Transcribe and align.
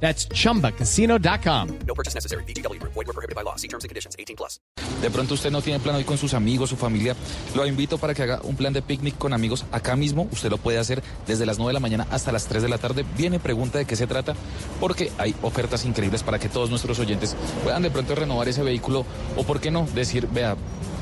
That's 0.00 0.28
chumbacasino.com. 0.28 1.68
No 1.86 1.94
purchase 1.94 2.14
necessary. 2.14 2.44
BGW. 2.44 2.80
Void 2.82 3.06
were 3.06 3.12
prohibited 3.12 3.34
by 3.34 3.42
law. 3.42 3.56
See 3.56 3.68
terms 3.68 3.84
and 3.84 3.88
conditions. 3.88 4.14
18 4.18 4.36
plus. 4.36 4.60
De 5.02 5.10
pronto 5.10 5.34
usted 5.34 5.50
no 5.50 5.60
tiene 5.60 5.78
plan 5.78 5.96
hoy 5.96 6.04
con 6.04 6.16
sus 6.16 6.32
amigos, 6.32 6.70
su 6.70 6.76
familia. 6.76 7.14
Lo 7.54 7.66
invito 7.66 7.98
para 7.98 8.14
que 8.14 8.22
haga 8.22 8.40
un 8.44 8.56
plan 8.56 8.72
de 8.72 8.82
picnic 8.82 9.18
con 9.18 9.32
amigos 9.32 9.66
acá 9.72 9.94
mismo. 9.94 10.28
Usted 10.32 10.50
lo 10.50 10.58
puede 10.58 10.78
hacer 10.78 11.02
desde 11.26 11.44
las 11.44 11.58
9 11.58 11.70
de 11.70 11.74
la 11.74 11.80
mañana 11.80 12.06
hasta 12.10 12.32
las 12.32 12.46
3 12.46 12.62
de 12.62 12.68
la 12.68 12.78
tarde. 12.78 13.04
Viene 13.16 13.38
pregunta 13.38 13.78
de 13.78 13.84
qué 13.84 13.94
se 13.94 14.06
trata, 14.06 14.34
porque 14.80 15.12
hay 15.18 15.34
ofertas 15.42 15.84
increíbles 15.84 16.22
para 16.22 16.38
que 16.38 16.48
todos 16.48 16.70
nuestros 16.70 16.98
oyentes 16.98 17.36
puedan 17.62 17.82
de 17.82 17.90
pronto 17.90 18.14
renovar 18.14 18.48
ese 18.48 18.62
vehículo 18.62 19.04
o, 19.36 19.44
por 19.44 19.60
qué 19.60 19.70
no, 19.70 19.86
decir, 19.94 20.28
vea, 20.28 20.56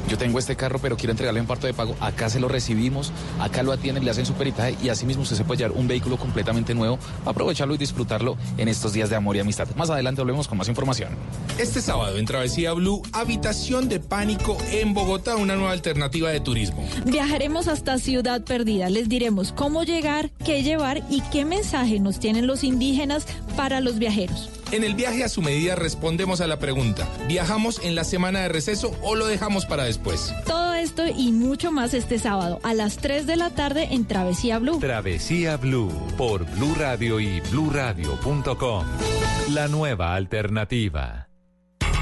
yo 0.08 0.18
tengo 0.18 0.38
este 0.38 0.56
carro, 0.56 0.78
pero 0.80 0.96
quiero 0.96 1.12
entregarle 1.12 1.40
un 1.40 1.46
parto 1.46 1.66
de 1.66 1.74
pago. 1.74 1.96
Acá 2.00 2.28
se 2.28 2.40
lo 2.40 2.48
recibimos, 2.48 3.12
acá 3.40 3.62
lo 3.62 3.72
atienden, 3.72 4.04
le 4.04 4.10
hacen 4.10 4.26
su 4.26 4.34
peritaje 4.34 4.76
y 4.82 4.88
así 4.88 5.06
mismo 5.06 5.22
usted 5.22 5.36
se 5.36 5.44
puede 5.44 5.58
llevar 5.58 5.76
un 5.76 5.88
vehículo 5.88 6.16
completamente 6.16 6.74
nuevo, 6.74 6.98
aprovecharlo 7.24 7.74
y 7.74 7.78
disfrutarlo 7.78 8.36
en 8.58 8.68
estos 8.68 8.92
días 8.92 9.10
de 9.10 9.16
amor 9.16 9.36
y 9.36 9.40
amistad. 9.40 9.68
Más 9.76 9.90
adelante 9.90 10.20
volvemos 10.20 10.48
con 10.48 10.58
más 10.58 10.68
información. 10.68 11.10
Este 11.58 11.80
sábado 11.80 12.18
en 12.18 12.26
Travesía 12.26 12.72
Blue, 12.72 13.02
habitación 13.12 13.88
de 13.88 14.00
pánico 14.00 14.56
en 14.70 14.94
Bogotá, 14.94 15.36
una 15.36 15.56
nueva 15.56 15.72
alternativa 15.72 16.30
de 16.30 16.40
turismo. 16.40 16.86
Viajaremos 17.06 17.68
hasta 17.68 17.98
Ciudad 17.98 18.42
Perdida. 18.44 18.90
Les 18.90 19.08
diremos 19.08 19.52
cómo 19.52 19.84
llegar, 19.84 20.30
qué 20.44 20.62
llevar 20.62 21.02
y 21.10 21.20
qué 21.32 21.44
mensaje 21.44 22.00
nos 22.00 22.18
tienen 22.18 22.46
los 22.46 22.64
indígenas 22.64 23.26
para 23.56 23.80
los 23.80 23.98
viajeros. 23.98 24.50
En 24.74 24.82
el 24.82 24.96
viaje 24.96 25.22
a 25.22 25.28
su 25.28 25.40
medida 25.40 25.76
respondemos 25.76 26.40
a 26.40 26.48
la 26.48 26.58
pregunta, 26.58 27.08
¿viajamos 27.28 27.80
en 27.84 27.94
la 27.94 28.02
semana 28.02 28.40
de 28.40 28.48
receso 28.48 28.90
o 29.02 29.14
lo 29.14 29.28
dejamos 29.28 29.66
para 29.66 29.84
después? 29.84 30.34
Todo 30.48 30.74
esto 30.74 31.06
y 31.06 31.30
mucho 31.30 31.70
más 31.70 31.94
este 31.94 32.18
sábado 32.18 32.58
a 32.64 32.74
las 32.74 32.96
3 32.96 33.24
de 33.24 33.36
la 33.36 33.50
tarde 33.50 33.86
en 33.92 34.04
Travesía 34.04 34.58
Blue. 34.58 34.80
Travesía 34.80 35.58
Blue 35.58 35.92
por 36.18 36.44
Blue 36.56 36.74
Radio 36.76 37.20
y 37.20 37.40
bluradio.com. 37.52 38.84
La 39.50 39.68
nueva 39.68 40.16
alternativa. 40.16 41.28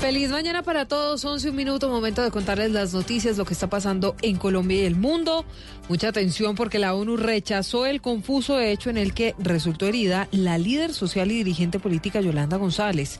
Feliz 0.00 0.30
mañana 0.30 0.62
para 0.62 0.86
todos, 0.86 1.24
11 1.24 1.50
un 1.50 1.56
minuto, 1.56 1.88
momento 1.88 2.22
de 2.22 2.30
contarles 2.30 2.70
las 2.70 2.94
noticias, 2.94 3.36
lo 3.36 3.44
que 3.44 3.52
está 3.52 3.68
pasando 3.68 4.14
en 4.22 4.36
Colombia 4.36 4.78
y 4.78 4.84
el 4.84 4.94
mundo. 4.94 5.44
Mucha 5.88 6.08
atención 6.08 6.54
porque 6.54 6.78
la 6.78 6.94
ONU 6.94 7.16
rechazó 7.16 7.84
el 7.84 8.00
confuso 8.00 8.60
hecho 8.60 8.90
en 8.90 8.96
el 8.96 9.12
que 9.12 9.34
resultó 9.38 9.86
herida 9.86 10.28
la 10.30 10.56
líder 10.56 10.94
social 10.94 11.32
y 11.32 11.38
dirigente 11.38 11.80
política 11.80 12.20
Yolanda 12.20 12.58
González. 12.58 13.18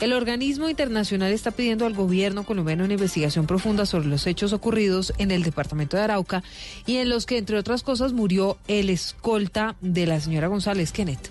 El 0.00 0.12
organismo 0.12 0.68
internacional 0.68 1.30
está 1.30 1.52
pidiendo 1.52 1.86
al 1.86 1.94
gobierno 1.94 2.42
colombiano 2.42 2.84
una 2.84 2.94
investigación 2.94 3.46
profunda 3.46 3.86
sobre 3.86 4.08
los 4.08 4.26
hechos 4.26 4.52
ocurridos 4.52 5.14
en 5.18 5.30
el 5.30 5.44
departamento 5.44 5.96
de 5.96 6.02
Arauca 6.02 6.42
y 6.86 6.96
en 6.96 7.08
los 7.08 7.24
que, 7.24 7.38
entre 7.38 7.56
otras 7.56 7.84
cosas, 7.84 8.12
murió 8.12 8.58
el 8.66 8.90
escolta 8.90 9.76
de 9.80 10.06
la 10.06 10.20
señora 10.20 10.48
González, 10.48 10.90
Kenneth. 10.90 11.30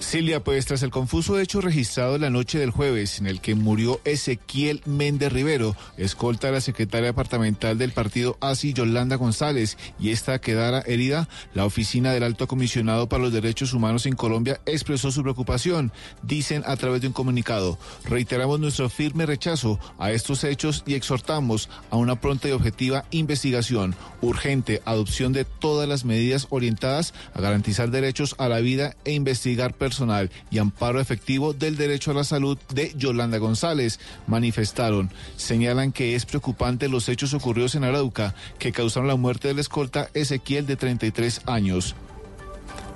Silvia, 0.00 0.42
pues 0.42 0.66
tras 0.66 0.82
el 0.82 0.90
confuso 0.90 1.38
hecho 1.38 1.60
registrado 1.60 2.18
la 2.18 2.30
noche 2.30 2.58
del 2.58 2.70
jueves 2.70 3.18
en 3.18 3.26
el 3.26 3.40
que 3.40 3.54
murió 3.54 4.00
Ezequiel 4.04 4.82
Méndez 4.84 5.32
Rivero, 5.32 5.76
escolta 5.96 6.48
a 6.48 6.52
la 6.52 6.60
secretaria 6.60 7.08
departamental 7.08 7.78
del 7.78 7.92
partido 7.92 8.36
ASI, 8.40 8.72
Yolanda 8.72 9.16
González, 9.16 9.76
y 9.98 10.10
esta 10.10 10.40
quedara 10.40 10.82
herida, 10.86 11.28
la 11.54 11.64
oficina 11.64 12.12
del 12.12 12.22
Alto 12.22 12.46
Comisionado 12.46 13.08
para 13.08 13.22
los 13.22 13.32
Derechos 13.32 13.72
Humanos 13.72 14.06
en 14.06 14.14
Colombia 14.14 14.60
expresó 14.66 15.10
su 15.10 15.22
preocupación. 15.22 15.92
Dicen 16.22 16.62
a 16.66 16.76
través 16.76 17.00
de 17.00 17.08
un 17.08 17.12
comunicado, 17.12 17.78
reiteramos 18.04 18.60
nuestro 18.60 18.88
firme 18.88 19.26
rechazo 19.26 19.78
a 19.98 20.12
estos 20.12 20.44
hechos 20.44 20.82
y 20.86 20.94
exhortamos 20.94 21.68
a 21.90 21.96
una 21.96 22.20
pronta 22.20 22.48
y 22.48 22.52
objetiva 22.52 23.04
investigación, 23.10 23.94
urgente 24.20 24.82
adopción 24.84 25.32
de 25.32 25.44
todas 25.44 25.88
las 25.88 26.04
medidas 26.04 26.46
orientadas 26.50 27.14
a 27.34 27.40
garantizar 27.40 27.90
derechos 27.90 28.34
a 28.38 28.48
la 28.48 28.60
vida 28.60 28.96
e 29.04 29.12
investigar 29.12 29.74
personal 29.82 30.30
y 30.48 30.58
amparo 30.58 31.00
efectivo 31.00 31.54
del 31.54 31.76
derecho 31.76 32.12
a 32.12 32.14
la 32.14 32.22
salud 32.22 32.56
de 32.72 32.92
Yolanda 32.96 33.38
González. 33.38 33.98
Manifestaron, 34.28 35.10
señalan 35.34 35.90
que 35.90 36.14
es 36.14 36.24
preocupante 36.24 36.88
los 36.88 37.08
hechos 37.08 37.34
ocurridos 37.34 37.74
en 37.74 37.82
Arauca 37.82 38.36
que 38.60 38.70
causaron 38.70 39.08
la 39.08 39.16
muerte 39.16 39.48
del 39.48 39.58
escolta 39.58 40.08
Ezequiel 40.14 40.66
de 40.66 40.76
33 40.76 41.40
años. 41.46 41.96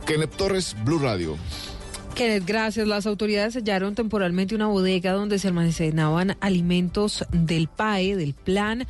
Kenneth 0.06 0.36
Torres, 0.36 0.76
Blue 0.84 1.00
Radio. 1.00 1.36
Kenneth, 2.14 2.46
gracias. 2.46 2.86
Las 2.86 3.04
autoridades 3.06 3.54
sellaron 3.54 3.96
temporalmente 3.96 4.54
una 4.54 4.68
bodega 4.68 5.10
donde 5.10 5.40
se 5.40 5.48
almacenaban 5.48 6.36
alimentos 6.38 7.24
del 7.32 7.66
PAE, 7.66 8.14
del 8.14 8.34
Plan 8.34 8.86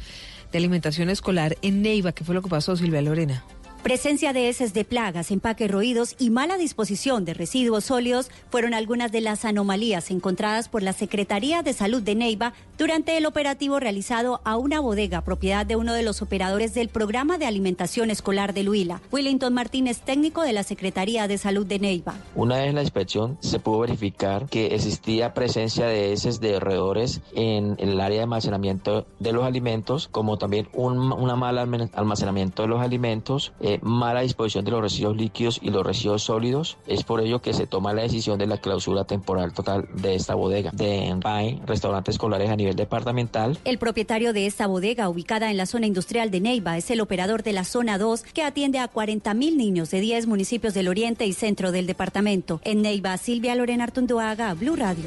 de 0.52 0.58
Alimentación 0.58 1.08
Escolar 1.08 1.56
en 1.62 1.80
Neiva. 1.80 2.12
¿Qué 2.12 2.24
fue 2.24 2.34
lo 2.34 2.42
que 2.42 2.50
pasó, 2.50 2.76
Silvia 2.76 3.00
Lorena? 3.00 3.42
Presencia 3.86 4.32
de 4.32 4.48
heces 4.48 4.74
de 4.74 4.84
plagas, 4.84 5.30
empaques 5.30 5.70
roídos 5.70 6.16
y 6.18 6.30
mala 6.30 6.56
disposición 6.56 7.24
de 7.24 7.34
residuos 7.34 7.84
sólidos 7.84 8.32
fueron 8.50 8.74
algunas 8.74 9.12
de 9.12 9.20
las 9.20 9.44
anomalías 9.44 10.10
encontradas 10.10 10.68
por 10.68 10.82
la 10.82 10.92
Secretaría 10.92 11.62
de 11.62 11.72
Salud 11.72 12.02
de 12.02 12.16
Neiva 12.16 12.52
durante 12.78 13.16
el 13.16 13.26
operativo 13.26 13.78
realizado 13.78 14.40
a 14.42 14.56
una 14.56 14.80
bodega 14.80 15.20
propiedad 15.20 15.64
de 15.64 15.76
uno 15.76 15.94
de 15.94 16.02
los 16.02 16.20
operadores 16.20 16.74
del 16.74 16.88
programa 16.88 17.38
de 17.38 17.46
alimentación 17.46 18.10
escolar 18.10 18.54
de 18.54 18.64
Luila. 18.64 19.00
Willington 19.12 19.54
Martínez, 19.54 20.00
técnico 20.00 20.42
de 20.42 20.52
la 20.52 20.64
Secretaría 20.64 21.28
de 21.28 21.38
Salud 21.38 21.64
de 21.64 21.78
Neiva. 21.78 22.16
Una 22.34 22.56
vez 22.56 22.70
en 22.70 22.74
la 22.74 22.82
inspección 22.82 23.38
se 23.40 23.60
pudo 23.60 23.78
verificar 23.78 24.46
que 24.48 24.74
existía 24.74 25.32
presencia 25.32 25.86
de 25.86 26.12
heces 26.12 26.40
de 26.40 26.58
roedores 26.58 27.20
en 27.36 27.76
el 27.78 28.00
área 28.00 28.16
de 28.16 28.22
almacenamiento 28.24 29.06
de 29.20 29.32
los 29.32 29.44
alimentos, 29.44 30.08
como 30.08 30.38
también 30.38 30.68
un 30.72 31.12
una 31.12 31.36
mala 31.36 31.62
almacenamiento 31.92 32.62
de 32.62 32.68
los 32.68 32.80
alimentos, 32.80 33.52
eh, 33.60 33.75
mala 33.82 34.22
disposición 34.22 34.64
de 34.64 34.70
los 34.70 34.80
residuos 34.80 35.16
líquidos 35.16 35.58
y 35.62 35.70
los 35.70 35.84
residuos 35.84 36.22
sólidos. 36.22 36.76
Es 36.86 37.04
por 37.04 37.20
ello 37.20 37.40
que 37.40 37.52
se 37.52 37.66
toma 37.66 37.92
la 37.92 38.02
decisión 38.02 38.38
de 38.38 38.46
la 38.46 38.58
clausura 38.58 39.04
temporal 39.04 39.52
total 39.52 39.88
de 39.94 40.14
esta 40.14 40.34
bodega 40.34 40.70
de 40.72 41.16
RAE, 41.20 41.60
restaurantes 41.66 42.14
escolares 42.14 42.50
a 42.50 42.56
nivel 42.56 42.76
departamental. 42.76 43.58
El 43.64 43.78
propietario 43.78 44.32
de 44.32 44.46
esta 44.46 44.66
bodega, 44.66 45.08
ubicada 45.08 45.50
en 45.50 45.56
la 45.56 45.66
zona 45.66 45.86
industrial 45.86 46.30
de 46.30 46.40
Neiva, 46.40 46.76
es 46.76 46.90
el 46.90 47.00
operador 47.00 47.42
de 47.42 47.52
la 47.52 47.64
zona 47.64 47.98
2, 47.98 48.22
que 48.22 48.42
atiende 48.42 48.78
a 48.78 48.88
40 48.88 49.34
mil 49.34 49.56
niños 49.56 49.90
de 49.90 50.00
10 50.00 50.26
municipios 50.26 50.74
del 50.74 50.88
oriente 50.88 51.26
y 51.26 51.32
centro 51.32 51.72
del 51.72 51.86
departamento. 51.86 52.60
En 52.64 52.82
Neiva, 52.82 53.16
Silvia 53.16 53.54
Lorena 53.54 53.84
Artunduaga, 53.84 54.54
Blue 54.54 54.76
Radio. 54.76 55.04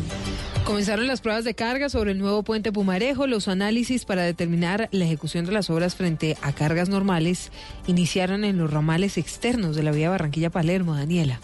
Comenzaron 0.70 1.08
las 1.08 1.22
pruebas 1.22 1.46
de 1.46 1.56
carga 1.56 1.90
sobre 1.90 2.12
el 2.12 2.20
nuevo 2.20 2.44
puente 2.44 2.72
Pumarejo. 2.72 3.26
Los 3.26 3.48
análisis 3.48 4.06
para 4.06 4.22
determinar 4.22 4.88
la 4.92 5.06
ejecución 5.06 5.46
de 5.46 5.52
las 5.52 5.72
obras 5.72 5.96
frente 5.96 6.38
a 6.44 6.54
cargas 6.54 6.90
normales 6.90 7.52
iniciaron 7.88 8.44
en 8.44 8.59
los 8.60 8.72
ramales 8.72 9.18
externos 9.18 9.76
de 9.76 9.84
la 9.84 9.92
vía 9.92 10.10
Barranquilla-Palermo, 10.10 10.96
Daniela. 10.96 11.40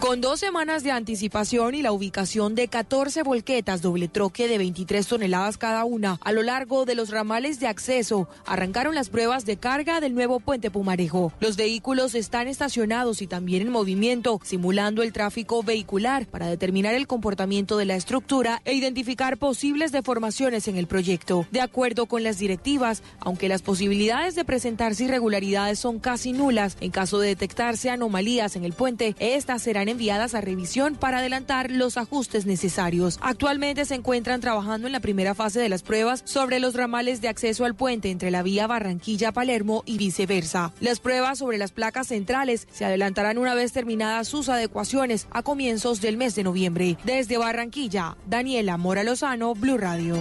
Con 0.00 0.20
dos 0.20 0.38
semanas 0.38 0.84
de 0.84 0.92
anticipación 0.92 1.74
y 1.74 1.82
la 1.82 1.90
ubicación 1.90 2.54
de 2.54 2.68
14 2.68 3.24
volquetas 3.24 3.82
doble 3.82 4.06
troque 4.06 4.46
de 4.46 4.56
23 4.56 5.04
toneladas 5.04 5.58
cada 5.58 5.84
una 5.84 6.20
a 6.22 6.30
lo 6.30 6.44
largo 6.44 6.84
de 6.84 6.94
los 6.94 7.10
ramales 7.10 7.58
de 7.58 7.66
acceso, 7.66 8.28
arrancaron 8.46 8.94
las 8.94 9.08
pruebas 9.08 9.44
de 9.44 9.56
carga 9.56 10.00
del 10.00 10.14
nuevo 10.14 10.38
puente 10.38 10.70
Pumarejo. 10.70 11.32
Los 11.40 11.56
vehículos 11.56 12.14
están 12.14 12.46
estacionados 12.46 13.22
y 13.22 13.26
también 13.26 13.62
en 13.62 13.72
movimiento, 13.72 14.40
simulando 14.44 15.02
el 15.02 15.12
tráfico 15.12 15.64
vehicular 15.64 16.26
para 16.26 16.46
determinar 16.46 16.94
el 16.94 17.08
comportamiento 17.08 17.76
de 17.76 17.86
la 17.86 17.96
estructura 17.96 18.62
e 18.64 18.74
identificar 18.74 19.36
posibles 19.36 19.90
deformaciones 19.90 20.68
en 20.68 20.76
el 20.76 20.86
proyecto. 20.86 21.44
De 21.50 21.60
acuerdo 21.60 22.06
con 22.06 22.22
las 22.22 22.38
directivas, 22.38 23.02
aunque 23.18 23.48
las 23.48 23.62
posibilidades 23.62 24.36
de 24.36 24.44
presentarse 24.44 25.04
irregularidades 25.04 25.80
son 25.80 25.98
casi 25.98 26.32
nulas, 26.32 26.76
en 26.80 26.92
caso 26.92 27.18
de 27.18 27.28
detectarse 27.28 27.90
anomalías 27.90 28.54
en 28.54 28.64
el 28.64 28.74
puente, 28.74 29.16
estas 29.18 29.62
serán 29.62 29.87
enviadas 29.88 30.34
a 30.34 30.40
revisión 30.40 30.94
para 30.94 31.18
adelantar 31.18 31.70
los 31.70 31.96
ajustes 31.96 32.46
necesarios. 32.46 33.18
Actualmente 33.22 33.84
se 33.84 33.94
encuentran 33.94 34.40
trabajando 34.40 34.86
en 34.86 34.92
la 34.92 35.00
primera 35.00 35.34
fase 35.34 35.60
de 35.60 35.68
las 35.68 35.82
pruebas 35.82 36.22
sobre 36.24 36.60
los 36.60 36.74
ramales 36.74 37.20
de 37.20 37.28
acceso 37.28 37.64
al 37.64 37.74
puente 37.74 38.10
entre 38.10 38.30
la 38.30 38.42
vía 38.42 38.66
Barranquilla-Palermo 38.66 39.82
y 39.86 39.98
viceversa. 39.98 40.72
Las 40.80 41.00
pruebas 41.00 41.38
sobre 41.38 41.58
las 41.58 41.72
placas 41.72 42.08
centrales 42.08 42.68
se 42.70 42.84
adelantarán 42.84 43.38
una 43.38 43.54
vez 43.54 43.72
terminadas 43.72 44.28
sus 44.28 44.48
adecuaciones 44.48 45.26
a 45.30 45.42
comienzos 45.42 46.00
del 46.00 46.16
mes 46.16 46.34
de 46.34 46.44
noviembre. 46.44 46.96
Desde 47.04 47.38
Barranquilla, 47.38 48.16
Daniela 48.26 48.76
Mora 48.76 49.04
Lozano, 49.04 49.54
Blue 49.54 49.78
Radio. 49.78 50.16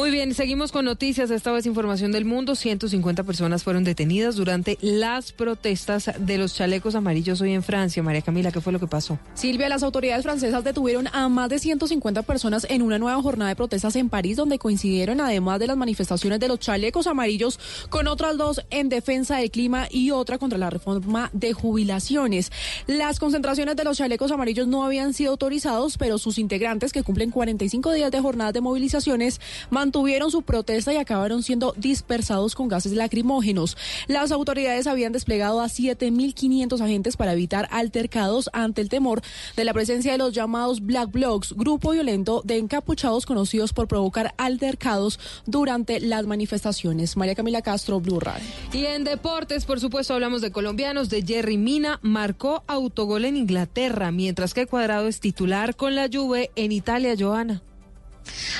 Muy 0.00 0.10
bien, 0.10 0.32
seguimos 0.32 0.72
con 0.72 0.86
noticias. 0.86 1.30
Esta 1.30 1.52
vez 1.52 1.66
información 1.66 2.10
del 2.10 2.24
mundo. 2.24 2.54
150 2.54 3.22
personas 3.22 3.62
fueron 3.62 3.84
detenidas 3.84 4.34
durante 4.34 4.78
las 4.80 5.30
protestas 5.30 6.10
de 6.18 6.38
los 6.38 6.54
chalecos 6.54 6.94
amarillos 6.94 7.42
hoy 7.42 7.52
en 7.52 7.62
Francia. 7.62 8.02
María 8.02 8.22
Camila, 8.22 8.50
¿qué 8.50 8.62
fue 8.62 8.72
lo 8.72 8.80
que 8.80 8.86
pasó? 8.86 9.18
Silvia, 9.34 9.68
las 9.68 9.82
autoridades 9.82 10.22
francesas 10.22 10.64
detuvieron 10.64 11.06
a 11.12 11.28
más 11.28 11.50
de 11.50 11.58
150 11.58 12.22
personas 12.22 12.66
en 12.70 12.80
una 12.80 12.98
nueva 12.98 13.20
jornada 13.20 13.50
de 13.50 13.56
protestas 13.56 13.94
en 13.94 14.08
París, 14.08 14.38
donde 14.38 14.58
coincidieron 14.58 15.20
además 15.20 15.60
de 15.60 15.66
las 15.66 15.76
manifestaciones 15.76 16.40
de 16.40 16.48
los 16.48 16.60
chalecos 16.60 17.06
amarillos 17.06 17.60
con 17.90 18.08
otras 18.08 18.38
dos 18.38 18.64
en 18.70 18.88
defensa 18.88 19.36
del 19.36 19.50
clima 19.50 19.86
y 19.90 20.12
otra 20.12 20.38
contra 20.38 20.56
la 20.58 20.70
reforma 20.70 21.28
de 21.34 21.52
jubilaciones. 21.52 22.52
Las 22.86 23.18
concentraciones 23.18 23.76
de 23.76 23.84
los 23.84 23.98
chalecos 23.98 24.32
amarillos 24.32 24.66
no 24.66 24.82
habían 24.82 25.12
sido 25.12 25.32
autorizados, 25.32 25.98
pero 25.98 26.16
sus 26.16 26.38
integrantes, 26.38 26.90
que 26.90 27.02
cumplen 27.02 27.30
45 27.30 27.92
días 27.92 28.10
de 28.10 28.20
jornadas 28.20 28.54
de 28.54 28.62
movilizaciones, 28.62 29.42
mantuvieron 29.90 30.30
su 30.30 30.42
protesta 30.42 30.92
y 30.92 30.98
acabaron 30.98 31.42
siendo 31.42 31.74
dispersados 31.76 32.54
con 32.54 32.68
gases 32.68 32.92
lacrimógenos. 32.92 33.76
Las 34.06 34.30
autoridades 34.30 34.86
habían 34.86 35.10
desplegado 35.10 35.60
a 35.60 35.66
7.500 35.66 36.80
agentes 36.80 37.16
para 37.16 37.32
evitar 37.32 37.66
altercados 37.72 38.50
ante 38.52 38.82
el 38.82 38.88
temor 38.88 39.20
de 39.56 39.64
la 39.64 39.74
presencia 39.74 40.12
de 40.12 40.18
los 40.18 40.32
llamados 40.32 40.80
Black 40.86 41.10
Blocs, 41.10 41.54
grupo 41.56 41.90
violento 41.90 42.40
de 42.44 42.58
encapuchados 42.58 43.26
conocidos 43.26 43.72
por 43.72 43.88
provocar 43.88 44.32
altercados 44.38 45.18
durante 45.44 45.98
las 45.98 46.24
manifestaciones. 46.24 47.16
María 47.16 47.34
Camila 47.34 47.60
Castro, 47.60 47.98
Blue 47.98 48.20
Radio. 48.20 48.46
Y 48.72 48.86
en 48.86 49.02
deportes, 49.02 49.64
por 49.64 49.80
supuesto, 49.80 50.14
hablamos 50.14 50.40
de 50.40 50.52
colombianos. 50.52 51.10
De 51.10 51.22
Jerry 51.22 51.58
Mina 51.58 51.98
marcó 52.02 52.62
autogol 52.68 53.24
en 53.24 53.36
Inglaterra, 53.36 54.12
mientras 54.12 54.54
que 54.54 54.66
Cuadrado 54.66 55.08
es 55.08 55.18
titular 55.18 55.74
con 55.74 55.96
la 55.96 56.08
Juve 56.12 56.52
en 56.54 56.70
Italia, 56.70 57.16
Joana. 57.18 57.60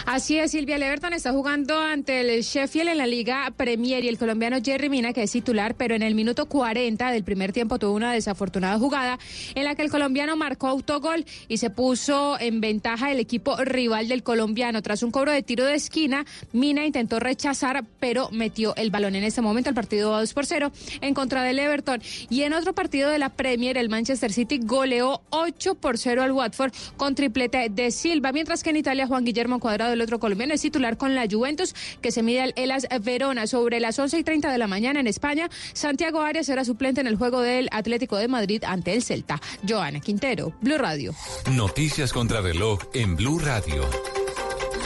Así 0.06 0.38
es, 0.38 0.52
Silvia 0.52 0.78
Leverton 0.78 1.12
está 1.12 1.32
jugando 1.32 1.78
ante 1.78 2.20
el 2.20 2.42
Sheffield 2.42 2.90
en 2.90 2.98
la 2.98 3.06
Liga 3.06 3.52
Premier 3.56 4.04
y 4.04 4.08
el 4.08 4.18
colombiano 4.18 4.58
Jerry 4.62 4.88
Mina, 4.88 5.12
que 5.12 5.22
es 5.22 5.32
titular, 5.32 5.74
pero 5.74 5.94
en 5.94 6.02
el 6.02 6.14
minuto 6.14 6.46
40 6.46 7.10
del 7.10 7.24
primer 7.24 7.52
tiempo 7.52 7.78
tuvo 7.78 7.92
una 7.92 8.12
desafortunada 8.12 8.78
jugada 8.78 9.18
en 9.54 9.64
la 9.64 9.74
que 9.74 9.82
el 9.82 9.90
colombiano 9.90 10.36
marcó 10.36 10.68
autogol 10.68 11.24
y 11.48 11.58
se 11.58 11.70
puso 11.70 12.38
en 12.40 12.60
ventaja 12.60 13.10
el 13.10 13.20
equipo 13.20 13.56
rival 13.56 14.08
del 14.08 14.22
colombiano. 14.22 14.82
Tras 14.82 15.02
un 15.02 15.10
cobro 15.10 15.32
de 15.32 15.42
tiro 15.42 15.64
de 15.64 15.74
esquina, 15.74 16.24
Mina 16.52 16.86
intentó 16.86 17.20
rechazar, 17.20 17.84
pero 17.98 18.30
metió 18.30 18.74
el 18.76 18.90
balón. 18.90 19.14
En 19.16 19.24
ese 19.24 19.42
momento 19.42 19.68
el 19.68 19.74
partido 19.74 20.10
va 20.10 20.20
2 20.20 20.32
por 20.34 20.46
0 20.46 20.72
en 21.00 21.14
contra 21.14 21.42
del 21.42 21.58
Everton. 21.58 22.00
Y 22.28 22.42
en 22.42 22.52
otro 22.52 22.74
partido 22.74 23.10
de 23.10 23.18
la 23.18 23.30
Premier, 23.30 23.76
el 23.76 23.88
Manchester 23.88 24.32
City 24.32 24.60
goleó 24.62 25.22
8 25.30 25.74
por 25.74 25.98
0 25.98 26.22
al 26.22 26.32
Watford 26.32 26.72
con 26.96 27.14
triplete 27.14 27.68
de 27.70 27.90
Silva, 27.90 28.32
mientras 28.32 28.62
que 28.62 28.70
en 28.70 28.76
Italia 28.76 29.06
Juan 29.06 29.24
Guillermo 29.24 29.49
Cuadrado, 29.58 29.92
el 29.92 30.00
otro 30.00 30.20
colombiano, 30.20 30.54
es 30.54 30.60
titular 30.60 30.96
con 30.96 31.14
la 31.14 31.26
Juventus, 31.30 31.74
que 32.00 32.12
se 32.12 32.22
mide 32.22 32.42
al 32.42 32.52
Elas 32.56 32.86
Verona 33.02 33.46
sobre 33.46 33.80
las 33.80 33.98
11 33.98 34.18
y 34.18 34.24
30 34.24 34.52
de 34.52 34.58
la 34.58 34.66
mañana 34.66 35.00
en 35.00 35.06
España. 35.06 35.48
Santiago 35.72 36.20
Arias 36.20 36.46
será 36.46 36.64
suplente 36.64 37.00
en 37.00 37.06
el 37.06 37.16
juego 37.16 37.40
del 37.40 37.68
Atlético 37.72 38.16
de 38.16 38.28
Madrid 38.28 38.62
ante 38.64 38.92
el 38.94 39.02
Celta. 39.02 39.40
Joana 39.68 40.00
Quintero, 40.00 40.52
Blue 40.60 40.78
Radio. 40.78 41.14
Noticias 41.52 42.12
contra 42.12 42.40
reloj 42.40 42.80
en 42.94 43.16
Blue 43.16 43.38
Radio. 43.38 43.88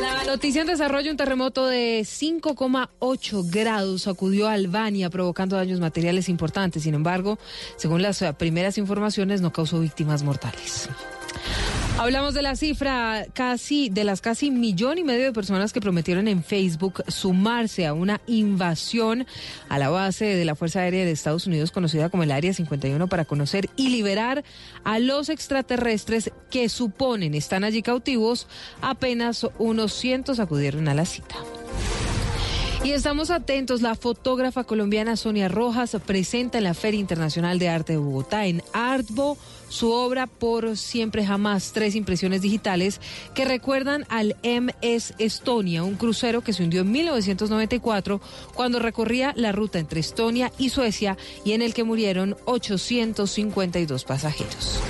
La 0.00 0.24
noticia 0.24 0.62
en 0.62 0.66
desarrollo, 0.66 1.10
un 1.10 1.16
terremoto 1.16 1.66
de 1.66 2.00
5,8 2.00 3.50
grados 3.50 4.02
sacudió 4.02 4.48
a 4.48 4.54
Albania, 4.54 5.08
provocando 5.08 5.56
daños 5.56 5.80
materiales 5.80 6.28
importantes. 6.28 6.82
Sin 6.82 6.94
embargo, 6.94 7.38
según 7.76 8.02
las 8.02 8.22
primeras 8.36 8.76
informaciones, 8.76 9.40
no 9.40 9.52
causó 9.52 9.80
víctimas 9.80 10.22
mortales. 10.22 10.88
Hablamos 11.96 12.34
de 12.34 12.42
la 12.42 12.56
cifra 12.56 13.24
casi 13.34 13.88
de 13.88 14.02
las 14.02 14.20
casi 14.20 14.50
millón 14.50 14.98
y 14.98 15.04
medio 15.04 15.26
de 15.26 15.32
personas 15.32 15.72
que 15.72 15.80
prometieron 15.80 16.26
en 16.26 16.42
Facebook 16.42 17.04
sumarse 17.06 17.86
a 17.86 17.94
una 17.94 18.20
invasión 18.26 19.26
a 19.68 19.78
la 19.78 19.90
base 19.90 20.24
de 20.24 20.44
la 20.44 20.56
Fuerza 20.56 20.80
Aérea 20.80 21.04
de 21.04 21.12
Estados 21.12 21.46
Unidos 21.46 21.70
conocida 21.70 22.08
como 22.08 22.24
el 22.24 22.32
Área 22.32 22.52
51 22.52 23.06
para 23.06 23.24
conocer 23.24 23.70
y 23.76 23.90
liberar 23.90 24.42
a 24.82 24.98
los 24.98 25.28
extraterrestres 25.28 26.32
que 26.50 26.68
suponen 26.68 27.32
están 27.32 27.62
allí 27.62 27.80
cautivos. 27.80 28.48
Apenas 28.82 29.46
unos 29.58 29.92
cientos 29.92 30.40
acudieron 30.40 30.88
a 30.88 30.94
la 30.94 31.04
cita. 31.04 31.36
Y 32.82 32.90
estamos 32.90 33.30
atentos, 33.30 33.80
la 33.80 33.94
fotógrafa 33.94 34.64
colombiana 34.64 35.16
Sonia 35.16 35.48
Rojas 35.48 35.96
presenta 36.04 36.58
en 36.58 36.64
la 36.64 36.74
Feria 36.74 37.00
Internacional 37.00 37.58
de 37.58 37.70
Arte 37.70 37.94
de 37.94 37.98
Bogotá 37.98 38.44
en 38.46 38.62
Artbo 38.74 39.38
su 39.74 39.90
obra 39.90 40.28
Por 40.28 40.76
Siempre 40.76 41.26
Jamás, 41.26 41.72
tres 41.72 41.96
impresiones 41.96 42.42
digitales 42.42 43.00
que 43.34 43.44
recuerdan 43.44 44.06
al 44.08 44.36
MS 44.44 45.14
Estonia, 45.18 45.82
un 45.82 45.96
crucero 45.96 46.42
que 46.42 46.52
se 46.52 46.62
hundió 46.62 46.82
en 46.82 46.92
1994 46.92 48.20
cuando 48.54 48.78
recorría 48.78 49.32
la 49.36 49.50
ruta 49.50 49.80
entre 49.80 50.00
Estonia 50.00 50.52
y 50.58 50.68
Suecia 50.68 51.18
y 51.44 51.52
en 51.52 51.62
el 51.62 51.74
que 51.74 51.82
murieron 51.82 52.36
852 52.44 54.04
pasajeros. 54.04 54.80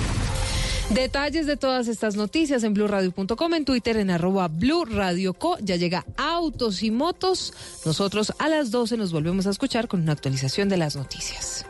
Detalles 0.91 1.47
de 1.47 1.57
todas 1.57 1.87
estas 1.87 2.15
noticias 2.15 2.63
en 2.63 2.75
blurradio.com, 2.75 3.53
en 3.55 3.65
Twitter 3.65 3.97
en 3.97 4.11
arroba 4.11 4.47
blurradioco. 4.49 5.57
Ya 5.61 5.77
llega 5.77 6.05
Autos 6.15 6.83
y 6.83 6.91
Motos. 6.91 7.53
Nosotros 7.85 8.33
a 8.37 8.49
las 8.49 8.69
12 8.69 8.97
nos 8.97 9.11
volvemos 9.11 9.47
a 9.47 9.49
escuchar 9.49 9.87
con 9.87 10.01
una 10.01 10.11
actualización 10.11 10.69
de 10.69 10.77
las 10.77 10.95
noticias. 10.95 11.65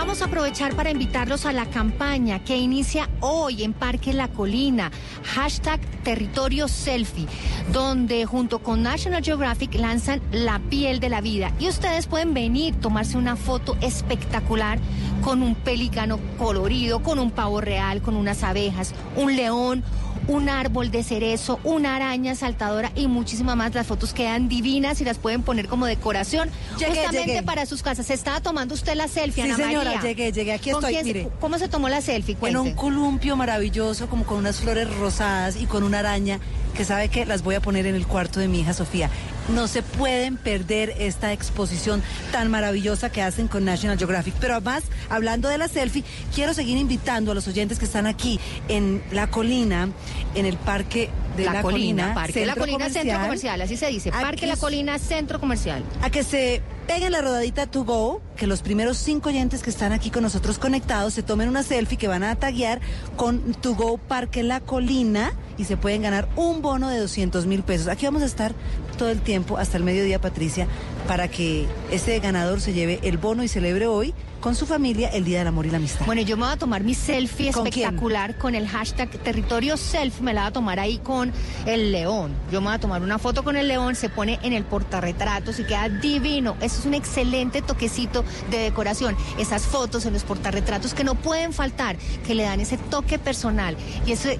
Vamos 0.00 0.22
a 0.22 0.24
aprovechar 0.24 0.74
para 0.74 0.90
invitarlos 0.90 1.44
a 1.44 1.52
la 1.52 1.66
campaña 1.66 2.42
que 2.42 2.56
inicia 2.56 3.10
hoy 3.20 3.64
en 3.64 3.74
Parque 3.74 4.14
La 4.14 4.28
Colina, 4.28 4.90
hashtag 5.24 5.78
Territorio 6.02 6.68
Selfie, 6.68 7.26
donde 7.70 8.24
junto 8.24 8.60
con 8.60 8.82
National 8.82 9.22
Geographic 9.22 9.74
lanzan 9.74 10.22
la 10.32 10.58
piel 10.58 11.00
de 11.00 11.10
la 11.10 11.20
vida. 11.20 11.52
Y 11.58 11.68
ustedes 11.68 12.06
pueden 12.06 12.32
venir, 12.32 12.76
tomarse 12.76 13.18
una 13.18 13.36
foto 13.36 13.76
espectacular 13.82 14.78
con 15.20 15.42
un 15.42 15.54
pelícano 15.54 16.18
colorido, 16.38 17.02
con 17.02 17.18
un 17.18 17.30
pavo 17.30 17.60
real, 17.60 18.00
con 18.00 18.16
unas 18.16 18.42
abejas, 18.42 18.94
un 19.16 19.36
león, 19.36 19.84
un 20.28 20.48
árbol 20.48 20.90
de 20.90 21.02
cerezo, 21.02 21.58
una 21.64 21.96
araña 21.96 22.34
saltadora 22.34 22.92
y 22.94 23.08
muchísimas 23.08 23.56
más. 23.56 23.74
Las 23.74 23.86
fotos 23.86 24.12
quedan 24.12 24.48
divinas 24.48 25.00
y 25.00 25.04
las 25.04 25.18
pueden 25.18 25.42
poner 25.42 25.66
como 25.68 25.86
decoración 25.86 26.48
Llegué, 26.78 26.92
justamente 26.92 27.26
llegué. 27.32 27.42
para 27.42 27.66
sus 27.66 27.82
casas. 27.82 28.06
Se 28.06 28.14
estaba 28.14 28.40
tomando 28.40 28.74
usted 28.74 28.94
la 28.94 29.08
selfie, 29.08 29.44
Sí, 29.44 29.50
Ana 29.50 29.56
señora, 29.64 29.84
María. 29.94 30.02
llegué, 30.02 30.32
llegué. 30.32 30.52
Aquí 30.52 30.70
¿Con 30.70 30.80
estoy, 30.84 30.94
quién 30.94 31.06
se- 31.06 31.12
mire. 31.14 31.28
¿Cómo 31.40 31.58
se 31.58 31.68
tomó 31.68 31.88
la 31.88 32.00
selfie? 32.00 32.36
En 32.42 32.56
un 32.56 32.72
columpio 32.74 33.36
maravilloso, 33.36 34.08
como 34.08 34.24
con 34.24 34.38
unas 34.38 34.60
flores 34.60 34.88
rosadas 34.96 35.56
y 35.56 35.66
con 35.66 35.82
una 35.82 36.00
araña 36.00 36.38
que 36.74 36.84
sabe 36.84 37.08
que 37.08 37.26
las 37.26 37.42
voy 37.42 37.56
a 37.56 37.60
poner 37.60 37.86
en 37.86 37.94
el 37.96 38.06
cuarto 38.06 38.38
de 38.40 38.46
mi 38.48 38.60
hija 38.60 38.72
Sofía. 38.72 39.10
No 39.52 39.66
se 39.66 39.82
pueden 39.82 40.36
perder 40.36 40.94
esta 40.98 41.32
exposición 41.32 42.02
tan 42.30 42.48
maravillosa 42.50 43.10
que 43.10 43.20
hacen 43.22 43.48
con 43.48 43.64
National 43.64 43.98
Geographic. 43.98 44.34
Pero 44.40 44.54
además, 44.54 44.84
hablando 45.08 45.48
de 45.48 45.58
la 45.58 45.66
selfie, 45.66 46.04
quiero 46.32 46.54
seguir 46.54 46.78
invitando 46.78 47.32
a 47.32 47.34
los 47.34 47.48
oyentes 47.48 47.78
que 47.80 47.84
están 47.86 48.06
aquí 48.06 48.38
en 48.68 49.02
La 49.10 49.28
Colina, 49.28 49.88
en 50.34 50.46
el 50.46 50.56
Parque 50.56 51.10
de 51.36 51.44
La, 51.44 51.54
la, 51.54 51.62
Colina, 51.62 52.14
Parque 52.14 52.40
La 52.40 52.54
Centro 52.54 52.62
Colina 52.62 52.84
Centro 52.90 53.00
Comercial, 53.00 53.20
Comercial, 53.22 53.60
así 53.62 53.76
se 53.76 53.86
dice. 53.86 54.10
Parque 54.10 54.40
que 54.40 54.46
La 54.46 54.56
Colina 54.56 54.98
Centro 54.98 55.40
Comercial. 55.40 55.84
a 56.02 56.10
que 56.10 56.22
se 56.22 56.62
peguen 56.86 57.12
la 57.12 57.20
rodadita 57.20 57.66
to 57.66 57.84
go, 57.84 58.20
que 58.36 58.46
los 58.46 58.62
primeros 58.62 58.96
cinco 58.96 59.28
oyentes 59.28 59.62
que 59.62 59.70
están 59.70 59.92
aquí 59.92 60.10
con 60.10 60.22
nosotros 60.22 60.58
conectados 60.58 61.14
se 61.14 61.22
tomen 61.22 61.48
una 61.48 61.62
selfie 61.62 61.96
que 61.96 62.08
van 62.08 62.24
a 62.24 62.34
taguear 62.36 62.80
con 63.16 63.54
to 63.54 63.74
go 63.74 63.98
Parque 63.98 64.42
La 64.42 64.60
Colina 64.60 65.32
y 65.56 65.64
se 65.64 65.76
pueden 65.76 66.02
ganar 66.02 66.28
un 66.36 66.62
bono 66.62 66.88
de 66.88 66.98
200 66.98 67.46
mil 67.46 67.62
pesos. 67.62 67.88
Aquí 67.88 68.06
vamos 68.06 68.22
a 68.22 68.26
estar 68.26 68.54
todo 68.98 69.10
el 69.10 69.20
tiempo 69.20 69.56
hasta 69.56 69.76
el 69.76 69.84
mediodía, 69.84 70.20
Patricia, 70.20 70.66
para 71.06 71.28
que 71.28 71.66
este 71.90 72.18
ganador 72.20 72.60
se 72.60 72.72
lleve 72.72 72.98
el 73.02 73.18
bono 73.18 73.44
y 73.44 73.48
celebre 73.48 73.86
hoy 73.86 74.14
con 74.40 74.54
su 74.54 74.66
familia 74.66 75.08
el 75.08 75.24
Día 75.24 75.38
del 75.38 75.48
Amor 75.48 75.66
y 75.66 75.70
la 75.70 75.76
Amistad. 75.76 76.06
Bueno, 76.06 76.22
yo 76.22 76.36
me 76.36 76.44
voy 76.44 76.52
a 76.52 76.56
tomar 76.56 76.82
mi 76.82 76.94
selfie 76.94 77.52
¿Con 77.52 77.64
quién? 77.64 77.84
espectacular 77.84 78.36
con 78.38 78.54
el 78.54 78.66
hashtag 78.66 79.10
territorio 79.22 79.76
selfie, 79.76 80.22
me 80.22 80.34
la 80.34 80.42
voy 80.42 80.48
a 80.48 80.52
tomar 80.52 80.80
ahí 80.80 80.98
con 80.98 81.32
el 81.66 81.92
león. 81.92 82.32
Yo 82.50 82.60
me 82.60 82.68
voy 82.68 82.76
a 82.76 82.80
tomar 82.80 83.02
una 83.02 83.18
foto 83.18 83.44
con 83.44 83.56
el 83.56 83.68
león, 83.68 83.94
se 83.94 84.08
pone 84.08 84.38
en 84.42 84.52
el 84.52 84.64
portarretratos 84.64 85.60
y 85.60 85.64
queda 85.64 85.88
divino. 85.88 86.56
Eso 86.60 86.80
es 86.80 86.86
un 86.86 86.94
excelente 86.94 87.62
toquecito 87.62 88.24
de 88.50 88.58
decoración. 88.58 89.16
Esas 89.38 89.66
fotos 89.66 90.06
en 90.06 90.14
los 90.14 90.24
portarretratos 90.24 90.94
que 90.94 91.04
no 91.04 91.14
pueden 91.14 91.52
faltar, 91.52 91.96
que 92.26 92.34
le 92.34 92.44
dan 92.44 92.60
ese 92.60 92.78
toque 92.78 93.18
personal 93.18 93.76
y 94.06 94.12
ese, 94.12 94.38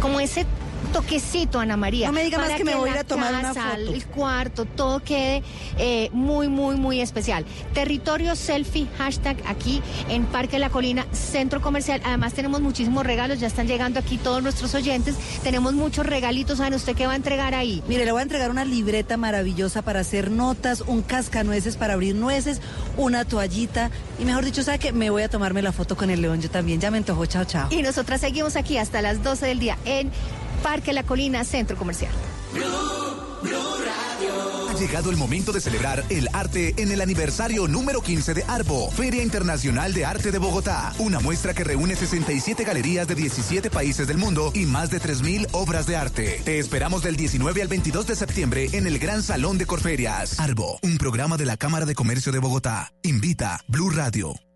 como 0.00 0.20
ese 0.20 0.46
toquecito, 0.92 1.58
Ana 1.58 1.76
María. 1.76 2.06
No 2.08 2.12
me 2.12 2.24
diga 2.24 2.38
más 2.38 2.50
que 2.52 2.64
me 2.64 2.74
voy 2.74 2.88
a 2.88 2.92
ir 2.92 2.94
la 2.96 3.00
a 3.02 3.04
tomar 3.04 3.34
una 3.34 3.54
foto. 3.54 3.92
El 3.92 4.04
cuarto, 4.06 4.64
todo 4.64 5.00
quede 5.00 5.42
eh, 5.78 6.10
muy, 6.12 6.48
muy, 6.48 6.76
muy 6.76 7.00
especial. 7.00 7.44
Territorio 7.74 8.36
selfie, 8.36 8.88
hashtag 8.98 9.36
aquí 9.46 9.82
en 10.08 10.24
Parque 10.26 10.58
La 10.58 10.70
Colina, 10.70 11.06
Centro 11.12 11.60
Comercial. 11.60 12.00
Además 12.04 12.34
tenemos 12.34 12.60
muchísimos 12.60 13.04
regalos, 13.04 13.40
ya 13.40 13.46
están 13.46 13.66
llegando 13.66 13.98
aquí 13.98 14.18
todos 14.18 14.42
nuestros 14.42 14.74
oyentes. 14.74 15.16
Tenemos 15.42 15.74
muchos 15.74 16.06
regalitos, 16.06 16.58
¿saben 16.58 16.74
usted 16.74 16.94
qué 16.94 17.06
va 17.06 17.12
a 17.12 17.16
entregar 17.16 17.54
ahí? 17.54 17.82
Mire, 17.88 18.04
le 18.04 18.12
voy 18.12 18.20
a 18.20 18.22
entregar 18.22 18.50
una 18.50 18.64
libreta 18.64 19.16
maravillosa 19.16 19.82
para 19.82 20.00
hacer 20.00 20.30
notas, 20.30 20.82
un 20.86 21.02
cascanueces 21.02 21.76
para 21.76 21.94
abrir 21.94 22.14
nueces, 22.14 22.60
una 22.96 23.24
toallita 23.24 23.90
y 24.18 24.24
mejor 24.24 24.44
dicho, 24.44 24.62
¿sabe 24.62 24.78
qué? 24.78 24.92
Me 24.92 25.10
voy 25.10 25.22
a 25.22 25.28
tomarme 25.28 25.62
la 25.62 25.72
foto 25.72 25.96
con 25.96 26.10
el 26.10 26.20
león 26.20 26.40
yo 26.40 26.50
también. 26.50 26.80
Ya 26.80 26.90
me 26.90 26.98
antojó, 26.98 27.26
chao, 27.26 27.44
chao. 27.44 27.68
Y 27.70 27.82
nosotras 27.82 28.20
seguimos 28.20 28.56
aquí 28.56 28.76
hasta 28.76 29.02
las 29.02 29.22
12 29.22 29.46
del 29.46 29.58
día 29.58 29.78
en 29.84 30.10
Parque 30.62 30.92
La 30.92 31.02
Colina, 31.02 31.44
Centro 31.44 31.76
Comercial. 31.76 32.12
Ha 34.68 34.74
llegado 34.78 35.10
el 35.10 35.16
momento 35.16 35.52
de 35.52 35.60
celebrar 35.60 36.04
el 36.08 36.28
arte 36.32 36.74
en 36.78 36.90
el 36.90 37.00
aniversario 37.00 37.66
número 37.68 38.00
15 38.00 38.34
de 38.34 38.44
ARBO, 38.44 38.90
Feria 38.90 39.22
Internacional 39.22 39.92
de 39.92 40.04
Arte 40.04 40.30
de 40.30 40.38
Bogotá. 40.38 40.92
Una 40.98 41.20
muestra 41.20 41.54
que 41.54 41.64
reúne 41.64 41.96
67 41.96 42.64
galerías 42.64 43.06
de 43.08 43.14
17 43.14 43.70
países 43.70 44.06
del 44.06 44.18
mundo 44.18 44.52
y 44.54 44.66
más 44.66 44.90
de 44.90 45.00
3.000 45.00 45.48
obras 45.52 45.86
de 45.86 45.96
arte. 45.96 46.40
Te 46.44 46.58
esperamos 46.58 47.02
del 47.02 47.16
19 47.16 47.62
al 47.62 47.68
22 47.68 48.06
de 48.06 48.16
septiembre 48.16 48.68
en 48.72 48.86
el 48.86 48.98
Gran 48.98 49.22
Salón 49.22 49.58
de 49.58 49.66
Corferias. 49.66 50.38
ARBO, 50.38 50.78
un 50.82 50.98
programa 50.98 51.36
de 51.36 51.46
la 51.46 51.56
Cámara 51.56 51.86
de 51.86 51.94
Comercio 51.94 52.32
de 52.32 52.38
Bogotá. 52.38 52.92
Invita 53.02 53.60
Blue 53.68 53.90
Radio. 53.90 54.49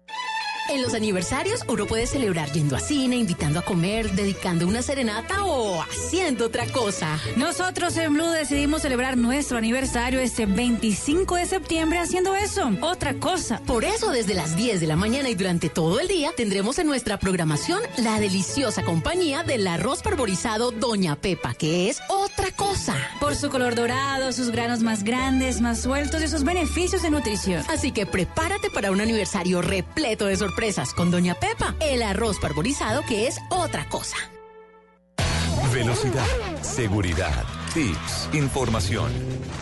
En 0.71 0.81
los 0.81 0.95
aniversarios 0.95 1.61
uno 1.69 1.85
puede 1.85 2.07
celebrar 2.07 2.51
yendo 2.53 2.75
a 2.75 2.81
cine, 2.81 3.17
invitando 3.17 3.59
a 3.59 3.63
comer, 3.63 4.11
dedicando 4.13 4.67
una 4.67 4.81
serenata 4.81 5.45
o 5.45 5.83
haciendo 5.83 6.47
otra 6.47 6.67
cosa. 6.67 7.21
Nosotros 7.37 7.95
en 7.99 8.15
Blue 8.15 8.31
decidimos 8.31 8.81
celebrar 8.81 9.19
nuestro 9.19 9.59
aniversario 9.59 10.21
este 10.21 10.47
25 10.47 11.37
de 11.37 11.45
septiembre 11.45 11.99
haciendo 11.99 12.35
eso, 12.35 12.71
otra 12.81 13.15
cosa. 13.15 13.61
Por 13.67 13.85
eso 13.85 14.11
desde 14.11 14.33
las 14.33 14.57
10 14.57 14.81
de 14.81 14.87
la 14.87 14.97
mañana 14.97 15.29
y 15.29 15.35
durante 15.35 15.69
todo 15.69 16.01
el 16.01 16.09
día 16.09 16.33
tendremos 16.35 16.79
en 16.79 16.87
nuestra 16.87 17.19
programación 17.19 17.81
la 17.99 18.19
deliciosa 18.19 18.83
compañía 18.85 19.43
del 19.43 19.67
arroz 19.67 20.03
parborizado 20.03 20.71
Doña 20.71 21.15
Pepa, 21.17 21.53
que 21.53 21.91
es 21.91 22.01
otra 22.09 22.51
cosa. 22.53 22.97
Por 23.21 23.37
su 23.37 23.51
color 23.51 23.75
dorado, 23.75 24.33
sus 24.33 24.51
granos 24.51 24.81
más 24.81 25.05
grandes, 25.05 25.61
más 25.61 25.83
sueltos 25.83 26.23
y 26.23 26.29
sus 26.29 26.43
beneficios 26.43 27.03
de 27.03 27.11
nutrición. 27.11 27.63
Así 27.69 27.93
que 27.93 28.07
prepárate 28.07 28.71
para 28.71 28.91
un 28.91 29.03
aniversario 29.03 29.61
repleto 29.61 30.25
de 30.25 30.37
sorpresas 30.37 30.54
con 30.95 31.11
Doña 31.11 31.35
Pepa, 31.35 31.75
el 31.81 32.03
arroz 32.03 32.39
parborizado 32.39 33.03
que 33.09 33.27
es 33.27 33.41
otra 33.51 33.89
cosa. 33.89 34.17
Velocidad, 35.73 36.27
seguridad, 36.63 37.45
tips, 37.75 38.29
información. 38.33 39.11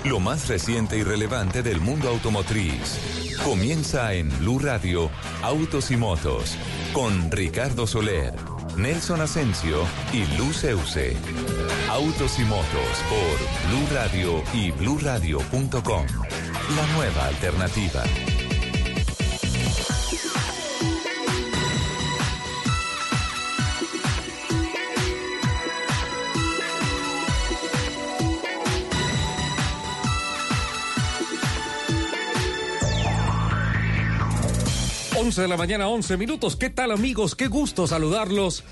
Lo 0.05 0.21
más 0.21 0.49
reciente 0.49 0.99
y 0.99 1.03
relevante 1.03 1.63
del 1.63 1.81
mundo 1.81 2.11
automotriz. 2.11 2.99
Comienza 3.43 4.13
en 4.13 4.29
Blue 4.41 4.59
Radio 4.59 5.11
Autos 5.43 5.91
y 5.91 5.97
Motos 5.97 6.57
con 6.93 7.31
Ricardo 7.31 7.87
Soler, 7.87 8.35
Nelson 8.77 9.23
Asensio 9.23 9.85
y 10.13 10.27
Luz 10.37 10.63
Euse. 10.65 11.17
Autos 11.89 12.39
y 12.39 12.43
Motos 12.43 13.03
por 13.09 13.71
Blue 13.71 13.89
Radio 13.95 14.43
y 14.53 14.71
bluradio.com. 14.73 16.07
La 16.77 16.87
nueva 16.95 17.27
alternativa. 17.27 18.03
Once 35.23 35.41
de 35.41 35.47
la 35.47 35.57
mañana, 35.57 35.87
11 35.87 36.17
minutos. 36.17 36.57
¿Qué 36.57 36.69
tal 36.69 36.91
amigos? 36.91 37.37
Qué 37.37 37.47
gusto 37.47 37.87
saludarlos. 37.87 38.65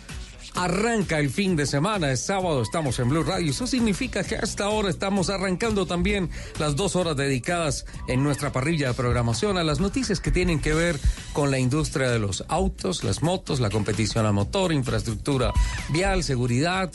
Arranca 0.57 1.21
el 1.21 1.31
fin 1.31 1.55
de 1.55 1.65
semana, 1.65 2.11
es 2.11 2.23
sábado, 2.27 2.61
estamos 2.61 2.99
en 2.99 3.09
Blue 3.09 3.23
Radio. 3.23 3.53
Eso 3.53 3.69
significa 3.69 4.25
que 4.25 4.35
hasta 4.35 4.65
ahora 4.65 4.91
estamos 4.91 5.31
arrancando 5.31 5.87
también 5.87 6.29
las 6.59 6.75
dos 6.75 6.97
horas 6.97 7.17
dedicadas 7.17 7.87
en 8.09 8.25
nuestra 8.25 8.51
parrilla 8.51 8.89
de 8.89 8.95
programación 8.95 9.59
a 9.59 9.65
las 9.65 9.79
noticias 9.79 10.19
que 10.19 10.33
tienen 10.33 10.59
que 10.59 10.75
ver 10.75 10.99
con 11.33 11.53
la 11.53 11.61
industria 11.61 12.11
de 12.11 12.19
los 12.19 12.45
autos, 12.49 13.05
las 13.05 13.23
motos, 13.23 13.61
la 13.61 13.71
competición 13.71 14.27
a 14.27 14.33
motor, 14.33 14.73
infraestructura 14.73 15.53
vial, 15.91 16.25
seguridad, 16.25 16.91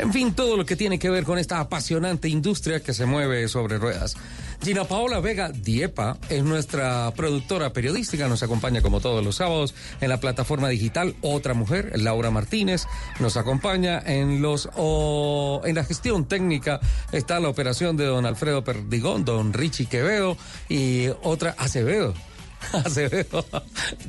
en 0.00 0.12
fin, 0.12 0.34
todo 0.34 0.56
lo 0.56 0.64
que 0.64 0.76
tiene 0.76 0.98
que 0.98 1.10
ver 1.10 1.24
con 1.24 1.38
esta 1.38 1.60
apasionante 1.60 2.28
industria 2.28 2.80
que 2.80 2.94
se 2.94 3.04
mueve 3.04 3.48
sobre 3.48 3.78
ruedas. 3.78 4.16
Gina 4.62 4.84
Paola 4.84 5.20
Vega 5.20 5.50
Diepa 5.50 6.18
es 6.28 6.42
nuestra 6.42 7.12
productora 7.16 7.72
periodística, 7.72 8.28
nos 8.28 8.42
acompaña 8.42 8.82
como 8.82 9.00
todos 9.00 9.24
los 9.24 9.36
sábados 9.36 9.74
en 10.00 10.08
la 10.08 10.20
plataforma 10.20 10.68
digital 10.68 11.14
Otra 11.20 11.54
Mujer, 11.54 11.92
Laura 11.98 12.30
Martínez, 12.30 12.86
nos 13.20 13.36
acompaña 13.36 14.02
en 14.04 14.42
los 14.42 14.68
en 15.64 15.74
la 15.74 15.84
gestión 15.84 16.26
técnica 16.26 16.80
está 17.12 17.40
la 17.40 17.48
operación 17.48 17.96
de 17.96 18.06
don 18.06 18.26
Alfredo 18.26 18.64
Perdigón, 18.64 19.24
don 19.24 19.52
Richie 19.52 19.86
Quevedo 19.86 20.36
y 20.68 21.08
otra 21.22 21.54
Acevedo. 21.58 22.14
Acevedo. 22.84 23.44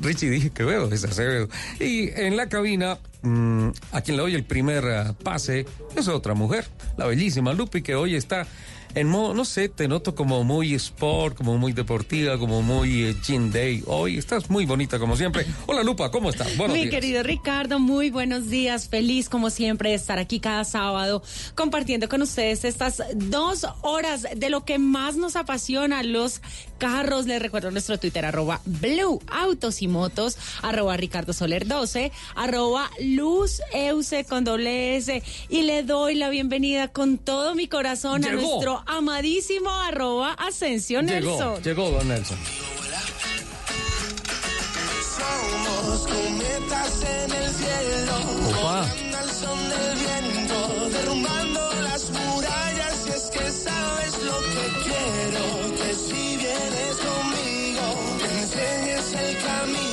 Richie 0.00 0.30
dije 0.30 0.50
que 0.50 0.64
veo, 0.64 0.90
es 0.92 1.04
Acevedo. 1.04 1.48
Y 1.80 2.10
en 2.10 2.36
la 2.36 2.48
cabina, 2.48 2.98
mmm, 3.22 3.68
a 3.92 4.00
quien 4.00 4.16
le 4.16 4.22
doy 4.22 4.34
el 4.34 4.44
primer 4.44 4.84
uh, 4.84 5.14
pase, 5.14 5.66
es 5.96 6.08
otra 6.08 6.34
mujer, 6.34 6.66
la 6.96 7.06
bellísima 7.06 7.52
Lupi, 7.52 7.82
que 7.82 7.94
hoy 7.94 8.14
está 8.14 8.46
en 8.94 9.08
modo, 9.08 9.34
no 9.34 9.44
sé, 9.44 9.68
te 9.68 9.88
noto 9.88 10.14
como 10.14 10.44
muy 10.44 10.74
sport, 10.74 11.36
como 11.36 11.56
muy 11.58 11.72
deportiva, 11.72 12.38
como 12.38 12.62
muy 12.62 13.04
eh, 13.04 13.16
Gin 13.22 13.50
Day. 13.50 13.82
Hoy 13.86 14.18
estás 14.18 14.50
muy 14.50 14.66
bonita 14.66 14.98
como 14.98 15.16
siempre. 15.16 15.46
Hola 15.66 15.82
Lupa, 15.82 16.10
¿cómo 16.10 16.30
estás? 16.30 16.56
Buenos 16.56 16.76
Mi 16.76 16.82
días. 16.84 16.94
querido 16.94 17.22
Ricardo, 17.22 17.78
muy 17.78 18.10
buenos 18.10 18.48
días. 18.50 18.88
Feliz 18.88 19.28
como 19.28 19.50
siempre 19.50 19.90
de 19.90 19.96
estar 19.96 20.18
aquí 20.18 20.40
cada 20.40 20.64
sábado 20.64 21.22
compartiendo 21.54 22.08
con 22.08 22.22
ustedes 22.22 22.64
estas 22.64 23.02
dos 23.14 23.66
horas 23.82 24.26
de 24.36 24.50
lo 24.50 24.64
que 24.64 24.78
más 24.78 25.16
nos 25.16 25.36
apasiona, 25.36 26.02
los 26.02 26.40
carros. 26.78 27.26
Les 27.26 27.40
recuerdo 27.40 27.70
nuestro 27.70 27.98
Twitter, 27.98 28.24
arroba 28.24 28.60
Blue 28.64 29.20
Autos 29.28 29.82
y 29.82 29.88
Motos, 29.88 30.36
arroba 30.62 30.96
Ricardo 30.96 31.32
Soler 31.32 31.66
12, 31.66 32.12
arroba 32.34 32.90
Luz 33.00 33.60
Euse 33.72 34.24
con 34.24 34.44
doble 34.44 34.96
S. 34.96 35.22
Y 35.48 35.62
le 35.62 35.82
doy 35.82 36.14
la 36.14 36.28
bienvenida 36.28 36.88
con 36.88 37.18
todo 37.18 37.54
mi 37.54 37.68
corazón 37.68 38.22
Llegó. 38.22 38.32
a 38.32 38.42
nuestro 38.42 38.81
amadísimo 38.86 39.70
arroba 39.70 40.32
Ascensión 40.34 41.06
Llegó, 41.06 41.30
Nelson. 41.30 41.62
llegó 41.62 41.90
don 41.90 42.08
Nelson. 42.08 42.38
Somos 45.16 46.06
cometas 46.06 47.02
en 47.02 47.32
el 47.32 47.50
cielo, 47.50 48.14
Opa. 48.48 48.80
volando 48.82 49.18
al 49.18 49.30
son 49.30 49.58
del 49.68 49.98
viento, 49.98 50.88
derrumbando 50.90 51.72
las 51.82 52.10
murallas. 52.10 53.06
Y 53.06 53.10
es 53.10 53.30
que 53.30 53.50
sabes 53.50 54.12
lo 54.24 54.38
que 54.40 54.64
quiero, 54.84 55.76
que 55.76 55.94
si 55.94 56.36
vienes 56.36 56.96
conmigo, 56.96 57.84
me 58.20 58.40
enseñes 58.40 59.12
el 59.14 59.36
camino 59.42 59.91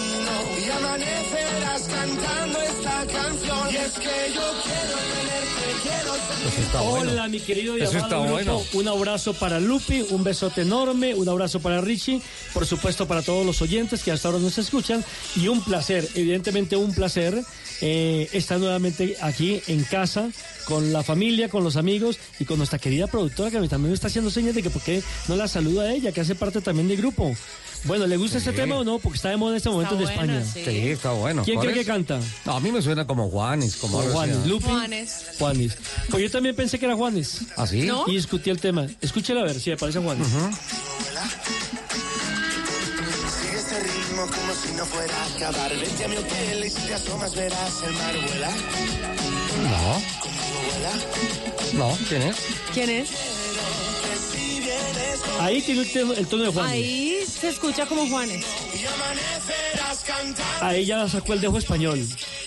y 0.70 0.72
amanecerás 0.72 1.82
cantando 1.84 2.62
esta 2.62 3.06
canción. 3.08 3.72
Y 3.72 3.76
es 3.76 3.92
que 3.94 4.34
yo 4.36 4.42
quiero 4.64 4.98
tenerte, 5.16 5.66
quiero 5.82 6.16
Eso 6.48 6.62
está 6.62 6.82
bueno. 6.82 7.12
Hola, 7.12 7.28
mi 7.28 7.40
querido 7.40 7.78
y 7.78 7.82
Eso 7.82 7.92
amado 7.92 8.06
está 8.06 8.18
grupo. 8.18 8.32
bueno. 8.32 8.64
Un 8.74 8.88
abrazo 8.88 9.34
para 9.34 9.60
Lupi, 9.60 10.06
un 10.10 10.24
besote 10.24 10.62
enorme, 10.62 11.16
un 11.16 11.28
abrazo 11.28 11.60
para 11.60 11.82
Richie, 11.82 12.22
por 12.54 12.66
supuesto 12.66 13.08
para 13.08 13.22
todos 13.22 13.46
los 13.46 13.62
oyentes 13.62 14.04
que 14.04 14.12
hasta 14.12 14.28
ahora 14.28 14.40
nos 14.40 14.58
escuchan 14.58 15.04
y 15.36 15.48
un 15.48 15.64
placer, 15.64 16.08
evidentemente 16.16 16.76
un 16.76 16.94
placer 16.94 17.44
eh, 17.82 18.30
estar 18.34 18.60
nuevamente 18.60 19.16
aquí 19.22 19.62
en 19.68 19.84
casa 19.84 20.30
con 20.66 20.94
la 20.94 21.02
familia, 21.02 21.50
con 21.50 21.64
los 21.64 21.78
amigos 21.78 22.20
y 22.40 22.46
con 22.46 22.58
nuestra 22.58 22.78
querida 22.78 23.08
productora 23.08 23.50
que 23.50 23.58
también 23.68 23.90
me 23.90 23.96
está 23.96 24.08
haciendo 24.08 24.30
señas 24.30 24.54
de 24.54 24.62
que 24.62 24.70
por 24.70 24.82
qué 24.82 25.02
no 25.28 25.36
la 25.36 25.48
saluda 25.48 25.84
a 25.84 25.94
ella, 25.94 26.12
que 26.12 26.22
hace 26.22 26.36
parte 26.36 26.62
también 26.62 26.88
del 26.88 26.98
grupo. 26.98 27.36
Bueno, 27.86 28.06
¿le 28.08 28.18
gusta 28.18 28.38
este 28.40 28.52
tema 28.52 28.76
o 28.76 28.84
no? 28.84 29.00
Porque 29.00 29.16
está 29.16 29.30
de 29.30 29.38
moda 29.38 29.52
en 29.52 29.58
este 29.58 29.70
momento 29.70 29.96
en 29.96 30.02
bueno, 30.02 30.14
España. 30.22 30.44
sí. 30.44 30.62
Sí, 30.66 30.72
Sí, 30.72 30.90
está 30.90 31.12
bueno. 31.12 31.44
¿Quién 31.44 31.56
¿Cuál 31.58 31.70
cree 31.70 31.80
es? 31.82 31.86
que 31.88 31.92
canta? 31.92 32.20
No, 32.46 32.54
a 32.58 32.60
mí 32.60 32.72
me 32.72 32.82
suena 32.82 33.08
como 33.08 33.30
Juanes, 33.30 33.78
como, 33.78 34.02
Juanes. 34.02 34.46
Lupi. 34.46 34.66
Juanes. 35.40 35.78
Pues 36.10 36.24
yo 36.24 36.30
también 36.32 36.56
pensé 36.56 36.78
que 36.78 36.86
era 36.86 36.96
Juanes. 36.96 37.40
¿Ah, 37.58 37.66
sí? 37.66 37.84
¿No? 37.84 38.04
Y 38.08 38.16
discutí 38.16 38.50
el 38.50 38.60
tema. 38.60 38.86
Escúchela 39.02 39.42
a 39.42 39.46
ver 39.46 39.60
si 39.60 39.70
me 39.70 39.78
parece 39.78 40.00
a 40.00 40.02
Juanes. 40.02 40.28
Sigue 43.42 43.58
este 43.58 43.80
ritmo 43.80 44.22
como 44.28 44.54
si 44.54 44.74
no 44.76 44.86
fuera 44.86 45.14
a 45.16 45.26
acabar. 45.36 45.72
Vente 45.78 46.06
a 46.06 46.08
mi 46.08 46.16
hotel 46.18 46.64
y 46.66 46.70
si 46.70 46.82
te 46.82 46.94
asomas 46.94 47.36
verás 47.36 47.74
el 47.86 47.94
mar 47.94 48.16
vuela. 48.28 48.50
No, 49.64 50.02
vuela. 50.70 50.92
no, 51.74 51.98
¿quién 52.08 52.22
es? 52.24 52.36
¿Quién 52.74 52.90
es? 52.90 53.10
Ahí 55.40 55.62
tiene 55.62 55.82
el, 55.82 56.28
tono- 56.28 56.44
de 56.44 56.52
Juanes. 56.52 56.72
Ahí 56.74 57.20
se 57.26 57.50
escucha 57.50 57.86
como 57.86 58.08
Juanes. 58.10 58.46
Ahí 60.62 60.86
ya 60.86 61.08
sacó 61.08 61.34
el 61.34 61.42
dejo 61.42 61.58
español. 61.58 62.00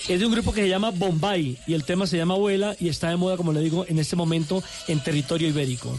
Es 0.09 0.21
de 0.21 0.27
un 0.27 0.33
grupo 0.33 0.53
que 0.53 0.63
se 0.63 0.69
llama 0.69 0.91
Bombay 0.91 1.59
y 1.67 1.75
el 1.75 1.85
tema 1.85 2.07
se 2.07 2.17
llama 2.17 2.35
Abuela 2.35 2.77
y 2.79 2.89
está 2.89 3.09
de 3.09 3.17
moda, 3.17 3.37
como 3.37 3.53
le 3.53 3.61
digo, 3.61 3.87
en 3.89 3.99
este 3.99 4.17
momento 4.17 4.63
en 4.89 5.01
territorio 5.01 5.49
ibérico. 5.49 5.97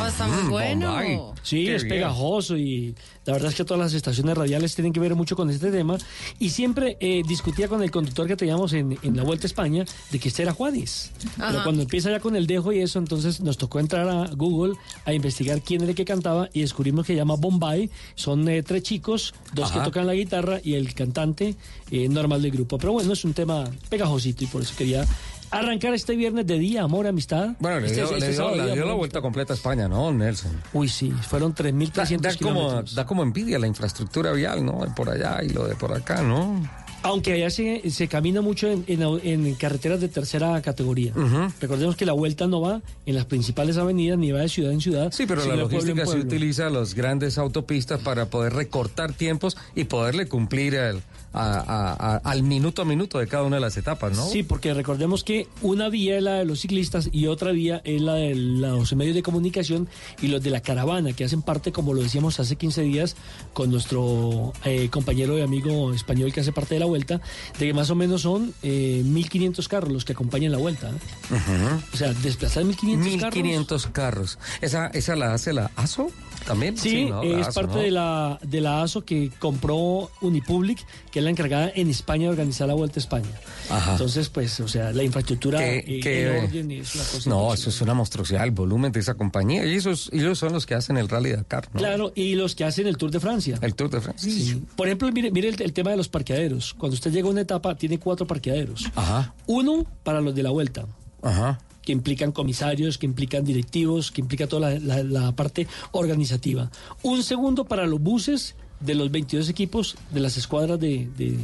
Oh, 0.00 0.06
está 0.06 0.26
muy 0.26 0.42
Mm, 0.44 0.50
bueno. 0.50 0.86
Bombay. 0.92 1.20
Sí, 1.42 1.64
Qué 1.64 1.74
es 1.76 1.82
bien. 1.84 1.96
pegajoso 1.96 2.56
y 2.56 2.94
la 3.24 3.32
verdad 3.34 3.50
es 3.50 3.56
que 3.56 3.64
todas 3.64 3.80
las 3.80 3.94
estaciones 3.94 4.36
radiales 4.36 4.74
tienen 4.74 4.92
que 4.92 5.00
ver 5.00 5.14
mucho 5.14 5.36
con 5.36 5.50
este 5.50 5.70
tema. 5.70 5.98
Y 6.38 6.50
siempre 6.50 6.96
eh, 7.00 7.22
discutía 7.26 7.68
con 7.68 7.82
el 7.82 7.90
conductor 7.90 8.26
que 8.26 8.36
teníamos 8.36 8.72
en, 8.72 8.98
en 9.02 9.16
la 9.16 9.22
Vuelta 9.24 9.44
a 9.44 9.48
España 9.48 9.84
de 10.10 10.18
que 10.18 10.28
este 10.28 10.42
era 10.42 10.52
Juanes. 10.52 11.10
Pero 11.36 11.48
Ajá. 11.48 11.62
cuando 11.64 11.82
empieza 11.82 12.10
ya 12.10 12.20
con 12.20 12.36
el 12.36 12.46
dejo 12.46 12.72
y 12.72 12.80
eso, 12.80 12.98
entonces 12.98 13.40
nos 13.40 13.58
tocó 13.58 13.80
entrar 13.80 14.08
a 14.08 14.28
Google 14.34 14.74
a 15.04 15.12
investigar 15.12 15.60
quién 15.62 15.82
era 15.82 15.90
el 15.90 15.96
que 15.96 16.04
cantaba 16.04 16.48
y 16.52 16.60
descubrimos 16.62 17.06
que 17.06 17.12
se 17.12 17.16
llama 17.18 17.34
Bombay. 17.36 17.90
Son 18.14 18.48
eh, 18.48 18.62
tres 18.62 18.82
chicos, 18.82 19.34
dos 19.54 19.70
Ajá. 19.70 19.80
que 19.80 19.84
tocan 19.86 20.06
la 20.06 20.14
guitarra 20.14 20.60
y 20.62 20.74
el 20.74 20.94
cantante 20.94 21.54
eh, 21.90 22.08
normal 22.08 22.42
del 22.42 22.50
grupo. 22.52 22.78
Pero 22.78 22.92
bueno, 22.94 23.12
es 23.12 23.24
un 23.24 23.34
tema 23.34 23.64
pegajosito 23.88 24.44
y 24.44 24.46
por 24.46 24.62
eso 24.62 24.74
quería 24.76 25.04
arrancar 25.50 25.94
este 25.94 26.16
viernes 26.16 26.46
de 26.46 26.58
día, 26.58 26.82
amor, 26.82 27.06
amistad. 27.06 27.50
Bueno, 27.58 27.80
le 27.80 27.86
Este- 27.86 27.96
dio, 28.02 28.04
este 28.14 28.20
le 28.28 28.32
dio- 28.32 28.74
día, 28.74 28.84
la 28.84 28.92
vuelta 28.94 29.20
completa 29.20 29.52
a 29.52 29.56
España, 29.56 29.88
¿no, 29.88 30.12
Nelson? 30.12 30.52
Uy, 30.72 30.88
sí, 30.88 31.10
fueron 31.10 31.52
Da, 31.52 31.56
3.300 31.64 32.20
da 32.34 32.38
como, 32.46 32.60
kilómetros. 32.60 32.94
da 32.94 33.06
como 33.06 33.22
envidia 33.22 33.58
la 33.58 33.66
infraestructura 33.66 34.32
vial, 34.32 34.64
¿no? 34.64 34.80
Por 34.94 35.08
allá 35.10 35.40
y 35.42 35.50
lo 35.50 35.66
de 35.66 35.74
por 35.74 35.92
acá, 35.92 36.22
¿no? 36.22 36.60
Aunque 37.04 37.32
allá 37.34 37.48
se, 37.48 37.88
se 37.90 38.08
camina 38.08 38.40
mucho 38.40 38.66
en, 38.68 38.84
en 38.88 39.54
carreteras 39.54 40.00
de 40.00 40.08
tercera 40.08 40.60
categoría. 40.62 41.12
Recordemos 41.60 41.94
que 41.94 42.04
la 42.04 42.12
vuelta 42.12 42.48
no 42.48 42.60
va 42.60 42.82
en 43.06 43.14
las 43.14 43.24
principales 43.24 43.76
avenidas 43.76 44.18
ni 44.18 44.32
va 44.32 44.40
de 44.40 44.48
ciudad 44.48 44.72
en 44.72 44.80
ciudad. 44.80 45.12
Sí, 45.12 45.24
pero 45.24 45.44
la 45.46 45.54
logística 45.54 46.04
se 46.06 46.18
utiliza 46.18 46.68
las 46.70 46.94
grandes 46.94 47.38
autopistas 47.38 48.00
para 48.00 48.26
poder 48.26 48.52
recortar 48.54 49.12
tiempos 49.12 49.56
y 49.76 49.84
poderle 49.84 50.26
cumplir 50.26 50.76
al, 50.76 51.00
a- 51.32 52.16
a- 52.16 52.16
al 52.30 52.42
minuto 52.42 52.82
a 52.82 52.84
minuto 52.84 53.18
de 53.18 53.26
cada 53.26 53.42
una 53.44 53.56
de 53.56 53.60
las 53.60 53.76
etapas, 53.76 54.16
¿no? 54.16 54.26
Sí, 54.26 54.42
porque 54.42 54.74
recordemos 54.74 55.24
que 55.24 55.46
una 55.62 55.88
vía 55.88 56.16
es 56.16 56.22
la 56.22 56.34
de 56.34 56.44
los 56.44 56.60
ciclistas 56.60 57.08
y 57.12 57.26
otra 57.26 57.52
vía 57.52 57.80
es 57.84 58.00
la 58.00 58.14
de 58.14 58.34
los 58.34 58.94
medios 58.94 59.14
de 59.14 59.22
comunicación 59.22 59.88
y 60.22 60.28
los 60.28 60.42
de 60.42 60.50
la 60.50 60.60
caravana, 60.60 61.12
que 61.12 61.24
hacen 61.24 61.42
parte, 61.42 61.72
como 61.72 61.94
lo 61.94 62.02
decíamos 62.02 62.40
hace 62.40 62.56
15 62.56 62.82
días, 62.82 63.16
con 63.52 63.70
nuestro 63.70 64.52
eh, 64.64 64.88
compañero 64.90 65.38
y 65.38 65.42
amigo 65.42 65.92
español 65.92 66.32
que 66.32 66.40
hace 66.40 66.52
parte 66.52 66.74
de 66.74 66.80
la 66.80 66.86
vuelta, 66.86 67.20
de 67.58 67.66
que 67.66 67.74
más 67.74 67.90
o 67.90 67.94
menos 67.94 68.22
son 68.22 68.54
eh, 68.62 69.02
1.500 69.04 69.68
carros 69.68 69.92
los 69.92 70.04
que 70.04 70.12
acompañan 70.12 70.52
la 70.52 70.58
vuelta. 70.58 70.88
¿eh? 70.90 71.34
Ujú. 71.34 71.82
O 71.92 71.96
sea, 71.96 72.12
desplazar 72.14 72.64
1.500 72.64 73.20
carros. 73.20 73.34
1500 73.36 73.86
carros. 73.88 74.38
¿Esa, 74.60 74.86
¿Esa 74.88 75.16
la 75.16 75.34
hace 75.34 75.52
la 75.52 75.70
ASO 75.76 76.10
también? 76.46 76.76
Sí, 76.78 77.06
¿no? 77.06 77.22
La 77.22 77.40
es 77.40 77.46
ASO, 77.48 77.60
parte 77.60 77.74
¿no? 77.76 77.80
de, 77.82 77.90
la, 77.90 78.38
de 78.42 78.60
la 78.60 78.82
ASO 78.82 79.04
que 79.04 79.30
compró 79.38 80.10
Unipublic, 80.20 80.84
que 81.10 81.17
es 81.18 81.24
la 81.24 81.30
encargada 81.30 81.70
en 81.74 81.88
España 81.90 82.24
de 82.24 82.30
organizar 82.30 82.66
la 82.68 82.74
Vuelta 82.74 82.98
a 82.98 83.02
España. 83.02 83.28
Ajá. 83.70 83.92
Entonces, 83.92 84.28
pues, 84.28 84.58
o 84.60 84.68
sea, 84.68 84.92
la 84.92 85.02
infraestructura 85.02 85.58
Que- 85.58 86.00
que- 86.02 86.26
en 86.38 86.44
orden 86.44 86.70
es 86.72 86.94
una 86.94 87.04
cosa 87.04 87.30
No, 87.30 87.52
eso 87.54 87.70
es 87.70 87.80
una 87.80 87.94
monstruosidad, 87.94 88.44
el 88.44 88.50
volumen 88.50 88.92
de 88.92 89.00
esa 89.00 89.14
compañía. 89.14 89.64
Y 89.66 89.74
esos, 89.74 90.10
ellos 90.12 90.38
son 90.38 90.52
los 90.52 90.66
que 90.66 90.74
hacen 90.74 90.96
el 90.96 91.08
Rally 91.08 91.32
Dakar, 91.32 91.68
¿no? 91.72 91.78
Claro, 91.80 92.12
y 92.14 92.34
los 92.34 92.54
que 92.54 92.64
hacen 92.64 92.86
el 92.86 92.96
Tour 92.96 93.10
de 93.10 93.20
Francia. 93.20 93.58
El 93.62 93.74
Tour 93.74 93.90
de 93.90 94.00
Francia. 94.00 94.30
Sí. 94.30 94.62
Por 94.76 94.86
ejemplo, 94.86 95.10
mire, 95.12 95.30
mire 95.30 95.48
el, 95.48 95.60
el 95.62 95.72
tema 95.72 95.90
de 95.90 95.96
los 95.96 96.08
parqueaderos. 96.08 96.74
Cuando 96.74 96.94
usted 96.94 97.10
llega 97.12 97.28
a 97.28 97.30
una 97.30 97.40
etapa, 97.42 97.74
tiene 97.76 97.98
cuatro 97.98 98.26
parqueaderos. 98.26 98.84
Ajá, 98.94 99.34
Uno 99.46 99.84
para 100.02 100.20
los 100.20 100.34
de 100.34 100.42
la 100.42 100.50
vuelta, 100.50 100.86
ajá. 101.22 101.58
que 101.82 101.92
implican 101.92 102.32
comisarios, 102.32 102.98
que 102.98 103.06
implican 103.06 103.44
directivos, 103.44 104.10
que 104.10 104.20
implica 104.20 104.46
toda 104.46 104.70
la, 104.70 104.78
la- 104.78 105.02
la 105.02 105.32
parte 105.32 105.66
organizativa. 105.92 106.70
Un 107.02 107.22
segundo 107.22 107.64
para 107.64 107.86
los 107.86 108.00
buses 108.00 108.54
de 108.80 108.94
los 108.94 109.10
22 109.10 109.48
equipos 109.48 109.96
de 110.10 110.20
las 110.20 110.36
escuadras 110.36 110.78
de, 110.80 111.08
de- 111.16 111.38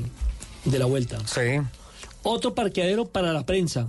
de 0.65 0.79
la 0.79 0.87
vuelta. 0.87 1.19
Sí. 1.27 1.61
Otro 2.23 2.55
parqueadero 2.55 3.07
para 3.07 3.33
la 3.33 3.45
prensa. 3.45 3.89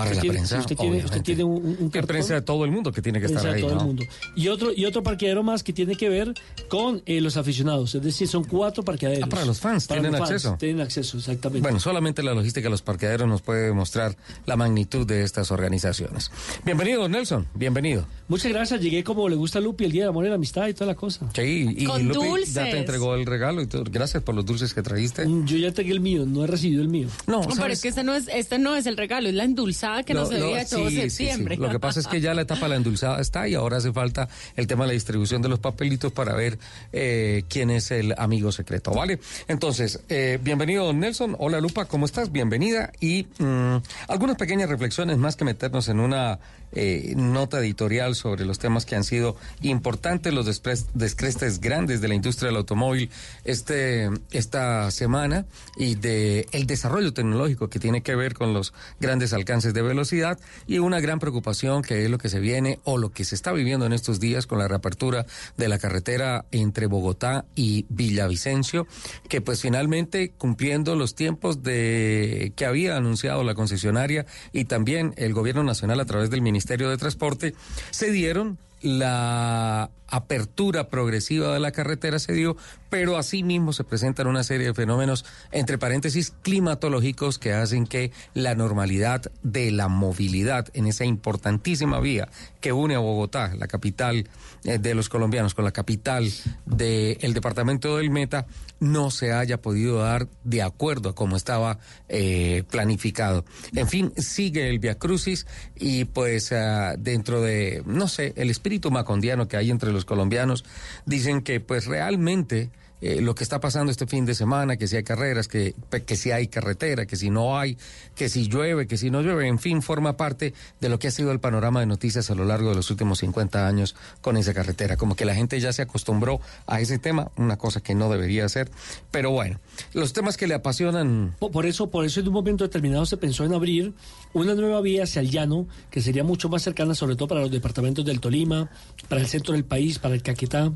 Para 0.00 0.10
Usted 0.12 0.16
la 0.16 0.20
tiene- 0.22 0.34
prensa, 0.36 0.58
usted 0.58 0.76
tiene, 0.76 1.04
usted 1.04 1.22
tiene 1.22 1.44
un, 1.44 1.76
un 1.78 1.90
cartón. 1.90 2.06
prensa 2.08 2.34
de 2.34 2.42
todo 2.42 2.64
el 2.64 2.70
mundo 2.70 2.90
que 2.92 3.02
tiene 3.02 3.20
que 3.20 3.26
Prensa 3.26 3.40
estar 3.40 3.52
de 3.52 3.56
ahí, 3.58 3.62
todo 3.62 3.74
¿no? 3.74 3.80
el 3.80 3.86
mundo. 3.86 4.04
Y 4.34 4.48
otro, 4.48 4.72
y 4.74 4.84
otro 4.86 5.02
parqueadero 5.02 5.42
más 5.42 5.62
que 5.62 5.72
tiene 5.72 5.94
que 5.96 6.08
ver 6.08 6.32
con 6.68 7.02
eh, 7.06 7.20
los 7.20 7.36
aficionados. 7.36 7.94
Es 7.94 8.02
decir, 8.02 8.26
son 8.28 8.44
cuatro 8.44 8.82
parqueaderos. 8.82 9.24
Ah, 9.24 9.28
para 9.28 9.44
los 9.44 9.60
fans, 9.60 9.86
Para 9.86 10.00
tienen 10.00 10.18
los 10.18 10.28
fans, 10.28 10.30
acceso. 10.44 10.56
Tienen 10.58 10.80
acceso, 10.80 11.18
exactamente. 11.18 11.62
Bueno, 11.62 11.80
solamente 11.80 12.22
la 12.22 12.32
logística 12.34 12.64
de 12.66 12.70
los 12.70 12.82
parqueaderos 12.82 13.28
nos 13.28 13.42
puede 13.42 13.72
mostrar 13.72 14.16
la 14.46 14.56
magnitud 14.56 15.06
de 15.06 15.22
estas 15.22 15.50
organizaciones. 15.50 16.30
Bienvenido, 16.64 17.08
Nelson. 17.08 17.46
Bienvenido. 17.54 18.06
Muchas 18.28 18.50
gracias. 18.52 18.80
Llegué 18.80 19.04
como 19.04 19.28
le 19.28 19.36
gusta 19.36 19.58
a 19.58 19.62
Lupi 19.62 19.84
el 19.84 19.92
día 19.92 20.04
de 20.04 20.08
amor 20.08 20.24
y 20.24 20.28
la 20.28 20.36
amistad 20.36 20.66
y 20.68 20.74
toda 20.74 20.86
la 20.86 20.94
cosa. 20.94 21.26
Sí, 21.34 21.66
y 21.76 21.84
Con 21.84 22.06
Lupi 22.08 22.20
ya 22.20 22.26
dulces. 22.28 22.54
te 22.54 22.78
entregó 22.78 23.14
el 23.16 23.26
regalo 23.26 23.60
y 23.62 23.66
todo. 23.66 23.84
Gracias 23.90 24.22
por 24.22 24.34
los 24.34 24.46
dulces 24.46 24.72
que 24.74 24.82
trajiste. 24.82 25.26
Mm, 25.26 25.46
Yo 25.46 25.56
ya 25.58 25.68
entregué 25.68 25.92
el 25.92 26.00
mío, 26.00 26.24
no 26.26 26.44
he 26.44 26.46
recibido 26.46 26.82
el 26.82 26.88
mío. 26.88 27.08
No, 27.26 27.42
No, 27.42 27.48
pero 27.56 27.72
es 27.72 27.82
que 27.82 27.88
este 27.88 28.04
no 28.04 28.14
es, 28.14 28.28
este 28.32 28.58
no 28.58 28.76
es 28.76 28.86
el 28.86 28.96
regalo, 28.96 29.28
es 29.28 29.34
la 29.34 29.44
endulzada 29.44 29.89
que 30.04 30.14
Lo- 30.14 30.20
nos 30.20 30.30
lo- 30.32 30.36
debía 30.46 30.64
todo 30.66 30.88
sí, 30.88 30.96
sí, 30.96 31.02
sí. 31.02 31.10
septiembre. 31.26 31.56
Lo 31.56 31.68
que 31.70 31.78
pasa 31.78 32.00
es 32.00 32.06
que 32.06 32.20
ya 32.20 32.34
la 32.34 32.42
etapa 32.42 32.62
de 32.62 32.68
la 32.70 32.76
endulzada 32.76 33.20
está 33.20 33.46
y 33.48 33.54
ahora 33.54 33.78
hace 33.78 33.92
falta 33.92 34.28
el 34.56 34.66
tema 34.66 34.84
de 34.84 34.88
la 34.88 34.92
distribución 34.94 35.42
de 35.42 35.48
los 35.48 35.58
papelitos 35.58 36.12
para 36.12 36.34
ver 36.34 36.58
eh, 36.92 37.44
quién 37.48 37.70
es 37.70 37.90
el 37.90 38.14
amigo 38.18 38.52
secreto, 38.52 38.92
¿vale? 38.92 39.18
Entonces, 39.48 40.00
eh, 40.08 40.38
bienvenido, 40.42 40.86
don 40.86 41.00
Nelson. 41.00 41.36
Hola, 41.38 41.60
Lupa, 41.60 41.84
¿cómo 41.86 42.06
estás? 42.06 42.32
Bienvenida. 42.32 42.92
Y 43.00 43.26
mm, 43.38 43.76
algunas 44.08 44.36
pequeñas 44.36 44.68
reflexiones 44.68 45.18
más 45.18 45.36
que 45.36 45.44
meternos 45.44 45.88
en 45.88 46.00
una 46.00 46.38
eh, 46.72 47.14
nota 47.16 47.58
editorial 47.58 48.14
sobre 48.14 48.44
los 48.44 48.58
temas 48.58 48.86
que 48.86 48.96
han 48.96 49.04
sido 49.04 49.36
importantes, 49.62 50.32
los 50.32 50.46
descrestes 50.94 51.60
grandes 51.60 52.00
de 52.00 52.08
la 52.08 52.14
industria 52.14 52.48
del 52.48 52.56
automóvil 52.56 53.10
este, 53.44 54.08
esta 54.30 54.90
semana 54.90 55.46
y 55.76 55.96
de 55.96 56.46
el 56.52 56.66
desarrollo 56.66 57.12
tecnológico 57.12 57.68
que 57.68 57.78
tiene 57.78 58.02
que 58.02 58.14
ver 58.14 58.34
con 58.34 58.54
los 58.54 58.72
grandes 59.00 59.32
alcances 59.32 59.74
de 59.74 59.82
velocidad 59.82 60.38
y 60.66 60.78
una 60.78 61.00
gran 61.00 61.18
preocupación 61.18 61.82
que 61.82 62.04
es 62.04 62.10
lo 62.10 62.18
que 62.18 62.28
se 62.28 62.40
viene 62.40 62.78
o 62.84 62.98
lo 62.98 63.10
que 63.10 63.24
se 63.24 63.34
está 63.34 63.52
viviendo 63.52 63.86
en 63.86 63.92
estos 63.92 64.20
días 64.20 64.46
con 64.46 64.58
la 64.58 64.68
reapertura 64.68 65.26
de 65.56 65.68
la 65.68 65.78
carretera 65.78 66.44
entre 66.52 66.86
Bogotá 66.86 67.44
y 67.54 67.86
Villavicencio, 67.88 68.86
que 69.28 69.40
pues 69.40 69.60
finalmente 69.60 70.32
cumpliendo 70.38 70.94
los 70.94 71.14
tiempos 71.14 71.62
de 71.62 72.52
que 72.54 72.66
había 72.66 72.96
anunciado 72.96 73.42
la 73.44 73.54
concesionaria 73.54 74.26
y 74.52 74.66
también 74.66 75.14
el 75.16 75.34
gobierno 75.34 75.64
nacional 75.64 76.00
a 76.00 76.04
través 76.04 76.30
del 76.30 76.42
Ministerio 76.42 76.59
de 76.90 76.96
Transporte, 76.96 77.54
se 77.90 78.10
dieron 78.10 78.58
la 78.82 79.90
apertura 80.10 80.88
progresiva 80.88 81.52
de 81.54 81.60
la 81.60 81.72
carretera 81.72 82.18
se 82.18 82.32
dio, 82.32 82.56
pero 82.88 83.16
asimismo 83.16 83.72
se 83.72 83.84
presentan 83.84 84.26
una 84.26 84.42
serie 84.42 84.68
de 84.68 84.74
fenómenos, 84.74 85.24
entre 85.52 85.78
paréntesis, 85.78 86.34
climatológicos 86.42 87.38
que 87.38 87.52
hacen 87.52 87.86
que 87.86 88.12
la 88.34 88.54
normalidad 88.54 89.30
de 89.42 89.70
la 89.70 89.88
movilidad 89.88 90.68
en 90.74 90.86
esa 90.86 91.04
importantísima 91.04 92.00
vía 92.00 92.28
que 92.60 92.72
une 92.72 92.94
a 92.94 92.98
Bogotá, 92.98 93.54
la 93.56 93.66
capital 93.66 94.28
eh, 94.64 94.78
de 94.78 94.94
los 94.94 95.08
colombianos, 95.08 95.54
con 95.54 95.64
la 95.64 95.72
capital 95.72 96.30
del 96.66 97.32
departamento 97.32 97.96
del 97.96 98.10
Meta, 98.10 98.46
no 98.80 99.10
se 99.10 99.32
haya 99.32 99.60
podido 99.60 99.98
dar 99.98 100.28
de 100.44 100.62
acuerdo 100.62 101.10
a 101.10 101.14
como 101.14 101.36
estaba 101.36 101.78
eh, 102.08 102.64
planificado. 102.70 103.44
En 103.74 103.88
fin, 103.88 104.12
sigue 104.16 104.68
el 104.68 104.78
Via 104.78 104.96
Crucis 104.96 105.46
y 105.76 106.06
pues 106.06 106.52
ah, 106.52 106.94
dentro 106.98 107.40
de, 107.42 107.82
no 107.86 108.08
sé, 108.08 108.32
el 108.36 108.50
espíritu 108.50 108.90
macondiano 108.90 109.48
que 109.48 109.56
hay 109.56 109.70
entre 109.70 109.92
los 109.92 109.99
colombianos, 110.04 110.64
dicen 111.06 111.42
que 111.42 111.60
pues 111.60 111.86
realmente 111.86 112.70
eh, 113.00 113.20
lo 113.20 113.34
que 113.34 113.44
está 113.44 113.60
pasando 113.60 113.90
este 113.90 114.06
fin 114.06 114.24
de 114.26 114.34
semana, 114.34 114.76
que 114.76 114.86
si 114.86 114.96
hay 114.96 115.02
carreras, 115.02 115.48
que, 115.48 115.74
que 116.06 116.16
si 116.16 116.30
hay 116.32 116.48
carretera, 116.48 117.06
que 117.06 117.16
si 117.16 117.30
no 117.30 117.58
hay, 117.58 117.78
que 118.14 118.28
si 118.28 118.48
llueve, 118.48 118.86
que 118.86 118.96
si 118.96 119.10
no 119.10 119.22
llueve, 119.22 119.46
en 119.48 119.58
fin, 119.58 119.82
forma 119.82 120.16
parte 120.16 120.52
de 120.80 120.88
lo 120.88 120.98
que 120.98 121.08
ha 121.08 121.10
sido 121.10 121.32
el 121.32 121.40
panorama 121.40 121.80
de 121.80 121.86
noticias 121.86 122.30
a 122.30 122.34
lo 122.34 122.44
largo 122.44 122.70
de 122.70 122.76
los 122.76 122.90
últimos 122.90 123.18
50 123.20 123.66
años 123.66 123.94
con 124.20 124.36
esa 124.36 124.52
carretera. 124.54 124.96
Como 124.96 125.16
que 125.16 125.24
la 125.24 125.34
gente 125.34 125.58
ya 125.60 125.72
se 125.72 125.82
acostumbró 125.82 126.40
a 126.66 126.80
ese 126.80 126.98
tema, 126.98 127.30
una 127.36 127.56
cosa 127.56 127.80
que 127.80 127.94
no 127.94 128.10
debería 128.10 128.48
ser. 128.48 128.70
Pero 129.10 129.30
bueno, 129.30 129.60
los 129.94 130.12
temas 130.12 130.36
que 130.36 130.46
le 130.46 130.54
apasionan... 130.54 131.34
Po- 131.38 131.50
Por 131.50 131.66
eso, 131.66 131.90
por 131.90 132.04
eso 132.04 132.20
en 132.20 132.28
un 132.28 132.34
momento 132.34 132.64
determinado 132.64 133.06
se 133.06 133.16
pensó 133.16 133.44
en 133.44 133.54
abrir 133.54 133.92
una 134.32 134.54
nueva 134.54 134.80
vía 134.80 135.04
hacia 135.04 135.20
el 135.20 135.30
llano, 135.30 135.66
que 135.90 136.00
sería 136.02 136.22
mucho 136.24 136.48
más 136.48 136.62
cercana, 136.62 136.94
sobre 136.94 137.16
todo 137.16 137.28
para 137.28 137.40
los 137.40 137.50
departamentos 137.50 138.04
del 138.04 138.20
Tolima, 138.20 138.70
para 139.08 139.20
el 139.20 139.26
centro 139.26 139.54
del 139.54 139.64
país, 139.64 139.98
para 139.98 140.14
el 140.14 140.22
Caquetá. 140.22 140.72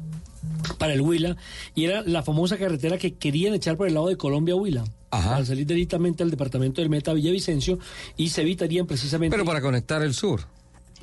Para 0.78 0.94
el 0.94 1.00
Huila 1.00 1.36
y 1.74 1.84
era 1.84 2.02
la 2.02 2.22
famosa 2.22 2.56
carretera 2.56 2.98
que 2.98 3.14
querían 3.14 3.54
echar 3.54 3.76
por 3.76 3.86
el 3.86 3.94
lado 3.94 4.08
de 4.08 4.16
Colombia 4.16 4.54
Huila. 4.54 4.84
Para 5.10 5.44
salir 5.44 5.64
directamente 5.64 6.24
al 6.24 6.30
departamento 6.30 6.80
del 6.80 6.90
Meta 6.90 7.12
Villavicencio 7.12 7.78
y 8.16 8.30
se 8.30 8.42
evitarían 8.42 8.86
precisamente. 8.86 9.32
Pero 9.32 9.44
para 9.44 9.60
conectar 9.60 10.02
el 10.02 10.12
sur. 10.12 10.40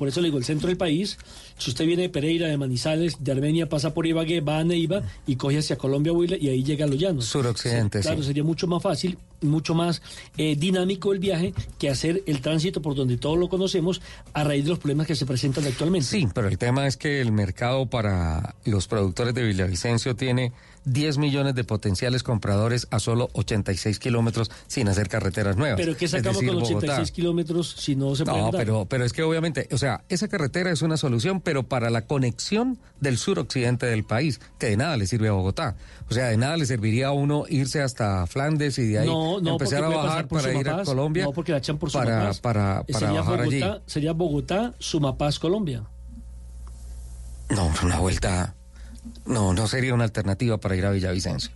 Por 0.02 0.08
eso 0.08 0.20
le 0.20 0.26
digo, 0.26 0.38
el 0.38 0.44
centro 0.44 0.66
del 0.66 0.76
país, 0.76 1.16
si 1.56 1.70
usted 1.70 1.86
viene 1.86 2.02
de 2.02 2.08
Pereira, 2.08 2.48
de 2.48 2.56
Manizales, 2.58 3.22
de 3.22 3.30
Armenia, 3.30 3.68
pasa 3.68 3.94
por 3.94 4.04
Ibagué, 4.04 4.40
va 4.40 4.58
a 4.58 4.64
Neiva 4.64 5.02
y 5.28 5.36
coge 5.36 5.58
hacia 5.58 5.78
Colombia, 5.78 6.12
Huila 6.12 6.36
y 6.40 6.48
ahí 6.48 6.64
llega 6.64 6.86
a 6.86 6.88
los 6.88 6.98
llanos. 6.98 7.26
Suroccidente, 7.26 7.98
Sí, 7.98 8.08
Claro, 8.08 8.20
sí. 8.22 8.26
sería 8.26 8.42
mucho 8.42 8.66
más 8.66 8.82
fácil, 8.82 9.16
mucho 9.42 9.76
más 9.76 10.02
eh, 10.36 10.56
dinámico 10.56 11.12
el 11.12 11.20
viaje 11.20 11.54
que 11.78 11.88
hacer 11.88 12.24
el 12.26 12.40
tránsito 12.40 12.82
por 12.82 12.96
donde 12.96 13.16
todos 13.16 13.38
lo 13.38 13.48
conocemos 13.48 14.02
a 14.32 14.42
raíz 14.42 14.64
de 14.64 14.70
los 14.70 14.80
problemas 14.80 15.06
que 15.06 15.14
se 15.14 15.24
presentan 15.24 15.64
actualmente. 15.66 16.08
Sí, 16.08 16.26
pero 16.34 16.48
el 16.48 16.58
tema 16.58 16.88
es 16.88 16.96
que 16.96 17.20
el 17.20 17.30
mercado 17.30 17.86
para 17.86 18.56
los 18.64 18.88
productores 18.88 19.34
de 19.34 19.44
Villavicencio 19.44 20.16
tiene 20.16 20.50
10 20.84 21.18
millones 21.18 21.54
de 21.54 21.64
potenciales 21.64 22.22
compradores 22.22 22.86
a 22.90 22.98
solo 22.98 23.28
86 23.32 23.98
kilómetros 23.98 24.50
sin 24.66 24.88
hacer 24.88 25.08
carreteras 25.08 25.56
nuevas. 25.56 25.78
Pero 25.78 25.96
¿qué 25.96 26.08
sacamos 26.08 26.40
decir, 26.40 26.48
con 26.48 26.62
Bogotá. 26.62 26.76
86 26.76 27.10
kilómetros 27.12 27.74
si 27.78 27.96
no 27.96 28.14
se 28.14 28.24
puede 28.24 28.38
No, 28.38 28.50
pero, 28.50 28.86
pero 28.86 29.04
es 29.04 29.12
que 29.12 29.22
obviamente, 29.22 29.68
o 29.72 29.78
sea, 29.78 30.04
esa 30.08 30.28
carretera 30.28 30.70
es 30.70 30.82
una 30.82 30.96
solución, 30.96 31.40
pero 31.40 31.62
para 31.62 31.90
la 31.90 32.06
conexión 32.06 32.78
del 33.00 33.18
suroccidente 33.18 33.86
del 33.86 34.04
país, 34.04 34.40
que 34.58 34.66
de 34.66 34.76
nada 34.76 34.96
le 34.96 35.06
sirve 35.06 35.28
a 35.28 35.32
Bogotá. 35.32 35.76
O 36.08 36.14
sea, 36.14 36.26
de 36.26 36.36
nada 36.36 36.56
le 36.56 36.66
serviría 36.66 37.08
a 37.08 37.12
uno 37.12 37.44
irse 37.48 37.80
hasta 37.80 38.26
Flandes 38.26 38.78
y 38.78 38.88
de 38.88 39.00
ahí 39.00 39.06
no, 39.06 39.40
no, 39.40 39.52
empezar 39.52 39.84
a 39.84 39.88
bajar 39.88 40.28
para 40.28 40.52
ir 40.52 40.68
a. 40.68 40.82
Colombia. 40.82 41.24
No, 41.24 41.32
porque 41.32 41.52
la 41.52 41.58
echan 41.58 41.78
por 41.78 41.92
para, 41.92 42.32
Sumapaz. 42.32 42.40
para, 42.40 42.80
Eh, 42.80 42.92
para 42.92 43.06
sería 43.06 43.20
bajar 43.20 43.40
allí. 43.40 43.62
Sería 43.86 44.12
Bogotá, 44.12 44.74
Sumapaz, 44.78 45.38
Colombia. 45.38 45.84
No, 47.50 47.70
una 47.82 47.98
vuelta. 47.98 48.54
No, 49.26 49.52
no 49.52 49.66
sería 49.66 49.94
una 49.94 50.04
alternativa 50.04 50.58
para 50.58 50.76
ir 50.76 50.86
a 50.86 50.90
Villavicencio. 50.90 51.50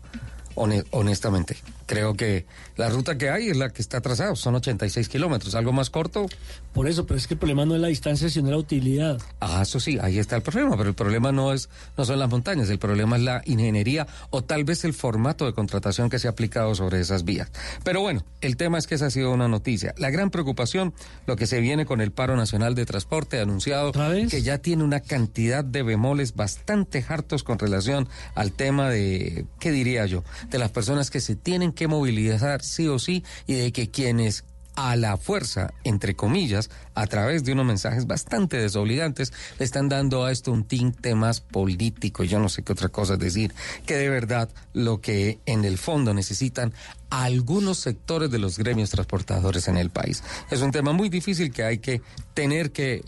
Hone- 0.55 0.85
honestamente. 0.91 1.57
Creo 1.87 2.14
que 2.14 2.46
la 2.77 2.88
ruta 2.88 3.16
que 3.16 3.31
hay 3.31 3.49
es 3.49 3.57
la 3.57 3.70
que 3.70 3.81
está 3.81 4.01
trazada, 4.01 4.35
son 4.37 4.57
86 4.57 5.09
kilómetros. 5.09 5.55
Algo 5.55 5.72
más 5.72 5.90
corto. 5.90 6.27
Por 6.72 6.88
eso, 6.88 7.07
pero 7.07 7.18
es 7.18 7.27
que 7.27 7.35
el 7.35 7.38
problema 7.38 7.64
no 7.64 7.75
es 7.75 7.81
la 7.81 7.88
distancia, 7.88 8.29
sino 8.29 8.51
la 8.51 8.59
utilidad. 8.59 9.20
Ah, 9.40 9.61
eso 9.62 9.81
sí, 9.81 9.99
ahí 10.01 10.18
está 10.18 10.37
el 10.37 10.42
problema, 10.42 10.77
pero 10.77 10.88
el 10.88 10.94
problema 10.94 11.33
no 11.33 11.53
es 11.53 11.68
no 11.96 12.05
son 12.05 12.18
las 12.18 12.29
montañas, 12.29 12.68
el 12.68 12.79
problema 12.79 13.16
es 13.16 13.22
la 13.22 13.42
ingeniería 13.46 14.07
o 14.31 14.44
tal 14.44 14.64
vez 14.64 14.85
el 14.85 14.92
formato 14.92 15.46
de 15.46 15.53
contratación 15.53 16.11
que 16.11 16.18
se 16.18 16.27
ha 16.27 16.31
aplicado 16.31 16.75
sobre 16.75 17.01
esas 17.01 17.25
vías. 17.25 17.51
Pero 17.85 18.01
bueno, 18.01 18.25
el 18.40 18.57
tema 18.57 18.79
es 18.79 18.87
que 18.87 18.96
esa 18.96 19.07
ha 19.07 19.11
sido 19.11 19.33
una 19.33 19.49
noticia. 19.49 19.94
La 19.96 20.11
gran 20.11 20.31
preocupación, 20.31 20.92
lo 21.27 21.37
que 21.37 21.46
se 21.46 21.61
viene 21.61 21.87
con 21.87 22.01
el 22.01 22.12
paro 22.12 22.37
nacional 22.37 22.75
de 22.75 22.85
transporte 22.85 23.40
anunciado 23.40 23.92
que 23.92 24.42
ya 24.42 24.59
tiene 24.59 24.85
una 24.85 25.01
cantidad 25.01 25.64
de 25.64 25.83
bemoles 25.83 26.35
bastante 26.35 27.05
hartos 27.09 27.42
con 27.42 27.59
relación 27.59 28.09
al 28.35 28.53
tema 28.53 28.90
de, 28.90 29.46
¿qué 29.59 29.70
diría 29.70 30.07
yo? 30.07 30.25
De 30.51 30.59
las 30.59 30.70
personas 30.70 31.11
que 31.11 31.20
se 31.20 31.37
tienen 31.37 31.72
que 31.77 31.87
movilizar 31.87 32.62
sí 32.62 32.89
o 32.89 32.99
sí 32.99 33.23
y 33.47 33.55
de 33.55 33.73
que 33.73 33.89
quienes 33.89 34.43
a 34.77 34.95
la 34.95 35.17
fuerza, 35.17 35.73
entre 35.85 36.15
comillas, 36.15 36.71
a 36.95 37.07
través 37.07 37.45
de 37.45 37.53
unos 37.53 37.65
mensajes 37.65 38.07
bastante 38.07 38.59
desobligantes, 38.59 39.33
le 39.59 39.65
están 39.65 39.89
dando 39.89 40.25
a 40.25 40.31
esto 40.31 40.53
un 40.53 40.65
tinte 40.65 41.15
más 41.15 41.41
político, 41.41 42.25
yo 42.25 42.39
no 42.39 42.51
sé 42.51 42.62
qué 42.62 42.73
otra 42.73 42.91
cosa 42.91 43.17
decir, 43.17 43.55
que 43.87 43.97
de 43.97 44.11
verdad 44.11 44.51
lo 44.75 45.01
que 45.01 45.41
en 45.47 45.65
el 45.65 45.79
fondo 45.79 46.12
necesitan 46.12 46.75
algunos 47.09 47.79
sectores 47.79 48.31
de 48.31 48.39
los 48.39 48.59
gremios 48.59 48.91
transportadores 48.91 49.67
en 49.69 49.79
el 49.79 49.89
país. 49.91 50.23
Es 50.51 50.61
un 50.61 50.73
tema 50.73 50.93
muy 50.93 51.09
difícil 51.09 51.53
que 51.53 51.65
hay 51.65 51.79
que 51.79 52.03
tener 52.35 52.71
que 52.71 53.03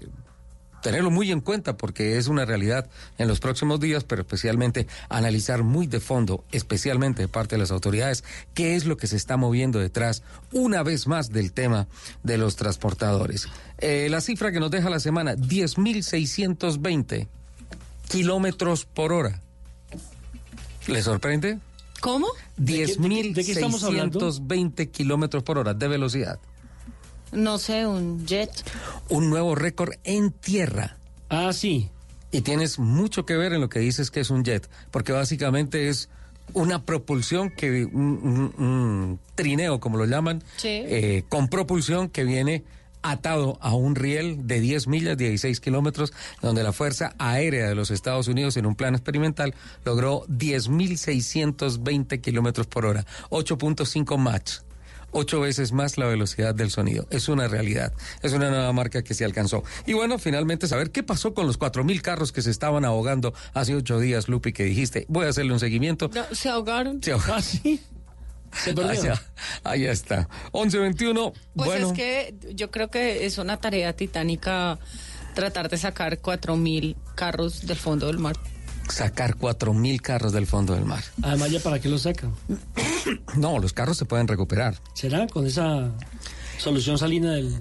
tenerlo 0.82 1.10
muy 1.10 1.30
en 1.30 1.40
cuenta 1.40 1.76
porque 1.76 2.18
es 2.18 2.28
una 2.28 2.44
realidad 2.44 2.88
en 3.18 3.28
los 3.28 3.40
próximos 3.40 3.80
días, 3.80 4.04
pero 4.04 4.22
especialmente 4.22 4.86
analizar 5.08 5.62
muy 5.62 5.86
de 5.86 6.00
fondo, 6.00 6.44
especialmente 6.52 7.22
de 7.22 7.28
parte 7.28 7.56
de 7.56 7.60
las 7.60 7.70
autoridades, 7.70 8.24
qué 8.54 8.76
es 8.76 8.84
lo 8.86 8.96
que 8.96 9.06
se 9.06 9.16
está 9.16 9.36
moviendo 9.36 9.78
detrás, 9.78 10.22
una 10.52 10.82
vez 10.82 11.06
más, 11.06 11.30
del 11.30 11.52
tema 11.52 11.86
de 12.22 12.38
los 12.38 12.56
transportadores. 12.56 13.48
Eh, 13.78 14.08
la 14.10 14.20
cifra 14.20 14.52
que 14.52 14.60
nos 14.60 14.70
deja 14.70 14.90
la 14.90 15.00
semana, 15.00 15.34
10.620 15.34 17.28
kilómetros 18.08 18.84
por 18.86 19.12
hora. 19.12 19.40
¿Le 20.86 21.02
sorprende? 21.02 21.58
¿Cómo? 22.00 22.28
qué 23.44 23.52
estamos 23.52 23.84
hablando? 23.84 24.20
10.620 24.20 24.90
kilómetros 24.90 25.42
por 25.42 25.58
hora 25.58 25.74
de 25.74 25.88
velocidad. 25.88 26.38
No 27.32 27.58
sé, 27.58 27.86
un 27.86 28.26
jet. 28.26 28.50
un 29.08 29.30
nuevo 29.30 29.54
récord 29.54 29.92
en 30.04 30.30
tierra. 30.32 30.96
Ah, 31.28 31.52
sí. 31.52 31.88
Y 32.30 32.40
tienes 32.42 32.78
mucho 32.78 33.24
que 33.26 33.36
ver 33.36 33.52
en 33.52 33.60
lo 33.60 33.68
que 33.68 33.78
dices 33.80 34.10
que 34.10 34.20
es 34.20 34.30
un 34.30 34.44
jet, 34.44 34.68
porque 34.90 35.12
básicamente 35.12 35.88
es 35.88 36.08
una 36.54 36.82
propulsión 36.84 37.50
que, 37.50 37.84
un, 37.84 38.52
un- 38.58 38.64
un 38.64 39.20
trineo, 39.34 39.80
como 39.80 39.98
lo 39.98 40.06
llaman, 40.06 40.42
Sí. 40.56 40.68
eh, 40.68 41.24
con 41.28 41.48
propulsión 41.48 42.08
que 42.08 42.24
viene 42.24 42.64
atado 43.02 43.58
a 43.60 43.74
un 43.74 43.94
riel 43.94 44.46
de 44.48 44.60
10 44.60 44.88
millas, 44.88 45.16
16 45.16 45.60
kilómetros, 45.60 46.12
donde 46.42 46.62
la 46.62 46.72
Fuerza 46.72 47.14
Aérea 47.18 47.68
de 47.68 47.74
los 47.74 47.90
Estados 47.90 48.26
Unidos, 48.28 48.56
en 48.56 48.66
un 48.66 48.74
plan 48.74 48.94
experimental, 48.94 49.54
logró 49.84 50.24
10.620 50.26 52.20
kilómetros 52.20 52.66
por 52.66 52.86
hora, 52.86 53.04
8.5 53.30 54.16
Mach. 54.18 54.60
Ocho 55.10 55.40
veces 55.40 55.72
más 55.72 55.96
la 55.96 56.06
velocidad 56.06 56.54
del 56.54 56.70
sonido. 56.70 57.06
Es 57.10 57.28
una 57.28 57.48
realidad. 57.48 57.92
Es 58.22 58.32
una 58.32 58.50
nueva 58.50 58.72
marca 58.72 59.02
que 59.02 59.14
se 59.14 59.24
alcanzó. 59.24 59.64
Y 59.86 59.94
bueno, 59.94 60.18
finalmente 60.18 60.68
saber 60.68 60.90
qué 60.90 61.02
pasó 61.02 61.34
con 61.34 61.46
los 61.46 61.58
4.000 61.58 62.00
carros 62.02 62.32
que 62.32 62.42
se 62.42 62.50
estaban 62.50 62.84
ahogando 62.84 63.32
hace 63.54 63.74
ocho 63.74 63.98
días, 64.00 64.28
Lupi, 64.28 64.52
que 64.52 64.64
dijiste, 64.64 65.06
voy 65.08 65.26
a 65.26 65.30
hacerle 65.30 65.52
un 65.52 65.60
seguimiento. 65.60 66.10
No, 66.14 66.24
se 66.32 66.48
ahogaron. 66.48 67.02
Se 67.02 67.12
ahogaron. 67.12 67.42
sí. 67.42 67.80
Se 68.52 68.70
Ahí, 68.82 69.08
ahí 69.64 69.86
está. 69.86 70.28
11.21. 70.52 71.32
Pues 71.54 71.66
bueno. 71.68 71.88
es 71.88 71.92
que 71.92 72.34
yo 72.54 72.70
creo 72.70 72.88
que 72.88 73.26
es 73.26 73.38
una 73.38 73.58
tarea 73.58 73.92
titánica 73.92 74.78
tratar 75.34 75.68
de 75.68 75.76
sacar 75.76 76.18
cuatro 76.18 76.56
mil 76.56 76.96
carros 77.14 77.66
del 77.66 77.76
fondo 77.76 78.06
del 78.06 78.18
mar. 78.18 78.36
Sacar 78.90 79.36
cuatro 79.36 79.72
mil 79.74 80.00
carros 80.02 80.32
del 80.32 80.46
fondo 80.46 80.74
del 80.74 80.84
mar. 80.84 81.02
Además, 81.22 81.50
¿ya 81.50 81.60
para 81.60 81.78
qué 81.80 81.88
lo 81.88 81.98
sacan? 81.98 82.32
No, 83.36 83.58
los 83.58 83.72
carros 83.72 83.96
se 83.96 84.04
pueden 84.04 84.28
recuperar. 84.28 84.74
¿Será 84.94 85.26
con 85.28 85.46
esa 85.46 85.90
solución 86.58 86.98
salina 86.98 87.32
del...? 87.32 87.54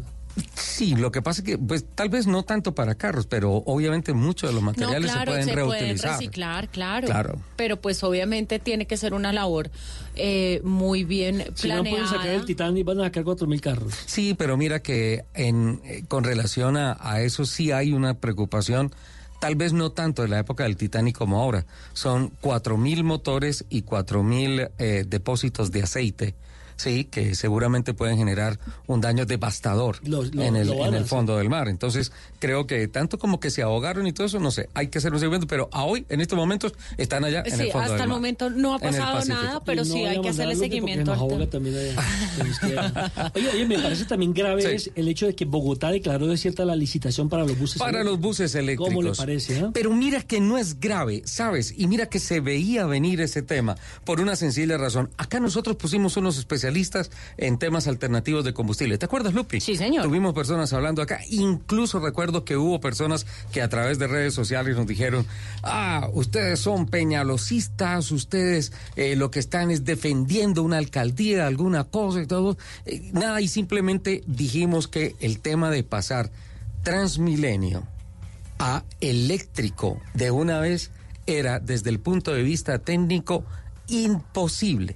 Sí, 0.56 0.96
lo 0.96 1.12
que 1.12 1.22
pasa 1.24 1.42
es 1.42 1.46
que, 1.48 1.58
pues, 1.58 1.84
tal 1.96 2.10
vez 2.10 2.28
no 2.28 2.44
tanto 2.44 2.76
para 2.76 2.94
carros, 2.96 3.26
pero 3.26 3.54
obviamente 3.66 4.13
muchos 4.13 4.50
de 4.50 4.54
los 4.54 4.62
materiales 4.62 5.08
no, 5.12 5.13
claro, 5.13 5.32
se 5.32 5.38
pueden 5.46 5.56
reutilizar. 5.56 6.12
reciclar, 6.12 6.70
claro. 6.70 7.08
Claro. 7.08 7.40
Pero 7.56 7.82
pues 7.82 8.04
obviamente 8.04 8.60
tiene 8.60 8.86
que 8.86 8.98
ser 8.98 9.16
una 9.16 9.34
labor 9.34 9.72
eh, 10.16 10.62
muy 10.63 11.06
bien 11.06 11.46
Si 11.56 11.68
no 11.68 11.78
pueden 11.80 11.96
planeada. 11.96 12.08
sacar 12.10 12.28
el 12.30 12.46
Titán 12.46 12.78
y 12.78 12.84
van 12.84 13.00
a 13.00 13.06
sacar 13.06 13.24
cuatro 13.24 13.48
mil 13.48 13.62
carros. 13.62 13.94
Sí, 14.06 14.36
pero 14.38 14.58
mira 14.58 14.80
que 14.80 15.26
en, 15.34 15.82
eh, 15.86 16.04
con 16.08 16.24
relación 16.24 16.78
a, 16.78 16.98
a 17.00 17.22
eso 17.22 17.46
sí 17.46 17.72
hay 17.72 17.92
una 17.94 18.13
preocupación, 18.13 18.94
tal 19.39 19.56
vez 19.56 19.73
no 19.73 19.91
tanto 19.91 20.21
de 20.21 20.28
la 20.28 20.39
época 20.39 20.63
del 20.63 20.78
Titanic 20.78 21.17
como 21.17 21.41
ahora. 21.41 21.65
Son 21.93 22.32
cuatro 22.41 22.78
mil 22.78 23.04
motores 23.04 23.65
y 23.69 23.84
cuatro 23.84 24.23
mil 24.23 24.69
eh, 24.78 25.06
depósitos 25.08 25.71
de 25.71 25.84
aceite. 25.84 26.36
Sí, 26.78 27.04
que 27.06 27.36
seguramente 27.36 27.94
pueden 27.94 28.18
generar 28.18 28.60
un 28.88 29.02
daño 29.02 29.26
devastador 29.26 30.00
lo- 30.08 30.24
en 30.24 30.56
el, 30.56 30.70
en 30.72 31.06
fondo 31.06 31.38
del 31.38 31.50
mar. 31.50 31.68
Entonces, 31.68 32.12
creo 32.40 32.66
que 32.68 32.88
tanto 32.88 33.18
como 33.20 33.40
que 33.40 33.50
se 33.52 33.62
ahogaron 33.63 34.08
y 34.08 34.13
todo 34.13 34.28
eso, 34.28 34.40
no 34.40 34.52
sé, 34.52 34.70
hay 34.74 34.88
que 34.88 35.00
hacer 35.00 35.12
un 35.13 35.20
seguimiento, 35.20 35.48
pero 35.48 35.70
a 35.72 35.84
hoy, 35.84 36.06
en 36.10 36.22
estos 36.22 36.38
momentos, 36.38 36.74
están 36.98 37.26
allá 37.26 37.44
en 37.46 37.56
Sí, 37.58 37.63
el 37.63 37.72
fondo 37.72 37.80
hasta 37.82 37.94
del 37.94 38.02
el 38.04 38.08
mar. 38.10 38.18
momento 38.18 38.50
no 38.50 38.76
ha 38.76 38.80
pasado 38.80 39.26
nada, 39.26 39.62
pero 39.66 39.84
no 39.84 39.94
sí 39.94 40.06
hay 40.06 40.22
que 40.22 40.30
hacerle 40.30 40.56
seguimiento. 40.56 41.13
Oye, 43.36 43.50
oye, 43.54 43.66
me 43.66 43.80
parece 43.80 44.06
también 44.06 44.34
grave 44.34 44.62
Sí. 44.62 44.68
es 44.70 44.92
el 44.96 45.08
hecho 45.08 45.26
de 45.28 45.36
que 45.36 45.46
Bogotá 45.46 45.90
declaró 45.92 46.28
desierta 46.28 46.66
la 46.66 46.76
licitación 46.76 47.30
para 47.30 47.44
los 47.46 47.58
buses 47.58 47.78
Para 47.80 48.04
los 48.04 48.20
buses 48.20 48.54
eléctricos. 48.56 48.88
¿Cómo 48.94 49.02
le 49.04 49.13
parece? 49.13 49.60
ah? 49.60 49.72
Pero 49.74 49.92
mira 49.94 50.22
que 50.22 50.40
no 50.40 50.58
es 50.58 50.80
grave, 50.80 51.22
¿sabes? 51.26 51.74
Y 51.78 51.88
mira 51.88 52.08
que 52.08 52.20
se 52.20 52.40
veía 52.40 52.86
venir 52.86 53.22
ese 53.22 53.42
tema 53.42 53.76
por 54.06 54.20
una 54.22 54.36
sencilla 54.36 54.78
razón. 54.78 55.10
Acá 55.18 55.40
nosotros 55.40 55.76
pusimos 55.76 56.18
unos 56.18 56.38
especialistas 56.38 56.66
en 57.38 57.58
temas 57.58 57.88
alternativos 57.88 58.43
de 58.43 58.53
combustible. 58.53 58.97
¿Te 58.97 59.06
acuerdas, 59.06 59.34
Lupi? 59.34 59.60
Sí, 59.60 59.75
señor. 59.75 60.03
Tuvimos 60.03 60.34
personas 60.34 60.73
hablando 60.73 61.01
acá. 61.01 61.19
Incluso 61.30 61.99
recuerdo 61.99 62.43
que 62.43 62.58
hubo 62.58 62.80
personas 62.80 63.25
que 63.51 63.62
a 63.62 63.69
través 63.69 63.99
de 63.99 64.08
redes 64.08 64.34
sociales 64.34 64.75
nos 64.75 64.88
dijeron, 64.88 65.25
ah, 65.63 66.10
ustedes 66.13 66.60
son 66.60 66.88
peñalosistas, 66.88 68.12
ustedes 68.12 68.71
eh, 68.95 69.15
lo 69.15 69.32
que 69.32 69.39
están 69.39 69.71
es 69.71 69.86
defendiendo 69.86 70.63
una 70.63 70.77
alcaldía, 70.77 71.47
alguna 71.47 71.84
cosa 71.84 72.21
y 72.21 72.27
todo. 72.27 72.58
Eh, 72.86 73.10
nada, 73.13 73.41
y 73.41 73.47
simplemente 73.47 74.23
dijimos 74.27 74.88
que 74.88 75.15
el 75.19 75.39
tema 75.39 75.69
de 75.69 75.84
pasar 75.84 76.32
Transmilenio 76.84 77.84
a 78.60 78.84
eléctrico 79.01 79.99
de 80.13 80.32
una 80.32 80.60
vez 80.60 80.91
era 81.25 81.60
desde 81.60 81.89
el 81.89 81.99
punto 81.99 82.34
de 82.34 82.43
vista 82.43 82.80
técnico 82.80 83.43
imposible 83.88 84.95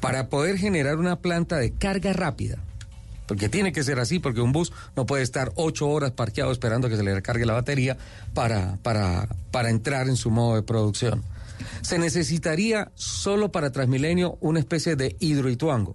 para 0.00 0.28
poder 0.28 0.58
generar 0.58 0.96
una 0.96 1.16
planta 1.16 1.56
de 1.56 1.72
carga 1.72 2.12
rápida. 2.12 2.58
Porque 3.26 3.50
tiene 3.50 3.72
que 3.72 3.82
ser 3.82 4.00
así, 4.00 4.18
porque 4.18 4.40
un 4.40 4.52
bus 4.52 4.72
no 4.96 5.04
puede 5.04 5.22
estar 5.22 5.52
ocho 5.54 5.88
horas 5.88 6.12
parqueado 6.12 6.50
esperando 6.50 6.88
que 6.88 6.96
se 6.96 7.02
le 7.02 7.14
recargue 7.14 7.44
la 7.44 7.52
batería 7.52 7.98
para, 8.32 8.78
para, 8.82 9.28
para 9.50 9.68
entrar 9.68 10.08
en 10.08 10.16
su 10.16 10.30
modo 10.30 10.54
de 10.54 10.62
producción. 10.62 11.22
Se 11.82 11.98
necesitaría 11.98 12.90
solo 12.94 13.52
para 13.52 13.70
Transmilenio 13.70 14.38
una 14.40 14.60
especie 14.60 14.96
de 14.96 15.16
hidroituango. 15.20 15.94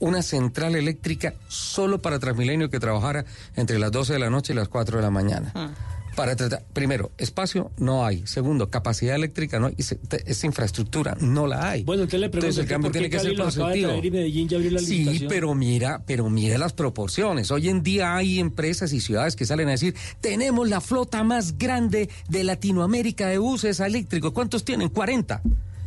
Una 0.00 0.22
central 0.22 0.74
eléctrica 0.74 1.32
solo 1.48 2.02
para 2.02 2.18
Transmilenio 2.18 2.68
que 2.68 2.80
trabajara 2.80 3.24
entre 3.56 3.78
las 3.78 3.90
12 3.92 4.12
de 4.12 4.18
la 4.18 4.28
noche 4.28 4.52
y 4.52 4.56
las 4.56 4.68
4 4.68 4.98
de 4.98 5.02
la 5.02 5.10
mañana. 5.10 5.52
Ah. 5.54 5.70
Para 6.14 6.36
tratar, 6.36 6.62
primero, 6.72 7.10
espacio 7.18 7.70
no 7.78 8.06
hay. 8.06 8.24
Segundo, 8.26 8.70
capacidad 8.70 9.16
eléctrica 9.16 9.58
no 9.58 9.66
hay. 9.66 9.74
Y 9.76 9.82
se- 9.82 9.96
te- 9.96 10.30
esa 10.30 10.46
infraestructura 10.46 11.16
no 11.20 11.46
la 11.46 11.70
hay. 11.70 11.82
Bueno, 11.84 12.02
entonces 12.04 12.20
le 12.20 12.28
pregunto, 12.30 12.60
el 12.60 12.66
cambio 12.68 12.88
¿por 12.88 12.92
qué 12.92 12.98
tiene 13.00 13.10
que 13.10 13.16
Cali 13.16 13.28
ser 13.30 13.38
lo 13.38 13.44
acaba 13.48 13.68
de 13.68 13.72
positivo. 13.72 13.88
traer 13.90 14.04
y 14.04 14.10
Medellín 14.10 14.48
ya 14.48 14.56
abrió 14.56 14.70
la 14.70 14.78
Sí, 14.80 15.26
pero 15.28 15.54
mira, 15.54 16.02
pero 16.06 16.30
mira 16.30 16.56
las 16.58 16.72
proporciones. 16.72 17.50
Hoy 17.50 17.68
en 17.68 17.82
día 17.82 18.14
hay 18.16 18.38
empresas 18.38 18.92
y 18.92 19.00
ciudades 19.00 19.34
que 19.36 19.44
salen 19.46 19.68
a 19.68 19.72
decir, 19.72 19.94
tenemos 20.20 20.68
la 20.68 20.80
flota 20.80 21.24
más 21.24 21.58
grande 21.58 22.08
de 22.28 22.44
Latinoamérica 22.44 23.26
de 23.28 23.38
buses 23.38 23.80
eléctricos. 23.80 24.32
¿Cuántos 24.32 24.64
tienen? 24.64 24.88
40. 24.90 25.42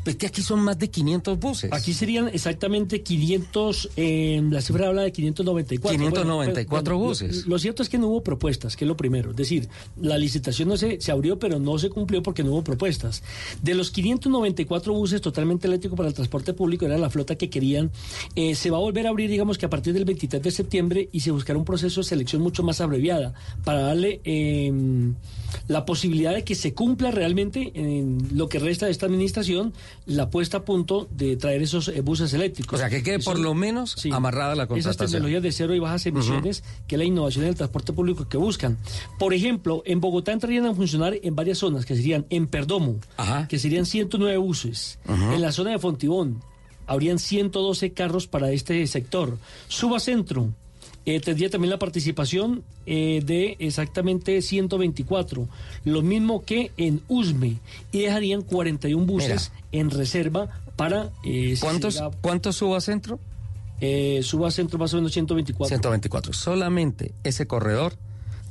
Pues 0.08 0.16
que 0.16 0.28
aquí 0.28 0.42
son 0.42 0.62
más 0.62 0.80
de 0.80 0.90
500 0.90 1.38
buses. 1.38 1.74
Aquí 1.74 1.92
serían 1.92 2.30
exactamente 2.30 3.04
500, 3.04 3.90
eh, 3.98 4.42
la 4.50 4.62
cifra 4.62 4.88
habla 4.88 5.02
de 5.02 5.12
594. 5.12 6.00
594 6.00 6.96
Bueno, 6.96 7.10
buses. 7.10 7.44
Lo, 7.44 7.50
lo 7.50 7.60
cierto 7.60 7.84
es 7.84 7.90
que 7.90 7.98
no 7.98 8.08
hubo 8.08 8.24
propuestas, 8.24 8.78
que 8.78 8.86
es 8.86 8.88
lo 8.88 8.96
primero. 8.96 9.32
Es 9.32 9.36
decir, 9.36 9.68
la 10.00 10.18
licitación 10.18 10.70
no 10.70 10.78
se, 10.78 11.02
se 11.02 11.12
abrió, 11.12 11.40
pero 11.40 11.60
no 11.60 11.78
se 11.78 11.90
cumplió 11.90 12.24
porque 12.24 12.42
no 12.42 12.52
hubo 12.52 12.64
propuestas. 12.64 13.22
De 13.62 13.76
los 13.76 13.92
594 13.92 14.94
buses 14.94 15.20
totalmente 15.20 15.68
eléctricos 15.68 15.98
para 15.98 16.08
el 16.08 16.16
transporte 16.16 16.54
público, 16.54 16.86
era 16.86 16.98
la 16.98 17.10
flota 17.10 17.36
que 17.36 17.50
querían, 17.50 17.92
eh, 18.36 18.56
se 18.56 18.70
va 18.70 18.78
a 18.78 18.80
volver 18.80 19.08
a 19.08 19.10
abrir, 19.10 19.30
digamos 19.30 19.58
que 19.58 19.66
a 19.66 19.70
partir 19.70 19.94
del 19.94 20.06
23 20.06 20.42
de 20.42 20.52
septiembre 20.52 21.10
y 21.12 21.20
se 21.20 21.32
buscará 21.32 21.60
un 21.60 21.66
proceso 21.66 22.00
de 22.00 22.06
selección 22.06 22.42
mucho 22.42 22.64
más 22.64 22.80
abreviada 22.80 23.34
para 23.66 23.82
darle 23.82 24.22
eh, 24.24 24.72
la 25.68 25.86
posibilidad 25.86 26.34
de 26.34 26.44
que 26.44 26.56
se 26.56 26.74
cumpla 26.74 27.12
realmente 27.12 27.72
en 27.76 28.30
lo 28.34 28.50
que 28.50 28.60
resta 28.60 28.86
de 28.86 28.92
esta 28.92 29.06
administración 29.06 29.74
la 30.06 30.30
puesta 30.30 30.58
a 30.58 30.66
punto 30.66 31.08
de 31.12 31.38
traer 31.38 31.62
esos 31.62 31.88
eh, 31.88 32.02
buses 32.02 32.34
eléctricos. 32.34 32.76
O 32.76 32.78
sea, 32.78 32.90
que 32.90 33.04
quede 33.04 33.20
por 33.20 33.40
lo 33.40 33.54
menos 33.54 33.96
amarrada 34.12 34.56
la 34.56 34.64
esas 34.64 34.70
contratación. 34.70 35.10
tecnologías 35.10 35.44
de 35.44 35.52
cero 35.52 35.76
y 35.76 35.80
bajas 35.80 36.06
emisiones, 36.06 36.64
que 36.88 36.96
es 36.96 37.00
la 37.00 37.06
innovación 37.06 37.46
en 37.46 37.50
el 37.50 37.56
transporte 37.56 37.94
público 37.94 38.28
que 38.28 38.38
buscan. 38.38 38.78
Por 39.20 39.34
ejemplo, 39.34 39.84
en 39.86 40.02
Bogotá 40.02 40.32
entrarían 40.32 40.66
a 40.66 40.74
funcionar 40.74 41.16
en 41.22 41.36
varias 41.36 41.60
zonas, 41.60 41.86
que 41.86 41.96
serían 41.96 42.26
en 42.30 42.48
Perdomo, 42.48 43.00
que 43.50 43.60
serían 43.60 43.86
109 43.86 44.38
buses. 44.38 45.00
En 45.08 45.42
la 45.42 45.52
zona 45.52 45.72
de 45.72 45.80
Fontibón, 45.80 46.42
habrían 46.86 47.20
112 47.20 47.92
carros 47.94 48.28
para 48.28 48.52
este 48.52 48.86
sector. 48.88 49.38
Suba 49.68 50.00
Centro. 50.00 50.54
Eh, 51.08 51.20
tendría 51.22 51.50
también 51.50 51.72
la 51.72 51.80
participación 51.80 52.64
eh, 52.86 53.22
de 53.26 53.56
exactamente 53.60 54.42
124, 54.44 55.48
lo 55.86 56.02
mismo 56.04 56.44
que 56.44 56.72
en 56.78 57.02
Usme, 57.08 57.58
y 57.92 58.00
dejarían 58.02 58.42
41 58.44 59.06
buses 59.06 59.52
en 59.72 59.90
reserva 59.90 60.50
para... 60.76 61.10
eh, 61.24 61.56
si 61.56 61.62
¿Cuántos, 61.62 61.96
llega- 61.96 62.12
¿Cuántos 62.22 62.58
suba 62.58 62.80
centro? 62.82 63.20
eh, 63.80 64.22
suba 64.24 64.50
centro 64.52 64.78
más 64.80 64.94
o 64.94 64.98
menos 64.98 65.12
124. 65.14 65.70
124. 65.76 66.34
Solamente 66.34 67.14
ese 67.24 67.46
corredor 67.48 67.94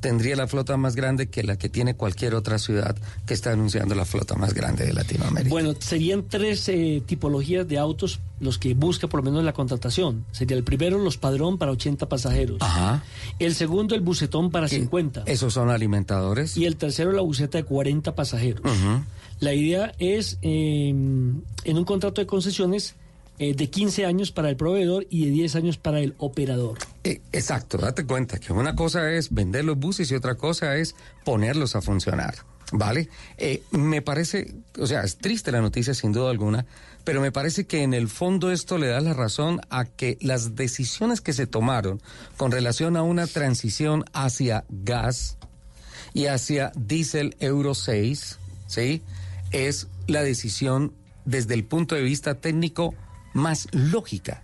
tendría 0.00 0.36
la 0.36 0.46
flota 0.46 0.76
más 0.76 0.96
grande 0.96 1.28
que 1.28 1.42
la 1.42 1.56
que 1.56 1.68
tiene 1.68 1.94
cualquier 1.94 2.34
otra 2.34 2.58
ciudad 2.58 2.96
que 3.26 3.34
está 3.34 3.52
anunciando 3.52 3.94
la 3.94 4.04
flota 4.04 4.34
más 4.34 4.54
grande 4.54 4.86
de 4.86 4.92
Latinoamérica. 4.92 5.50
Bueno, 5.50 5.74
serían 5.78 6.24
tres 6.28 6.68
eh, 6.68 7.02
tipologías 7.04 7.66
de 7.66 7.78
autos 7.78 8.20
los 8.40 8.58
que 8.58 8.74
busca 8.74 9.08
por 9.08 9.20
lo 9.20 9.30
menos 9.30 9.44
la 9.44 9.52
contratación. 9.52 10.24
Sería 10.32 10.56
el 10.56 10.64
primero, 10.64 10.98
los 10.98 11.16
padrón 11.16 11.58
para 11.58 11.72
80 11.72 12.08
pasajeros. 12.08 12.58
Ajá. 12.60 13.02
El 13.38 13.54
segundo, 13.54 13.94
el 13.94 14.02
bucetón 14.02 14.50
para 14.50 14.68
50. 14.68 15.24
Esos 15.26 15.54
son 15.54 15.70
alimentadores. 15.70 16.56
Y 16.56 16.66
el 16.66 16.76
tercero, 16.76 17.12
la 17.12 17.22
buseta 17.22 17.58
de 17.58 17.64
40 17.64 18.14
pasajeros. 18.14 18.60
Ujú. 18.60 19.02
La 19.40 19.52
idea 19.54 19.92
es, 19.98 20.38
eh, 20.42 20.88
en 20.88 21.78
un 21.78 21.84
contrato 21.84 22.20
de 22.20 22.26
concesiones, 22.26 22.94
eh, 23.38 23.54
de 23.54 23.68
15 23.68 24.06
años 24.06 24.32
para 24.32 24.48
el 24.48 24.56
proveedor 24.56 25.06
y 25.10 25.26
de 25.26 25.30
10 25.30 25.56
años 25.56 25.76
para 25.76 26.00
el 26.00 26.14
operador. 26.16 26.78
Eh, 27.06 27.20
exacto, 27.30 27.78
date 27.78 28.04
cuenta 28.04 28.40
que 28.40 28.52
una 28.52 28.74
cosa 28.74 29.12
es 29.12 29.32
vender 29.32 29.64
los 29.64 29.78
buses 29.78 30.10
y 30.10 30.16
otra 30.16 30.34
cosa 30.34 30.74
es 30.74 30.96
ponerlos 31.24 31.76
a 31.76 31.80
funcionar. 31.80 32.34
¿Vale? 32.72 33.08
Eh, 33.38 33.62
me 33.70 34.02
parece, 34.02 34.56
o 34.76 34.88
sea, 34.88 35.04
es 35.04 35.16
triste 35.18 35.52
la 35.52 35.60
noticia 35.60 35.94
sin 35.94 36.10
duda 36.10 36.30
alguna, 36.30 36.66
pero 37.04 37.20
me 37.20 37.30
parece 37.30 37.64
que 37.64 37.84
en 37.84 37.94
el 37.94 38.08
fondo 38.08 38.50
esto 38.50 38.76
le 38.76 38.88
da 38.88 39.00
la 39.00 39.14
razón 39.14 39.60
a 39.70 39.84
que 39.84 40.18
las 40.20 40.56
decisiones 40.56 41.20
que 41.20 41.32
se 41.32 41.46
tomaron 41.46 42.02
con 42.36 42.50
relación 42.50 42.96
a 42.96 43.02
una 43.02 43.28
transición 43.28 44.04
hacia 44.12 44.64
gas 44.68 45.38
y 46.12 46.26
hacia 46.26 46.72
diésel 46.74 47.36
Euro 47.38 47.76
6, 47.76 48.40
¿sí? 48.66 49.00
Es 49.52 49.86
la 50.08 50.24
decisión 50.24 50.92
desde 51.24 51.54
el 51.54 51.62
punto 51.62 51.94
de 51.94 52.02
vista 52.02 52.34
técnico 52.34 52.96
más 53.32 53.68
lógica. 53.70 54.42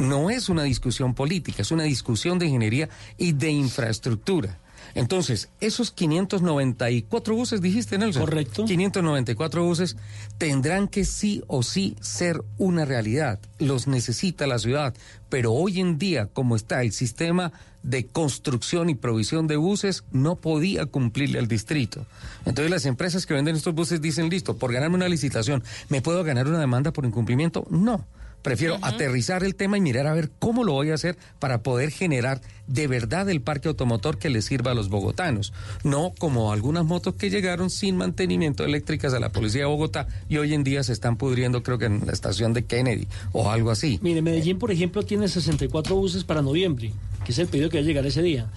No 0.00 0.30
es 0.30 0.48
una 0.48 0.62
discusión 0.62 1.14
política, 1.14 1.62
es 1.62 1.70
una 1.70 1.84
discusión 1.84 2.38
de 2.38 2.46
ingeniería 2.46 2.88
y 3.18 3.32
de 3.32 3.50
infraestructura. 3.50 4.58
Entonces, 4.94 5.50
esos 5.60 5.90
594 5.92 7.34
buses, 7.34 7.60
dijiste, 7.60 7.98
Nelson. 7.98 8.22
Correcto. 8.22 8.64
594 8.64 9.64
buses 9.64 9.96
tendrán 10.38 10.88
que 10.88 11.04
sí 11.04 11.42
o 11.46 11.62
sí 11.62 11.96
ser 12.00 12.42
una 12.58 12.84
realidad. 12.84 13.38
Los 13.58 13.86
necesita 13.86 14.46
la 14.46 14.58
ciudad. 14.58 14.94
Pero 15.28 15.52
hoy 15.52 15.80
en 15.80 15.98
día, 15.98 16.26
como 16.26 16.56
está 16.56 16.82
el 16.82 16.92
sistema 16.92 17.52
de 17.82 18.06
construcción 18.06 18.90
y 18.90 18.94
provisión 18.94 19.46
de 19.46 19.56
buses, 19.56 20.04
no 20.10 20.36
podía 20.36 20.86
cumplirle 20.86 21.38
al 21.38 21.46
distrito. 21.46 22.04
Entonces, 22.44 22.70
las 22.70 22.86
empresas 22.86 23.26
que 23.26 23.34
venden 23.34 23.56
estos 23.56 23.74
buses 23.74 24.00
dicen, 24.00 24.28
listo, 24.28 24.56
por 24.56 24.72
ganarme 24.72 24.96
una 24.96 25.08
licitación, 25.08 25.62
¿me 25.88 26.02
puedo 26.02 26.24
ganar 26.24 26.48
una 26.48 26.58
demanda 26.58 26.92
por 26.92 27.04
incumplimiento? 27.04 27.66
No. 27.70 28.04
Prefiero 28.42 28.78
aterrizar 28.82 29.44
el 29.44 29.54
tema 29.54 29.76
y 29.76 29.80
mirar 29.80 30.06
a 30.06 30.14
ver 30.14 30.30
cómo 30.38 30.64
lo 30.64 30.72
voy 30.72 30.90
a 30.90 30.94
hacer 30.94 31.16
para 31.38 31.62
poder 31.62 31.90
generar 31.90 32.40
de 32.66 32.86
verdad 32.86 33.28
el 33.28 33.42
parque 33.42 33.68
automotor 33.68 34.18
que 34.18 34.30
le 34.30 34.42
sirva 34.42 34.70
a 34.70 34.74
los 34.74 34.88
bogotanos. 34.88 35.52
No 35.82 36.12
como 36.18 36.52
algunas 36.52 36.84
motos 36.84 37.14
que 37.14 37.30
llegaron 37.30 37.68
sin 37.68 37.96
mantenimiento 37.96 38.64
eléctricas 38.64 39.12
a 39.12 39.20
la 39.20 39.30
policía 39.30 39.62
de 39.62 39.66
Bogotá 39.66 40.06
y 40.28 40.38
hoy 40.38 40.54
en 40.54 40.64
día 40.64 40.82
se 40.82 40.92
están 40.92 41.16
pudriendo 41.16 41.62
creo 41.62 41.78
que 41.78 41.86
en 41.86 42.06
la 42.06 42.12
estación 42.12 42.52
de 42.52 42.64
Kennedy 42.64 43.08
o 43.32 43.50
algo 43.50 43.70
así. 43.70 43.98
Mire, 44.02 44.22
Medellín, 44.22 44.58
por 44.58 44.70
ejemplo, 44.70 45.02
tiene 45.02 45.28
64 45.28 45.94
buses 45.94 46.24
para 46.24 46.42
noviembre, 46.42 46.92
que 47.24 47.32
es 47.32 47.38
el 47.38 47.46
pedido 47.48 47.68
que 47.70 47.78
va 47.78 47.82
a 47.82 47.86
llegar 47.86 48.06
ese 48.06 48.22
día. 48.22 48.50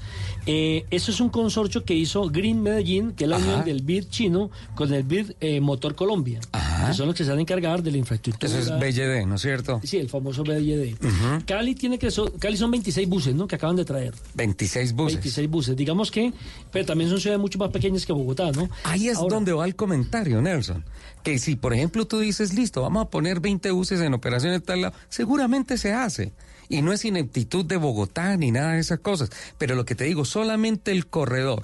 Eh, 0.45 0.86
eso 0.89 1.12
es 1.12 1.21
un 1.21 1.30
consorcio 1.30 1.86
que 1.86 1.93
hizo 1.93 2.30
Green 2.30 2.62
Medellín, 2.62 3.12
que 3.13 3.23
es 3.23 3.30
la 3.30 3.38
Ajá. 3.38 3.45
unión 3.45 3.65
del 3.65 3.82
BID 3.82 4.06
chino 4.10 4.52
con 4.76 4.93
el 4.93 5.04
BID 5.04 5.32
eh, 5.39 5.62
Motor 5.62 5.95
Colombia, 5.95 6.39
que 6.88 6.93
son 6.93 7.08
los 7.08 7.15
que 7.15 7.23
se 7.23 7.30
van 7.30 7.39
a 7.39 7.41
encargar 7.41 7.82
de 7.82 7.91
la 7.91 7.97
infraestructura. 7.97 8.52
Eso 8.52 8.60
es 8.60 8.80
BLD, 8.80 9.26
¿no 9.26 9.36
es 9.36 9.41
cierto? 9.41 9.80
Sí, 9.84 9.97
el 9.97 10.10
famoso 10.10 10.43
BLD. 10.43 10.95
Ujú. 11.02 11.45
Cali 11.45 11.76
tiene 11.76 11.97
que 11.97 12.12
so- 12.12 12.34
Cali 12.39 12.58
son 12.58 12.71
26 12.71 13.08
buses, 13.08 13.34
¿no? 13.36 13.47
Que 13.47 13.56
acaban 13.56 13.76
de 13.78 13.86
traer. 13.86 14.13
26 14.34 14.91
buses. 14.93 15.15
26 15.15 15.49
buses. 15.49 15.76
Digamos 15.78 16.12
que, 16.12 16.34
pero 16.71 16.86
también 16.86 17.10
son 17.10 17.21
ciudades 17.21 17.39
mucho 17.39 17.58
más 17.58 17.69
pequeñas 17.71 18.06
que 18.06 18.12
Bogotá, 18.12 18.52
¿no? 18.52 18.69
Ahí 18.84 19.08
es 19.08 19.17
Ahora- 19.17 19.36
donde 19.36 19.54
va 19.54 19.65
el 19.65 19.76
comentario, 19.76 20.41
Nelson. 20.41 20.84
Que 21.23 21.39
si, 21.39 21.56
por 21.56 21.73
ejemplo, 21.73 22.06
tú 22.06 22.19
dices, 22.19 22.54
listo, 22.54 22.82
vamos 22.82 23.06
a 23.06 23.10
poner 23.10 23.39
20 23.39 23.71
buses 23.71 24.02
en 24.02 24.13
operación 24.13 24.54
en 24.54 24.62
tal 24.62 24.82
lado, 24.82 24.93
seguramente 25.08 25.78
se 25.78 25.93
hace. 25.93 26.34
Y 26.69 26.82
no 26.82 26.93
es 26.93 27.06
ineptitud 27.06 27.65
de 27.65 27.78
Bogotá 27.78 28.36
ni 28.38 28.52
nada 28.52 28.73
de 28.73 28.80
esas 28.80 28.99
cosas. 28.99 29.30
Pero 29.58 29.76
lo 29.76 29.86
que 29.86 29.95
te 29.95 30.06
digo, 30.06 30.26
solamente 30.26 30.91
el 30.91 31.08
corredor, 31.08 31.63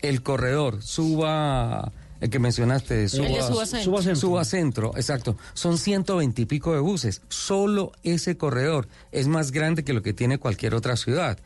el 0.00 0.22
corredor, 0.22 0.82
suba, 0.82 1.92
el 2.20 2.30
que 2.30 2.38
mencionaste, 2.38 3.08
suba, 3.08 3.26
El 3.26 3.34
de 3.34 3.42
Subacentro. 3.42 3.84
Subacentro. 3.84 4.20
Subacentro, 4.20 4.92
exacto. 4.96 5.36
Son 5.54 5.78
120 5.78 6.42
y 6.42 6.44
pico 6.46 6.72
de 6.72 6.80
buses. 6.80 7.22
Solo 7.28 7.92
ese 8.02 8.36
corredor 8.36 8.88
es 9.12 9.28
más 9.28 9.52
grande 9.52 9.84
que 9.84 9.92
lo 9.92 10.02
que 10.02 10.12
tiene 10.12 10.38
cualquier 10.38 10.74
otra 10.74 10.96
ciudad. 10.96 11.38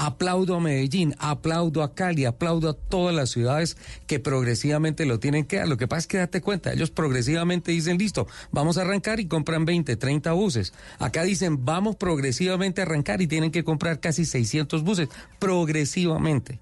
Aplaudo 0.00 0.54
a 0.54 0.60
Medellín, 0.60 1.16
aplaudo 1.18 1.82
a 1.82 1.92
Cali, 1.92 2.24
aplaudo 2.24 2.68
a 2.70 2.72
todas 2.72 3.12
las 3.12 3.30
ciudades 3.30 3.76
que 4.06 4.20
progresivamente 4.20 5.04
lo 5.06 5.18
tienen 5.18 5.44
que 5.44 5.56
dar. 5.56 5.66
Lo 5.66 5.76
que 5.76 5.88
pasa 5.88 5.98
es 5.98 6.06
que 6.06 6.18
date 6.18 6.40
cuenta, 6.40 6.72
ellos 6.72 6.92
progresivamente 6.92 7.72
dicen, 7.72 7.98
listo, 7.98 8.28
vamos 8.52 8.78
a 8.78 8.82
arrancar 8.82 9.18
y 9.18 9.26
compran 9.26 9.64
20, 9.64 9.96
30 9.96 10.32
buses. 10.34 10.72
Acá 11.00 11.24
dicen, 11.24 11.64
vamos 11.64 11.96
progresivamente 11.96 12.80
a 12.80 12.84
arrancar 12.84 13.20
y 13.22 13.26
tienen 13.26 13.50
que 13.50 13.64
comprar 13.64 13.98
casi 13.98 14.24
600 14.24 14.84
buses, 14.84 15.08
progresivamente. 15.40 16.60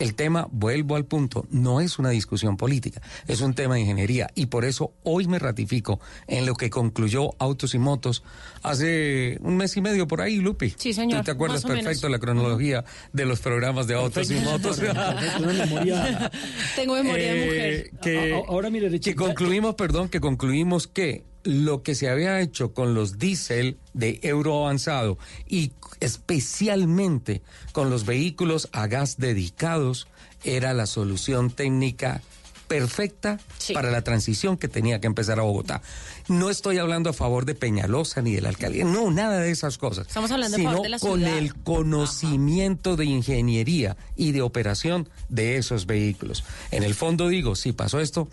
El 0.00 0.14
tema, 0.14 0.48
vuelvo 0.50 0.96
al 0.96 1.04
punto, 1.04 1.46
no 1.50 1.80
es 1.80 1.98
una 1.98 2.10
discusión 2.10 2.56
política, 2.56 3.00
es 3.28 3.40
un 3.42 3.54
tema 3.54 3.74
de 3.76 3.82
ingeniería 3.82 4.28
y 4.34 4.46
por 4.46 4.64
eso 4.64 4.92
hoy 5.04 5.26
me 5.28 5.38
ratifico 5.38 6.00
en 6.26 6.46
lo 6.46 6.54
que 6.54 6.70
concluyó 6.70 7.30
Autos 7.38 7.74
y 7.74 7.78
Motos 7.78 8.22
hace 8.62 9.38
un 9.42 9.56
mes 9.56 9.76
y 9.76 9.80
medio 9.82 10.08
por 10.08 10.20
ahí, 10.22 10.36
Lupi. 10.36 10.74
Sí, 10.76 10.92
señor, 10.92 11.20
Tú 11.20 11.24
te 11.26 11.30
acuerdas 11.32 11.64
perfecto 11.64 12.06
de 12.06 12.10
la 12.12 12.18
cronología 12.18 12.84
de 13.12 13.26
los 13.26 13.40
programas 13.40 13.86
de 13.86 13.94
Autos 13.94 14.30
y 14.30 14.34
Motos. 14.40 14.80
Memoria. 14.80 16.30
Tengo 16.76 16.94
memoria 16.94 17.32
de 17.34 17.42
Eh, 17.42 17.44
mujer. 17.46 17.90
que, 18.00 18.42
ahora 18.48 18.70
mire, 18.70 18.88
Richie, 18.88 19.12
que 19.12 19.14
concluimos, 19.16 19.74
perdón, 19.74 20.08
que 20.08 20.20
concluimos 20.20 20.86
que 20.86 21.24
lo 21.42 21.82
que 21.82 21.94
se 21.94 22.08
había 22.08 22.40
hecho 22.40 22.74
con 22.74 22.94
los 22.94 23.18
diésel 23.18 23.78
de 23.94 24.20
euro 24.22 24.62
avanzado 24.62 25.18
y 25.48 25.72
especialmente 26.00 27.42
con 27.72 27.90
los 27.90 28.04
vehículos 28.04 28.68
a 28.72 28.86
gas 28.86 29.16
dedicados 29.18 30.06
era 30.44 30.74
la 30.74 30.86
solución 30.86 31.50
técnica 31.50 32.22
perfecta 32.70 33.40
para 33.74 33.90
la 33.90 34.02
transición 34.02 34.56
que 34.56 34.68
tenía 34.68 35.00
que 35.00 35.08
empezar 35.08 35.40
a 35.40 35.42
Bogotá. 35.42 35.82
No 36.28 36.50
estoy 36.50 36.78
hablando 36.78 37.10
a 37.10 37.12
favor 37.12 37.44
de 37.44 37.56
Peñalosa 37.56 38.22
ni 38.22 38.32
de 38.32 38.42
la 38.42 38.48
alcaldía, 38.48 38.84
no, 38.84 39.10
nada 39.10 39.40
de 39.40 39.50
esas 39.50 39.76
cosas. 39.76 40.06
Estamos 40.06 40.30
hablando 40.30 40.54
a 40.54 40.58
sino 40.58 40.70
favor 40.70 40.84
de 40.84 40.88
la 40.90 41.00
con 41.00 41.18
ciudad. 41.18 41.36
el 41.36 41.52
conocimiento 41.56 42.94
de 42.94 43.06
ingeniería 43.06 43.96
y 44.14 44.30
de 44.30 44.42
operación 44.42 45.08
de 45.28 45.56
esos 45.56 45.86
vehículos. 45.86 46.44
En 46.70 46.84
el 46.84 46.94
fondo 46.94 47.26
digo, 47.26 47.56
si 47.56 47.72
pasó 47.72 47.98
esto, 47.98 48.28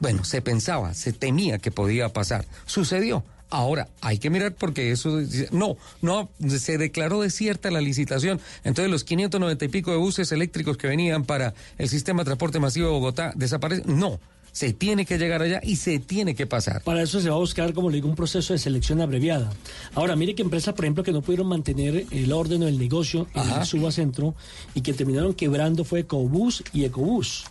bueno, 0.00 0.22
se 0.22 0.42
pensaba, 0.42 0.92
se 0.92 1.14
temía 1.14 1.56
que 1.56 1.70
podía 1.70 2.10
pasar. 2.10 2.44
Sucedió. 2.66 3.24
Ahora, 3.50 3.88
hay 4.00 4.18
que 4.18 4.28
mirar 4.30 4.54
porque 4.54 4.90
eso, 4.90 5.20
no, 5.52 5.76
no, 6.02 6.28
se 6.48 6.76
declaró 6.76 7.22
desierta 7.22 7.70
la 7.70 7.80
licitación. 7.80 8.40
Entonces 8.64 8.90
los 8.90 9.04
590 9.04 9.64
y 9.64 9.68
pico 9.68 9.90
de 9.90 9.96
buses 9.96 10.30
eléctricos 10.32 10.76
que 10.76 10.86
venían 10.86 11.24
para 11.24 11.54
el 11.78 11.88
sistema 11.88 12.20
de 12.22 12.26
transporte 12.26 12.60
masivo 12.60 12.88
de 12.88 12.92
Bogotá 12.92 13.32
desaparecen. 13.36 13.98
No, 13.98 14.20
se 14.52 14.72
tiene 14.72 15.06
que 15.06 15.18
llegar 15.18 15.40
allá 15.40 15.60
y 15.62 15.76
se 15.76 15.98
tiene 15.98 16.34
que 16.34 16.46
pasar. 16.46 16.82
Para 16.82 17.02
eso 17.02 17.20
se 17.20 17.30
va 17.30 17.36
a 17.36 17.38
buscar, 17.38 17.72
como 17.72 17.90
le 17.90 17.96
digo, 17.96 18.08
un 18.08 18.16
proceso 18.16 18.52
de 18.52 18.58
selección 18.58 19.00
abreviada. 19.00 19.50
Ahora, 19.94 20.16
mire 20.16 20.34
que 20.34 20.42
empresas, 20.42 20.74
por 20.74 20.84
ejemplo, 20.84 21.04
que 21.04 21.12
no 21.12 21.22
pudieron 21.22 21.46
mantener 21.46 22.06
el 22.10 22.32
orden 22.32 22.62
o 22.64 22.68
el 22.68 22.78
negocio 22.78 23.28
en 23.34 23.40
Ajá. 23.40 23.60
el 23.60 23.66
Subacentro 23.66 24.34
y 24.74 24.82
que 24.82 24.92
terminaron 24.92 25.32
quebrando 25.32 25.84
fue 25.84 26.00
Ecobús 26.00 26.64
y 26.72 26.84
Ecobús 26.84 27.44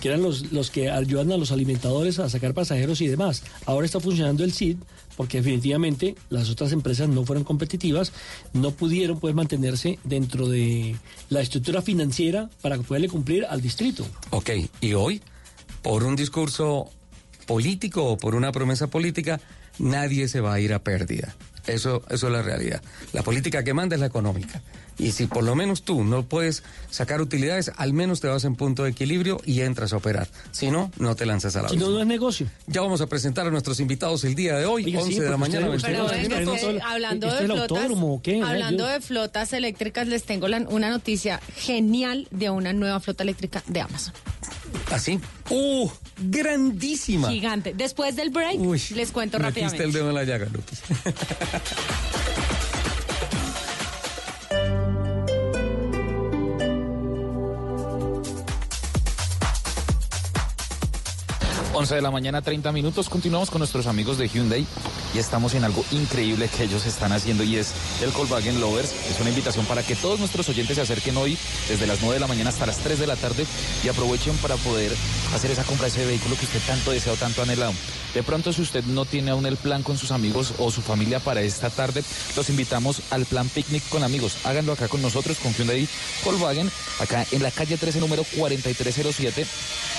que 0.00 0.08
eran 0.08 0.22
los, 0.22 0.52
los 0.52 0.70
que 0.70 0.90
ayudan 0.90 1.32
a 1.32 1.36
los 1.36 1.52
alimentadores 1.52 2.18
a 2.18 2.28
sacar 2.28 2.54
pasajeros 2.54 3.00
y 3.00 3.06
demás. 3.06 3.42
Ahora 3.66 3.86
está 3.86 4.00
funcionando 4.00 4.44
el 4.44 4.52
CID 4.52 4.78
porque 5.16 5.38
definitivamente 5.38 6.14
las 6.30 6.50
otras 6.50 6.72
empresas 6.72 7.08
no 7.08 7.24
fueron 7.24 7.44
competitivas, 7.44 8.12
no 8.52 8.70
pudieron 8.72 9.20
pues 9.20 9.34
mantenerse 9.34 9.98
dentro 10.04 10.48
de 10.48 10.96
la 11.30 11.40
estructura 11.40 11.82
financiera 11.82 12.50
para 12.62 12.78
poderle 12.78 13.08
cumplir 13.08 13.44
al 13.44 13.60
distrito. 13.60 14.06
Ok, 14.30 14.50
y 14.80 14.94
hoy, 14.94 15.22
por 15.82 16.04
un 16.04 16.16
discurso 16.16 16.90
político 17.46 18.04
o 18.04 18.16
por 18.16 18.34
una 18.34 18.52
promesa 18.52 18.88
política, 18.88 19.40
nadie 19.78 20.28
se 20.28 20.40
va 20.40 20.54
a 20.54 20.60
ir 20.60 20.72
a 20.72 20.82
pérdida. 20.82 21.34
Eso, 21.66 22.02
eso 22.10 22.26
es 22.26 22.32
la 22.32 22.42
realidad. 22.42 22.82
La 23.12 23.22
política 23.22 23.64
que 23.64 23.72
manda 23.74 23.94
es 23.96 24.00
la 24.00 24.06
económica. 24.06 24.60
Y 24.96 25.10
si 25.10 25.26
por 25.26 25.42
lo 25.42 25.56
menos 25.56 25.82
tú 25.82 26.04
no 26.04 26.22
puedes 26.24 26.62
sacar 26.90 27.20
utilidades, 27.20 27.72
al 27.76 27.92
menos 27.92 28.20
te 28.20 28.28
vas 28.28 28.44
en 28.44 28.54
punto 28.54 28.84
de 28.84 28.90
equilibrio 28.90 29.40
y 29.44 29.62
entras 29.62 29.92
a 29.92 29.96
operar. 29.96 30.28
Si 30.52 30.70
no, 30.70 30.92
no 30.98 31.16
te 31.16 31.26
lanzas 31.26 31.56
a 31.56 31.62
la 31.62 31.68
Si 31.68 31.76
no, 31.76 31.90
no 31.90 32.00
es 32.00 32.06
negocio. 32.06 32.46
Ya 32.68 32.80
vamos 32.80 33.00
a 33.00 33.06
presentar 33.08 33.44
a 33.46 33.50
nuestros 33.50 33.80
invitados 33.80 34.22
el 34.24 34.36
día 34.36 34.56
de 34.56 34.66
hoy, 34.66 34.84
Oiga, 34.84 35.00
sí, 35.00 35.06
11 35.08 35.22
de 35.24 35.30
la 35.30 35.36
mañana. 35.36 35.68
usted- 35.70 35.88
22 35.88 36.12
usted- 36.12 36.28
Pero 36.28 36.54
es 36.54 36.60
que, 36.60 36.80
hablando 36.84 37.26
¿Este 37.26 37.38
de 37.40 37.44
flotas, 37.46 37.88
qué? 38.22 38.42
hablando 38.42 38.84
Yo- 38.86 38.92
de 38.92 39.00
flotas 39.00 39.52
eléctricas, 39.52 40.06
les 40.06 40.22
tengo 40.22 40.46
la- 40.46 40.58
una 40.68 40.90
noticia 40.90 41.40
genial 41.56 42.28
de 42.30 42.50
una 42.50 42.72
nueva 42.72 43.00
flota 43.00 43.24
eléctrica 43.24 43.64
de 43.66 43.80
Amazon. 43.80 44.14
¿Así? 44.90 45.20
¡Uh! 45.50 45.88
¡Grandísima! 46.18 47.28
Gigante. 47.30 47.74
Después 47.74 48.16
del 48.16 48.30
break, 48.30 48.58
les 48.94 49.10
cuento 49.12 49.38
Metiste 49.38 49.60
el 49.60 49.70
rápidamente. 49.70 49.98
dedo 49.98 50.08
en 50.10 50.14
la 50.14 50.24
llaga, 50.24 50.46
Lupi. 50.46 50.74
11 61.74 61.96
de 61.96 62.02
la 62.02 62.12
mañana, 62.12 62.40
30 62.40 62.70
minutos. 62.70 63.08
Continuamos 63.08 63.50
con 63.50 63.58
nuestros 63.58 63.88
amigos 63.88 64.16
de 64.16 64.28
Hyundai 64.28 64.64
y 65.12 65.18
estamos 65.18 65.54
en 65.54 65.64
algo 65.64 65.84
increíble 65.90 66.48
que 66.48 66.62
ellos 66.62 66.86
están 66.86 67.10
haciendo 67.12 67.42
y 67.42 67.56
es 67.56 67.72
el 68.00 68.10
Volkswagen 68.10 68.60
Lovers. 68.60 68.92
Es 69.10 69.18
una 69.20 69.30
invitación 69.30 69.66
para 69.66 69.82
que 69.82 69.96
todos 69.96 70.20
nuestros 70.20 70.48
oyentes 70.48 70.76
se 70.76 70.82
acerquen 70.82 71.16
hoy 71.16 71.36
desde 71.68 71.88
las 71.88 72.00
9 72.00 72.14
de 72.14 72.20
la 72.20 72.28
mañana 72.28 72.50
hasta 72.50 72.66
las 72.66 72.78
3 72.78 73.00
de 73.00 73.08
la 73.08 73.16
tarde 73.16 73.44
y 73.82 73.88
aprovechen 73.88 74.36
para 74.36 74.56
poder 74.56 74.92
hacer 75.34 75.50
esa 75.50 75.64
compra 75.64 75.86
de 75.86 75.90
ese 75.90 76.06
vehículo 76.06 76.36
que 76.36 76.44
usted 76.44 76.60
tanto 76.64 76.92
desea 76.92 77.12
o 77.12 77.16
tanto 77.16 77.42
anhelado. 77.42 77.72
De 78.14 78.22
pronto, 78.22 78.52
si 78.52 78.62
usted 78.62 78.84
no 78.84 79.04
tiene 79.04 79.32
aún 79.32 79.44
el 79.44 79.56
plan 79.56 79.82
con 79.82 79.98
sus 79.98 80.12
amigos 80.12 80.54
o 80.58 80.70
su 80.70 80.80
familia 80.80 81.18
para 81.18 81.42
esta 81.42 81.70
tarde, 81.70 82.04
los 82.36 82.48
invitamos 82.48 83.02
al 83.10 83.26
plan 83.26 83.48
picnic 83.48 83.82
con 83.88 84.04
amigos. 84.04 84.36
Háganlo 84.44 84.72
acá 84.72 84.86
con 84.86 85.02
nosotros, 85.02 85.38
con 85.38 85.52
Hyundai 85.52 85.88
Volkswagen, 86.24 86.70
acá 87.00 87.26
en 87.32 87.42
la 87.42 87.50
calle 87.50 87.76
13, 87.76 87.98
número 87.98 88.22
4307. 88.36 89.44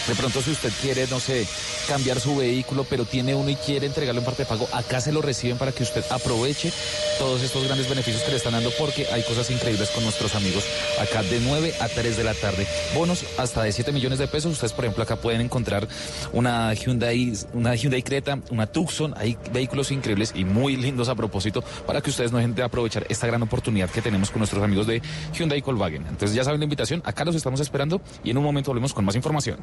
De 0.08 0.16
pronto, 0.16 0.42
si 0.42 0.52
usted 0.52 0.72
quiere, 0.82 1.08
no 1.08 1.20
sé, 1.20 1.48
cambiar 1.88 2.20
su 2.20 2.36
vehículo, 2.36 2.86
pero 2.90 3.06
tiene 3.06 3.36
uno 3.36 3.50
y 3.50 3.56
quiere 3.56 3.86
entregarlo 3.86 4.22
en 4.22 4.26
parte 4.26 4.44
de 4.44 4.50
pago, 4.50 4.68
acá 4.74 5.02
se 5.02 5.12
lo 5.12 5.22
reciben 5.22 5.58
para 5.58 5.72
que 5.72 5.84
usted 5.84 6.04
aproveche 6.10 6.72
todos 7.20 7.42
estos 7.42 7.64
grandes 7.66 7.90
beneficios 7.90 8.24
que 8.24 8.32
le 8.32 8.38
están 8.38 8.54
dando 8.54 8.72
porque 8.78 9.08
hay 9.12 9.24
cosas 9.24 9.50
increíbles 9.52 9.90
con 9.90 10.04
nuestros 10.04 10.36
amigos 10.36 10.64
acá 11.00 11.24
de 11.24 11.40
9 11.40 11.74
a 11.80 11.88
3 11.88 12.18
de 12.18 12.24
la 12.24 12.34
tarde. 12.34 12.68
Bonos 12.94 13.26
hasta 13.38 13.64
de 13.64 13.72
7 13.72 13.92
millones 13.92 14.20
de 14.20 14.28
pesos. 14.28 14.52
Ustedes, 14.52 14.74
por 14.74 14.86
ejemplo, 14.86 15.04
acá 15.04 15.16
pueden 15.16 15.42
encontrar 15.42 15.88
una 16.34 16.74
Hyundai, 16.74 17.34
una 17.54 17.76
Hyundai 17.76 18.04
Creta, 18.04 18.40
una 18.52 18.68
Tucson. 18.68 19.14
Hay 19.18 19.38
vehículos 19.52 19.92
increíbles 19.92 20.34
y 20.36 20.46
muy 20.46 20.76
lindos 20.76 21.10
a 21.10 21.16
propósito 21.16 21.64
para 21.86 22.02
que 22.02 22.10
ustedes 22.10 22.32
no 22.32 22.38
dejen 22.38 22.56
de 22.56 22.64
aprovechar 22.64 23.06
esta 23.10 23.28
gran 23.28 23.42
oportunidad 23.44 23.90
que 23.90 24.02
tenemos 24.02 24.32
con 24.32 24.40
nuestros 24.40 24.64
amigos 24.64 24.88
de 24.88 25.02
Hyundai 25.34 25.62
Volkswagen. 25.62 26.06
Entonces 26.08 26.36
ya 26.36 26.44
saben 26.44 26.60
la 26.60 26.66
invitación, 26.66 27.02
acá 27.06 27.26
los 27.26 27.36
estamos 27.36 27.60
esperando 27.60 28.02
y 28.24 28.32
en 28.32 28.38
un 28.38 28.44
momento 28.44 28.72
volvemos 28.72 28.94
con 28.94 29.06
más 29.06 29.16
información. 29.16 29.58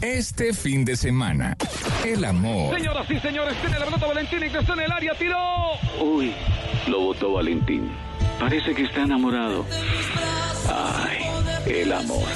Este 0.00 0.52
fin 0.52 0.84
de 0.84 0.96
semana, 0.96 1.56
el 2.06 2.24
amor. 2.24 2.72
Señoras 2.76 3.10
y 3.10 3.18
señores, 3.18 3.60
tiene 3.60 3.80
la 3.80 3.84
pelota 3.84 4.06
Valentín 4.06 4.40
y 4.42 4.46
está 4.46 4.72
en 4.74 4.80
el 4.80 4.92
área, 4.92 5.12
tiró. 5.14 5.36
Uy, 6.00 6.32
lo 6.86 7.00
votó 7.00 7.32
Valentín. 7.32 7.90
Parece 8.38 8.74
que 8.74 8.84
está 8.84 9.02
enamorado. 9.02 9.66
Ay, 10.72 11.18
el 11.66 11.92
amor. 11.92 12.28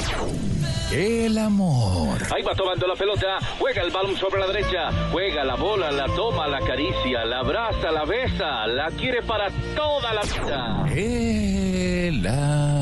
El 0.93 1.39
amor. 1.39 2.19
Ahí 2.35 2.43
va 2.43 2.55
tomando 2.57 2.87
la 2.89 2.97
pelota, 2.97 3.39
juega 3.61 3.83
el 3.83 3.93
balón 3.93 4.17
sobre 4.17 4.41
la 4.41 4.49
derecha, 4.49 4.91
juega 5.13 5.45
la 5.45 5.55
bola, 5.55 5.93
la 5.93 6.07
toma, 6.17 6.49
la 6.49 6.59
acaricia, 6.59 7.25
la 7.25 7.39
abraza, 7.39 7.93
la 7.93 8.05
besa, 8.05 8.67
la 8.67 8.91
quiere 8.91 9.23
para 9.23 9.49
toda 9.77 10.13
la 10.13 10.23
vida. 10.23 10.85
El 10.93 12.27
amor. 12.27 12.82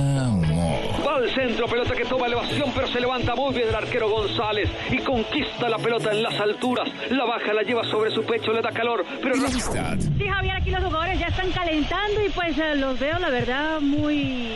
Al 1.21 1.29
centro, 1.35 1.67
pelota 1.67 1.95
que 1.95 2.07
toma 2.07 2.27
elevación, 2.29 2.73
pero 2.75 2.87
se 2.87 2.99
levanta 2.99 3.35
muy 3.35 3.53
bien 3.55 3.69
el 3.69 3.75
arquero 3.75 4.09
González 4.09 4.71
y 4.91 4.97
conquista 5.01 5.69
la 5.69 5.77
pelota 5.77 6.13
en 6.13 6.23
las 6.23 6.41
alturas. 6.41 6.89
La 7.11 7.27
baja, 7.27 7.53
la 7.53 7.63
lleva 7.63 7.85
sobre 7.85 8.11
su 8.11 8.25
pecho, 8.25 8.55
le 8.55 8.63
da 8.63 8.71
calor, 8.71 9.05
pero 9.21 9.37
no. 9.37 9.47
Sí, 9.49 10.27
Javier, 10.27 10.57
aquí 10.57 10.71
los 10.71 10.83
jugadores 10.83 11.19
ya 11.19 11.27
están 11.27 11.51
calentando 11.51 12.25
y 12.25 12.31
pues 12.31 12.57
eh, 12.57 12.75
los 12.77 12.99
veo, 12.99 13.19
la 13.19 13.29
verdad, 13.29 13.83
muy 13.83 14.49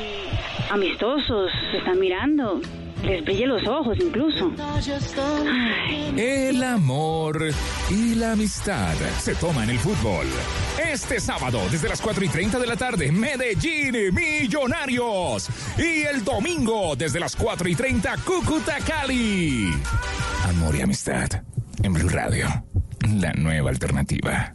amistosos. 0.70 1.52
Se 1.70 1.76
están 1.76 1.98
mirando. 2.00 2.62
Les 3.02 3.46
los 3.46 3.66
ojos 3.66 3.98
incluso. 4.00 4.52
El 6.16 6.62
amor 6.62 7.50
y 7.90 8.14
la 8.14 8.32
amistad 8.32 8.94
se 9.18 9.34
toman 9.34 9.68
el 9.68 9.78
fútbol. 9.78 10.26
Este 10.82 11.20
sábado, 11.20 11.60
desde 11.70 11.88
las 11.88 12.00
4 12.00 12.24
y 12.24 12.28
30 12.28 12.58
de 12.58 12.66
la 12.66 12.76
tarde, 12.76 13.12
Medellín 13.12 14.14
Millonarios. 14.14 15.48
Y 15.76 16.02
el 16.02 16.24
domingo, 16.24 16.96
desde 16.96 17.20
las 17.20 17.36
4 17.36 17.68
y 17.68 17.74
30, 17.74 18.16
Cúcuta 18.24 18.78
Cali. 18.78 19.70
Amor 20.48 20.76
y 20.76 20.80
amistad 20.80 21.28
en 21.82 21.92
Blue 21.92 22.08
Radio, 22.08 22.46
la 23.14 23.32
nueva 23.32 23.70
alternativa. 23.70 24.54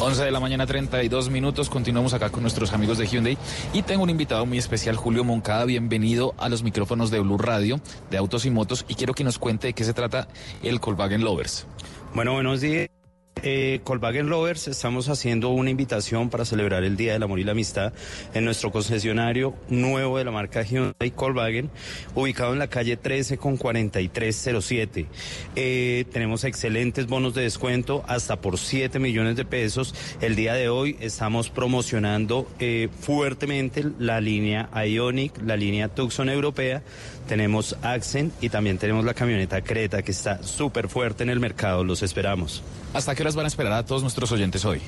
11 0.00 0.24
de 0.24 0.30
la 0.30 0.40
mañana, 0.40 0.66
32 0.66 1.30
minutos. 1.30 1.70
Continuamos 1.70 2.12
acá 2.12 2.30
con 2.30 2.42
nuestros 2.42 2.72
amigos 2.72 2.98
de 2.98 3.06
Hyundai. 3.06 3.38
Y 3.72 3.82
tengo 3.82 4.02
un 4.02 4.10
invitado 4.10 4.44
muy 4.44 4.58
especial, 4.58 4.96
Julio 4.96 5.24
Moncada. 5.24 5.64
Bienvenido 5.64 6.34
a 6.38 6.48
los 6.48 6.62
micrófonos 6.62 7.10
de 7.10 7.20
Blue 7.20 7.38
Radio, 7.38 7.80
de 8.10 8.18
Autos 8.18 8.44
y 8.44 8.50
Motos. 8.50 8.84
Y 8.88 8.94
quiero 8.94 9.14
que 9.14 9.24
nos 9.24 9.38
cuente 9.38 9.68
de 9.68 9.72
qué 9.72 9.84
se 9.84 9.94
trata 9.94 10.28
el 10.62 10.78
Volkswagen 10.78 11.24
Lovers. 11.24 11.66
Bueno, 12.14 12.34
buenos 12.34 12.60
días. 12.60 12.95
Eh, 13.42 13.80
Volkswagen 13.84 14.30
Lovers, 14.30 14.66
estamos 14.66 15.10
haciendo 15.10 15.50
una 15.50 15.68
invitación 15.68 16.30
para 16.30 16.46
celebrar 16.46 16.84
el 16.84 16.96
Día 16.96 17.12
del 17.12 17.22
Amor 17.22 17.38
y 17.38 17.44
la 17.44 17.52
Amistad 17.52 17.92
en 18.32 18.46
nuestro 18.46 18.72
concesionario 18.72 19.54
nuevo 19.68 20.16
de 20.16 20.24
la 20.24 20.30
marca 20.30 20.62
Hyundai 20.62 21.12
Volkswagen, 21.14 21.70
ubicado 22.14 22.54
en 22.54 22.58
la 22.58 22.68
calle 22.68 22.96
13 22.96 23.36
con 23.36 23.58
4307. 23.58 25.06
Eh, 25.54 26.06
tenemos 26.10 26.44
excelentes 26.44 27.06
bonos 27.06 27.34
de 27.34 27.42
descuento, 27.42 28.04
hasta 28.08 28.40
por 28.40 28.58
7 28.58 28.98
millones 28.98 29.36
de 29.36 29.44
pesos. 29.44 29.94
El 30.22 30.34
día 30.34 30.54
de 30.54 30.70
hoy 30.70 30.96
estamos 31.00 31.50
promocionando 31.50 32.48
eh, 32.58 32.88
fuertemente 33.00 33.84
la 33.98 34.20
línea 34.20 34.70
Ionic, 34.86 35.42
la 35.44 35.56
línea 35.56 35.88
Tucson 35.88 36.30
europea. 36.30 36.82
Tenemos 37.28 37.76
Accent 37.82 38.32
y 38.40 38.48
también 38.48 38.78
tenemos 38.78 39.04
la 39.04 39.12
camioneta 39.12 39.60
Creta 39.60 40.02
que 40.02 40.12
está 40.12 40.42
súper 40.42 40.88
fuerte 40.88 41.22
en 41.22 41.30
el 41.30 41.38
mercado. 41.38 41.84
Los 41.84 42.02
esperamos. 42.02 42.62
¿Hasta 42.96 43.14
qué 43.14 43.22
horas 43.22 43.36
van 43.36 43.44
a 43.44 43.48
esperar 43.48 43.74
a 43.74 43.84
todos 43.84 44.00
nuestros 44.00 44.32
oyentes 44.32 44.64
hoy? 44.64 44.80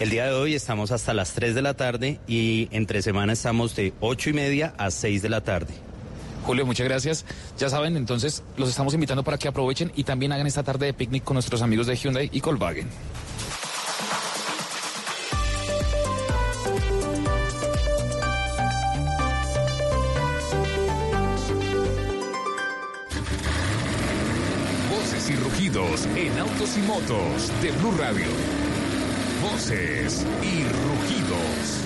El 0.00 0.10
día 0.10 0.26
de 0.26 0.32
hoy 0.32 0.54
estamos 0.54 0.90
hasta 0.90 1.14
las 1.14 1.32
3 1.32 1.54
de 1.54 1.62
la 1.62 1.72
tarde 1.72 2.20
y 2.28 2.68
entre 2.72 3.00
semana 3.00 3.32
estamos 3.32 3.74
de 3.74 3.94
8 4.00 4.28
y 4.28 4.32
media 4.34 4.74
a 4.76 4.90
6 4.90 5.22
de 5.22 5.30
la 5.30 5.40
tarde. 5.40 5.72
Julio, 6.44 6.66
muchas 6.66 6.86
gracias. 6.86 7.24
Ya 7.58 7.70
saben, 7.70 7.96
entonces 7.96 8.42
los 8.58 8.68
estamos 8.68 8.92
invitando 8.92 9.24
para 9.24 9.38
que 9.38 9.48
aprovechen 9.48 9.90
y 9.96 10.04
también 10.04 10.32
hagan 10.32 10.46
esta 10.46 10.62
tarde 10.62 10.84
de 10.84 10.92
picnic 10.92 11.24
con 11.24 11.36
nuestros 11.36 11.62
amigos 11.62 11.86
de 11.86 11.96
Hyundai 11.96 12.28
y 12.30 12.42
Volkswagen. 12.42 12.86
Y 26.76 26.80
motos 26.80 27.50
de 27.62 27.70
Blue 27.70 27.92
Radio. 27.98 28.26
Voces 29.42 30.26
y 30.42 30.64
rugidos. 30.64 31.78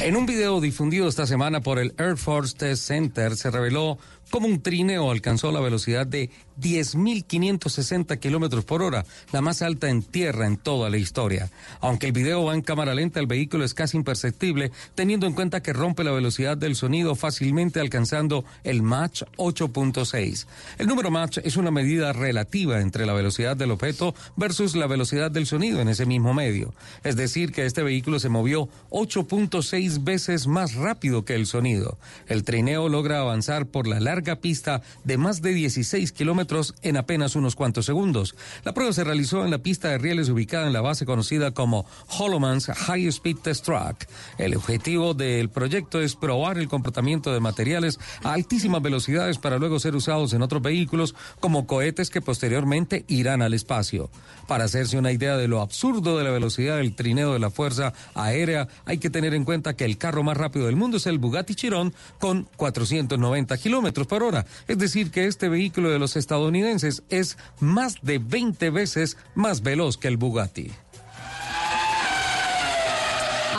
En 0.00 0.16
un 0.16 0.26
video 0.26 0.60
difundido 0.60 1.06
esta 1.06 1.26
semana 1.26 1.60
por 1.60 1.78
el 1.78 1.94
Air 1.98 2.16
Force 2.16 2.56
Test 2.56 2.88
Center 2.88 3.36
se 3.36 3.50
reveló 3.52 3.98
cómo 4.30 4.48
un 4.48 4.60
trineo 4.60 5.10
alcanzó 5.10 5.52
la 5.52 5.60
velocidad 5.60 6.06
de 6.06 6.30
10.560 6.60 8.18
kilómetros 8.18 8.64
por 8.64 8.82
hora, 8.82 9.04
la 9.32 9.40
más 9.40 9.62
alta 9.62 9.88
en 9.88 10.02
tierra 10.02 10.46
en 10.46 10.56
toda 10.56 10.90
la 10.90 10.98
historia. 10.98 11.50
Aunque 11.80 12.06
el 12.06 12.12
video 12.12 12.44
va 12.44 12.54
en 12.54 12.62
cámara 12.62 12.94
lenta, 12.94 13.20
el 13.20 13.26
vehículo 13.26 13.64
es 13.64 13.74
casi 13.74 13.96
imperceptible, 13.96 14.72
teniendo 14.94 15.26
en 15.26 15.32
cuenta 15.32 15.62
que 15.62 15.72
rompe 15.72 16.04
la 16.04 16.12
velocidad 16.12 16.56
del 16.56 16.76
sonido 16.76 17.14
fácilmente 17.14 17.80
alcanzando 17.80 18.44
el 18.64 18.82
Mach 18.82 19.22
8.6. 19.36 20.46
El 20.78 20.86
número 20.86 21.10
Mach 21.10 21.38
es 21.38 21.56
una 21.56 21.70
medida 21.70 22.12
relativa 22.12 22.80
entre 22.80 23.06
la 23.06 23.14
velocidad 23.14 23.56
del 23.56 23.70
objeto 23.70 24.14
versus 24.36 24.76
la 24.76 24.86
velocidad 24.86 25.30
del 25.30 25.46
sonido 25.46 25.80
en 25.80 25.88
ese 25.88 26.06
mismo 26.06 26.34
medio. 26.34 26.74
Es 27.04 27.16
decir, 27.16 27.52
que 27.52 27.66
este 27.66 27.82
vehículo 27.82 28.18
se 28.18 28.28
movió 28.28 28.68
8.6 28.90 30.04
veces 30.04 30.46
más 30.46 30.74
rápido 30.74 31.24
que 31.24 31.34
el 31.34 31.46
sonido. 31.46 31.98
El 32.26 32.44
trineo 32.44 32.88
logra 32.88 33.20
avanzar 33.20 33.66
por 33.66 33.86
la 33.86 34.00
larga 34.00 34.36
pista 34.36 34.82
de 35.04 35.16
más 35.16 35.42
de 35.42 35.54
16 35.54 36.12
kilómetros 36.12 36.41
en 36.82 36.96
apenas 36.96 37.36
unos 37.36 37.56
cuantos 37.56 37.86
segundos. 37.86 38.34
La 38.64 38.74
prueba 38.74 38.92
se 38.92 39.04
realizó 39.04 39.44
en 39.44 39.50
la 39.50 39.58
pista 39.58 39.88
de 39.88 39.98
rieles 39.98 40.28
ubicada 40.28 40.66
en 40.66 40.72
la 40.72 40.80
base 40.80 41.06
conocida 41.06 41.52
como 41.52 41.86
Holloman's 42.18 42.66
High 42.66 43.06
Speed 43.06 43.38
Test 43.38 43.64
Track. 43.64 44.08
El 44.38 44.56
objetivo 44.56 45.14
del 45.14 45.48
proyecto 45.50 46.00
es 46.00 46.16
probar 46.16 46.58
el 46.58 46.68
comportamiento 46.68 47.32
de 47.32 47.40
materiales 47.40 47.98
a 48.22 48.32
altísimas 48.32 48.82
velocidades 48.82 49.38
para 49.38 49.58
luego 49.58 49.78
ser 49.78 49.94
usados 49.94 50.32
en 50.32 50.42
otros 50.42 50.62
vehículos 50.62 51.14
como 51.40 51.66
cohetes 51.66 52.10
que 52.10 52.20
posteriormente 52.20 53.04
irán 53.08 53.42
al 53.42 53.54
espacio. 53.54 54.10
Para 54.48 54.64
hacerse 54.64 54.98
una 54.98 55.12
idea 55.12 55.36
de 55.36 55.48
lo 55.48 55.60
absurdo 55.60 56.18
de 56.18 56.24
la 56.24 56.30
velocidad 56.30 56.76
del 56.76 56.94
trineo 56.94 57.32
de 57.32 57.38
la 57.38 57.50
Fuerza 57.50 57.92
Aérea, 58.14 58.68
hay 58.84 58.98
que 58.98 59.10
tener 59.10 59.34
en 59.34 59.44
cuenta 59.44 59.74
que 59.74 59.84
el 59.84 59.98
carro 59.98 60.22
más 60.22 60.36
rápido 60.36 60.66
del 60.66 60.76
mundo 60.76 60.96
es 60.96 61.06
el 61.06 61.18
Bugatti 61.18 61.54
Chiron 61.54 61.94
con 62.18 62.48
490 62.56 63.56
kilómetros 63.58 64.06
por 64.06 64.22
hora. 64.22 64.44
Es 64.66 64.78
decir, 64.78 65.10
que 65.10 65.26
este 65.26 65.48
vehículo 65.48 65.90
de 65.90 65.98
los 65.98 66.16
Estados 66.16 66.31
estadounidenses 66.32 67.02
es 67.10 67.36
más 67.60 67.96
de 68.00 68.18
20 68.18 68.70
veces 68.70 69.18
más 69.34 69.62
veloz 69.62 69.98
que 69.98 70.08
el 70.08 70.16
Bugatti. 70.16 70.72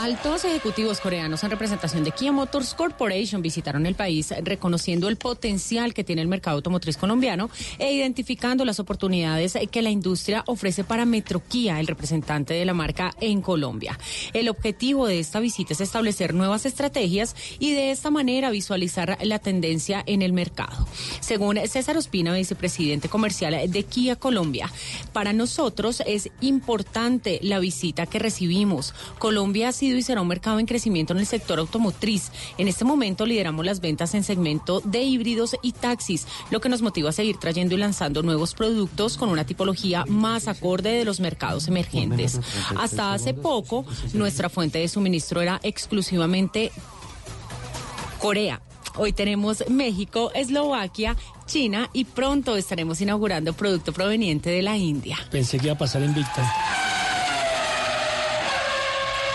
Altos 0.03 0.43
ejecutivos 0.43 0.99
coreanos 0.99 1.45
en 1.45 1.49
representación 1.49 2.03
de 2.03 2.11
Kia 2.11 2.33
Motors 2.33 2.73
Corporation 2.73 3.41
visitaron 3.41 3.85
el 3.85 3.95
país 3.95 4.33
reconociendo 4.43 5.07
el 5.07 5.15
potencial 5.15 5.93
que 5.93 6.03
tiene 6.03 6.21
el 6.21 6.27
mercado 6.27 6.57
automotriz 6.57 6.97
colombiano 6.97 7.49
e 7.79 7.93
identificando 7.93 8.65
las 8.65 8.81
oportunidades 8.81 9.57
que 9.71 9.81
la 9.81 9.91
industria 9.91 10.43
ofrece 10.47 10.83
para 10.83 11.05
Metro 11.05 11.41
Kia, 11.47 11.79
el 11.79 11.87
representante 11.87 12.53
de 12.53 12.65
la 12.65 12.73
marca 12.73 13.15
en 13.21 13.41
Colombia. 13.41 13.97
El 14.33 14.49
objetivo 14.49 15.07
de 15.07 15.19
esta 15.19 15.39
visita 15.39 15.71
es 15.71 15.79
establecer 15.79 16.33
nuevas 16.33 16.65
estrategias 16.65 17.33
y 17.57 17.71
de 17.71 17.91
esta 17.91 18.11
manera 18.11 18.49
visualizar 18.49 19.17
la 19.21 19.39
tendencia 19.39 20.03
en 20.05 20.21
el 20.21 20.33
mercado. 20.33 20.85
Según 21.21 21.57
César 21.65 21.95
Ospina, 21.95 22.33
vicepresidente 22.33 23.07
comercial 23.07 23.71
de 23.71 23.83
Kia 23.83 24.17
Colombia, 24.17 24.69
para 25.13 25.31
nosotros 25.31 26.03
es 26.05 26.29
importante 26.41 27.39
la 27.41 27.59
visita 27.59 28.05
que 28.05 28.19
recibimos. 28.19 28.93
Colombia 29.17 29.69
ha 29.69 29.71
sido 29.71 29.92
y 29.97 30.03
será 30.03 30.21
un 30.21 30.27
mercado 30.27 30.59
en 30.59 30.65
crecimiento 30.65 31.13
en 31.13 31.19
el 31.19 31.25
sector 31.25 31.59
automotriz. 31.59 32.31
En 32.57 32.67
este 32.67 32.85
momento 32.85 33.25
lideramos 33.25 33.65
las 33.65 33.79
ventas 33.79 34.13
en 34.13 34.23
segmento 34.23 34.81
de 34.83 35.03
híbridos 35.03 35.55
y 35.61 35.71
taxis, 35.71 36.27
lo 36.51 36.61
que 36.61 36.69
nos 36.69 36.81
motiva 36.81 37.09
a 37.09 37.13
seguir 37.13 37.37
trayendo 37.37 37.75
y 37.75 37.77
lanzando 37.77 38.23
nuevos 38.23 38.53
productos 38.53 39.17
con 39.17 39.29
una 39.29 39.45
tipología 39.45 40.05
más 40.07 40.47
acorde 40.47 40.91
de 40.91 41.05
los 41.05 41.19
mercados 41.19 41.67
emergentes. 41.67 42.39
Hasta 42.77 43.13
hace 43.13 43.33
poco, 43.33 43.85
nuestra 44.13 44.49
fuente 44.49 44.79
de 44.79 44.87
suministro 44.87 45.41
era 45.41 45.59
exclusivamente 45.63 46.71
Corea. 48.19 48.61
Hoy 48.95 49.11
tenemos 49.11 49.63
México, 49.69 50.31
Eslovaquia, 50.35 51.17
China 51.45 51.89
y 51.93 52.05
pronto 52.05 52.55
estaremos 52.55 53.01
inaugurando 53.01 53.53
producto 53.53 53.91
proveniente 53.91 54.49
de 54.49 54.61
la 54.61 54.77
India. 54.77 55.17
Pensé 55.31 55.57
que 55.57 55.65
iba 55.65 55.73
a 55.73 55.77
pasar 55.77 56.03
en 56.03 56.13
Víctor. 56.13 56.43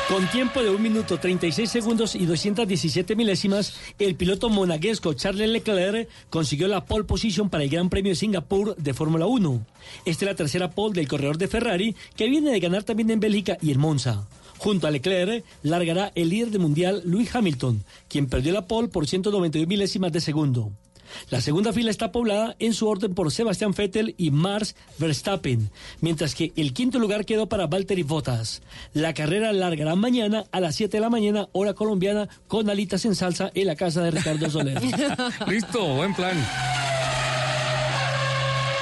Con 0.08 0.26
tiempo 0.28 0.62
de 0.62 0.70
1 0.70 0.78
minuto 0.78 1.18
36 1.18 1.70
segundos 1.70 2.14
y 2.14 2.24
217 2.24 3.14
milésimas, 3.14 3.74
el 3.98 4.14
piloto 4.14 4.48
monaguesco 4.48 5.12
Charles 5.12 5.50
Leclerc 5.50 6.08
consiguió 6.30 6.66
la 6.66 6.86
pole 6.86 7.04
position 7.04 7.50
para 7.50 7.64
el 7.64 7.68
Gran 7.68 7.90
Premio 7.90 8.12
de 8.12 8.16
Singapur 8.16 8.74
de 8.76 8.94
Fórmula 8.94 9.26
1. 9.26 9.66
Esta 10.06 10.24
es 10.24 10.30
la 10.30 10.34
tercera 10.34 10.70
pole 10.70 10.94
del 10.94 11.08
corredor 11.08 11.36
de 11.36 11.46
Ferrari, 11.46 11.94
que 12.16 12.26
viene 12.26 12.50
de 12.50 12.58
ganar 12.58 12.84
también 12.84 13.10
en 13.10 13.20
Bélgica 13.20 13.58
y 13.60 13.70
en 13.70 13.80
Monza. 13.80 14.26
Junto 14.56 14.86
a 14.86 14.90
Leclerc 14.90 15.44
largará 15.62 16.10
el 16.14 16.30
líder 16.30 16.52
del 16.52 16.62
mundial 16.62 17.02
Lewis 17.04 17.34
Hamilton, 17.34 17.84
quien 18.08 18.28
perdió 18.28 18.54
la 18.54 18.66
pole 18.66 18.88
por 18.88 19.06
192 19.06 19.68
milésimas 19.68 20.10
de 20.10 20.22
segundo. 20.22 20.72
La 21.30 21.40
segunda 21.40 21.72
fila 21.72 21.90
está 21.90 22.12
poblada 22.12 22.56
en 22.58 22.74
su 22.74 22.88
orden 22.88 23.14
por 23.14 23.30
Sebastián 23.30 23.72
Vettel 23.76 24.14
y 24.18 24.30
Mars 24.30 24.76
Verstappen, 24.98 25.70
mientras 26.00 26.34
que 26.34 26.52
el 26.56 26.72
quinto 26.72 26.98
lugar 26.98 27.24
quedó 27.24 27.48
para 27.48 27.66
Valtteri 27.66 28.02
Bottas. 28.02 28.62
La 28.94 29.14
carrera 29.14 29.52
largará 29.52 29.94
mañana 29.96 30.44
a 30.52 30.60
las 30.60 30.76
7 30.76 30.96
de 30.96 31.00
la 31.00 31.10
mañana, 31.10 31.48
hora 31.52 31.74
colombiana, 31.74 32.28
con 32.46 32.70
alitas 32.70 33.04
en 33.04 33.14
salsa 33.14 33.50
en 33.54 33.66
la 33.66 33.76
casa 33.76 34.02
de 34.02 34.10
Ricardo 34.10 34.50
Soler. 34.50 34.80
Listo, 35.48 35.94
buen 35.94 36.14
plan. 36.14 36.36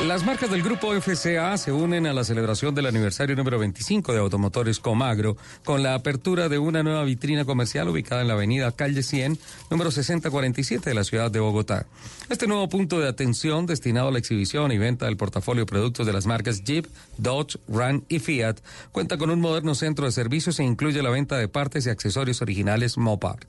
Las 0.05 0.27
marcas 0.27 0.51
del 0.51 0.63
grupo 0.63 0.93
FCA 0.93 1.57
se 1.57 1.73
unen 1.73 2.07
a 2.07 2.13
la 2.13 2.23
celebración 2.23 2.75
del 2.75 2.85
aniversario 2.85 3.35
número 3.35 3.59
25 3.59 4.13
de 4.13 4.19
Automotores 4.19 4.79
Comagro 4.79 5.39
con 5.65 5.83
la 5.83 5.95
apertura 5.95 6.51
de 6.51 6.59
una 6.59 6.83
nueva 6.83 7.03
vitrina 7.03 7.47
comercial 7.47 7.89
ubicada 7.89 8.21
en 8.21 8.29
la 8.29 8.35
avenida 8.35 8.71
Calle 8.73 9.03
100, 9.03 9.39
número 9.71 9.91
6047 9.91 10.91
de 10.91 10.95
la 10.95 11.03
ciudad 11.03 11.31
de 11.31 11.41
Bogotá. 11.41 11.87
Este 12.29 12.47
nuevo 12.47 12.69
punto 12.69 13.01
de 13.01 13.09
atención 13.09 13.65
destinado 13.65 14.09
a 14.09 14.13
la 14.13 14.19
exhibición 14.19 14.71
y 14.71 14.77
venta 14.77 15.07
del 15.07 15.17
portafolio 15.17 15.63
de 15.63 15.67
productos 15.71 16.07
de 16.07 16.13
las 16.13 16.27
marcas 16.27 16.63
Jeep, 16.63 16.87
Dodge, 17.17 17.59
Ram 17.67 18.03
y 18.11 18.19
Fiat 18.19 18.59
cuenta 18.93 19.17
con 19.17 19.31
un 19.31 19.41
moderno 19.41 19.75
centro 19.75 20.05
de 20.05 20.13
servicios 20.13 20.61
e 20.61 20.65
incluye 20.65 21.03
la 21.03 21.11
venta 21.11 21.39
de 21.39 21.49
partes 21.49 21.87
y 21.87 21.91
accesorios 21.91 22.43
originales 22.43 22.99
Mopart. 22.99 23.49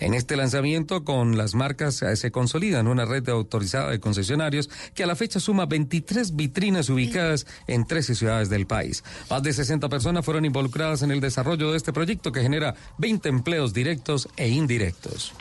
En 0.00 0.14
este 0.14 0.36
lanzamiento 0.36 1.04
con 1.04 1.36
las 1.36 1.54
marcas 1.54 2.00
eh, 2.00 2.16
se 2.16 2.30
consolidan 2.30 2.86
una 2.86 3.04
red 3.04 3.28
autorizada 3.28 3.90
de 3.90 4.00
concesionarios 4.00 4.70
que 4.94 5.04
a 5.04 5.06
la 5.06 5.16
fecha 5.16 5.38
suma 5.38 5.66
23 5.82 6.36
vitrinas 6.36 6.88
ubicadas 6.88 7.46
en 7.66 7.84
13 7.84 8.14
ciudades 8.14 8.48
del 8.48 8.66
país. 8.66 9.02
Más 9.28 9.42
de 9.42 9.52
60 9.52 9.88
personas 9.88 10.24
fueron 10.24 10.44
involucradas 10.44 11.02
en 11.02 11.10
el 11.10 11.20
desarrollo 11.20 11.70
de 11.70 11.76
este 11.76 11.92
proyecto 11.92 12.30
que 12.30 12.42
genera 12.42 12.74
20 12.98 13.28
empleos 13.28 13.72
directos 13.72 14.28
e 14.36 14.48
indirectos. 14.48 15.32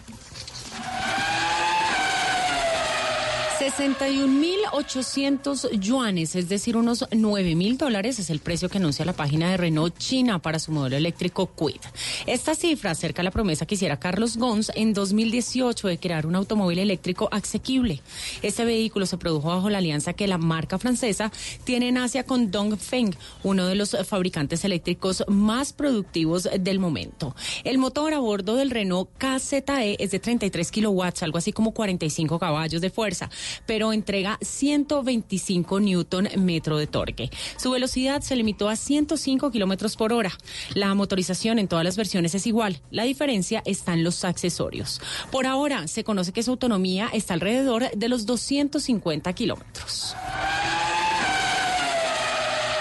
61.800 3.62 5.80
yuanes, 5.80 6.36
es 6.36 6.50
decir, 6.50 6.76
unos 6.76 7.08
9.000 7.12 7.78
dólares, 7.78 8.18
es 8.18 8.32
el 8.32 8.40
precio 8.40 8.70
que 8.70 8.80
anuncia 8.80 9.06
la 9.06 9.14
página 9.14 9.52
de 9.52 9.58
Renault 9.58 9.96
China 10.00 10.40
para 10.40 10.58
su 10.58 10.72
modelo 10.72 10.98
eléctrico 10.98 11.52
Quid. 11.56 11.80
Esta 12.26 12.56
cifra 12.56 12.90
acerca 12.90 13.22
la 13.22 13.30
promesa 13.30 13.68
que 13.68 13.76
hiciera 13.76 14.00
Carlos 14.00 14.38
Gons 14.38 14.72
en 14.74 14.96
2018 14.96 15.90
de 15.90 16.00
crear 16.00 16.26
un 16.26 16.38
automóvil 16.38 16.80
eléctrico 16.80 17.30
asequible. 17.32 18.02
Este 18.42 18.66
vehículo 18.66 19.06
se 19.06 19.20
produjo 19.20 19.50
bajo 19.50 19.70
la 19.70 19.78
alianza 19.78 20.14
que 20.14 20.26
la 20.26 20.40
marca 20.40 20.80
francesa 20.80 21.32
tiene 21.64 21.90
en 21.90 22.00
Asia 22.00 22.24
con 22.24 22.50
Dongfeng, 22.50 23.16
uno 23.44 23.68
de 23.68 23.76
los 23.76 23.96
fabricantes 24.08 24.66
eléctricos 24.66 25.24
más 25.28 25.72
productivos 25.72 26.50
del 26.60 26.80
momento. 26.80 27.36
El 27.64 27.78
motor 27.78 28.16
a 28.16 28.20
bordo 28.20 28.56
del 28.56 28.72
Renault 28.72 29.12
KZE 29.20 29.98
es 30.00 30.10
de 30.10 30.18
33 30.18 30.72
kilowatts, 30.72 31.22
algo 31.22 31.38
así 31.38 31.54
como 31.54 31.76
45 31.76 32.40
caballos 32.40 32.82
de 32.82 32.90
fuerza 32.90 33.30
pero 33.66 33.94
entrega 33.94 34.38
125 34.42 35.80
newton 35.80 36.30
metro 36.38 36.78
de 36.78 36.88
torque. 36.88 37.30
Su 37.58 37.72
velocidad 37.72 38.22
se 38.22 38.36
limitó 38.36 38.70
a 38.70 38.76
105 38.76 39.52
kilómetros 39.52 39.96
por 39.96 40.14
hora. 40.14 40.32
La 40.74 40.94
motorización 40.96 41.60
en 41.60 41.68
todas 41.68 41.86
las 41.86 41.98
versiones 41.98 42.36
es 42.36 42.48
igual. 42.48 42.82
La 42.92 43.04
diferencia 43.04 43.62
está 43.66 43.94
en 43.94 44.04
los 44.04 44.24
accesorios. 44.24 45.02
Por 45.32 45.46
ahora 45.46 45.88
se 45.88 46.04
conoce 46.04 46.32
que 46.32 46.44
su 46.44 46.52
autonomía 46.52 47.10
está 47.14 47.34
alrededor 47.34 47.90
de 47.92 48.10
los 48.10 48.26
250 48.26 49.34
kilómetros. 49.34 50.16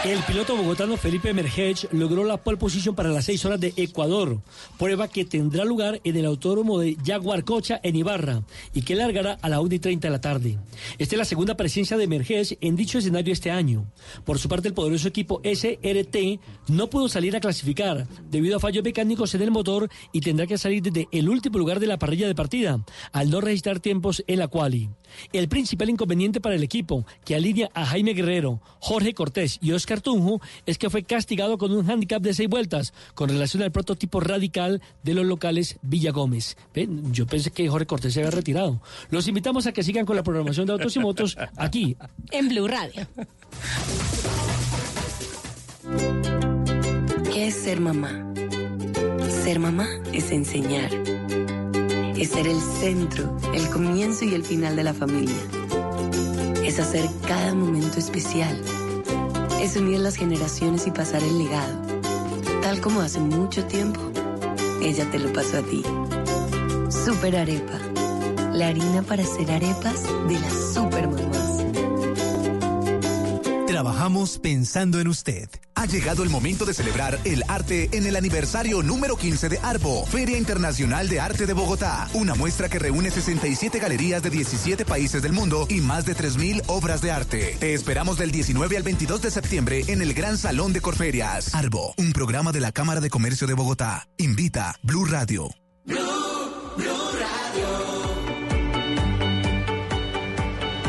El 0.03 0.22
piloto 0.22 0.57
bogotano 0.57 0.96
Felipe 0.96 1.34
Mergech 1.34 1.86
logró 1.92 2.24
la 2.24 2.38
pole 2.38 2.57
position 2.57 2.94
para 2.94 3.11
las 3.11 3.26
6 3.26 3.44
horas 3.44 3.61
de 3.61 3.74
Ecuador, 3.76 4.40
prueba 4.78 5.09
que 5.09 5.26
tendrá 5.26 5.62
lugar 5.66 6.01
en 6.05 6.16
el 6.16 6.24
autódromo 6.24 6.78
de 6.78 6.96
Jaguar 7.05 7.44
Cocha 7.44 7.78
en 7.82 7.96
Ibarra 7.96 8.42
y 8.72 8.80
que 8.80 8.94
largará 8.94 9.38
a 9.42 9.51
la 9.51 9.61
1 9.61 9.74
y 9.74 9.78
30 9.78 10.09
de 10.09 10.11
la 10.11 10.20
tarde. 10.22 10.59
Esta 10.96 11.16
es 11.16 11.18
la 11.18 11.26
segunda 11.26 11.55
presencia 11.55 11.98
de 11.98 12.07
Mergech 12.07 12.57
en 12.62 12.76
dicho 12.76 12.96
escenario 12.96 13.30
este 13.30 13.51
año. 13.51 13.92
Por 14.24 14.38
su 14.38 14.48
parte, 14.48 14.68
el 14.68 14.74
poderoso 14.74 15.07
equipo 15.07 15.42
SRT 15.44 16.40
no 16.68 16.88
pudo 16.88 17.11
salir 17.11 17.36
a 17.36 17.40
clasificar 17.40 18.09
debido 18.30 18.57
a 18.57 18.61
fallos 18.61 18.82
mecánicos 18.82 19.34
en 19.34 19.42
el 19.42 19.51
motor 19.51 19.90
y 20.12 20.22
tendrá 20.22 20.46
que 20.46 20.57
salir 20.57 20.82
desde 20.82 21.09
el 21.12 21.28
último 21.28 21.59
lugar 21.59 21.78
de 21.78 21.86
la 21.86 21.98
parrilla 21.98 22.26
de 22.26 22.34
partida, 22.34 22.82
al 23.12 23.28
no 23.28 23.42
registrar 23.42 23.80
tiempos 23.80 24.24
en 24.26 24.38
la 24.38 24.48
quali. 24.48 24.88
El 25.34 25.48
principal 25.48 25.90
inconveniente 25.90 26.40
para 26.40 26.55
el 26.55 26.62
equipo, 26.62 27.05
que 27.26 27.34
alinea 27.34 27.68
a 27.74 27.84
Jaime 27.84 28.14
Guerrero, 28.14 28.62
Jorge 28.78 29.12
Cortés 29.12 29.59
y 29.61 29.72
Oscar 29.72 29.89
Tunjo, 29.99 30.41
es 30.66 30.78
que 30.78 30.91
fue 30.91 31.03
castigado 31.03 31.59
con 31.59 31.72
un 31.72 31.91
handicap 31.91 32.22
de 32.22 32.34
seis 32.34 32.49
vueltas 32.49 32.95
con 33.14 33.28
relación 33.28 33.64
al 33.64 33.72
prototipo 33.72 34.20
radical 34.20 34.80
de 35.03 35.14
los 35.14 35.26
locales 35.26 35.80
Villa 35.82 36.12
Gómez. 36.12 36.57
¿Ven? 36.72 37.12
Yo 37.12 37.26
pensé 37.26 37.51
que 37.51 37.68
Jorge 37.68 37.86
Cortés 37.86 38.14
se 38.14 38.20
había 38.20 38.30
retirado. 38.30 38.80
Los 39.11 39.26
invitamos 39.26 39.66
a 39.66 39.72
que 39.72 39.82
sigan 39.82 40.07
con 40.07 40.14
la 40.14 40.22
programación 40.22 40.66
de 40.66 40.74
Autos 40.74 40.95
y 40.95 41.01
Motos 41.01 41.36
aquí. 41.57 41.97
En 42.30 42.49
Blue 42.49 42.68
Radio. 42.68 43.09
¿Qué 47.32 47.49
es 47.49 47.55
ser 47.55 47.80
mamá? 47.80 48.32
Ser 49.28 49.59
mamá 49.59 49.88
es 50.12 50.30
enseñar. 50.30 50.91
Es 52.16 52.30
ser 52.30 52.47
el 52.47 52.61
centro, 52.61 53.36
el 53.55 53.66
comienzo 53.70 54.24
y 54.24 54.34
el 54.34 54.45
final 54.45 54.76
de 54.76 54.84
la 54.84 54.93
familia. 54.93 55.41
Es 56.64 56.78
hacer 56.78 57.09
cada 57.26 57.55
momento 57.55 57.99
especial. 57.99 58.61
Es 59.61 59.76
unir 59.76 60.00
las 60.00 60.16
generaciones 60.16 60.86
y 60.86 60.90
pasar 60.90 61.22
el 61.22 61.38
legado. 61.38 61.82
Tal 62.62 62.80
como 62.80 63.02
hace 63.02 63.20
mucho 63.20 63.62
tiempo, 63.66 64.00
ella 64.82 65.08
te 65.11 65.18
lo 65.18 65.30
pasó 65.34 65.58
a 65.58 65.62
ti. 65.62 65.82
Super 66.88 67.36
Arepa. 67.36 67.78
La 68.54 68.68
harina 68.68 69.02
para 69.02 69.22
hacer 69.22 69.50
arepas 69.50 70.02
de 70.28 70.38
las 70.40 70.74
super 70.74 71.06
mamás. 71.08 71.49
Trabajamos 73.70 74.40
pensando 74.40 74.98
en 74.98 75.06
usted. 75.06 75.48
Ha 75.76 75.86
llegado 75.86 76.24
el 76.24 76.28
momento 76.28 76.64
de 76.64 76.74
celebrar 76.74 77.20
el 77.24 77.44
arte 77.46 77.88
en 77.92 78.04
el 78.04 78.16
aniversario 78.16 78.82
número 78.82 79.16
15 79.16 79.48
de 79.48 79.58
ARBO, 79.62 80.04
Feria 80.06 80.36
Internacional 80.36 81.08
de 81.08 81.20
Arte 81.20 81.46
de 81.46 81.52
Bogotá. 81.52 82.08
Una 82.12 82.34
muestra 82.34 82.68
que 82.68 82.80
reúne 82.80 83.12
67 83.12 83.78
galerías 83.78 84.24
de 84.24 84.30
17 84.30 84.84
países 84.84 85.22
del 85.22 85.32
mundo 85.32 85.66
y 85.70 85.80
más 85.80 86.04
de 86.04 86.16
3.000 86.16 86.64
obras 86.66 87.00
de 87.00 87.12
arte. 87.12 87.56
Te 87.60 87.72
esperamos 87.72 88.18
del 88.18 88.32
19 88.32 88.76
al 88.76 88.82
22 88.82 89.22
de 89.22 89.30
septiembre 89.30 89.84
en 89.86 90.02
el 90.02 90.14
Gran 90.14 90.36
Salón 90.36 90.72
de 90.72 90.80
Corferias. 90.80 91.54
ARBO, 91.54 91.94
un 91.96 92.12
programa 92.12 92.50
de 92.50 92.60
la 92.60 92.72
Cámara 92.72 93.00
de 93.00 93.08
Comercio 93.08 93.46
de 93.46 93.54
Bogotá. 93.54 94.08
Invita 94.18 94.74
Blue 94.82 95.04
Radio. 95.04 95.48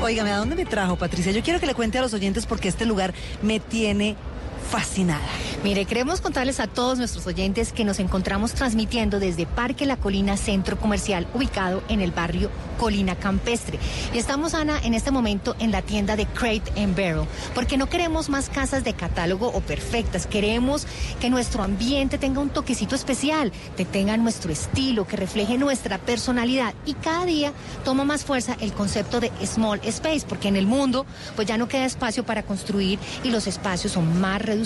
Óigame, 0.02 0.32
¿a 0.32 0.38
dónde 0.38 0.56
me 0.56 0.66
trajo, 0.66 0.96
Patricia? 0.96 1.32
Yo 1.32 1.44
quiero 1.44 1.60
que 1.60 1.68
le 1.68 1.76
cuente 1.76 2.00
a 2.00 2.02
los 2.02 2.12
oyentes 2.16 2.48
porque 2.48 2.68
este 2.68 2.88
lugar 2.88 3.14
me 3.44 3.60
tiene 3.60 4.16
fascinada. 4.72 5.22
Mire, 5.64 5.86
queremos 5.86 6.22
contarles 6.22 6.62
a 6.62 6.68
todos 6.68 6.98
nuestros 6.98 7.28
oyentes 7.28 7.74
que 7.74 7.84
nos 7.84 8.00
encontramos 8.00 8.54
transmitiendo 8.54 9.20
desde 9.20 9.46
Parque 9.46 9.86
La 9.86 9.98
Colina 9.98 10.38
Centro 10.38 10.80
Comercial, 10.80 11.28
ubicado 11.34 11.84
en 11.90 12.00
el 12.00 12.12
barrio 12.12 12.50
Colina 12.80 13.16
Campestre. 13.16 13.78
Y 14.14 14.18
estamos, 14.18 14.54
Ana, 14.54 14.80
en 14.84 14.94
este 14.94 15.12
momento 15.12 15.56
en 15.60 15.72
la 15.72 15.82
tienda 15.82 16.16
de 16.16 16.26
Crate 16.26 16.72
and 16.82 16.96
Barrel, 16.96 17.28
porque 17.54 17.78
no 17.78 17.90
queremos 17.90 18.30
más 18.30 18.50
casas 18.50 18.86
de 18.86 18.94
catálogo 18.94 19.48
o 19.50 19.60
perfectas. 19.60 20.26
Queremos 20.26 20.88
que 21.20 21.30
nuestro 21.30 21.64
ambiente 21.64 22.18
tenga 22.18 22.40
un 22.40 22.50
toquecito 22.50 22.96
especial, 22.96 23.52
que 23.76 23.84
tenga 23.84 24.16
nuestro 24.16 24.54
estilo, 24.54 25.06
que 25.06 25.18
refleje 25.18 25.58
nuestra 25.58 25.98
personalidad. 25.98 26.74
Y 26.86 26.94
cada 26.94 27.26
día 27.26 27.52
toma 27.84 28.06
más 28.06 28.24
fuerza 28.24 28.56
el 28.62 28.72
concepto 28.72 29.20
de 29.20 29.32
small 29.46 29.82
space, 29.84 30.26
porque 30.28 30.48
en 30.48 30.56
el 30.56 30.66
mundo 30.66 31.06
pues 31.36 31.48
ya 31.48 31.58
no 31.58 31.68
queda 31.68 31.86
espacio 31.86 32.26
para 32.26 32.44
construir 32.44 32.98
y 33.24 33.32
los 33.32 33.48
espacios 33.48 33.94
son 33.94 34.20
más 34.22 34.42
reducidos, 34.42 34.61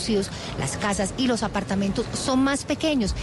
las 0.59 0.77
casas 0.77 1.13
y 1.17 1.27
los 1.27 1.43
apartamentos 1.43 2.05
son 2.13 2.43
más 2.43 2.65
pequeños. 2.65 3.15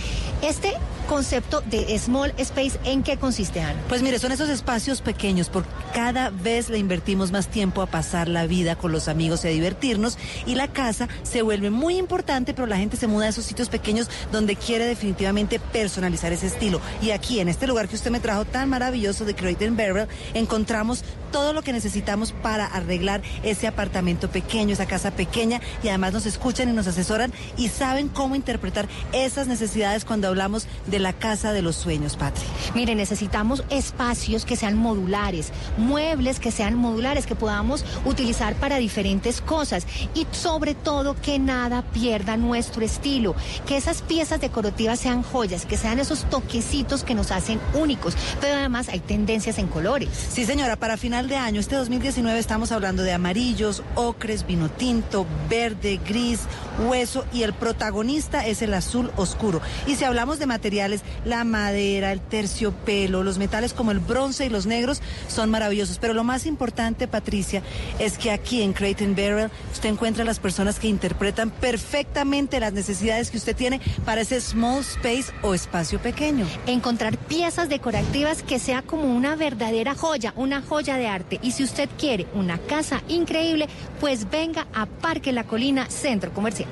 Este 0.42 0.72
concepto 1.08 1.62
de 1.62 1.98
small 1.98 2.32
space, 2.38 2.78
¿en 2.84 3.02
qué 3.02 3.16
consiste, 3.16 3.60
Ana? 3.60 3.78
Pues 3.88 4.02
mire, 4.02 4.18
son 4.18 4.32
esos 4.32 4.48
espacios 4.48 5.00
pequeños, 5.02 5.48
porque 5.48 5.68
cada 5.94 6.30
vez 6.30 6.68
le 6.68 6.78
invertimos 6.78 7.32
más 7.32 7.48
tiempo 7.48 7.82
a 7.82 7.86
pasar 7.86 8.28
la 8.28 8.46
vida 8.46 8.76
con 8.76 8.92
los 8.92 9.08
amigos 9.08 9.44
y 9.44 9.48
a 9.48 9.50
divertirnos, 9.50 10.18
y 10.46 10.54
la 10.54 10.68
casa 10.68 11.08
se 11.22 11.42
vuelve 11.42 11.70
muy 11.70 11.96
importante, 11.96 12.54
pero 12.54 12.66
la 12.66 12.76
gente 12.76 12.96
se 12.96 13.06
muda 13.06 13.26
a 13.26 13.28
esos 13.28 13.44
sitios 13.44 13.68
pequeños 13.68 14.08
donde 14.30 14.56
quiere 14.56 14.86
definitivamente 14.86 15.58
personalizar 15.58 16.32
ese 16.32 16.46
estilo. 16.46 16.80
Y 17.00 17.10
aquí, 17.10 17.40
en 17.40 17.48
este 17.48 17.66
lugar 17.66 17.88
que 17.88 17.96
usted 17.96 18.10
me 18.10 18.20
trajo 18.20 18.44
tan 18.44 18.68
maravilloso 18.68 19.24
de 19.24 19.34
Creighton 19.34 19.76
Barrel, 19.76 20.08
encontramos 20.34 21.04
todo 21.32 21.52
lo 21.52 21.62
que 21.62 21.72
necesitamos 21.72 22.32
para 22.32 22.66
arreglar 22.66 23.22
ese 23.42 23.66
apartamento 23.66 24.30
pequeño, 24.30 24.74
esa 24.74 24.86
casa 24.86 25.10
pequeña, 25.10 25.60
y 25.82 25.88
además 25.88 26.12
nos 26.12 26.26
escuchan 26.26 26.68
y 26.68 26.72
nos 26.72 26.86
asesoran 26.86 27.32
y 27.56 27.68
saben 27.68 28.08
cómo 28.08 28.36
interpretar 28.36 28.86
esas 29.12 29.48
necesidades 29.48 30.04
cuando 30.04 30.28
hablamos 30.28 30.66
de 30.86 30.98
la 30.98 31.12
casa 31.12 31.52
de 31.52 31.62
los 31.62 31.76
sueños, 31.76 32.16
Patri. 32.16 32.44
Mire, 32.74 32.94
necesitamos 32.94 33.64
espacios 33.70 34.44
que 34.44 34.56
sean 34.56 34.76
modulares, 34.76 35.50
muebles 35.76 36.38
que 36.38 36.52
sean 36.52 36.74
modulares, 36.74 37.26
que 37.26 37.34
podamos 37.34 37.84
utilizar 38.04 38.54
para 38.54 38.76
diferentes 38.76 39.40
cosas 39.40 39.86
y 40.14 40.26
sobre 40.30 40.74
todo 40.74 41.16
que 41.20 41.38
nada 41.38 41.82
pierda 41.92 42.36
nuestro 42.36 42.84
estilo, 42.84 43.34
que 43.66 43.76
esas 43.76 44.02
piezas 44.02 44.40
decorativas 44.40 45.00
sean 45.00 45.22
joyas, 45.22 45.66
que 45.66 45.76
sean 45.76 45.98
esos 45.98 46.28
toquecitos 46.28 47.04
que 47.04 47.14
nos 47.14 47.30
hacen 47.30 47.60
únicos, 47.74 48.14
pero 48.40 48.54
además 48.54 48.88
hay 48.88 49.00
tendencias 49.00 49.58
en 49.58 49.68
colores. 49.68 50.10
Sí, 50.30 50.44
señora, 50.44 50.76
para 50.76 50.96
final 50.96 51.21
de 51.28 51.36
año, 51.36 51.60
este 51.60 51.76
2019 51.76 52.38
estamos 52.38 52.72
hablando 52.72 53.02
de 53.02 53.12
amarillos, 53.12 53.82
ocres, 53.94 54.46
vino 54.46 54.70
tinto, 54.70 55.26
verde, 55.48 56.00
gris, 56.06 56.40
hueso 56.88 57.24
y 57.32 57.42
el 57.42 57.52
protagonista 57.52 58.46
es 58.46 58.62
el 58.62 58.74
azul 58.74 59.10
oscuro. 59.16 59.60
Y 59.86 59.96
si 59.96 60.04
hablamos 60.04 60.38
de 60.38 60.46
materiales, 60.46 61.02
la 61.24 61.44
madera, 61.44 62.12
el 62.12 62.20
terciopelo, 62.20 63.22
los 63.22 63.38
metales 63.38 63.72
como 63.72 63.90
el 63.90 64.00
bronce 64.00 64.46
y 64.46 64.48
los 64.48 64.66
negros 64.66 65.00
son 65.28 65.50
maravillosos. 65.50 65.98
Pero 65.98 66.14
lo 66.14 66.24
más 66.24 66.46
importante, 66.46 67.08
Patricia, 67.08 67.62
es 67.98 68.18
que 68.18 68.30
aquí 68.30 68.62
en 68.62 68.72
Creighton 68.72 69.14
Barrel 69.14 69.50
usted 69.72 69.90
encuentra 69.90 70.24
las 70.24 70.40
personas 70.40 70.78
que 70.78 70.88
interpretan 70.88 71.50
perfectamente 71.50 72.60
las 72.60 72.72
necesidades 72.72 73.30
que 73.30 73.36
usted 73.36 73.56
tiene 73.56 73.80
para 74.04 74.22
ese 74.22 74.40
small 74.40 74.80
space 74.80 75.32
o 75.42 75.54
espacio 75.54 76.00
pequeño. 76.00 76.46
Encontrar 76.66 77.16
piezas 77.18 77.68
decorativas 77.68 78.42
que 78.42 78.58
sea 78.58 78.82
como 78.82 79.04
una 79.04 79.36
verdadera 79.36 79.94
joya, 79.94 80.32
una 80.36 80.62
joya 80.62 80.96
de 80.96 81.08
arte. 81.14 81.38
Y 81.42 81.52
si 81.52 81.64
usted 81.64 81.88
quiere 81.98 82.26
una 82.34 82.58
casa 82.58 83.02
increíble, 83.08 83.68
pues 84.00 84.30
venga 84.30 84.66
a 84.74 84.86
Parque 84.86 85.32
La 85.32 85.44
Colina 85.44 85.88
Centro 85.90 86.32
Comercial. 86.32 86.68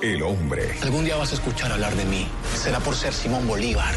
El 0.00 0.22
hombre. 0.22 0.62
Algún 0.82 1.04
día 1.04 1.16
vas 1.16 1.32
a 1.32 1.34
escuchar 1.34 1.72
hablar 1.72 1.94
de 1.94 2.04
mí. 2.04 2.26
Será 2.54 2.78
por 2.78 2.94
ser 2.94 3.12
Simón 3.12 3.46
Bolívar. 3.48 3.94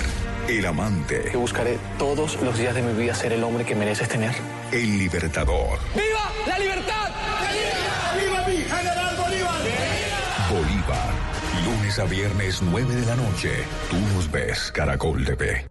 El 0.48 0.66
amante. 0.66 1.26
Que 1.32 1.38
buscaré 1.38 1.78
todos 2.00 2.42
los 2.42 2.58
días 2.58 2.74
de 2.74 2.82
mi 2.82 3.00
vida 3.00 3.14
ser 3.14 3.34
el 3.34 3.44
hombre 3.44 3.66
que 3.66 3.76
mereces 3.76 4.10
tener. 4.10 4.34
El 4.72 4.98
libertador. 4.98 5.80
¡Viva 5.94 6.32
la 6.48 6.60
libertad! 6.60 7.12
¡Viva 8.20 8.48
mi 8.48 8.58
general 8.58 9.16
Bolívar! 9.16 9.62
Bolívar. 10.50 11.10
Lunes 11.66 12.00
a 12.00 12.06
viernes, 12.06 12.62
9 12.62 12.96
de 12.96 13.06
la 13.06 13.16
noche. 13.16 13.52
Tú 13.90 13.98
nos 14.16 14.32
ves, 14.32 14.72
Caracol 14.72 15.24
TV. 15.24 15.71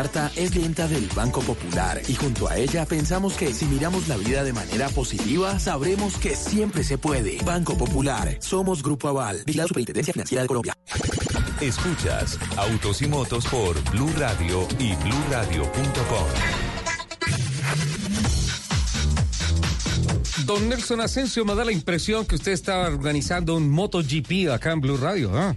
Marta 0.00 0.32
es 0.34 0.50
clienta 0.50 0.88
del 0.88 1.06
Banco 1.14 1.42
Popular 1.42 2.00
y 2.08 2.14
junto 2.14 2.48
a 2.48 2.56
ella 2.56 2.86
pensamos 2.86 3.34
que 3.34 3.52
si 3.52 3.66
miramos 3.66 4.08
la 4.08 4.16
vida 4.16 4.42
de 4.44 4.54
manera 4.54 4.88
positiva, 4.88 5.58
sabremos 5.58 6.16
que 6.16 6.34
siempre 6.34 6.84
se 6.84 6.96
puede. 6.96 7.36
Banco 7.44 7.76
Popular, 7.76 8.38
somos 8.40 8.82
Grupo 8.82 9.08
Aval, 9.08 9.42
la 9.44 9.66
Superintendencia 9.66 10.14
Financiera 10.14 10.40
de 10.40 10.48
Colombia. 10.48 10.74
Escuchas 11.60 12.38
Autos 12.56 13.02
y 13.02 13.08
Motos 13.08 13.44
por 13.44 13.78
Blue 13.90 14.10
Radio 14.16 14.66
y 14.78 14.94
bluradio.com. 14.94 16.26
Don 20.46 20.66
Nelson 20.70 21.02
Asensio 21.02 21.44
me 21.44 21.54
da 21.54 21.66
la 21.66 21.72
impresión 21.72 22.24
que 22.24 22.36
usted 22.36 22.52
estaba 22.52 22.88
organizando 22.88 23.54
un 23.54 23.68
MotoGP 23.68 24.48
acá 24.50 24.72
en 24.72 24.80
Blue 24.80 24.96
Radio, 24.96 25.30
¿ah? 25.34 25.54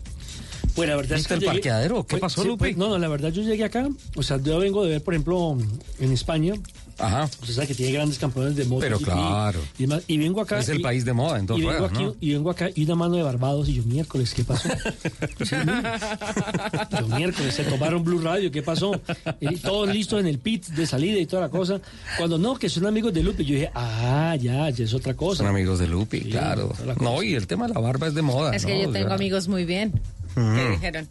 Pues 0.75 0.89
la 0.89 0.95
verdad 0.95 1.13
es 1.13 1.19
¿Viste 1.19 1.27
que 1.29 1.33
el 1.35 1.39
llegué- 1.41 1.51
parqueadero? 1.53 2.03
¿Qué 2.03 2.09
pues, 2.17 2.21
pasó, 2.21 2.41
sí, 2.41 2.47
Lupe? 2.47 2.65
pues, 2.65 2.77
no, 2.77 2.89
no, 2.89 2.97
la 2.97 3.07
verdad 3.07 3.29
yo 3.31 3.43
llegué 3.43 3.63
acá, 3.63 3.87
o 4.15 4.23
sea, 4.23 4.37
yo 4.41 4.57
vengo 4.59 4.83
de 4.83 4.89
ver, 4.91 5.03
por 5.03 5.13
ejemplo, 5.13 5.57
en 5.99 6.11
España. 6.11 6.53
Ajá. 6.99 7.23
Usted 7.41 7.55
sabe 7.55 7.67
que 7.67 7.73
tiene 7.73 7.91
grandes 7.91 8.19
campeones 8.19 8.55
de 8.55 8.65
moto. 8.65 8.81
Pero 8.81 8.99
claro. 8.99 9.59
Y, 9.79 9.83
demás, 9.83 10.03
y 10.07 10.17
vengo 10.19 10.41
acá. 10.41 10.59
Es 10.59 10.69
el 10.69 10.79
y- 10.79 10.83
país 10.83 11.03
de 11.05 11.13
moda 11.13 11.39
en 11.39 11.47
dos 11.47 11.57
y 11.57 11.61
vengo 11.61 11.73
ruedas, 11.73 11.91
aquí, 11.91 12.03
¿no? 12.03 12.15
Y 12.21 12.33
vengo 12.33 12.51
acá 12.51 12.69
y 12.73 12.83
una 12.85 12.95
mano 12.95 13.15
de 13.15 13.23
Barbados 13.23 13.67
y 13.67 13.73
yo, 13.73 13.83
miércoles, 13.83 14.31
¿qué 14.35 14.43
pasó? 14.43 14.69
Yo, 16.99 17.07
miércoles, 17.07 17.55
se 17.55 17.63
tomaron 17.63 18.03
Blue 18.03 18.19
Radio, 18.19 18.51
¿qué 18.51 18.61
pasó? 18.61 18.91
Y 19.39 19.55
todos 19.57 19.89
listos 19.89 20.19
en 20.19 20.27
el 20.27 20.37
pit 20.39 20.67
de 20.67 20.85
salida 20.85 21.19
y 21.19 21.25
toda 21.25 21.43
la 21.43 21.49
cosa. 21.49 21.81
Cuando 22.17 22.37
no, 22.37 22.55
que 22.55 22.69
son 22.69 22.85
amigos 22.85 23.13
de 23.13 23.23
Lupe, 23.23 23.43
yo 23.43 23.55
dije, 23.55 23.71
ah, 23.73 24.35
ya, 24.39 24.69
ya 24.69 24.83
es 24.83 24.93
otra 24.93 25.15
cosa. 25.15 25.39
Son 25.39 25.47
amigos 25.47 25.79
de 25.79 25.87
Lupi, 25.87 26.21
claro. 26.21 26.73
No, 27.01 27.23
y 27.23 27.33
el 27.33 27.47
tema 27.47 27.67
de 27.67 27.73
la 27.73 27.79
barba 27.79 28.07
es 28.07 28.13
de 28.13 28.21
moda. 28.21 28.55
Es 28.55 28.65
que 28.65 28.75
¿no? 28.75 28.83
yo 28.83 28.89
O 28.89 28.93
tengo 28.93 29.07
sea, 29.07 29.15
amigos 29.15 29.47
muy 29.47 29.65
bien. 29.65 29.93
¿Qué 30.35 30.69
dijeron? 30.71 31.07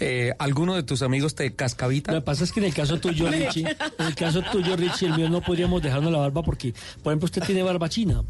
eh, 0.00 0.32
¿Alguno 0.38 0.74
de 0.74 0.82
tus 0.82 1.02
amigos 1.02 1.34
te 1.34 1.52
cascavita? 1.54 2.12
Lo 2.12 2.20
que 2.20 2.24
pasa 2.24 2.44
es 2.44 2.52
que 2.52 2.60
en 2.60 2.66
el 2.66 2.74
caso 2.74 2.98
tuyo, 3.00 3.28
Richie, 3.28 3.66
en 3.98 4.06
el 4.06 4.14
caso 4.14 4.42
tuyo, 4.52 4.76
Richie, 4.76 5.06
el 5.08 5.14
mío 5.16 5.28
no 5.28 5.40
podríamos 5.40 5.82
dejarnos 5.82 6.12
la 6.12 6.18
barba 6.18 6.42
porque, 6.42 6.72
por 7.02 7.12
ejemplo, 7.12 7.24
usted 7.26 7.42
tiene 7.42 7.62
barba 7.62 7.88
china. 7.88 8.22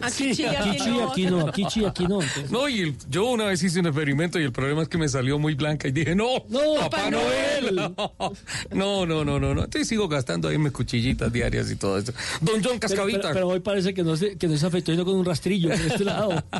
Aquí 0.00 0.34
sí, 0.34 0.44
Aquí 0.44 0.70
sí, 0.78 1.00
aquí 1.00 1.26
no, 1.26 1.48
aquí 1.48 1.64
sí, 1.70 1.84
aquí 1.84 2.06
no. 2.06 2.20
entonces- 2.20 2.50
No, 2.50 2.68
y 2.68 2.80
el- 2.80 2.96
yo 3.08 3.26
una 3.26 3.44
vez 3.46 3.62
hice 3.62 3.80
un 3.80 3.86
experimento 3.86 4.38
y 4.40 4.42
el 4.44 4.52
problema 4.52 4.82
es 4.82 4.88
que 4.88 4.98
me 4.98 5.08
salió 5.08 5.38
muy 5.38 5.54
blanca 5.54 5.88
y 5.88 5.92
dije, 5.92 6.14
no, 6.14 6.26
No, 6.48 6.60
Papá 6.80 6.90
Papá 6.90 7.10
Noel. 7.10 7.76
No, 8.72 9.06
no, 9.06 9.24
no, 9.24 9.38
no, 9.40 9.54
no. 9.54 9.64
Entonces 9.64 9.88
sigo 9.88 10.08
gastando 10.08 10.48
ahí 10.48 10.58
mis 10.58 10.72
cuchillitas 10.72 11.32
diarias 11.32 11.70
y 11.70 11.76
todo 11.76 11.98
eso. 11.98 12.12
Don 12.40 12.62
John 12.62 12.78
Cascavita. 12.78 13.20
pero- 13.22 13.34
pero 13.34 13.48
hoy 13.48 13.60
parece 13.60 13.94
que 13.94 14.02
no 14.02 14.16
se, 14.16 14.36
que 14.36 14.48
no 14.48 14.56
se 14.56 14.82
yendo 14.82 15.04
con 15.04 15.14
un 15.14 15.24
rastrillo 15.24 15.70
por 15.70 15.80
este 15.80 16.04
lado. 16.04 16.42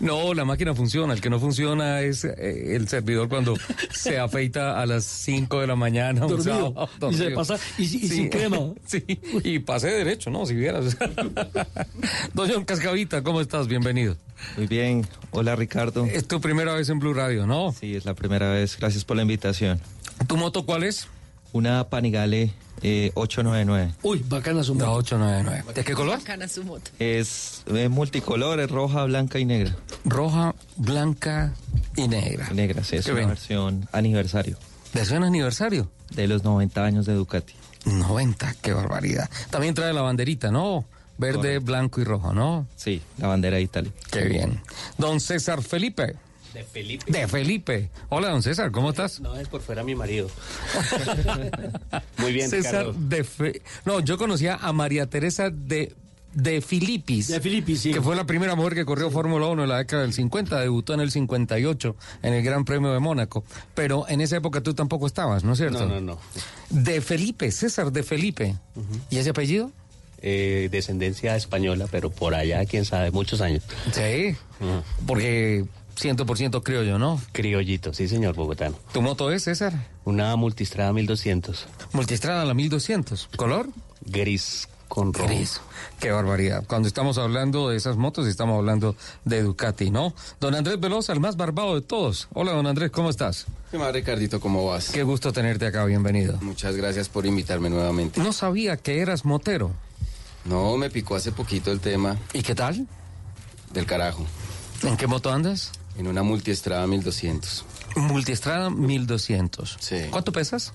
No, 0.00 0.34
la 0.34 0.44
máquina 0.44 0.74
funciona. 0.74 1.14
El 1.14 1.20
que 1.20 1.30
no 1.30 1.38
funciona 1.38 2.00
es 2.00 2.24
eh, 2.24 2.74
el 2.76 2.88
servidor 2.88 3.28
cuando 3.28 3.54
se 3.92 4.18
afeita 4.18 4.80
a 4.80 4.86
las 4.86 5.04
5 5.04 5.60
de 5.60 5.66
la 5.66 5.76
mañana. 5.76 6.22
un 6.22 6.28
Dormido. 6.28 6.72
sábado, 6.74 7.10
Y 7.10 7.14
se 7.14 7.30
pasa- 7.30 7.58
y- 7.78 7.82
y 7.82 8.08
sin 8.08 8.28
crema. 8.28 8.58
Sí, 8.86 9.04
y 9.44 9.58
pasé 9.60 9.88
derecho, 9.88 10.30
¿no? 10.30 10.44
Si 10.46 10.54
vieras. 10.54 10.96
Don 12.34 12.50
John 12.50 12.64
Cascavita, 12.64 13.22
¿cómo 13.22 13.40
estás? 13.40 13.68
Bienvenido. 13.68 14.16
Muy 14.56 14.66
bien, 14.66 15.06
hola 15.30 15.54
Ricardo. 15.56 16.04
Es 16.06 16.26
tu 16.26 16.40
primera 16.40 16.74
vez 16.74 16.88
en 16.88 16.98
Blue 16.98 17.14
Radio, 17.14 17.46
¿no? 17.46 17.72
Sí, 17.78 17.94
es 17.94 18.04
la 18.04 18.14
primera 18.14 18.50
vez, 18.50 18.76
gracias 18.78 19.04
por 19.04 19.16
la 19.16 19.22
invitación. 19.22 19.80
¿Tu 20.26 20.36
moto 20.36 20.66
cuál 20.66 20.82
es? 20.84 21.06
Una 21.52 21.84
Panigale 21.88 22.52
eh, 22.82 23.12
899. 23.14 23.94
Uy, 24.02 24.24
bacana 24.28 24.64
su 24.64 24.74
La 24.74 24.86
moto. 24.86 24.98
899. 24.98 25.72
¿De 25.74 25.84
qué 25.84 25.92
color? 25.94 26.18
Bacana 26.18 26.48
su 26.48 26.64
moto. 26.64 26.90
Es, 26.98 27.62
es 27.72 27.90
multicolor, 27.90 28.58
es 28.60 28.70
roja, 28.70 29.04
blanca 29.04 29.38
y 29.38 29.44
negra. 29.44 29.76
Roja, 30.04 30.54
blanca 30.76 31.52
y 31.96 32.08
negra. 32.08 32.48
Negra, 32.52 32.82
sí, 32.82 32.96
es 32.96 33.04
Qué 33.04 33.10
una 33.12 33.18
bien. 33.20 33.28
versión 33.28 33.88
aniversario 33.92 34.56
¿Versión 34.94 35.24
aniversario? 35.24 35.90
de 36.14 36.26
los 36.26 36.42
90 36.44 36.84
años 36.84 37.06
de 37.06 37.14
Ducati. 37.14 37.54
90, 37.86 38.54
qué 38.62 38.72
barbaridad. 38.72 39.28
También 39.50 39.74
trae 39.74 39.92
la 39.92 40.02
banderita, 40.02 40.50
¿no? 40.50 40.84
Verde, 41.18 41.36
Correcto. 41.38 41.64
blanco 41.66 42.00
y 42.00 42.04
rojo, 42.04 42.32
¿no? 42.34 42.66
Sí, 42.76 43.00
la 43.18 43.28
bandera 43.28 43.56
de 43.58 43.62
Italia. 43.62 43.92
Qué 44.10 44.24
bien. 44.24 44.60
Don 44.98 45.20
César 45.20 45.62
Felipe. 45.62 46.14
De 46.54 46.64
Felipe. 46.64 47.10
De 47.10 47.26
Felipe. 47.28 47.90
Hola, 48.10 48.28
don 48.28 48.42
César, 48.42 48.70
¿cómo 48.70 48.90
estás? 48.90 49.20
No, 49.20 49.36
es 49.36 49.48
por 49.48 49.60
fuera 49.62 49.82
mi 49.82 49.94
marido. 49.94 50.28
Muy 52.18 52.32
bien, 52.32 52.48
César 52.50 52.86
Ricardo. 52.86 52.94
de 53.08 53.24
Fe- 53.24 53.62
No, 53.84 54.00
yo 54.00 54.18
conocía 54.18 54.56
a 54.60 54.72
María 54.72 55.06
Teresa 55.08 55.50
de 55.50 55.94
de 56.34 56.62
Filipis. 56.62 57.28
De 57.28 57.40
Filipis, 57.42 57.80
sí. 57.80 57.92
Que 57.92 58.00
fue 58.00 58.16
la 58.16 58.24
primera 58.24 58.54
mujer 58.54 58.74
que 58.74 58.86
corrió 58.86 59.10
Fórmula 59.10 59.48
1 59.48 59.64
en 59.64 59.68
la 59.68 59.76
década 59.76 60.00
del 60.00 60.14
50, 60.14 60.60
debutó 60.60 60.94
en 60.94 61.00
el 61.00 61.10
58 61.10 61.94
en 62.22 62.32
el 62.32 62.42
Gran 62.42 62.64
Premio 62.64 62.90
de 62.90 63.00
Mónaco. 63.00 63.44
Pero 63.74 64.06
en 64.08 64.22
esa 64.22 64.38
época 64.38 64.62
tú 64.62 64.72
tampoco 64.72 65.06
estabas, 65.06 65.44
¿no 65.44 65.52
es 65.52 65.58
cierto? 65.58 65.80
No, 65.86 65.96
no, 65.96 66.00
no. 66.00 66.18
De 66.70 67.02
Felipe, 67.02 67.50
César 67.50 67.92
de 67.92 68.02
Felipe. 68.02 68.56
¿Y 69.10 69.18
ese 69.18 69.28
apellido? 69.28 69.70
Eh, 70.22 70.68
descendencia 70.72 71.36
española, 71.36 71.86
pero 71.90 72.08
por 72.10 72.34
allá, 72.34 72.64
quién 72.64 72.86
sabe, 72.86 73.10
muchos 73.10 73.42
años. 73.42 73.62
Sí, 73.92 74.34
porque 75.06 75.66
100% 75.98 76.62
criollo, 76.62 76.98
¿no? 76.98 77.20
Criollito, 77.32 77.92
sí, 77.92 78.08
señor 78.08 78.34
bogotano. 78.34 78.76
¿Tu 78.92 79.02
moto 79.02 79.30
es, 79.30 79.44
César? 79.44 79.72
Una 80.04 80.34
multistrada 80.36 80.92
1200. 80.92 81.66
Multistrada 81.92 82.44
la 82.44 82.54
1200. 82.54 83.28
¿Color? 83.36 83.68
Gris 84.04 84.68
con 84.88 85.14
rojo. 85.14 85.28
Gris. 85.28 85.60
Qué 86.00 86.10
barbaridad. 86.10 86.64
Cuando 86.66 86.86
estamos 86.86 87.16
hablando 87.16 87.70
de 87.70 87.76
esas 87.76 87.96
motos, 87.96 88.26
estamos 88.26 88.58
hablando 88.58 88.94
de 89.24 89.42
Ducati, 89.42 89.90
¿no? 89.90 90.14
Don 90.38 90.54
Andrés 90.54 90.78
Velosa, 90.80 91.12
el 91.14 91.20
más 91.20 91.36
barbado 91.36 91.74
de 91.74 91.80
todos. 91.80 92.28
Hola, 92.34 92.52
don 92.52 92.66
Andrés, 92.66 92.90
¿cómo 92.90 93.08
estás? 93.08 93.46
¿Qué 93.70 93.78
más, 93.78 93.92
Ricardito? 93.92 94.38
¿Cómo 94.38 94.66
vas? 94.66 94.90
Qué 94.90 95.02
gusto 95.02 95.32
tenerte 95.32 95.66
acá, 95.66 95.84
bienvenido. 95.86 96.36
Muchas 96.42 96.76
gracias 96.76 97.08
por 97.08 97.24
invitarme 97.24 97.70
nuevamente. 97.70 98.20
No 98.20 98.32
sabía 98.34 98.76
que 98.76 99.00
eras 99.00 99.24
motero. 99.24 99.70
No, 100.44 100.76
me 100.76 100.90
picó 100.90 101.14
hace 101.14 101.30
poquito 101.32 101.70
el 101.70 101.78
tema 101.80 102.18
¿Y 102.34 102.42
qué 102.42 102.54
tal? 102.54 102.86
del 103.72 103.86
carajo. 103.86 104.26
¿En 104.82 104.96
qué 104.98 105.06
moto 105.06 105.32
andas? 105.32 105.72
En 105.98 106.06
una 106.06 106.22
multiestrada 106.22 106.86
1200. 106.86 107.64
Multistrada 107.96 108.70
1200. 108.70 109.76
Sí. 109.80 109.96
¿Cuánto 110.10 110.32
pesas? 110.32 110.72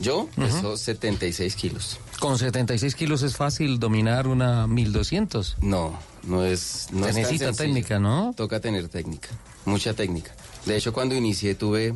Yo 0.00 0.28
peso 0.36 0.76
76 0.76 1.56
kilos. 1.56 1.98
Con 2.20 2.38
76 2.38 2.94
kilos 2.94 3.22
es 3.22 3.36
fácil 3.36 3.80
dominar 3.80 4.28
una 4.28 4.66
1200. 4.66 5.56
No, 5.60 5.98
no 6.22 6.44
es. 6.44 6.88
No 6.92 7.06
Se 7.06 7.14
necesita 7.14 7.52
técnica, 7.52 7.98
¿no? 7.98 8.32
Toca 8.36 8.60
tener 8.60 8.88
técnica, 8.88 9.28
mucha 9.64 9.94
técnica. 9.94 10.34
De 10.66 10.76
hecho, 10.76 10.92
cuando 10.92 11.16
inicié 11.16 11.54
tuve, 11.54 11.94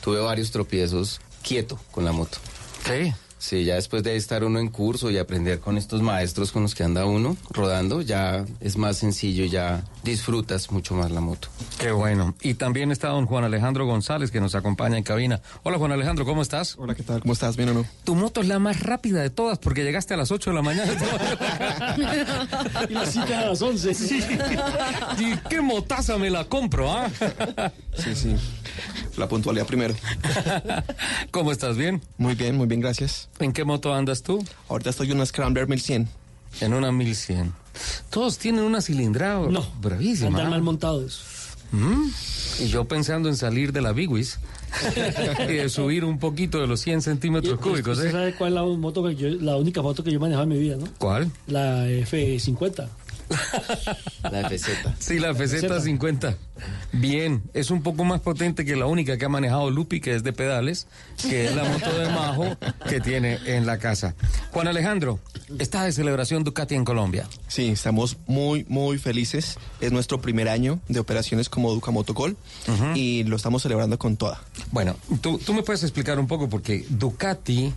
tuve 0.00 0.18
varios 0.20 0.50
tropiezos 0.50 1.20
quieto 1.42 1.78
con 1.92 2.04
la 2.04 2.12
moto. 2.12 2.38
Sí. 2.84 3.12
Sí, 3.38 3.64
ya 3.64 3.74
después 3.74 4.02
de 4.02 4.16
estar 4.16 4.42
uno 4.42 4.58
en 4.58 4.68
curso 4.68 5.10
y 5.10 5.18
aprender 5.18 5.60
con 5.60 5.76
estos 5.76 6.02
maestros 6.02 6.52
con 6.52 6.62
los 6.62 6.74
que 6.74 6.84
anda 6.84 7.04
uno 7.04 7.36
rodando, 7.50 8.00
ya 8.00 8.44
es 8.60 8.76
más 8.76 8.96
sencillo 8.96 9.44
ya 9.44 9.84
disfrutas 10.06 10.70
mucho 10.70 10.94
más 10.94 11.10
la 11.10 11.20
moto. 11.20 11.48
Qué 11.78 11.90
bueno. 11.90 12.34
Y 12.40 12.54
también 12.54 12.92
está 12.92 13.08
don 13.08 13.26
Juan 13.26 13.44
Alejandro 13.44 13.86
González 13.86 14.30
que 14.30 14.40
nos 14.40 14.54
acompaña 14.54 14.96
en 14.96 15.02
cabina. 15.02 15.40
Hola 15.64 15.78
Juan 15.78 15.92
Alejandro, 15.92 16.24
¿cómo 16.24 16.42
estás? 16.42 16.76
Hola, 16.78 16.94
¿qué 16.94 17.02
tal? 17.02 17.20
¿Cómo 17.20 17.32
estás? 17.32 17.56
¿Bien 17.56 17.68
o 17.70 17.74
no? 17.74 17.84
Tu 18.04 18.14
moto 18.14 18.40
es 18.40 18.46
la 18.46 18.58
más 18.58 18.80
rápida 18.80 19.20
de 19.20 19.30
todas 19.30 19.58
porque 19.58 19.82
llegaste 19.82 20.14
a 20.14 20.16
las 20.16 20.30
8 20.30 20.50
de 20.50 20.56
la 20.56 20.62
mañana. 20.62 20.92
Y 22.88 22.92
la 22.92 23.06
cita 23.06 23.40
a 23.40 23.46
las 23.46 23.60
11. 23.62 23.90
y 25.18 25.36
qué 25.48 25.60
motaza 25.60 26.18
me 26.18 26.30
la 26.30 26.44
compro, 26.44 26.92
¿ah? 26.92 27.10
Sí, 27.96 28.14
sí. 28.14 28.36
La 29.16 29.28
puntualidad 29.28 29.66
primero. 29.66 29.94
¿Cómo 31.30 31.50
estás? 31.52 31.76
¿Bien? 31.76 32.00
Muy 32.18 32.34
bien, 32.34 32.56
muy 32.56 32.66
bien, 32.66 32.80
gracias. 32.80 33.28
¿En 33.40 33.52
qué 33.52 33.64
moto 33.64 33.92
andas 33.94 34.22
tú? 34.22 34.44
Ahorita 34.68 34.90
estoy 34.90 35.10
en 35.10 35.16
una 35.16 35.26
Scrambler 35.26 35.66
1100. 35.68 36.08
En 36.60 36.74
una 36.74 36.92
1100. 36.92 37.65
Todos 38.10 38.38
tienen 38.38 38.64
una 38.64 38.80
cilindrada 38.80 39.46
No, 39.48 39.66
bravísima. 39.80 40.28
Andan 40.28 40.50
mal 40.50 40.62
montados. 40.62 41.22
¿Mm? 41.72 42.08
Y 42.60 42.68
yo 42.68 42.84
pensando 42.84 43.28
en 43.28 43.36
salir 43.36 43.72
de 43.72 43.80
la 43.80 43.92
Bigwis 43.92 44.38
y 45.48 45.52
de 45.52 45.68
subir 45.68 46.04
un 46.04 46.18
poquito 46.18 46.60
de 46.60 46.66
los 46.66 46.80
100 46.80 47.02
centímetros 47.02 47.58
cúbicos. 47.58 47.98
¿Usted 47.98 48.10
¿eh? 48.10 48.12
sabe 48.12 48.34
cuál 48.34 48.50
es 48.50 48.54
la, 48.54 48.62
moto 48.64 49.02
que 49.04 49.16
yo, 49.16 49.28
la 49.28 49.56
única 49.56 49.82
moto 49.82 50.02
que 50.02 50.10
yo 50.10 50.16
he 50.16 50.20
manejado 50.20 50.44
en 50.44 50.48
mi 50.50 50.58
vida, 50.58 50.76
no? 50.76 50.86
¿Cuál? 50.98 51.30
La 51.46 51.86
F50. 51.86 52.88
La 54.22 54.48
FZ. 54.48 54.68
Sí, 54.98 55.18
la 55.18 55.32
FZ50. 55.32 56.36
Bien, 56.92 57.42
es 57.52 57.70
un 57.70 57.82
poco 57.82 58.04
más 58.04 58.20
potente 58.20 58.64
que 58.64 58.76
la 58.76 58.86
única 58.86 59.18
que 59.18 59.24
ha 59.24 59.28
manejado 59.28 59.70
Lupi, 59.70 60.00
que 60.00 60.14
es 60.14 60.22
de 60.22 60.32
pedales, 60.32 60.86
que 61.28 61.46
es 61.46 61.54
la 61.54 61.64
moto 61.64 61.98
de 61.98 62.08
Majo 62.08 62.56
que 62.88 63.00
tiene 63.00 63.38
en 63.46 63.66
la 63.66 63.78
casa. 63.78 64.14
Juan 64.52 64.68
Alejandro, 64.68 65.20
está 65.58 65.84
de 65.84 65.92
celebración 65.92 66.44
Ducati 66.44 66.74
en 66.74 66.84
Colombia. 66.84 67.28
Sí, 67.48 67.68
estamos 67.68 68.16
muy, 68.26 68.64
muy 68.68 68.98
felices. 68.98 69.58
Es 69.80 69.92
nuestro 69.92 70.20
primer 70.20 70.48
año 70.48 70.80
de 70.88 71.00
operaciones 71.00 71.48
como 71.48 71.72
Duca 71.72 71.90
Motocol 71.90 72.36
y 72.94 73.24
lo 73.24 73.36
estamos 73.36 73.62
celebrando 73.62 73.98
con 73.98 74.16
toda. 74.16 74.40
Bueno, 74.70 74.96
tú, 75.20 75.38
tú 75.38 75.52
me 75.52 75.62
puedes 75.62 75.82
explicar 75.82 76.18
un 76.18 76.26
poco 76.26 76.48
porque 76.48 76.84
Ducati, 76.88 77.74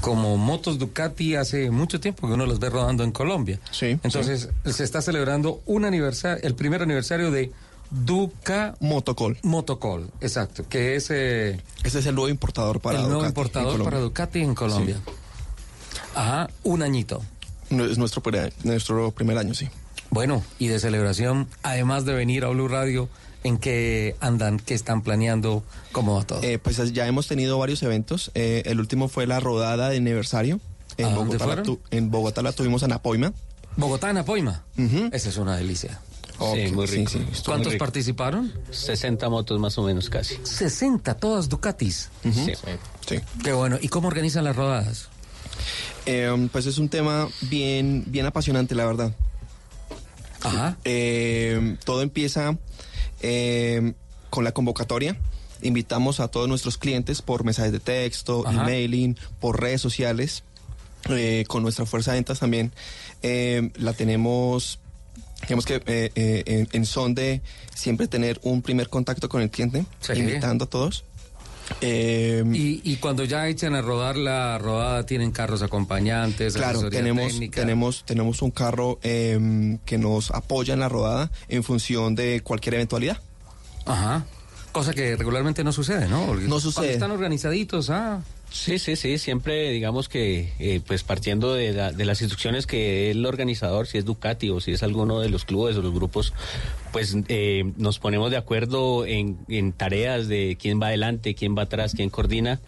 como 0.00 0.36
motos 0.36 0.78
Ducati, 0.78 1.36
hace 1.36 1.70
mucho 1.70 2.00
tiempo 2.00 2.26
que 2.26 2.34
uno 2.34 2.46
las 2.46 2.58
ve 2.58 2.70
rodando 2.70 3.04
en 3.04 3.12
Colombia. 3.12 3.60
Sí. 3.70 3.98
Entonces, 4.02 4.48
se 4.64 4.84
está 4.84 5.02
celebrando 5.02 5.62
un 5.66 5.84
aniversario, 5.84 6.42
el 6.42 6.54
primer 6.54 6.82
aniversario 6.82 7.30
de 7.30 7.52
Duca 7.90 8.76
Motocol. 8.80 9.38
Motocol, 9.42 10.10
exacto, 10.20 10.64
que 10.68 10.96
es 10.96 11.10
eh, 11.10 11.60
Este 11.82 11.98
es 11.98 12.06
el 12.06 12.14
nuevo 12.14 12.28
importador 12.28 12.80
para 12.80 12.98
el 12.98 13.04
nuevo 13.04 13.24
Ducati 13.24 13.30
importador 13.30 13.84
para 13.84 13.98
Ducati 13.98 14.40
en 14.40 14.54
Colombia. 14.54 14.96
Ajá, 16.14 16.50
un 16.62 16.82
añito. 16.82 17.22
No, 17.68 17.84
Es 17.84 17.98
nuestro, 17.98 18.22
nuestro 18.64 19.10
primer 19.12 19.38
año, 19.38 19.54
sí. 19.54 19.68
Bueno, 20.10 20.42
y 20.58 20.66
de 20.66 20.80
celebración, 20.80 21.48
además 21.62 22.04
de 22.04 22.14
venir 22.14 22.44
a 22.44 22.48
Blue 22.48 22.68
Radio, 22.68 23.08
¿en 23.44 23.58
qué 23.58 24.16
andan, 24.20 24.58
qué 24.58 24.74
están 24.74 25.02
planeando, 25.02 25.62
cómo 25.92 26.16
va 26.16 26.24
todo? 26.24 26.42
Eh, 26.42 26.58
pues 26.58 26.76
ya 26.92 27.06
hemos 27.06 27.26
tenido 27.28 27.58
varios 27.58 27.82
eventos. 27.82 28.30
Eh, 28.34 28.62
el 28.66 28.80
último 28.80 29.08
fue 29.08 29.26
la 29.26 29.40
rodada 29.40 29.88
de 29.90 29.96
aniversario. 29.98 30.60
En 30.96 31.06
¿A 31.06 31.10
dónde 31.10 31.36
Bogotá, 31.38 31.56
la 31.56 31.62
tu- 31.62 31.80
en 31.90 32.10
Bogotá 32.10 32.42
la 32.42 32.52
tuvimos 32.52 32.82
en 32.82 32.92
Apoima. 32.92 33.32
Bogotá 33.76 34.10
en 34.10 34.18
Apoima. 34.18 34.64
Esa 35.12 35.28
es 35.28 35.36
una 35.36 35.56
delicia. 35.56 36.00
Sí, 36.54 36.72
muy 36.72 36.86
rico. 36.86 37.12
¿Cuántos 37.44 37.74
participaron? 37.76 38.52
60 38.70 39.28
motos 39.28 39.58
más 39.60 39.76
o 39.76 39.82
menos 39.82 40.08
casi. 40.08 40.38
60, 40.42 41.14
todas 41.14 41.48
Ducatis. 41.50 42.08
Sí. 42.22 43.20
Qué 43.44 43.52
bueno. 43.52 43.78
¿Y 43.80 43.88
cómo 43.88 44.08
organizan 44.08 44.44
las 44.44 44.56
rodadas? 44.56 45.08
Eh, 46.06 46.48
pues 46.50 46.64
es 46.66 46.78
un 46.78 46.88
tema 46.88 47.28
bien, 47.42 48.04
bien 48.06 48.24
apasionante, 48.26 48.74
la 48.74 48.86
verdad. 48.86 49.12
Ajá. 50.42 50.76
Eh, 50.84 51.76
todo 51.84 52.00
empieza 52.02 52.56
eh, 53.20 53.92
con 54.30 54.44
la 54.44 54.52
convocatoria. 54.52 55.16
Invitamos 55.62 56.20
a 56.20 56.28
todos 56.28 56.48
nuestros 56.48 56.78
clientes 56.78 57.20
por 57.22 57.44
mensajes 57.44 57.72
de 57.72 57.80
texto, 57.80 58.44
Ajá. 58.46 58.62
emailing, 58.62 59.16
por 59.40 59.60
redes 59.60 59.80
sociales. 59.80 60.42
Eh, 61.08 61.44
con 61.48 61.62
nuestra 61.62 61.86
fuerza 61.86 62.12
de 62.12 62.18
ventas 62.18 62.40
también 62.40 62.72
eh, 63.22 63.70
la 63.76 63.94
tenemos, 63.94 64.78
digamos 65.42 65.64
que 65.64 65.76
eh, 65.86 66.12
eh, 66.14 66.42
en, 66.44 66.68
en 66.72 66.84
son 66.84 67.14
de 67.14 67.40
siempre 67.74 68.06
tener 68.06 68.38
un 68.42 68.60
primer 68.60 68.90
contacto 68.90 69.28
con 69.30 69.40
el 69.40 69.50
cliente, 69.50 69.86
Sí. 70.00 70.12
invitando 70.16 70.66
a 70.66 70.68
todos. 70.68 71.04
Eh, 71.80 72.44
Y, 72.52 72.80
y 72.84 72.96
cuando 72.96 73.24
ya 73.24 73.48
echan 73.48 73.74
a 73.74 73.80
rodar 73.82 74.16
la 74.16 74.58
rodada, 74.58 75.06
tienen 75.06 75.30
carros 75.30 75.62
acompañantes, 75.62 76.54
Claro, 76.54 76.88
tenemos, 76.90 77.28
técnica? 77.32 77.60
tenemos, 77.60 78.04
tenemos 78.04 78.42
un 78.42 78.50
carro 78.50 78.98
eh, 79.02 79.78
que 79.84 79.98
nos 79.98 80.30
apoya 80.30 80.74
en 80.74 80.80
la 80.80 80.88
rodada 80.88 81.30
en 81.48 81.62
función 81.62 82.14
de 82.14 82.40
cualquier 82.42 82.74
eventualidad. 82.74 83.18
Ajá. 83.86 84.24
Cosa 84.72 84.92
que 84.92 85.16
regularmente 85.16 85.64
no 85.64 85.72
sucede, 85.72 86.08
¿no? 86.08 86.26
Porque 86.26 86.44
No 86.44 86.50
cuando 86.50 86.60
sucede. 86.60 86.92
están 86.92 87.10
organizaditos, 87.10 87.90
ah. 87.90 88.22
Sí, 88.52 88.80
sí, 88.80 88.96
sí, 88.96 89.16
siempre 89.18 89.70
digamos 89.70 90.08
que 90.08 90.52
eh, 90.58 90.80
pues 90.84 91.04
partiendo 91.04 91.54
de, 91.54 91.72
la- 91.72 91.92
de 91.92 92.04
las 92.04 92.20
instrucciones 92.20 92.66
que 92.66 93.10
el 93.12 93.24
organizador, 93.24 93.86
si 93.86 93.96
es 93.98 94.04
Ducati 94.04 94.50
o 94.50 94.60
si 94.60 94.72
es 94.72 94.82
alguno 94.82 95.20
de 95.20 95.28
los 95.28 95.44
clubes 95.44 95.76
o 95.76 95.82
los 95.82 95.94
grupos, 95.94 96.32
pues 96.92 97.16
eh, 97.28 97.72
nos 97.76 98.00
ponemos 98.00 98.30
de 98.32 98.36
acuerdo 98.36 99.06
en, 99.06 99.38
en 99.48 99.72
tareas 99.72 100.26
de 100.26 100.56
quién 100.60 100.80
va 100.82 100.88
adelante, 100.88 101.34
quién 101.36 101.56
va 101.56 101.62
atrás, 101.62 101.94
quién 101.94 102.10
coordina 102.10 102.60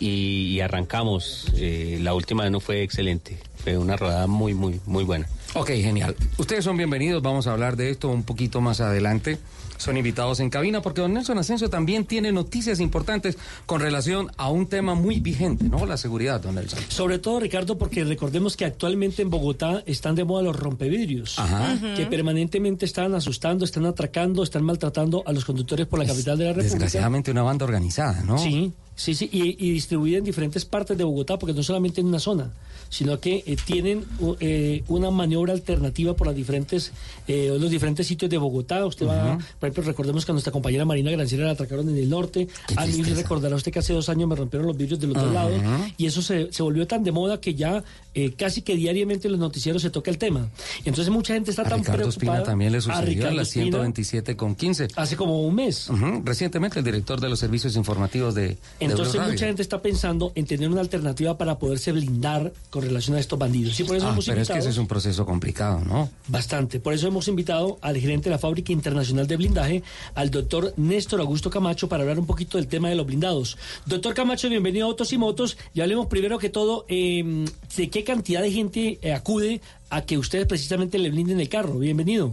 y, 0.00 0.48
y 0.48 0.60
arrancamos. 0.60 1.46
Eh, 1.56 1.98
la 2.02 2.14
última 2.14 2.50
no 2.50 2.58
fue 2.58 2.82
excelente, 2.82 3.38
fue 3.62 3.78
una 3.78 3.96
rodada 3.96 4.26
muy, 4.26 4.54
muy, 4.54 4.80
muy 4.86 5.04
buena. 5.04 5.28
Ok, 5.54 5.68
genial. 5.68 6.16
Ustedes 6.36 6.64
son 6.64 6.76
bienvenidos, 6.76 7.22
vamos 7.22 7.46
a 7.46 7.52
hablar 7.52 7.76
de 7.76 7.90
esto 7.90 8.08
un 8.08 8.24
poquito 8.24 8.60
más 8.60 8.80
adelante. 8.80 9.38
Son 9.78 9.96
invitados 9.96 10.40
en 10.40 10.50
cabina 10.50 10.82
porque 10.82 11.00
don 11.00 11.14
Nelson 11.14 11.38
Asensio 11.38 11.70
también 11.70 12.04
tiene 12.04 12.30
noticias 12.32 12.80
importantes 12.80 13.38
con 13.64 13.80
relación 13.80 14.30
a 14.36 14.50
un 14.50 14.66
tema 14.66 14.94
muy 14.94 15.20
vigente, 15.20 15.64
¿no? 15.64 15.86
La 15.86 15.96
seguridad, 15.96 16.40
don 16.40 16.56
Nelson. 16.56 16.78
Sobre 16.88 17.18
todo, 17.18 17.40
Ricardo, 17.40 17.78
porque 17.78 18.04
recordemos 18.04 18.56
que 18.56 18.64
actualmente 18.64 19.22
en 19.22 19.30
Bogotá 19.30 19.82
están 19.86 20.14
de 20.14 20.24
moda 20.24 20.42
los 20.42 20.56
rompevidrios, 20.56 21.38
Ajá. 21.38 21.78
que 21.96 22.06
permanentemente 22.06 22.84
están 22.84 23.14
asustando, 23.14 23.64
están 23.64 23.86
atracando, 23.86 24.42
están 24.42 24.64
maltratando 24.64 25.22
a 25.26 25.32
los 25.32 25.44
conductores 25.44 25.86
por 25.86 25.98
la 25.98 26.06
capital 26.06 26.36
de 26.36 26.44
la 26.44 26.50
República. 26.50 26.74
Desgraciadamente 26.74 27.30
una 27.30 27.42
banda 27.42 27.64
organizada, 27.64 28.22
¿no? 28.24 28.36
Sí, 28.38 28.72
sí, 28.98 29.14
sí, 29.14 29.30
y, 29.32 29.56
y 29.64 29.70
distribuida 29.72 30.18
en 30.18 30.24
diferentes 30.24 30.64
partes 30.64 30.98
de 30.98 31.04
Bogotá, 31.04 31.38
porque 31.38 31.54
no 31.54 31.62
solamente 31.62 32.00
en 32.00 32.08
una 32.08 32.18
zona, 32.18 32.50
sino 32.90 33.20
que 33.20 33.44
eh, 33.46 33.56
tienen 33.64 34.04
eh, 34.40 34.82
una 34.88 35.10
maniobra 35.10 35.52
alternativa 35.52 36.14
por 36.14 36.26
las 36.26 36.34
diferentes, 36.34 36.92
eh, 37.26 37.54
los 37.58 37.70
diferentes 37.70 38.06
sitios 38.06 38.30
de 38.30 38.38
Bogotá. 38.38 38.84
Usted 38.86 39.06
va, 39.06 39.38
por 39.60 39.68
ejemplo, 39.68 39.84
recordemos 39.84 40.24
que 40.24 40.32
a 40.32 40.34
nuestra 40.34 40.52
compañera 40.52 40.84
Marina 40.84 41.10
Granciera 41.10 41.44
la 41.44 41.52
atracaron 41.52 41.88
en 41.90 41.96
el 41.96 42.08
norte. 42.08 42.48
A 42.76 42.86
mí 42.86 43.02
recordará 43.02 43.56
usted 43.56 43.72
que 43.72 43.78
hace 43.78 43.92
dos 43.92 44.08
años 44.08 44.28
me 44.28 44.34
rompieron 44.36 44.66
los 44.66 44.76
vidrios 44.76 44.98
del 44.98 45.10
otro 45.10 45.24
Ujú. 45.24 45.34
lado, 45.34 45.50
y 45.96 46.06
eso 46.06 46.22
se, 46.22 46.52
se 46.52 46.62
volvió 46.62 46.86
tan 46.86 47.04
de 47.04 47.12
moda 47.12 47.40
que 47.40 47.54
ya 47.54 47.84
eh, 48.14 48.32
casi 48.36 48.62
que 48.62 48.74
diariamente 48.76 49.28
en 49.28 49.32
los 49.32 49.40
noticieros 49.40 49.82
se 49.82 49.90
toca 49.90 50.10
el 50.10 50.18
tema. 50.18 50.48
Entonces 50.84 51.10
mucha 51.12 51.34
gente 51.34 51.50
está 51.50 51.62
A 51.62 51.68
tan 51.68 51.78
Ricardo 51.80 52.02
preocupada. 52.04 52.38
Espina 52.38 52.42
también 52.42 52.72
le 52.72 52.78
A 52.78 52.80
sucedió 52.80 53.02
en 53.02 53.06
Ricardo 53.08 53.36
la 53.36 53.42
Espina 53.42 53.64
127 53.64 54.36
con 54.36 54.54
15. 54.54 54.88
Hace 54.96 55.16
como 55.16 55.42
un 55.42 55.54
mes. 55.54 55.88
Recientemente 56.24 56.78
el 56.78 56.84
director 56.84 57.20
de 57.20 57.28
los 57.28 57.38
servicios 57.38 57.76
informativos 57.76 58.34
de, 58.34 58.48
de 58.48 58.58
Entonces 58.80 59.14
Radio. 59.16 59.32
mucha 59.32 59.46
gente 59.46 59.62
está 59.62 59.80
pensando 59.82 60.32
en 60.34 60.46
tener 60.46 60.68
una 60.68 60.80
alternativa 60.80 61.36
para 61.38 61.58
poderse 61.58 61.92
blindar 61.92 62.52
con 62.70 62.82
relación 62.82 63.16
a 63.16 63.20
estos 63.20 63.38
bandidos. 63.38 63.78
Y 63.80 63.84
por 63.84 63.96
eso 63.96 64.06
Ah, 64.08 64.12
hemos 64.12 64.26
pero 64.26 64.40
es 64.40 64.48
que 64.48 64.52
invitado 64.54 64.58
ese 64.60 64.70
es 64.70 64.78
un 64.78 64.86
proceso 64.86 65.26
complicado, 65.26 65.80
¿no? 65.84 66.10
bastante. 66.28 66.80
Por 66.80 66.92
eso 66.94 67.06
hemos 67.08 67.28
invitado 67.28 67.78
al 67.80 67.96
gerente 67.98 68.24
de 68.24 68.30
la 68.30 68.38
Fábrica 68.38 68.72
Internacional 68.72 69.26
de 69.26 69.36
Blindaje, 69.36 69.82
al 70.14 70.30
doctor 70.30 70.72
Néstor 70.76 71.20
Augusto 71.20 71.50
Camacho, 71.50 71.88
para 71.88 72.02
hablar 72.02 72.18
un 72.18 72.26
poquito 72.26 72.58
del 72.58 72.66
tema 72.68 72.88
de 72.88 72.94
los 72.94 73.06
blindados. 73.06 73.56
Doctor 73.86 74.14
Camacho, 74.14 74.48
bienvenido 74.48 74.86
a 74.86 74.88
Autos 74.90 75.12
y 75.12 75.18
Motos. 75.18 75.56
Y 75.74 75.80
hablemos 75.80 76.06
primero 76.06 76.38
que 76.38 76.48
todo 76.48 76.84
eh, 76.88 77.44
de 77.76 77.90
qué 77.90 77.97
cantidad 78.04 78.42
de 78.42 78.50
gente 78.50 78.98
eh, 79.02 79.12
acude 79.12 79.60
a 79.90 80.02
que 80.02 80.18
ustedes 80.18 80.46
precisamente 80.46 80.98
le 80.98 81.10
blinden 81.10 81.40
el 81.40 81.48
carro. 81.48 81.78
Bienvenido. 81.78 82.32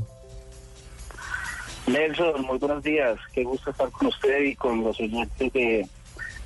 Nelson, 1.87 2.41
muy 2.41 2.57
buenos 2.57 2.83
días. 2.83 3.17
Qué 3.33 3.43
gusto 3.43 3.69
estar 3.69 3.89
con 3.91 4.07
usted 4.07 4.43
y 4.43 4.55
con 4.55 4.83
los 4.83 4.99
oyentes 4.99 5.53
de, 5.53 5.87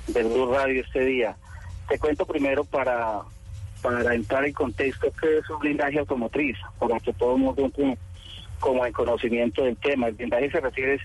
de 0.08 0.46
Radio 0.46 0.82
este 0.82 1.04
día. 1.04 1.36
Te 1.88 1.98
cuento 1.98 2.26
primero 2.26 2.64
para, 2.64 3.22
para 3.80 4.14
entrar 4.14 4.44
en 4.44 4.52
contexto 4.52 5.10
qué 5.20 5.38
es 5.38 5.48
un 5.50 5.58
blindaje 5.60 5.98
automotriz, 5.98 6.56
para 6.78 7.00
que 7.00 7.12
todo 7.14 7.36
el 7.36 7.42
mundo 7.42 7.70
como 8.60 8.84
en 8.84 8.92
conocimiento 8.92 9.64
del 9.64 9.76
tema. 9.78 10.08
El 10.08 10.14
blindaje 10.14 10.50
se 10.50 10.60
refiere 10.60 11.00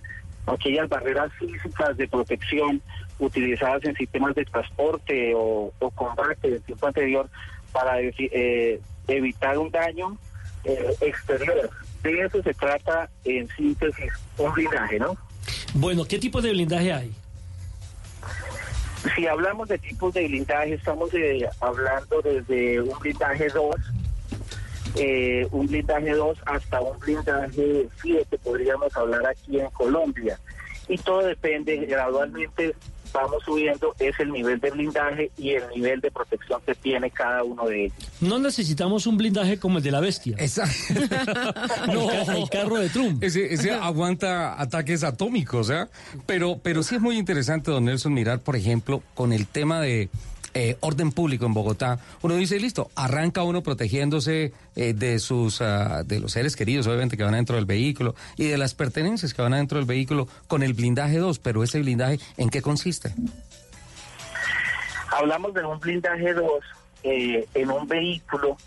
a 0.46 0.52
aquellas 0.52 0.90
barreras 0.90 1.32
físicas 1.40 1.96
de 1.96 2.08
protección 2.08 2.82
utilizadas 3.18 3.86
en 3.86 3.96
sistemas 3.96 4.36
de 4.36 4.44
transporte 4.44 5.34
o, 5.34 5.72
o 5.80 5.92
combate 5.92 6.52
del 6.52 6.62
tiempo 6.62 6.88
anterior 6.88 7.30
para 7.76 8.00
eh, 8.00 8.80
evitar 9.10 9.58
un 9.58 9.70
daño 9.70 10.18
eh, 10.64 10.96
exterior. 11.02 11.70
De 12.02 12.22
eso 12.22 12.42
se 12.42 12.54
trata 12.54 13.10
en 13.26 13.48
síntesis 13.50 14.14
un 14.38 14.54
blindaje, 14.54 14.98
¿no? 14.98 15.18
Bueno, 15.74 16.06
¿qué 16.06 16.18
tipo 16.18 16.42
de 16.42 16.52
blindaje 16.52 16.94
hay? 16.94 17.14
Si 19.14 19.28
hablamos 19.28 19.68
de 19.68 19.78
tipos 19.78 20.14
de 20.14 20.26
blindaje, 20.26 20.76
estamos 20.76 21.14
eh, 21.14 21.48
hablando 21.60 22.22
desde 22.22 22.82
un 22.82 22.98
blindaje 23.00 23.50
2, 23.50 23.76
eh, 24.96 25.48
un 25.52 25.68
blindaje 25.68 26.12
2 26.12 26.38
hasta 26.46 26.80
un 26.80 26.98
blindaje 27.00 27.88
7, 28.02 28.38
podríamos 28.38 28.96
hablar 28.96 29.28
aquí 29.28 29.60
en 29.60 29.70
Colombia. 29.72 30.40
Y 30.88 30.98
todo 30.98 31.24
depende, 31.24 31.76
gradualmente 31.86 32.74
vamos 33.16 33.42
subiendo, 33.44 33.96
es 34.00 34.20
el 34.20 34.32
nivel 34.32 34.60
de 34.60 34.70
blindaje 34.72 35.32
y 35.38 35.52
el 35.52 35.64
nivel 35.74 36.02
de 36.02 36.12
protección 36.12 36.62
que 36.66 36.76
tiene 36.76 37.10
cada 37.10 37.44
uno 37.44 37.66
de 37.66 37.86
ellos. 37.86 37.98
No 38.22 38.38
necesitamos 38.40 39.08
un 39.08 39.18
blindaje 39.18 39.58
como 39.58 39.78
el 39.80 39.84
de 39.84 39.92
la 39.92 40.00
bestia. 40.02 40.36
Exacto. 40.38 40.94
el, 41.00 42.08
ca- 42.26 42.36
el 42.38 42.50
carro 42.50 42.76
de 42.78 42.90
Trump. 42.90 43.24
Ese, 43.24 43.54
ese 43.54 43.72
aguanta 43.72 44.62
ataques 44.62 45.04
atómicos, 45.04 45.70
¿eh? 45.70 45.86
Pero, 46.26 46.60
pero 46.62 46.84
sí 46.84 46.96
es 46.96 47.02
muy 47.02 47.18
interesante, 47.18 47.72
don 47.72 47.86
Nelson, 47.86 48.14
mirar, 48.14 48.40
por 48.40 48.56
ejemplo, 48.56 49.02
con 49.14 49.32
el 49.34 49.48
tema 49.48 49.80
de 49.82 50.10
eh, 50.56 50.78
orden 50.80 51.12
público 51.12 51.46
en 51.46 51.54
Bogotá. 51.54 52.00
Uno 52.22 52.36
dice, 52.36 52.60
listo, 52.60 52.90
arranca 52.96 53.44
uno 53.44 53.62
protegiéndose 53.62 54.54
eh, 54.76 54.94
de 54.94 55.20
sus, 55.20 55.62
ah, 55.62 56.04
de 56.04 56.20
los 56.20 56.32
seres 56.32 56.56
queridos, 56.56 56.88
obviamente, 56.88 57.18
que 57.18 57.24
van 57.24 57.34
adentro 57.34 57.58
del 57.58 57.66
vehículo 57.66 58.16
y 58.38 58.48
de 58.48 58.58
las 58.58 58.74
pertenencias 58.74 59.34
que 59.34 59.42
van 59.42 59.54
adentro 59.54 59.78
del 59.78 59.86
vehículo 59.86 60.28
con 60.48 60.64
el 60.64 60.74
blindaje 60.74 61.18
2. 61.18 61.40
Pero 61.40 61.64
ese 61.64 61.80
blindaje, 61.80 62.20
¿en 62.38 62.50
qué 62.50 62.62
consiste? 62.62 63.14
Hablamos 65.12 65.54
de 65.54 65.66
un 65.66 65.80
blindaje 65.80 66.34
2 66.34 66.46
eh, 67.04 67.46
en 67.54 67.70
un 67.70 67.88
vehículo 67.88 68.58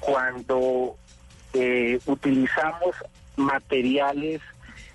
cuando 0.00 0.96
eh, 1.52 2.00
utilizamos 2.06 2.96
materiales 3.36 4.40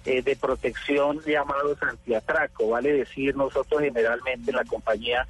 eh, 0.05 0.21
de 0.21 0.36
protección 0.36 1.19
llamados 1.26 1.82
antiatraco, 1.82 2.69
vale 2.69 2.93
decir, 2.93 3.36
nosotros 3.36 3.82
generalmente 3.82 4.51
en 4.51 4.57
la 4.57 4.65
compañía 4.65 5.28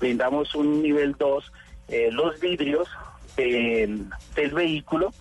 brindamos 0.00 0.54
un 0.54 0.82
nivel 0.82 1.14
2, 1.18 1.52
eh, 1.88 2.10
los 2.12 2.38
vidrios 2.40 2.88
del, 3.36 4.06
del 4.34 4.50
vehículo 4.52 5.12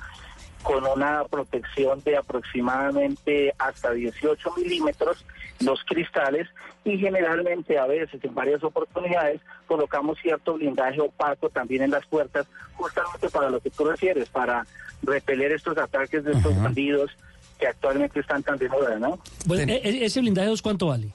con 0.63 0.85
una 0.85 1.23
protección 1.25 2.01
de 2.03 2.17
aproximadamente 2.17 3.53
hasta 3.57 3.91
18 3.91 4.53
milímetros 4.57 5.23
los 5.59 5.83
cristales 5.85 6.47
y 6.83 6.97
generalmente 6.97 7.77
a 7.77 7.85
veces 7.87 8.23
en 8.23 8.35
varias 8.35 8.63
oportunidades 8.63 9.41
colocamos 9.65 10.17
cierto 10.21 10.55
blindaje 10.55 11.01
opaco 11.01 11.49
también 11.49 11.83
en 11.83 11.91
las 11.91 12.05
puertas 12.05 12.47
justamente 12.73 13.29
para 13.29 13.49
lo 13.49 13.59
que 13.59 13.69
tú 13.69 13.85
refieres, 13.85 14.29
para 14.29 14.65
repeler 15.03 15.51
estos 15.51 15.77
ataques 15.77 16.23
de 16.23 16.33
estos 16.33 16.55
bandidos 16.61 17.11
que 17.59 17.67
actualmente 17.67 18.19
están 18.19 18.43
tan 18.43 18.57
de 18.57 18.69
moda, 18.69 18.99
¿no? 18.99 19.19
Bueno, 19.45 19.71
e- 19.71 19.81
e- 19.83 20.05
¿ese 20.05 20.19
blindaje 20.19 20.49
2 20.49 20.61
cuánto 20.61 20.87
vale? 20.87 21.11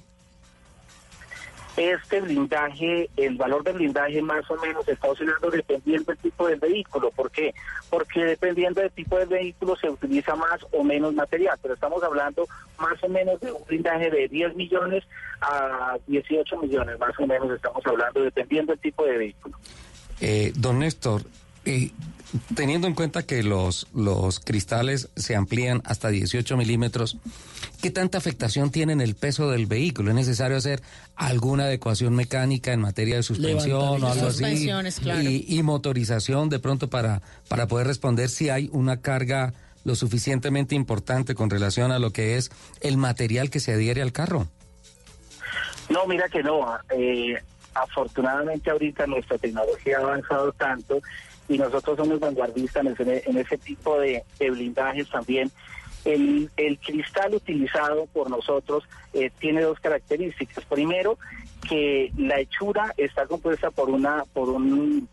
Este 1.77 2.21
blindaje, 2.21 3.09
el 3.17 3.37
valor 3.37 3.65
del 3.65 3.75
blindaje 3.75 4.21
más 4.21 4.49
o 4.51 4.57
menos 4.57 4.87
está 4.87 5.09
oscilando 5.09 5.51
dependiendo 5.51 6.13
del 6.13 6.19
tipo 6.19 6.47
del 6.47 6.61
vehículo. 6.61 7.11
¿Por 7.11 7.31
qué? 7.31 7.55
Porque 7.89 8.25
dependiendo 8.25 8.81
del 8.83 8.91
tipo 8.91 9.17
del 9.17 9.29
vehículo 9.29 9.75
se 9.77 9.89
utiliza 9.89 10.37
más 10.37 10.61
o 10.71 10.85
menos 10.85 11.15
material, 11.15 11.59
pero 11.63 11.75
estamos 11.75 12.03
hablando 12.03 12.47
más 12.79 13.03
o 13.03 13.09
menos 13.09 13.41
de 13.41 13.53
un 13.53 13.65
blindaje 13.65 14.11
de 14.11 14.29
10 14.29 14.55
millones 14.55 15.05
a 15.41 15.97
18 16.07 16.59
millones, 16.59 16.99
más 16.99 17.19
o 17.19 17.27
menos 17.27 17.51
estamos 17.51 17.85
hablando 17.87 18.21
dependiendo 18.21 18.73
del 18.73 18.81
tipo 18.81 19.05
de 19.05 19.17
vehículo. 19.17 19.57
Eh, 20.21 20.53
don 20.55 20.79
Néstor, 20.79 21.23
Y 21.65 21.93
teniendo 22.55 22.87
en 22.87 22.95
cuenta 22.95 23.25
que 23.25 23.43
los, 23.43 23.87
los 23.95 24.41
cristales 24.41 25.11
se 25.17 25.37
amplían 25.37 25.83
hasta 25.85 26.09
18 26.09 26.57
milímetros, 26.57 27.19
¿qué 27.81 27.91
tanta 27.91 28.19
afectación 28.19 28.71
tiene 28.71 28.93
en 28.93 29.01
el 29.01 29.15
peso 29.15 29.51
del 29.51 29.67
vehículo? 29.67 30.11
¿Es 30.11 30.17
necesario 30.17 30.57
hacer 30.57 30.83
alguna 31.15 31.65
adecuación 31.65 32.15
mecánica 32.15 32.73
en 32.73 32.81
materia 32.81 33.17
de 33.17 33.23
suspensión 33.23 34.03
o 34.03 34.09
algo 34.09 34.27
así? 34.27 34.39
Suspensiones, 34.39 35.01
claro. 35.01 35.23
Y, 35.23 35.45
y 35.49 35.63
motorización 35.63 36.49
de 36.49 36.59
pronto 36.59 36.89
para, 36.89 37.23
para 37.49 37.67
poder 37.67 37.87
responder 37.87 38.29
si 38.29 38.49
hay 38.49 38.69
una 38.73 39.01
carga 39.01 39.53
lo 39.85 39.95
suficientemente 39.95 40.75
importante 40.75 41.35
con 41.35 41.51
relación 41.51 41.93
a 41.93 41.99
lo 41.99 42.11
que 42.11 42.37
es 42.37 42.51
el 42.81 42.97
material 42.97 43.51
que 43.51 43.61
se 43.61 43.73
adhiere 43.73 44.03
al 44.03 44.13
carro. 44.13 44.47
No, 45.89 46.07
mira 46.07 46.29
que 46.29 46.43
no. 46.43 46.67
Eh, 46.91 47.37
afortunadamente 47.75 48.71
ahorita 48.71 49.07
nuestra 49.07 49.39
tecnología 49.39 49.99
ha 49.99 50.03
avanzado 50.03 50.53
tanto 50.53 51.01
y 51.49 51.59
nosotros 51.59 51.97
somos 51.97 52.21
vanguardistas 52.21 52.85
en 52.85 52.93
ese, 52.93 53.31
en 53.31 53.39
ese 53.39 53.59
tipo 53.59 53.99
de, 53.99 54.25
de 54.39 54.51
blindajes 54.51 55.09
también. 55.09 55.51
El, 56.05 56.51
el 56.57 56.79
cristal 56.79 57.35
utilizado 57.35 58.07
por 58.07 58.29
nosotros 58.29 58.85
eh, 59.13 59.31
tiene 59.39 59.63
dos 59.63 59.79
características. 59.79 60.65
Primero, 60.65 61.19
que 61.69 62.13
la 62.17 62.41
hechura 62.41 62.93
está 62.97 63.27
compuesta 63.27 63.71
por 63.71 63.89
una 63.89 64.25
por 64.33 64.49
un 64.49 65.09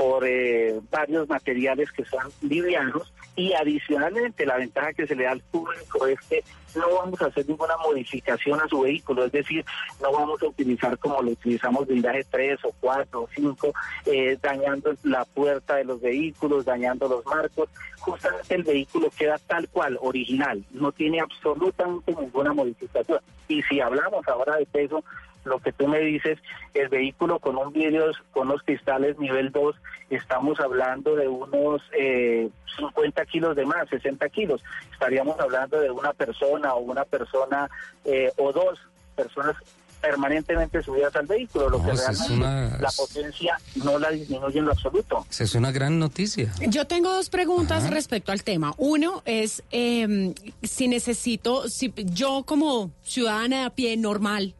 por 0.00 0.24
eh, 0.26 0.80
varios 0.90 1.28
materiales 1.28 1.92
que 1.92 2.06
son 2.06 2.32
livianos 2.40 3.12
y 3.36 3.52
adicionalmente 3.52 4.46
la 4.46 4.56
ventaja 4.56 4.94
que 4.94 5.06
se 5.06 5.14
le 5.14 5.24
da 5.24 5.32
al 5.32 5.40
público 5.40 6.06
es 6.06 6.18
que 6.22 6.42
no 6.74 6.86
vamos 6.94 7.20
a 7.20 7.26
hacer 7.26 7.46
ninguna 7.46 7.76
modificación 7.76 8.58
a 8.58 8.66
su 8.66 8.80
vehículo, 8.80 9.26
es 9.26 9.32
decir, 9.32 9.62
no 10.00 10.10
vamos 10.10 10.42
a 10.42 10.46
utilizar 10.46 10.96
como 10.96 11.20
lo 11.20 11.32
utilizamos 11.32 11.86
blindaje 11.86 12.24
3 12.30 12.64
o 12.64 12.72
4 12.80 13.20
o 13.20 13.28
5, 13.34 13.72
eh, 14.06 14.38
dañando 14.40 14.94
la 15.02 15.26
puerta 15.26 15.76
de 15.76 15.84
los 15.84 16.00
vehículos, 16.00 16.64
dañando 16.64 17.06
los 17.06 17.26
marcos, 17.26 17.68
justamente 17.98 18.54
el 18.54 18.62
vehículo 18.62 19.10
queda 19.10 19.36
tal 19.36 19.68
cual, 19.68 19.98
original, 20.00 20.64
no 20.70 20.92
tiene 20.92 21.20
absolutamente 21.20 22.14
ninguna 22.18 22.54
modificación. 22.54 23.20
Y 23.48 23.60
si 23.64 23.80
hablamos 23.80 24.26
ahora 24.28 24.56
de 24.56 24.64
peso, 24.64 25.04
lo 25.44 25.58
que 25.58 25.72
tú 25.72 25.88
me 25.88 26.00
dices, 26.00 26.38
el 26.74 26.88
vehículo 26.88 27.38
con 27.38 27.56
un 27.56 27.72
vidrio, 27.72 28.10
con 28.32 28.48
los 28.48 28.62
cristales 28.62 29.18
nivel 29.18 29.50
2, 29.52 29.74
estamos 30.10 30.60
hablando 30.60 31.16
de 31.16 31.28
unos 31.28 31.80
eh, 31.98 32.48
50 32.76 33.24
kilos 33.26 33.56
de 33.56 33.64
más, 33.64 33.88
60 33.88 34.28
kilos. 34.28 34.62
Estaríamos 34.92 35.38
hablando 35.40 35.80
de 35.80 35.90
una 35.90 36.12
persona 36.12 36.74
o 36.74 36.80
una 36.80 37.04
persona 37.04 37.70
eh, 38.04 38.30
o 38.36 38.52
dos 38.52 38.78
personas 39.16 39.56
permanentemente 40.00 40.82
subidas 40.82 41.14
al 41.14 41.26
vehículo, 41.26 41.68
lo 41.68 41.78
No, 41.78 41.84
que 41.84 41.90
es 41.90 41.98
realmente 42.00 42.32
una- 42.34 42.78
la 42.78 42.88
potencia 42.96 43.58
no 43.84 43.98
la 43.98 44.10
disminuye 44.10 44.58
en 44.58 44.64
lo 44.64 44.72
absoluto. 44.72 45.26
Esa 45.30 45.44
es 45.44 45.54
una 45.54 45.70
gran 45.72 45.98
noticia. 45.98 46.50
Yo 46.68 46.86
tengo 46.86 47.12
dos 47.12 47.28
preguntas 47.28 47.88
respecto 47.90 48.32
al 48.32 48.42
tema. 48.42 48.72
Uno 48.78 49.22
es 49.26 49.62
eh, 49.70 50.32
si 50.62 50.88
necesito, 50.88 51.68
si 51.68 51.92
yo 51.96 52.44
como 52.46 52.90
ciudadana 53.02 53.60
de 53.60 53.64
a 53.66 53.70
pie 53.70 53.96
normal 53.98 54.54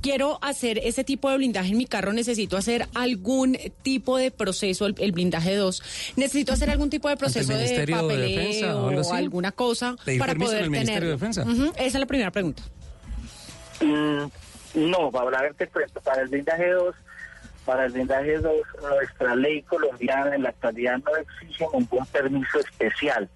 quiero 0.00 0.38
hacer 0.42 0.78
ese 0.78 1.04
tipo 1.04 1.30
de 1.30 1.36
blindaje 1.36 1.70
en 1.70 1.78
mi 1.78 1.86
carro, 1.86 2.12
necesito 2.12 2.56
hacer 2.56 2.86
algún 2.94 3.58
tipo 3.82 4.16
de 4.16 4.30
proceso, 4.30 4.86
el, 4.86 4.94
el 4.98 5.12
blindaje 5.12 5.54
2, 5.54 6.14
necesito 6.16 6.52
hacer 6.52 6.70
algún 6.70 6.90
tipo 6.90 7.08
de 7.08 7.16
proceso 7.16 7.52
de 7.52 7.86
papeleo 7.86 8.28
Defensa 8.28 8.76
o 8.76 8.88
algo 8.88 9.00
así? 9.00 9.12
alguna 9.12 9.52
cosa 9.52 9.96
¿Pedir 10.04 10.20
para 10.20 10.34
poder 10.34 10.68
de? 10.70 11.42
Ujú, 11.42 11.72
Esa 11.76 11.84
es 11.84 11.94
la 11.94 12.06
primera 12.06 12.30
pregunta. 12.30 12.62
Mm, 13.80 14.24
no, 14.74 15.10
para 15.10 15.42
verte 15.42 15.68
cuento, 15.68 16.00
para 16.00 16.22
el 16.22 16.28
blindaje 16.28 16.70
2, 16.70 16.94
para 17.64 17.86
el 17.86 17.92
blindaje 17.92 18.38
2, 18.38 18.54
nuestra 18.82 19.36
ley 19.36 19.62
colombiana 19.62 20.34
en 20.34 20.42
la 20.42 20.50
actualidad 20.50 20.98
no 20.98 21.16
exige 21.16 21.66
ningún 21.72 22.06
permiso 22.06 22.58
especial. 22.58 23.28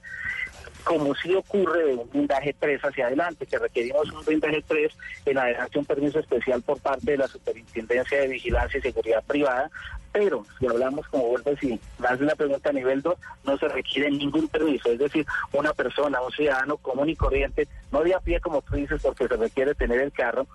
Como 0.89 1.15
sí 1.17 1.35
ocurre 1.35 1.85
de 1.85 1.95
un 1.97 2.09
blindaje 2.09 2.57
3 2.59 2.81
hacia 2.83 3.09
adelante, 3.09 3.45
que 3.45 3.59
requerimos 3.59 4.11
un 4.11 4.25
blindaje 4.25 4.65
3 4.67 4.91
en 5.27 5.37
adelante 5.37 5.79
un 5.79 5.85
permiso 5.85 6.19
especial 6.19 6.63
por 6.63 6.81
parte 6.81 7.11
de 7.11 7.19
la 7.19 7.29
Superintendencia 7.29 8.23
de 8.23 8.29
Vigilancia 8.29 8.79
y 8.79 8.83
Seguridad 8.83 9.23
Privada, 9.25 9.71
pero 10.13 10.47
si 10.59 10.67
hablamos, 10.67 11.07
como 11.09 11.29
vuelvo 11.29 11.51
a 11.51 11.53
decir, 11.53 11.79
más 11.99 12.19
de 12.19 12.25
la 12.25 12.35
pregunta 12.35 12.71
a 12.71 12.73
nivel 12.73 13.03
2, 13.03 13.15
no 13.45 13.59
se 13.59 13.69
requiere 13.69 14.11
ningún 14.11 14.49
permiso, 14.49 14.91
es 14.91 14.99
decir, 14.99 15.27
una 15.53 15.75
persona, 15.75 16.23
un 16.23 16.33
ciudadano 16.33 16.79
común 16.79 17.11
y 17.11 17.17
corriente, 17.17 17.69
no 17.93 18.03
de 18.03 18.15
a 18.15 18.21
pie 18.21 18.41
como 18.41 18.63
tú 18.63 18.77
dices, 18.77 19.03
porque 19.03 19.29
se 19.29 19.37
requiere 19.37 19.75
tener 19.75 20.01
el 20.01 20.11
carro, 20.11 20.47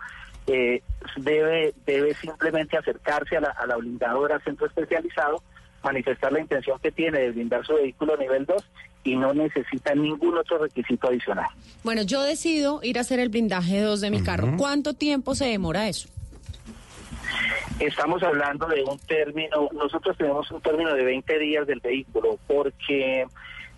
eh, 0.47 0.81
debe, 1.17 1.75
debe 1.85 2.15
simplemente 2.15 2.75
acercarse 2.75 3.37
a 3.37 3.41
la, 3.41 3.49
a 3.51 3.67
la 3.67 3.77
blindadora 3.77 4.39
centro 4.39 4.65
especializado, 4.65 5.43
manifestar 5.83 6.31
la 6.31 6.39
intención 6.39 6.79
que 6.79 6.91
tiene 6.91 7.19
de 7.19 7.31
blindar 7.31 7.65
su 7.65 7.75
vehículo 7.75 8.13
a 8.13 8.17
nivel 8.17 8.45
2 8.45 8.63
y 9.03 9.15
no 9.15 9.33
necesita 9.33 9.93
ningún 9.93 10.37
otro 10.37 10.59
requisito 10.59 11.07
adicional. 11.07 11.47
Bueno, 11.83 12.03
yo 12.03 12.21
decido 12.23 12.79
ir 12.83 12.97
a 12.97 13.01
hacer 13.01 13.19
el 13.19 13.29
blindaje 13.29 13.81
2 13.81 14.01
de 14.01 14.11
mi 14.11 14.23
carro. 14.23 14.55
¿Cuánto 14.57 14.93
tiempo 14.93 15.35
se 15.35 15.45
demora 15.45 15.87
eso? 15.87 16.07
Estamos 17.79 18.23
hablando 18.23 18.67
de 18.67 18.83
un 18.83 18.97
término, 18.99 19.69
nosotros 19.73 20.15
tenemos 20.17 20.49
un 20.51 20.61
término 20.61 20.93
de 20.93 21.03
20 21.03 21.39
días 21.39 21.67
del 21.67 21.79
vehículo, 21.79 22.37
porque 22.47 23.25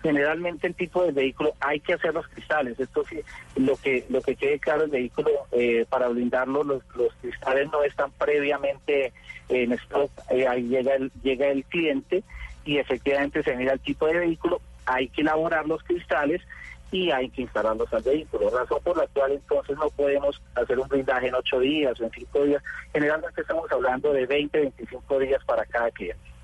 generalmente 0.05 0.67
el 0.67 0.75
tipo 0.75 1.03
de 1.03 1.11
vehículo 1.11 1.53
hay 1.59 1.79
que 1.79 1.93
hacer 1.93 2.13
los 2.13 2.27
cristales. 2.27 2.79
Esto 2.79 3.03
sí, 3.09 3.21
lo 3.55 3.75
que 3.75 4.05
lo 4.09 4.21
que 4.21 4.35
quede 4.35 4.59
claro 4.59 4.83
el 4.83 4.91
vehículo 4.91 5.31
eh, 5.51 5.83
para 5.89 6.09
blindarlo, 6.09 6.63
los, 6.63 6.83
cristales 7.21 7.71
no 7.71 7.81
están 7.83 8.11
previamente 8.11 9.13
en 9.49 9.71
stock. 9.71 10.11
Eh, 10.29 10.47
ahí 10.47 10.67
llega 10.67 10.93
el 10.93 11.11
llega 11.23 11.47
el 11.47 11.63
cliente 11.65 12.23
y 12.65 12.77
efectivamente 12.77 13.41
se 13.41 13.55
mira 13.55 13.73
el 13.73 13.79
tipo 13.79 14.05
de 14.05 14.19
vehículo. 14.19 14.61
Hay 14.85 15.07
que 15.07 15.21
elaborar 15.21 15.67
los 15.67 15.81
cristales 15.83 16.43
y 16.91 17.09
hay 17.09 17.27
que 17.29 17.41
instalarlos 17.41 17.91
al 17.91 18.03
vehículo. 18.03 18.51
Razón 18.51 18.77
por 18.83 18.97
la 18.97 19.07
cual 19.07 19.31
entonces 19.31 19.75
no 19.75 19.89
podemos 19.89 20.39
hacer 20.53 20.77
un 20.77 20.87
blindaje 20.87 21.29
en 21.29 21.35
ocho 21.35 21.59
días 21.59 21.99
o 21.99 22.03
en 22.03 22.11
cinco 22.11 22.43
días. 22.43 22.61
Generalmente 22.93 23.41
estamos 23.41 23.71
hablando 23.71 24.13
de 24.13 24.27
20, 24.27 24.59
25 24.59 25.19
días 25.19 25.43
para 25.45 25.65
cada 25.65 25.89
cliente. 25.89 26.34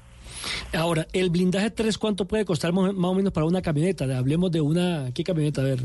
Ahora, 0.73 1.07
el 1.13 1.29
blindaje 1.29 1.71
3, 1.71 1.97
¿cuánto 1.97 2.25
puede 2.25 2.45
costar 2.45 2.73
más 2.73 2.93
o 2.93 3.13
menos 3.13 3.33
para 3.33 3.45
una 3.45 3.61
camioneta? 3.61 4.05
Hablemos 4.17 4.51
de 4.51 4.61
una... 4.61 5.09
¿Qué 5.13 5.23
camioneta? 5.23 5.61
A 5.61 5.65
ver, 5.65 5.79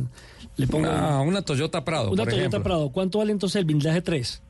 le 0.56 0.66
pongo... 0.66 0.88
Una, 0.88 1.20
una 1.20 1.42
Toyota 1.42 1.84
Prado, 1.84 2.10
Una 2.10 2.24
por 2.24 2.32
Toyota 2.32 2.48
ejemplo. 2.48 2.62
Prado. 2.62 2.90
¿Cuánto 2.90 3.18
vale 3.18 3.32
entonces 3.32 3.56
el 3.56 3.64
blindaje 3.64 4.02
3? 4.02 4.42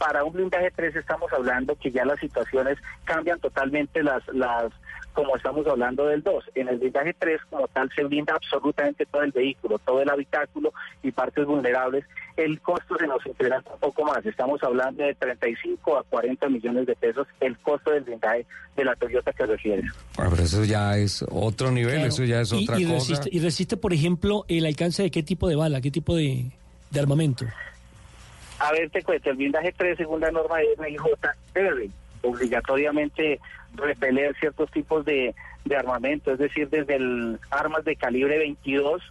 para 0.00 0.24
un 0.24 0.32
blindaje 0.32 0.70
3 0.74 0.96
estamos 0.96 1.30
hablando 1.30 1.76
que 1.76 1.90
ya 1.90 2.06
las 2.06 2.18
situaciones 2.18 2.78
cambian 3.04 3.38
totalmente 3.38 4.02
las 4.02 4.26
las 4.28 4.72
como 5.14 5.36
estamos 5.36 5.66
hablando 5.66 6.06
del 6.06 6.22
2. 6.22 6.44
En 6.54 6.68
el 6.68 6.78
blindaje 6.78 7.14
3 7.18 7.40
como 7.50 7.68
tal 7.68 7.90
se 7.94 8.04
blinda 8.04 8.34
absolutamente 8.34 9.06
todo 9.06 9.22
el 9.22 9.32
vehículo, 9.32 9.78
todo 9.78 10.00
el 10.02 10.08
habitáculo 10.10 10.72
y 11.02 11.10
partes 11.10 11.44
vulnerables. 11.46 12.04
El 12.36 12.60
costo 12.60 12.96
se 12.98 13.06
nos 13.06 13.24
incrementa 13.26 13.72
un 13.74 13.80
poco 13.80 14.04
más. 14.04 14.24
Estamos 14.24 14.62
hablando 14.62 15.02
de 15.02 15.14
35 15.14 15.98
a 15.98 16.02
40 16.04 16.48
millones 16.48 16.86
de 16.86 16.94
pesos 16.96 17.26
el 17.40 17.58
costo 17.58 17.90
del 17.90 18.04
blindaje 18.04 18.46
de 18.76 18.84
la 18.84 18.94
Toyota 18.96 19.32
que 19.32 19.46
refieres. 19.46 19.84
Bueno, 20.16 20.30
pero 20.30 20.42
eso 20.44 20.64
ya 20.64 20.96
es 20.96 21.24
otro 21.30 21.70
nivel, 21.70 21.94
Claro. 21.94 22.08
eso 22.08 22.24
ya 22.24 22.40
es 22.40 22.52
y, 22.52 22.64
otra 22.64 22.78
y 22.80 22.84
cosa. 22.84 22.94
Resiste, 22.94 23.28
y 23.32 23.40
resiste, 23.40 23.76
por 23.76 23.92
ejemplo, 23.92 24.44
el 24.48 24.64
alcance 24.64 25.02
de 25.02 25.10
qué 25.10 25.22
tipo 25.22 25.48
de 25.48 25.56
bala, 25.56 25.80
qué 25.80 25.90
tipo 25.90 26.14
de, 26.16 26.46
de 26.90 27.00
armamento. 27.00 27.44
A 28.58 28.72
ver, 28.72 28.90
te 28.90 29.02
cuento, 29.02 29.30
el 29.30 29.36
blindaje 29.36 29.72
3, 29.76 29.96
según 29.96 30.20
la 30.20 30.30
norma 30.30 30.58
de 30.58 30.66
MIJ, 30.78 31.02
debe 31.54 31.90
obligatoriamente 32.22 33.40
repeler 33.74 34.34
ciertos 34.38 34.70
tipos 34.70 35.04
de, 35.04 35.34
de 35.64 35.76
armamento, 35.76 36.32
es 36.32 36.38
decir, 36.38 36.68
desde 36.68 36.96
el 36.96 37.38
armas 37.50 37.84
de 37.84 37.96
calibre 37.96 38.38
22, 38.38 39.02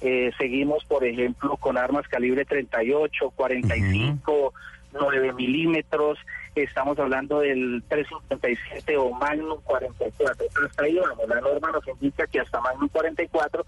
eh, 0.00 0.30
seguimos, 0.38 0.84
por 0.84 1.04
ejemplo, 1.04 1.56
con 1.56 1.76
armas 1.76 2.06
calibre 2.08 2.44
38, 2.44 3.30
45, 3.34 4.54
9 4.92 5.32
milímetros, 5.32 6.18
estamos 6.54 6.98
hablando 6.98 7.40
del 7.40 7.82
357 7.88 8.96
o 8.96 9.10
Magnum 9.12 9.60
44, 9.62 10.46
hasta 10.66 10.82
ahí 10.82 10.96
vamos, 10.96 11.28
la 11.28 11.40
norma 11.40 11.70
nos 11.72 11.86
indica 11.88 12.26
que 12.26 12.40
hasta 12.40 12.60
Magnum 12.60 12.88
44 12.88 13.64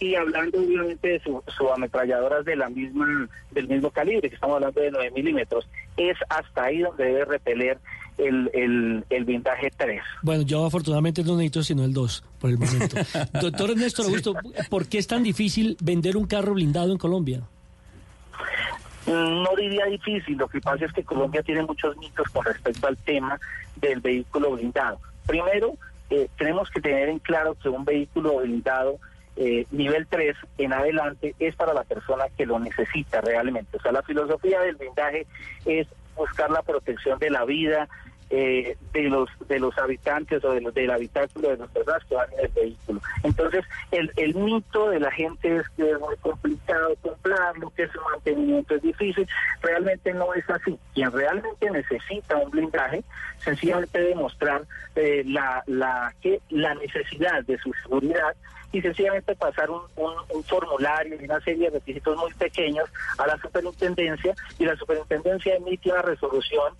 y 0.00 0.14
hablando 0.14 0.58
obviamente 0.58 1.08
de 1.08 1.20
su, 1.20 1.42
su 1.56 1.70
ametralladoras 1.70 2.44
de 2.44 2.56
la 2.56 2.68
misma 2.70 3.28
del 3.50 3.68
mismo 3.68 3.90
calibre 3.90 4.28
que 4.28 4.34
estamos 4.34 4.56
hablando 4.56 4.80
de 4.80 4.90
9 4.90 5.10
milímetros 5.14 5.68
es 5.96 6.16
hasta 6.28 6.64
ahí 6.64 6.78
donde 6.80 7.04
debe 7.04 7.24
repeler 7.26 7.78
el, 8.16 8.50
el, 8.54 9.04
el 9.10 9.24
blindaje 9.24 9.70
3 9.76 10.00
Bueno, 10.22 10.42
yo 10.42 10.64
afortunadamente 10.64 11.22
no 11.22 11.36
necesito 11.36 11.62
sino 11.62 11.84
el 11.84 11.92
2 11.92 12.24
por 12.40 12.50
el 12.50 12.58
momento. 12.58 12.96
Doctor 13.40 13.70
Ernesto 13.70 14.02
Augusto, 14.02 14.34
¿por 14.70 14.86
qué 14.88 14.98
es 14.98 15.06
tan 15.06 15.22
difícil 15.22 15.76
vender 15.82 16.16
un 16.16 16.26
carro 16.26 16.54
blindado 16.54 16.92
en 16.92 16.98
Colombia? 16.98 17.42
Mm, 19.06 19.42
No 19.42 19.50
diría 19.56 19.86
difícil, 19.86 20.36
lo 20.36 20.48
que 20.48 20.60
pasa 20.60 20.84
es 20.86 20.92
que 20.92 21.04
Colombia 21.04 21.42
tiene 21.42 21.62
muchos 21.62 21.96
mitos 21.98 22.28
con 22.30 22.44
respecto 22.44 22.86
al 22.86 22.96
tema 22.96 23.38
del 23.76 24.00
vehículo 24.00 24.52
blindado. 24.52 24.98
Primero, 25.26 25.74
eh, 26.10 26.28
tenemos 26.36 26.70
que 26.70 26.80
tener 26.80 27.08
en 27.08 27.18
claro 27.18 27.56
que 27.62 27.68
un 27.68 27.84
vehículo 27.84 28.38
blindado 28.38 28.98
eh, 29.36 29.66
nivel 29.70 30.06
3 30.06 30.36
en 30.58 30.72
adelante 30.72 31.34
es 31.38 31.54
para 31.56 31.72
la 31.72 31.84
persona 31.84 32.24
que 32.36 32.46
lo 32.46 32.58
necesita 32.58 33.20
realmente. 33.20 33.76
O 33.76 33.80
sea, 33.80 33.92
la 33.92 34.02
filosofía 34.02 34.60
del 34.60 34.76
blindaje 34.76 35.26
es 35.64 35.86
buscar 36.16 36.50
la 36.50 36.62
protección 36.62 37.18
de 37.18 37.30
la 37.30 37.44
vida 37.44 37.88
eh, 38.30 38.76
de 38.92 39.02
los 39.02 39.28
de 39.48 39.58
los 39.58 39.76
habitantes 39.78 40.44
o 40.44 40.52
de 40.52 40.60
los 40.60 40.72
del 40.72 40.90
habitáculo 40.90 41.50
de 41.50 41.56
las 41.56 41.70
personas 41.70 42.04
que 42.04 42.14
van 42.14 42.32
en 42.32 42.40
el 42.40 42.48
vehículo. 42.48 43.00
Entonces, 43.24 43.64
el, 43.90 44.10
el 44.16 44.34
mito 44.34 44.88
de 44.90 45.00
la 45.00 45.10
gente 45.10 45.56
es 45.56 45.68
que 45.70 45.90
es 45.90 45.98
muy 45.98 46.16
complicado 46.16 46.94
comprarlo, 47.02 47.72
que 47.76 47.88
su 47.88 48.00
mantenimiento 48.00 48.76
es 48.76 48.82
difícil. 48.82 49.28
Realmente 49.62 50.14
no 50.14 50.32
es 50.34 50.48
así. 50.48 50.78
Quien 50.94 51.10
realmente 51.12 51.70
necesita 51.70 52.36
un 52.36 52.50
blindaje, 52.50 53.02
sencillamente 53.38 53.98
debe 53.98 54.14
mostrar 54.14 54.62
eh, 54.94 55.22
la, 55.26 55.62
la, 55.66 56.14
la 56.50 56.74
necesidad 56.74 57.42
de 57.44 57.58
su 57.58 57.72
seguridad 57.82 58.34
y 58.72 58.80
sencillamente 58.80 59.34
pasar 59.34 59.68
un, 59.70 59.82
un, 59.96 60.12
un 60.28 60.44
formulario 60.44 61.20
y 61.20 61.24
una 61.24 61.40
serie 61.40 61.70
de 61.70 61.78
requisitos 61.78 62.16
muy 62.16 62.32
pequeños 62.34 62.88
a 63.18 63.26
la 63.26 63.36
superintendencia 63.38 64.34
y 64.58 64.64
la 64.64 64.76
superintendencia 64.76 65.56
emite 65.56 65.90
una 65.90 66.02
resolución 66.02 66.74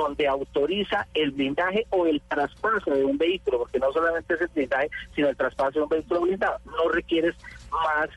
donde 0.00 0.26
autoriza 0.26 1.06
el 1.14 1.30
blindaje 1.30 1.86
o 1.90 2.06
el 2.06 2.20
traspaso 2.22 2.90
de 2.90 3.04
un 3.04 3.16
vehículo, 3.16 3.60
porque 3.60 3.78
no 3.78 3.92
solamente 3.92 4.34
es 4.34 4.40
el 4.40 4.48
blindaje, 4.48 4.90
sino 5.14 5.28
el 5.28 5.36
traspaso 5.36 5.78
de 5.78 5.82
un 5.84 5.88
vehículo 5.88 6.20
blindado. 6.22 6.58
No 6.66 6.88
requieres 6.90 7.34
más 7.70 8.10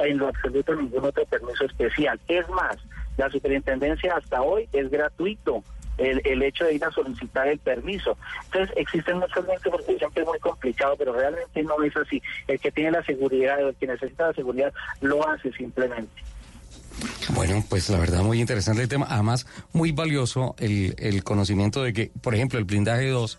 en 0.00 0.18
lo 0.18 0.28
absoluto 0.28 0.74
ningún 0.74 1.04
otro 1.04 1.24
permiso 1.26 1.64
especial. 1.64 2.20
Es 2.28 2.48
más, 2.48 2.76
la 3.16 3.30
superintendencia 3.30 4.14
hasta 4.16 4.42
hoy 4.42 4.68
es 4.72 4.90
gratuito 4.90 5.62
el, 5.98 6.20
el 6.24 6.42
hecho 6.42 6.64
de 6.64 6.74
ir 6.74 6.84
a 6.84 6.90
solicitar 6.90 7.46
el 7.46 7.58
permiso. 7.58 8.16
Entonces 8.46 8.76
existen 8.76 9.18
muchos 9.18 9.46
mitos 9.46 9.70
porque 9.70 9.98
siempre 9.98 10.22
es 10.22 10.28
muy 10.28 10.38
complicado, 10.40 10.96
pero 10.98 11.12
realmente 11.12 11.62
no 11.62 11.80
es 11.82 11.96
así. 11.96 12.20
El 12.48 12.58
que 12.58 12.72
tiene 12.72 12.90
la 12.90 13.04
seguridad, 13.04 13.60
el 13.60 13.74
que 13.76 13.86
necesita 13.86 14.28
la 14.28 14.34
seguridad, 14.34 14.72
lo 15.00 15.26
hace 15.28 15.52
simplemente. 15.52 16.10
Bueno, 17.34 17.64
pues 17.68 17.88
la 17.90 17.98
verdad 17.98 18.22
muy 18.22 18.40
interesante 18.40 18.82
el 18.82 18.88
tema. 18.88 19.06
Además, 19.08 19.46
muy 19.72 19.92
valioso 19.92 20.54
el, 20.58 20.94
el 20.98 21.22
conocimiento 21.24 21.82
de 21.82 21.92
que, 21.92 22.10
por 22.20 22.34
ejemplo, 22.34 22.58
el 22.58 22.64
blindaje 22.64 23.08
2, 23.08 23.38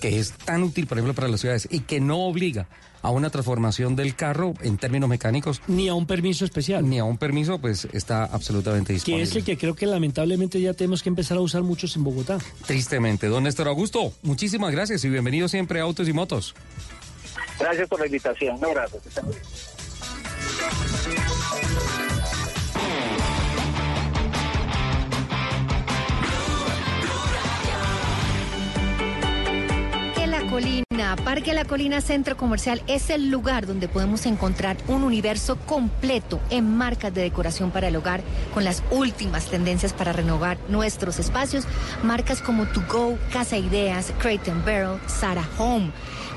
que 0.00 0.18
es 0.18 0.32
tan 0.32 0.62
útil, 0.62 0.86
por 0.86 0.98
ejemplo, 0.98 1.14
para 1.14 1.28
las 1.28 1.40
ciudades 1.40 1.68
y 1.70 1.80
que 1.80 2.00
no 2.00 2.18
obliga 2.20 2.68
a 3.00 3.10
una 3.10 3.30
transformación 3.30 3.94
del 3.94 4.16
carro 4.16 4.54
en 4.60 4.76
términos 4.76 5.08
mecánicos. 5.08 5.62
Ni 5.68 5.88
a 5.88 5.94
un 5.94 6.04
permiso 6.06 6.44
especial. 6.44 6.88
Ni 6.88 6.98
a 6.98 7.04
un 7.04 7.16
permiso, 7.16 7.58
pues 7.60 7.86
está 7.92 8.24
absolutamente 8.24 8.88
Que 8.88 8.94
disponible. 8.94 9.22
es 9.22 9.36
el 9.36 9.44
que 9.44 9.56
creo 9.56 9.74
que 9.76 9.86
lamentablemente 9.86 10.60
ya 10.60 10.74
tenemos 10.74 11.02
que 11.04 11.08
empezar 11.08 11.38
a 11.38 11.40
usar 11.40 11.62
muchos 11.62 11.94
en 11.94 12.02
Bogotá. 12.02 12.38
Tristemente. 12.66 13.28
Don 13.28 13.44
Néstor 13.44 13.68
Augusto, 13.68 14.12
muchísimas 14.22 14.72
gracias 14.72 15.04
y 15.04 15.08
bienvenido 15.10 15.46
siempre 15.46 15.78
a 15.78 15.84
Autos 15.84 16.08
y 16.08 16.12
Motos. 16.12 16.56
Gracias 17.60 17.88
por 17.88 18.00
la 18.00 18.06
invitación. 18.06 18.56
Un 18.56 18.64
abrazo. 18.64 18.98
Colina, 30.50 31.16
Parque 31.24 31.52
La 31.52 31.64
Colina 31.64 32.00
Centro 32.00 32.36
Comercial 32.36 32.82
es 32.86 33.10
el 33.10 33.30
lugar 33.30 33.66
donde 33.66 33.86
podemos 33.86 34.24
encontrar 34.24 34.76
un 34.88 35.04
universo 35.04 35.58
completo 35.58 36.40
en 36.48 36.76
marcas 36.76 37.12
de 37.12 37.22
decoración 37.22 37.70
para 37.70 37.88
el 37.88 37.96
hogar 37.96 38.22
con 38.54 38.64
las 38.64 38.82
últimas 38.90 39.46
tendencias 39.46 39.92
para 39.92 40.12
renovar 40.12 40.58
nuestros 40.68 41.18
espacios, 41.18 41.64
marcas 42.02 42.40
como 42.40 42.66
To 42.66 42.82
Go, 42.90 43.18
Casa 43.32 43.58
Ideas, 43.58 44.12
Crate 44.18 44.50
Barrel, 44.64 44.98
Sara 45.06 45.46
Home, 45.58 45.90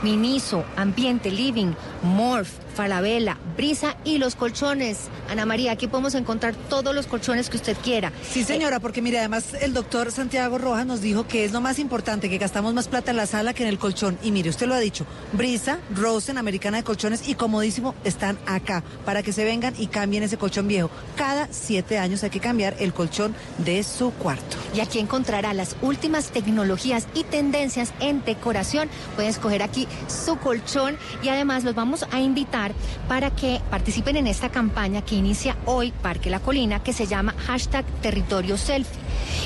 Miniso, 0.04 0.66
Ambiente 0.76 1.32
Living, 1.32 1.74
Morph, 2.04 2.52
Falabella, 2.72 3.38
Brisa 3.56 3.96
y 4.04 4.18
los 4.18 4.36
colchones. 4.36 5.10
Ana 5.30 5.46
María, 5.46 5.72
aquí 5.72 5.88
podemos 5.88 6.16
encontrar 6.16 6.56
todos 6.70 6.96
los 6.96 7.08
colchones 7.08 7.50
que 7.50 7.58
usted 7.58 7.78
quiera. 7.84 8.12
Sí, 8.30 8.44
señora, 8.44 8.80
porque 8.80 9.02
mire, 9.02 9.20
además 9.20 9.54
el 9.62 9.74
doctor 9.74 10.12
Santiago 10.12 10.58
Rojas 10.58 10.86
nos 10.86 11.02
dijo 11.02 11.28
que 11.28 11.46
es 11.46 11.52
lo 11.52 11.62
más 11.62 11.80
importante, 11.80 12.30
que 12.30 12.38
gastamos 12.38 12.74
más 12.74 12.88
plata 12.88 13.12
en 13.12 13.18
la 13.18 13.26
sala 13.26 13.54
que 13.54 13.64
en 13.64 13.70
el 13.70 13.80
colchón. 13.80 14.18
Y 14.24 14.32
mire, 14.32 14.50
usted 14.50 14.68
lo 14.68 14.74
ha 14.74 14.80
dicho, 14.80 15.06
Brisa, 15.34 15.80
Rosen, 15.96 16.38
Americana 16.38 16.78
de 16.78 16.84
Colchones 16.84 17.28
y 17.28 17.36
comodísimo 17.36 17.96
están 18.04 18.38
acá 18.46 18.84
para 19.06 19.24
que 19.24 19.34
se 19.34 19.46
vengan 19.46 19.74
y 19.78 19.88
cambien 19.88 20.24
ese 20.24 20.38
colchón 20.38 20.68
viejo. 20.68 20.90
Cada 21.16 21.48
siete 21.52 21.98
años 21.98 22.24
hay 22.24 22.30
que 22.30 22.40
cambiar 22.40 22.76
el 22.80 22.94
colchón 22.94 23.36
de 23.58 23.84
su 23.84 24.12
cuarto. 24.12 24.58
Y 24.76 24.80
aquí 24.80 25.00
encontrará 25.00 25.54
las 25.54 25.76
últimas 25.82 26.30
tecnologías 26.30 27.08
y 27.14 27.24
tendencias 27.24 27.94
en 28.00 28.24
decoración. 28.24 28.90
Pueden 29.16 29.32
escoger 29.32 29.64
aquí 29.64 29.88
su 30.08 30.38
colchón 30.38 30.98
y 31.24 31.30
además 31.30 31.64
los 31.64 31.76
vamos 31.76 32.06
a 32.12 32.20
invitar 32.20 32.61
para 33.08 33.32
que 33.32 33.60
participen 33.70 34.18
en 34.18 34.28
esta 34.28 34.50
campaña 34.50 35.02
que 35.02 35.16
inicia 35.16 35.58
hoy 35.66 35.92
Parque 35.92 36.30
La 36.30 36.40
Colina 36.40 36.84
que 36.84 36.94
se 36.94 37.08
llama 37.08 37.34
hashtag 37.46 37.86
territorio 38.02 38.58
selfie. 38.58 39.00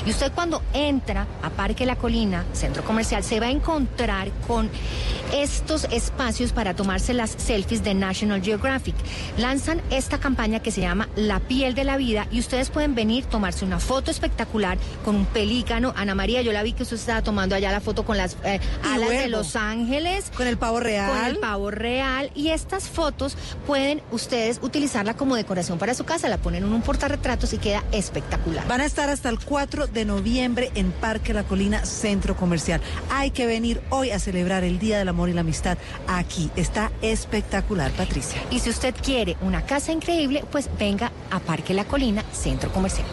Y 0.06 0.10
usted 0.10 0.32
cuando 0.32 0.62
entra 0.72 1.26
a 1.42 1.50
Parque 1.50 1.86
La 1.86 1.96
Colina, 1.96 2.44
centro 2.52 2.84
comercial, 2.84 3.24
se 3.24 3.40
va 3.40 3.46
a 3.46 3.50
encontrar 3.50 4.30
con 4.46 4.70
estos 5.32 5.84
espacios 5.90 6.52
para 6.52 6.74
tomarse 6.74 7.14
las 7.14 7.30
selfies 7.30 7.82
de 7.82 7.94
National 7.94 8.42
Geographic. 8.42 8.94
Lanzan 9.38 9.82
esta 9.90 10.18
campaña 10.18 10.60
que 10.60 10.70
se 10.70 10.80
llama 10.80 11.08
La 11.16 11.40
piel 11.40 11.74
de 11.74 11.84
la 11.84 11.96
vida 11.96 12.26
y 12.30 12.38
ustedes 12.38 12.70
pueden 12.70 12.94
venir, 12.94 13.24
tomarse 13.24 13.64
una 13.64 13.80
foto 13.80 14.10
espectacular 14.10 14.78
con 15.04 15.16
un 15.16 15.26
pelícano. 15.26 15.92
Ana 15.96 16.14
María, 16.14 16.42
yo 16.42 16.52
la 16.52 16.62
vi 16.62 16.72
que 16.72 16.84
usted 16.84 16.96
estaba 16.96 17.22
tomando 17.22 17.54
allá 17.54 17.72
la 17.72 17.80
foto 17.80 18.04
con 18.04 18.16
las 18.16 18.36
eh, 18.44 18.60
alas 18.84 19.08
de. 19.08 19.28
Los 19.28 19.56
Ángeles. 19.56 20.30
Con 20.36 20.46
el 20.46 20.56
pavo 20.56 20.78
real. 20.78 21.10
Con 21.10 21.24
el 21.24 21.38
pavo 21.38 21.70
real. 21.70 22.30
Y 22.34 22.50
estas 22.50 22.88
fotos 22.88 23.36
pueden 23.66 24.02
ustedes 24.12 24.60
utilizarla 24.62 25.14
como 25.14 25.34
decoración 25.34 25.78
para 25.78 25.94
su 25.94 26.04
casa. 26.04 26.28
La 26.28 26.38
ponen 26.38 26.64
en 26.64 26.72
un 26.72 26.82
portarretratos 26.82 27.52
y 27.52 27.58
queda 27.58 27.82
espectacular. 27.92 28.66
Van 28.68 28.80
a 28.80 28.84
estar 28.84 29.10
hasta 29.10 29.28
el 29.28 29.40
4 29.40 29.55
de 29.56 30.04
noviembre 30.04 30.70
en 30.74 30.92
Parque 30.92 31.32
La 31.32 31.42
Colina 31.42 31.86
Centro 31.86 32.36
Comercial. 32.36 32.82
Hay 33.10 33.30
que 33.30 33.46
venir 33.46 33.80
hoy 33.88 34.10
a 34.10 34.18
celebrar 34.18 34.64
el 34.64 34.78
Día 34.78 34.98
del 34.98 35.08
Amor 35.08 35.30
y 35.30 35.32
la 35.32 35.40
Amistad 35.40 35.78
aquí. 36.06 36.50
Está 36.56 36.92
espectacular, 37.00 37.90
Patricia. 37.92 38.38
Y 38.50 38.58
si 38.58 38.68
usted 38.68 38.94
quiere 39.02 39.38
una 39.40 39.64
casa 39.64 39.92
increíble, 39.92 40.44
pues 40.52 40.68
venga 40.78 41.10
a 41.30 41.40
Parque 41.40 41.72
La 41.72 41.86
Colina, 41.86 42.22
Centro 42.32 42.70
Comercial. 42.70 43.06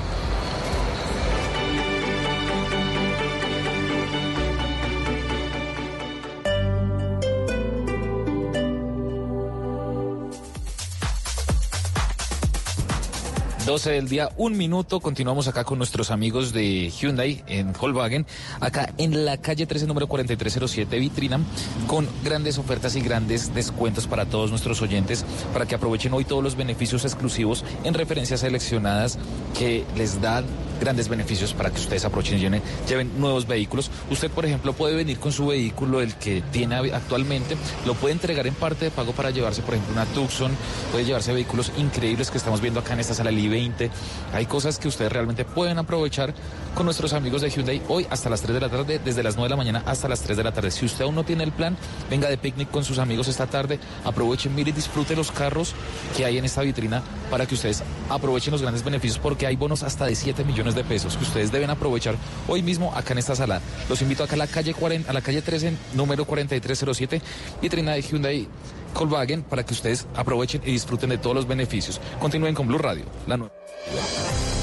Doce 13.66 13.91
del 13.91 14.09
día, 14.09 14.30
un 14.36 14.57
minuto. 14.57 14.99
Continuamos 14.99 15.47
acá 15.47 15.64
con 15.64 15.78
nuestros 15.78 16.11
amigos 16.11 16.51
de 16.51 16.89
Hyundai 16.89 17.45
en 17.47 17.72
Volkswagen, 17.72 18.26
acá 18.59 18.93
en 18.97 19.24
la 19.24 19.38
calle 19.38 19.66
13, 19.66 19.88
número 19.88 20.07
4307, 20.07 20.99
Vitrina, 20.99 21.39
con 21.88 22.09
grandes 22.26 22.57
ofertas 22.57 22.97
y 22.97 23.01
grandes 23.01 23.53
descuentos 23.55 24.05
para 24.05 24.26
todos 24.26 24.49
nuestros 24.49 24.82
oyentes, 24.82 25.26
para 25.53 25.66
que 25.66 25.76
aprovechen 25.76 26.11
hoy 26.11 26.26
todos 26.26 26.43
los 26.43 26.57
beneficios 26.57 27.05
exclusivos 27.05 27.64
en 27.86 27.93
referencias 27.93 28.41
seleccionadas 28.41 29.18
que 29.57 29.86
les 29.95 30.20
dan 30.20 30.43
grandes 30.84 31.07
beneficios 31.07 31.53
para 31.53 31.69
que 31.69 31.79
ustedes 31.79 32.03
aprovechen 32.03 32.38
y 32.38 32.61
lleven, 32.88 33.11
nuevos 33.17 33.47
vehículos. 33.47 33.89
Usted, 34.09 34.29
por 34.29 34.45
ejemplo, 34.45 34.73
puede 34.73 34.95
venir 34.95 35.17
con 35.17 35.31
su 35.31 35.47
vehículo, 35.47 36.01
el 36.01 36.15
que 36.15 36.41
tiene 36.51 36.75
actualmente, 36.75 37.55
lo 37.86 37.93
puede 37.95 38.13
entregar 38.13 38.45
en 38.47 38.53
parte 38.53 38.86
de 38.86 38.91
pago 38.91 39.13
para 39.13 39.29
llevarse, 39.31 39.61
por 39.61 39.75
ejemplo, 39.75 39.93
una 39.93 40.05
Tucson, 40.05 40.51
puede 40.91 41.05
llevarse 41.05 41.34
vehículos 41.34 41.71
increíbles 41.77 42.29
que 42.31 42.38
estamos 42.38 42.59
viendo 42.61 42.81
acá 42.81 42.93
en 42.93 42.99
esta 42.99 43.13
sala 43.13 43.29
del 43.29 43.39
I-20. 43.39 43.89
Hay 44.34 44.45
cosas 44.45 44.77
que 44.77 44.88
ustedes 44.88 45.11
realmente 45.11 45.45
pueden 45.45 45.77
aprovechar 45.77 46.34
con 46.75 46.86
nuestros 46.86 47.13
amigos 47.13 47.41
de 47.41 47.49
Hyundai 47.49 47.81
hoy 47.88 48.05
hasta 48.09 48.29
las 48.29 48.41
3 48.41 48.55
de 48.55 48.61
la 48.61 48.69
tarde, 48.69 48.99
desde 49.03 49.23
las 49.23 49.36
9 49.36 49.45
de 49.45 49.49
la 49.49 49.57
mañana 49.57 49.84
hasta 49.86 50.09
las 50.09 50.21
3 50.21 50.36
de 50.36 50.43
la 50.43 50.51
tarde. 50.51 50.71
Si 50.71 50.86
usted 50.86 51.05
aún 51.05 51.15
no 51.15 51.23
tiene 51.23 51.43
el 51.43 51.51
plan, 51.51 51.77
venga 52.09 52.29
de 52.29 52.38
picnic 52.38 52.69
con 52.71 52.84
sus 52.84 52.99
amigos 52.99 53.27
esta 53.27 53.47
tarde, 53.47 53.79
aprovechen, 54.03 54.53
mire 54.53 54.71
y 54.71 54.73
disfrute 54.73 55.15
los 55.15 55.31
carros 55.31 55.73
que 56.17 56.25
hay 56.25 56.38
en 56.38 56.45
esta 56.45 56.61
vitrina 56.61 57.03
para 57.29 57.45
que 57.45 57.55
ustedes 57.55 57.84
aprovechen 58.09 58.51
los 58.51 58.61
grandes 58.61 58.84
beneficios 58.84 59.19
porque 59.19 59.47
hay 59.47 59.55
bonos 59.55 59.84
hasta 59.84 60.05
de 60.05 60.15
7 60.15 60.43
de 60.76 60.84
pesos 60.84 61.17
que 61.17 61.24
ustedes 61.24 61.51
deben 61.51 61.69
aprovechar 61.69 62.15
hoy 62.47 62.61
mismo 62.61 62.93
acá 62.95 63.13
en 63.13 63.19
esta 63.19 63.36
sala. 63.36 63.61
Los 63.89 64.01
invito 64.01 64.24
acá 64.24 64.36
a 64.36 64.38
la 64.38 64.47
calle 64.47 64.74
40, 64.74 65.09
a 65.09 65.13
la 65.13 65.21
calle 65.21 65.41
13, 65.41 65.74
número 65.93 66.26
4307, 66.26 67.21
vitrina 67.61 67.93
de 67.93 68.01
Hyundai 68.01 68.47
Volkswagen 68.93 69.43
para 69.43 69.65
que 69.65 69.74
ustedes 69.74 70.07
aprovechen 70.15 70.61
y 70.65 70.71
disfruten 70.71 71.09
de 71.09 71.17
todos 71.17 71.36
los 71.36 71.47
beneficios. 71.47 71.99
Continúen 72.19 72.55
con 72.55 72.67
Blue 72.67 72.78
Radio. 72.78 73.05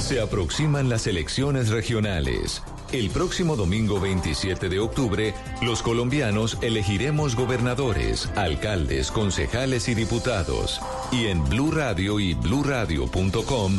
Se 0.01 0.21
aproximan 0.21 0.89
las 0.89 1.07
elecciones 1.07 1.69
regionales. 1.69 2.63
El 2.93 3.11
próximo 3.11 3.55
domingo 3.55 4.01
27 4.01 4.69
de 4.69 4.81
octubre, 4.81 5.35
los 5.63 5.83
colombianos 5.83 6.59
elegiremos 6.63 7.37
gobernadores, 7.37 8.29
alcaldes, 8.35 9.13
concejales 9.13 9.89
y 9.89 9.95
diputados. 9.95 10.81
Y 11.13 11.27
en 11.27 11.45
Blue 11.49 11.71
Radio 11.71 12.19
y 12.19 12.35
bluradio.com 12.35 13.79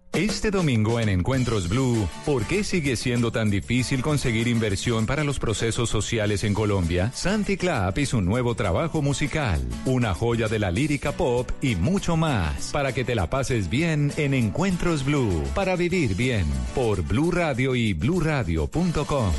Este 0.13 0.51
domingo 0.51 0.99
en 0.99 1.07
Encuentros 1.07 1.69
Blue, 1.69 2.05
¿por 2.25 2.45
qué 2.45 2.65
sigue 2.65 2.97
siendo 2.97 3.31
tan 3.31 3.49
difícil 3.49 4.01
conseguir 4.01 4.49
inversión 4.49 5.05
para 5.05 5.23
los 5.23 5.39
procesos 5.39 5.89
sociales 5.89 6.43
en 6.43 6.53
Colombia? 6.53 7.11
Santi 7.13 7.55
Clap 7.55 7.97
y 7.97 8.05
su 8.05 8.21
nuevo 8.21 8.53
trabajo 8.53 9.01
musical, 9.01 9.61
una 9.85 10.13
joya 10.13 10.49
de 10.49 10.59
la 10.59 10.69
lírica 10.69 11.13
pop 11.13 11.49
y 11.61 11.77
mucho 11.77 12.17
más, 12.17 12.71
para 12.73 12.93
que 12.93 13.05
te 13.05 13.15
la 13.15 13.29
pases 13.29 13.69
bien 13.69 14.11
en 14.17 14.33
Encuentros 14.33 15.05
Blue, 15.05 15.45
para 15.55 15.77
vivir 15.77 16.13
bien, 16.15 16.45
por 16.75 17.03
Blue 17.03 17.31
Radio 17.31 17.73
y 17.73 17.93
bluradio.com. 17.93 19.31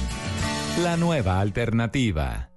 La 0.83 0.97
nueva 0.97 1.41
alternativa. 1.41 2.49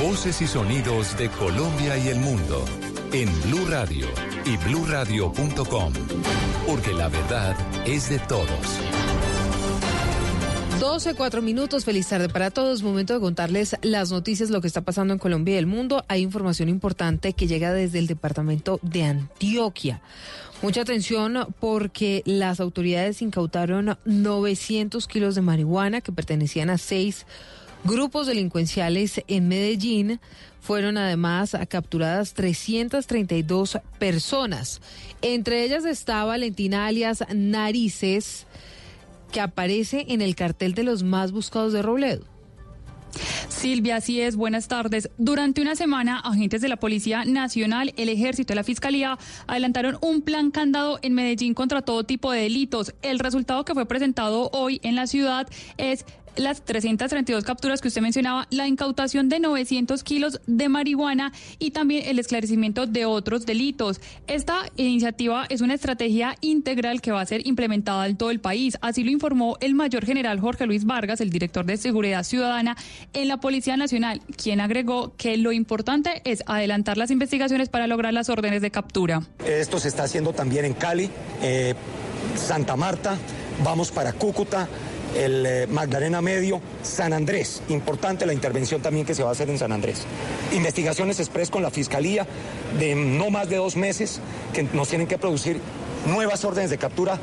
Voces 0.00 0.40
y 0.42 0.46
sonidos 0.46 1.18
de 1.18 1.28
Colombia 1.28 1.98
y 1.98 2.08
el 2.08 2.20
mundo 2.20 2.64
en 3.12 3.28
Blue 3.42 3.66
Radio 3.68 4.06
y 4.44 4.56
bluradio.com, 4.58 5.92
porque 6.66 6.92
la 6.92 7.08
verdad 7.08 7.56
es 7.84 8.08
de 8.08 8.20
todos. 8.20 8.48
12, 10.78 11.14
4 11.14 11.42
minutos, 11.42 11.84
feliz 11.84 12.08
tarde 12.08 12.28
para 12.28 12.52
todos. 12.52 12.84
Momento 12.84 13.12
de 13.14 13.20
contarles 13.20 13.76
las 13.82 14.12
noticias, 14.12 14.50
lo 14.50 14.60
que 14.60 14.68
está 14.68 14.82
pasando 14.82 15.12
en 15.12 15.18
Colombia 15.18 15.56
y 15.56 15.58
el 15.58 15.66
mundo. 15.66 16.04
Hay 16.06 16.22
información 16.22 16.68
importante 16.68 17.32
que 17.32 17.48
llega 17.48 17.72
desde 17.72 17.98
el 17.98 18.06
departamento 18.06 18.78
de 18.82 19.02
Antioquia. 19.02 20.00
Mucha 20.62 20.82
atención 20.82 21.54
porque 21.58 22.22
las 22.24 22.60
autoridades 22.60 23.20
incautaron 23.20 23.98
900 24.04 25.08
kilos 25.08 25.34
de 25.34 25.42
marihuana 25.42 26.00
que 26.00 26.12
pertenecían 26.12 26.70
a 26.70 26.78
seis 26.78 27.26
grupos 27.88 28.26
delincuenciales 28.26 29.22
en 29.26 29.48
Medellín. 29.48 30.20
Fueron 30.60 30.98
además 30.98 31.56
capturadas 31.68 32.34
332 32.34 33.78
personas. 33.98 34.80
Entre 35.22 35.64
ellas 35.64 35.84
está 35.84 36.24
Valentina 36.24 36.86
alias 36.86 37.24
Narices, 37.34 38.46
que 39.32 39.40
aparece 39.40 40.04
en 40.08 40.20
el 40.20 40.36
cartel 40.36 40.74
de 40.74 40.84
los 40.84 41.02
más 41.02 41.32
buscados 41.32 41.72
de 41.72 41.82
Robledo. 41.82 42.24
Silvia, 43.48 43.96
así 43.96 44.20
es. 44.20 44.36
Buenas 44.36 44.68
tardes. 44.68 45.10
Durante 45.16 45.62
una 45.62 45.74
semana, 45.74 46.20
agentes 46.20 46.60
de 46.60 46.68
la 46.68 46.76
Policía 46.76 47.24
Nacional, 47.24 47.92
el 47.96 48.08
Ejército 48.10 48.52
y 48.52 48.56
la 48.56 48.62
Fiscalía 48.62 49.18
adelantaron 49.46 49.98
un 50.02 50.22
plan 50.22 50.50
candado 50.50 50.98
en 51.02 51.14
Medellín 51.14 51.54
contra 51.54 51.82
todo 51.82 52.04
tipo 52.04 52.30
de 52.30 52.42
delitos. 52.42 52.94
El 53.02 53.18
resultado 53.18 53.64
que 53.64 53.74
fue 53.74 53.86
presentado 53.86 54.50
hoy 54.52 54.78
en 54.84 54.94
la 54.94 55.06
ciudad 55.06 55.48
es 55.78 56.04
las 56.38 56.62
332 56.64 57.44
capturas 57.44 57.80
que 57.80 57.88
usted 57.88 58.00
mencionaba, 58.00 58.46
la 58.50 58.66
incautación 58.66 59.28
de 59.28 59.40
900 59.40 60.02
kilos 60.04 60.40
de 60.46 60.68
marihuana 60.68 61.32
y 61.58 61.72
también 61.72 62.04
el 62.06 62.18
esclarecimiento 62.18 62.86
de 62.86 63.04
otros 63.04 63.46
delitos. 63.46 64.00
Esta 64.26 64.70
iniciativa 64.76 65.46
es 65.48 65.60
una 65.60 65.74
estrategia 65.74 66.36
integral 66.40 67.00
que 67.00 67.12
va 67.12 67.20
a 67.20 67.26
ser 67.26 67.46
implementada 67.46 68.06
en 68.06 68.16
todo 68.16 68.30
el 68.30 68.40
país. 68.40 68.78
Así 68.80 69.04
lo 69.04 69.10
informó 69.10 69.56
el 69.60 69.74
mayor 69.74 70.04
general 70.04 70.40
Jorge 70.40 70.66
Luis 70.66 70.84
Vargas, 70.84 71.20
el 71.20 71.30
director 71.30 71.66
de 71.66 71.76
Seguridad 71.76 72.22
Ciudadana 72.22 72.76
en 73.12 73.28
la 73.28 73.38
Policía 73.38 73.76
Nacional, 73.76 74.20
quien 74.36 74.60
agregó 74.60 75.14
que 75.16 75.36
lo 75.36 75.52
importante 75.52 76.22
es 76.24 76.42
adelantar 76.46 76.96
las 76.96 77.10
investigaciones 77.10 77.68
para 77.68 77.86
lograr 77.86 78.12
las 78.12 78.28
órdenes 78.28 78.62
de 78.62 78.70
captura. 78.70 79.22
Esto 79.44 79.78
se 79.78 79.88
está 79.88 80.04
haciendo 80.04 80.32
también 80.32 80.64
en 80.64 80.74
Cali, 80.74 81.10
eh, 81.42 81.74
Santa 82.36 82.76
Marta, 82.76 83.16
vamos 83.64 83.90
para 83.90 84.12
Cúcuta 84.12 84.68
el 85.16 85.46
eh, 85.46 85.66
Magdalena 85.66 86.20
Medio, 86.20 86.60
San 86.82 87.12
Andrés. 87.12 87.62
Importante 87.68 88.26
la 88.26 88.32
intervención 88.32 88.80
también 88.80 89.06
que 89.06 89.14
se 89.14 89.22
va 89.22 89.30
a 89.30 89.32
hacer 89.32 89.50
en 89.50 89.58
San 89.58 89.72
Andrés. 89.72 90.04
Investigaciones 90.52 91.20
express 91.20 91.50
con 91.50 91.62
la 91.62 91.70
Fiscalía 91.70 92.26
de 92.78 92.94
no 92.94 93.30
más 93.30 93.48
de 93.48 93.56
dos 93.56 93.76
meses 93.76 94.20
que 94.52 94.62
nos 94.62 94.88
tienen 94.88 95.06
que 95.06 95.18
producir 95.18 95.60
nuevas 96.06 96.44
órdenes 96.44 96.70
de 96.70 96.78
captura. 96.78 97.18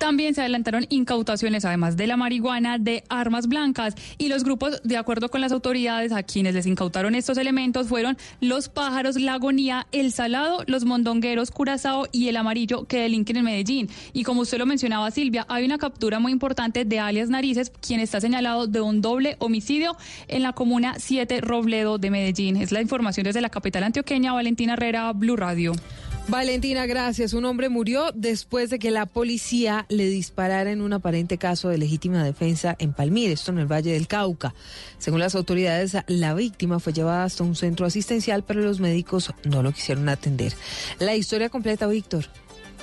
También 0.00 0.34
se 0.34 0.40
adelantaron 0.40 0.86
incautaciones, 0.88 1.66
además 1.66 1.94
de 1.98 2.06
la 2.06 2.16
marihuana, 2.16 2.78
de 2.78 3.04
armas 3.10 3.48
blancas. 3.48 3.94
Y 4.16 4.28
los 4.28 4.44
grupos, 4.44 4.80
de 4.82 4.96
acuerdo 4.96 5.28
con 5.28 5.42
las 5.42 5.52
autoridades, 5.52 6.10
a 6.12 6.22
quienes 6.22 6.54
les 6.54 6.64
incautaron 6.64 7.14
estos 7.14 7.36
elementos 7.36 7.88
fueron 7.88 8.16
los 8.40 8.70
pájaros, 8.70 9.16
la 9.16 9.34
agonía, 9.34 9.86
el 9.92 10.10
salado, 10.10 10.64
los 10.66 10.86
mondongueros, 10.86 11.50
curazao 11.50 12.06
y 12.12 12.28
el 12.28 12.38
amarillo 12.38 12.86
que 12.86 13.02
delinquen 13.02 13.36
en 13.36 13.44
Medellín. 13.44 13.90
Y 14.14 14.24
como 14.24 14.40
usted 14.40 14.56
lo 14.56 14.64
mencionaba, 14.64 15.10
Silvia, 15.10 15.44
hay 15.50 15.66
una 15.66 15.76
captura 15.76 16.18
muy 16.18 16.32
importante 16.32 16.86
de 16.86 16.98
alias 16.98 17.28
Narices, 17.28 17.70
quien 17.86 18.00
está 18.00 18.22
señalado 18.22 18.66
de 18.66 18.80
un 18.80 19.02
doble 19.02 19.36
homicidio 19.38 19.98
en 20.28 20.42
la 20.42 20.54
comuna 20.54 20.94
7 20.96 21.42
Robledo 21.42 21.98
de 21.98 22.10
Medellín. 22.10 22.56
Es 22.56 22.72
la 22.72 22.80
información 22.80 23.24
desde 23.24 23.42
la 23.42 23.50
capital 23.50 23.82
antioqueña, 23.82 24.32
Valentina 24.32 24.72
Herrera, 24.72 25.12
Blue 25.12 25.36
Radio. 25.36 25.74
Valentina, 26.30 26.86
gracias. 26.86 27.32
Un 27.32 27.44
hombre 27.44 27.68
murió 27.68 28.12
después 28.14 28.70
de 28.70 28.78
que 28.78 28.92
la 28.92 29.06
policía 29.06 29.84
le 29.88 30.06
disparara 30.06 30.70
en 30.70 30.80
un 30.80 30.92
aparente 30.92 31.38
caso 31.38 31.68
de 31.68 31.76
legítima 31.76 32.22
defensa 32.22 32.76
en 32.78 32.92
Palmira, 32.92 33.32
esto 33.32 33.50
en 33.50 33.58
el 33.58 33.66
Valle 33.66 33.92
del 33.92 34.06
Cauca. 34.06 34.54
Según 34.98 35.18
las 35.18 35.34
autoridades, 35.34 35.96
la 36.06 36.34
víctima 36.34 36.78
fue 36.78 36.92
llevada 36.92 37.24
hasta 37.24 37.42
un 37.42 37.56
centro 37.56 37.84
asistencial, 37.84 38.44
pero 38.44 38.60
los 38.60 38.78
médicos 38.78 39.32
no 39.42 39.64
lo 39.64 39.72
quisieron 39.72 40.08
atender. 40.08 40.52
La 41.00 41.16
historia 41.16 41.48
completa, 41.48 41.88
Víctor. 41.88 42.26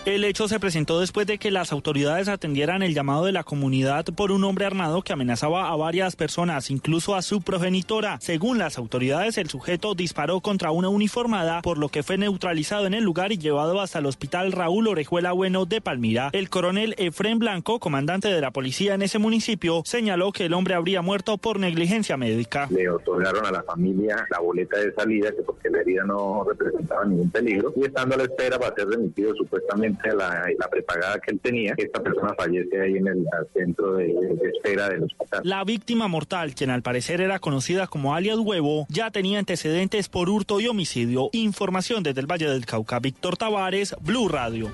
El 0.07 0.23
hecho 0.23 0.47
se 0.47 0.57
presentó 0.61 1.01
después 1.01 1.27
de 1.27 1.37
que 1.37 1.51
las 1.51 1.73
autoridades 1.73 2.29
atendieran 2.29 2.81
el 2.81 2.93
llamado 2.93 3.25
de 3.25 3.33
la 3.33 3.43
comunidad 3.43 4.05
por 4.05 4.31
un 4.31 4.45
hombre 4.45 4.65
armado 4.65 5.01
que 5.01 5.11
amenazaba 5.11 5.69
a 5.69 5.75
varias 5.75 6.15
personas, 6.15 6.71
incluso 6.71 7.13
a 7.13 7.21
su 7.21 7.41
progenitora. 7.41 8.17
Según 8.21 8.57
las 8.57 8.77
autoridades, 8.77 9.37
el 9.37 9.49
sujeto 9.49 9.95
disparó 9.95 10.39
contra 10.39 10.71
una 10.71 10.87
uniformada, 10.87 11.61
por 11.61 11.77
lo 11.77 11.89
que 11.89 12.03
fue 12.03 12.17
neutralizado 12.17 12.87
en 12.87 12.93
el 12.93 13.03
lugar 13.03 13.33
y 13.33 13.37
llevado 13.37 13.81
hasta 13.81 13.99
el 13.99 14.05
hospital 14.05 14.53
Raúl 14.53 14.87
Orejuela 14.87 15.33
Bueno 15.33 15.65
de 15.65 15.81
Palmira. 15.81 16.29
El 16.31 16.49
coronel 16.49 16.95
Efren 16.97 17.37
Blanco, 17.37 17.81
comandante 17.81 18.29
de 18.29 18.39
la 18.39 18.51
policía 18.51 18.93
en 18.93 19.01
ese 19.01 19.19
municipio, 19.19 19.81
señaló 19.83 20.31
que 20.31 20.45
el 20.45 20.53
hombre 20.53 20.75
habría 20.75 21.01
muerto 21.01 21.37
por 21.37 21.59
negligencia 21.59 22.15
médica. 22.15 22.69
Le 22.71 22.89
otorgaron 22.89 23.45
a 23.45 23.51
la 23.51 23.63
familia 23.63 24.25
la 24.29 24.39
boleta 24.39 24.79
de 24.79 24.93
salida, 24.93 25.31
que 25.31 25.41
porque 25.41 25.69
la 25.69 25.81
herida 25.81 26.05
no 26.05 26.45
representaba 26.47 27.03
ningún 27.03 27.29
peligro, 27.29 27.73
y 27.75 27.83
estando 27.83 28.15
a 28.15 28.19
la 28.19 28.23
espera 28.23 28.57
para 28.57 28.73
ser 28.73 28.87
remitido 28.87 29.35
supuestamente 29.35 29.96
la, 30.03 30.45
la 30.57 30.67
prepagada 30.69 31.19
que 31.19 31.31
él 31.31 31.39
tenía, 31.39 31.73
esta 31.77 32.01
persona 32.01 32.33
fallece 32.37 32.81
ahí 32.81 32.97
en 32.97 33.07
el 33.07 33.25
centro 33.53 33.95
de, 33.95 34.07
de 34.07 34.49
espera 34.49 34.89
del 34.89 35.03
hospital. 35.03 35.41
La 35.43 35.63
víctima 35.63 36.07
mortal, 36.07 36.55
quien 36.55 36.69
al 36.69 36.81
parecer 36.81 37.21
era 37.21 37.39
conocida 37.39 37.87
como 37.87 38.15
alias 38.15 38.37
Huevo, 38.37 38.85
ya 38.89 39.11
tenía 39.11 39.39
antecedentes 39.39 40.09
por 40.09 40.29
hurto 40.29 40.59
y 40.59 40.67
homicidio. 40.67 41.29
Información 41.33 42.03
desde 42.03 42.21
el 42.21 42.27
Valle 42.27 42.49
del 42.49 42.65
Cauca. 42.65 42.99
Víctor 42.99 43.37
Tavares, 43.37 43.95
Blue 44.01 44.27
Radio. 44.27 44.71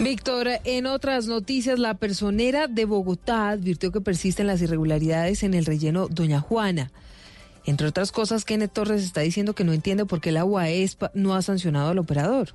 Víctor, 0.00 0.46
en 0.64 0.86
otras 0.86 1.26
noticias, 1.26 1.80
la 1.80 1.94
personera 1.94 2.68
de 2.68 2.84
Bogotá 2.84 3.48
advirtió 3.48 3.90
que 3.90 4.00
persisten 4.00 4.46
las 4.46 4.62
irregularidades 4.62 5.42
en 5.42 5.54
el 5.54 5.66
relleno 5.66 6.06
Doña 6.08 6.40
Juana. 6.40 6.92
Entre 7.66 7.88
otras 7.88 8.12
cosas, 8.12 8.44
Kenneth 8.44 8.72
Torres 8.72 9.02
está 9.02 9.22
diciendo 9.22 9.54
que 9.54 9.64
no 9.64 9.72
entiende 9.72 10.06
por 10.06 10.20
qué 10.20 10.30
la 10.30 10.44
UAESPA 10.44 11.10
no 11.14 11.34
ha 11.34 11.42
sancionado 11.42 11.90
al 11.90 11.98
operador. 11.98 12.54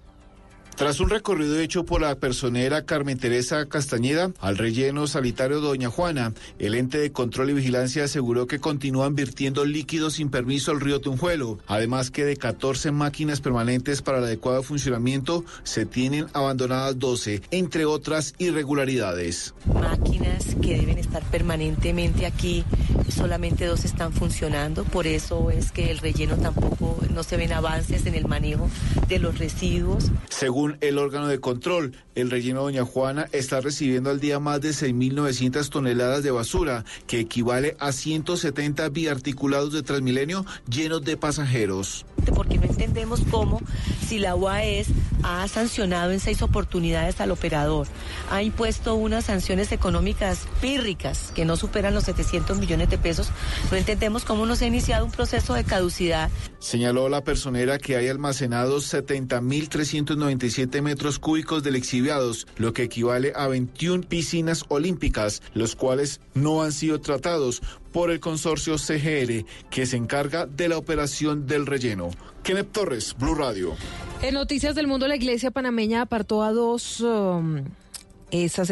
Tras 0.76 1.00
un 1.00 1.10
recorrido 1.10 1.60
hecho 1.60 1.86
por 1.86 2.02
la 2.02 2.16
personera 2.16 2.84
Carmen 2.84 3.20
Teresa 3.20 3.68
Castañeda 3.68 4.32
al 4.40 4.58
relleno 4.58 5.06
sanitario 5.06 5.62
Doña 5.62 5.90
Juana, 5.90 6.34
el 6.58 6.74
ente 6.74 6.98
de 6.98 7.12
control 7.12 7.52
y 7.52 7.54
vigilancia 7.54 8.06
aseguró 8.06 8.48
que 8.48 8.60
continúan 8.60 9.14
virtiendo 9.14 9.66
líquidos 9.66 10.14
sin 10.14 10.30
permiso 10.30 10.72
al 10.72 10.82
río 10.82 11.00
Tunjuelo. 11.00 11.60
Además 11.68 12.10
que 12.10 12.26
de 12.26 12.38
14 12.38 12.92
máquinas 12.92 13.40
permanentes 13.40 14.02
para 14.02 14.18
el 14.18 14.24
adecuado 14.24 14.64
funcionamiento 14.64 15.46
se 15.62 15.86
tienen 15.86 16.26
abandonadas 16.34 16.98
12, 16.98 17.44
entre 17.52 17.86
otras 17.86 18.34
irregularidades. 18.40 19.54
Máquinas 19.72 20.56
que 20.60 20.78
deben 20.78 20.98
estar 20.98 21.22
permanentemente 21.26 22.26
aquí, 22.26 22.66
solamente 23.10 23.68
dos 23.68 23.86
están 23.86 24.12
funcionando, 24.12 24.86
por 24.86 25.06
eso 25.06 25.52
es 25.52 25.72
que 25.72 25.92
el 25.92 26.00
relleno 26.00 26.36
tampoco 26.38 26.98
no 27.14 27.22
se 27.22 27.38
ven 27.38 27.54
avances 27.54 28.08
en 28.08 28.16
el 28.16 28.28
manejo 28.28 28.70
de 29.08 29.20
los 29.20 29.38
residuos. 29.38 30.12
Según 30.30 30.63
El 30.82 30.98
órgano 30.98 31.28
de 31.28 31.40
control, 31.40 31.94
el 32.16 32.32
relleno 32.32 32.64
Doña 32.64 32.86
Juana 32.86 33.28
está 33.32 33.60
recibiendo 33.62 34.10
al 34.10 34.20
día 34.20 34.40
más 34.40 34.62
de 34.62 34.70
6.900 34.70 35.70
toneladas 35.70 36.24
de 36.24 36.32
basura, 36.32 36.86
que 37.08 37.20
equivale 37.20 37.76
a 37.80 37.92
170 37.92 38.90
biarticulados 38.90 39.74
de 39.74 39.84
Transmilenio 39.84 40.46
llenos 40.70 41.04
de 41.04 41.18
pasajeros. 41.18 42.06
Porque 42.32 42.58
no 42.58 42.66
entendemos 42.66 43.22
cómo, 43.30 43.62
si 44.08 44.20
la 44.20 44.36
UAES 44.36 44.88
ha 45.24 45.48
sancionado 45.48 46.12
en 46.12 46.20
seis 46.20 46.42
oportunidades 46.42 47.20
al 47.22 47.32
operador, 47.32 47.88
ha 48.32 48.42
impuesto 48.44 48.96
unas 48.96 49.26
sanciones 49.26 49.72
económicas 49.72 50.48
pírricas 50.62 51.32
que 51.34 51.46
no 51.46 51.56
superan 51.58 51.94
los 51.94 52.04
700 52.06 52.58
millones 52.58 52.90
de 52.90 52.98
pesos, 52.98 53.30
no 53.72 53.78
entendemos 53.78 54.26
cómo 54.26 54.46
no 54.46 54.56
se 54.56 54.66
ha 54.66 54.68
iniciado 54.68 55.06
un 55.06 55.12
proceso 55.12 55.54
de 55.54 55.64
caducidad. 55.64 56.30
Señaló 56.60 57.10
la 57.10 57.24
personera 57.24 57.78
que 57.78 57.96
hay 57.96 58.08
almacenados 58.08 58.94
70.397 58.94 60.82
metros 60.82 61.20
cúbicos 61.20 61.64
de 61.64 61.72
lixiviados, 61.72 62.48
lo 62.58 62.74
que 62.74 62.84
equivale 62.84 63.34
a 63.36 63.48
21 63.48 64.04
piscinas 64.04 64.66
olímpicas, 64.70 65.42
los 65.54 65.76
cuales 65.76 66.22
no 66.34 66.64
han 66.64 66.72
sido 66.72 67.00
tratados 67.02 67.62
por 67.94 68.12
el 68.12 68.20
consorcio 68.20 68.78
CGR, 68.78 69.46
que 69.70 69.86
se 69.86 69.96
encarga 69.96 70.46
de 70.46 70.68
la 70.68 70.78
operación 70.78 71.48
del 71.48 71.66
relleno. 71.66 72.10
Kenneth 72.44 72.72
Torres, 72.74 73.16
Blue 73.18 73.36
Radio. 73.36 73.76
En 74.22 74.34
Noticias 74.34 74.76
del 74.76 74.88
Mundo, 74.88 75.08
la 75.08 75.16
iglesia 75.16 75.52
panameña 75.52 76.02
apartó 76.02 76.44
a 76.44 76.52
dos... 76.52 77.00
um, 77.00 77.64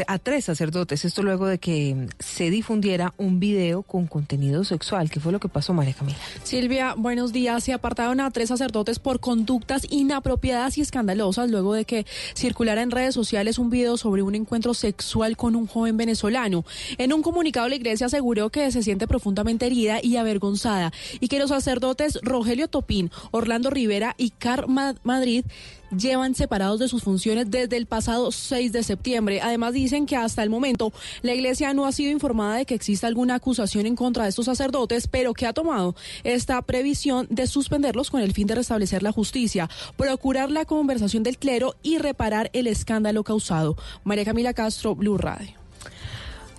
a 0.08 0.18
tres 0.18 0.46
sacerdotes. 0.46 1.06
Esto 1.06 1.22
luego 1.22 1.46
de 1.46 1.60
que 1.60 2.08
se 2.18 2.50
difundiera 2.50 3.14
un 3.18 3.40
video 3.40 3.84
con 3.84 4.08
contenido 4.08 4.64
sexual. 4.64 5.12
¿Qué 5.12 5.20
fue 5.20 5.32
lo 5.32 5.40
que 5.40 5.50
pasó, 5.50 5.72
María 5.72 5.94
Camila? 5.94 6.18
Silvia, 6.44 6.96
buenos 6.98 7.32
días. 7.32 7.64
Se 7.64 7.72
apartaron 7.72 8.20
a 8.22 8.32
tres 8.32 8.50
sacerdotes 8.50 8.98
por 8.98 9.20
conductas 9.20 9.86
inapropiadas 9.92 10.80
y 10.80 10.82
escandalosas 10.82 11.52
luego 11.52 11.76
de 11.76 11.86
que 11.86 12.08
circulara 12.34 12.82
en 12.82 12.90
redes 12.90 13.14
sociales 13.14 13.60
un 13.60 13.70
video 13.70 13.98
sobre 13.98 14.24
un 14.24 14.34
encuentro 14.34 14.74
sexual 14.74 15.38
con 15.38 15.56
un 15.56 15.68
joven 15.68 15.96
venezolano. 15.96 16.66
En 16.98 17.14
un 17.14 17.22
comunicado, 17.22 17.70
la 17.70 17.76
iglesia 17.76 18.08
aseguró 18.08 18.50
que 18.50 18.72
se 18.72 18.82
siente 18.82 19.08
profundamente 19.08 19.68
herida 19.68 20.00
y 20.02 20.16
avergonzada 20.16 20.92
y 21.20 21.28
que 21.28 21.38
los 21.38 21.50
sacerdotes 21.50 22.18
Rogelio 22.24 22.68
Topín, 22.68 23.12
Orlando 23.30 23.70
Rivera 23.70 24.16
y 24.18 24.32
Car 24.32 24.68
Ma- 24.68 24.96
Madrid 25.04 25.46
llevan 25.95 26.35
separados 26.35 26.80
de 26.80 26.88
sus 26.88 27.03
funciones 27.03 27.49
desde 27.49 27.77
el 27.77 27.85
pasado 27.85 28.31
6 28.31 28.72
de 28.72 28.84
septiembre. 28.84 29.41
Además 29.41 29.73
dicen 29.73 30.05
que 30.05 30.15
hasta 30.15 30.43
el 30.43 30.49
momento 30.49 30.93
la 31.22 31.34
iglesia 31.34 31.73
no 31.73 31.85
ha 31.85 31.91
sido 31.91 32.11
informada 32.11 32.55
de 32.55 32.65
que 32.65 32.76
exista 32.76 33.07
alguna 33.07 33.35
acusación 33.35 33.85
en 33.85 33.95
contra 33.95 34.23
de 34.23 34.30
estos 34.30 34.45
sacerdotes, 34.45 35.07
pero 35.07 35.34
que 35.34 35.45
ha 35.45 35.53
tomado 35.53 35.95
esta 36.23 36.61
previsión 36.61 37.27
de 37.30 37.47
suspenderlos 37.47 38.09
con 38.09 38.22
el 38.22 38.34
fin 38.34 38.47
de 38.47 38.55
restablecer 38.55 39.03
la 39.03 39.11
justicia, 39.11 39.69
procurar 39.97 40.51
la 40.51 40.65
conversación 40.65 41.23
del 41.23 41.38
clero 41.38 41.76
y 41.84 41.97
reparar 41.97 42.49
el 42.53 42.68
escándalo 42.68 43.23
causado. 43.23 43.76
María 44.03 44.26
Camila 44.26 44.53
Castro, 44.53 44.95
Blue 44.95 45.18
Radio. 45.18 45.61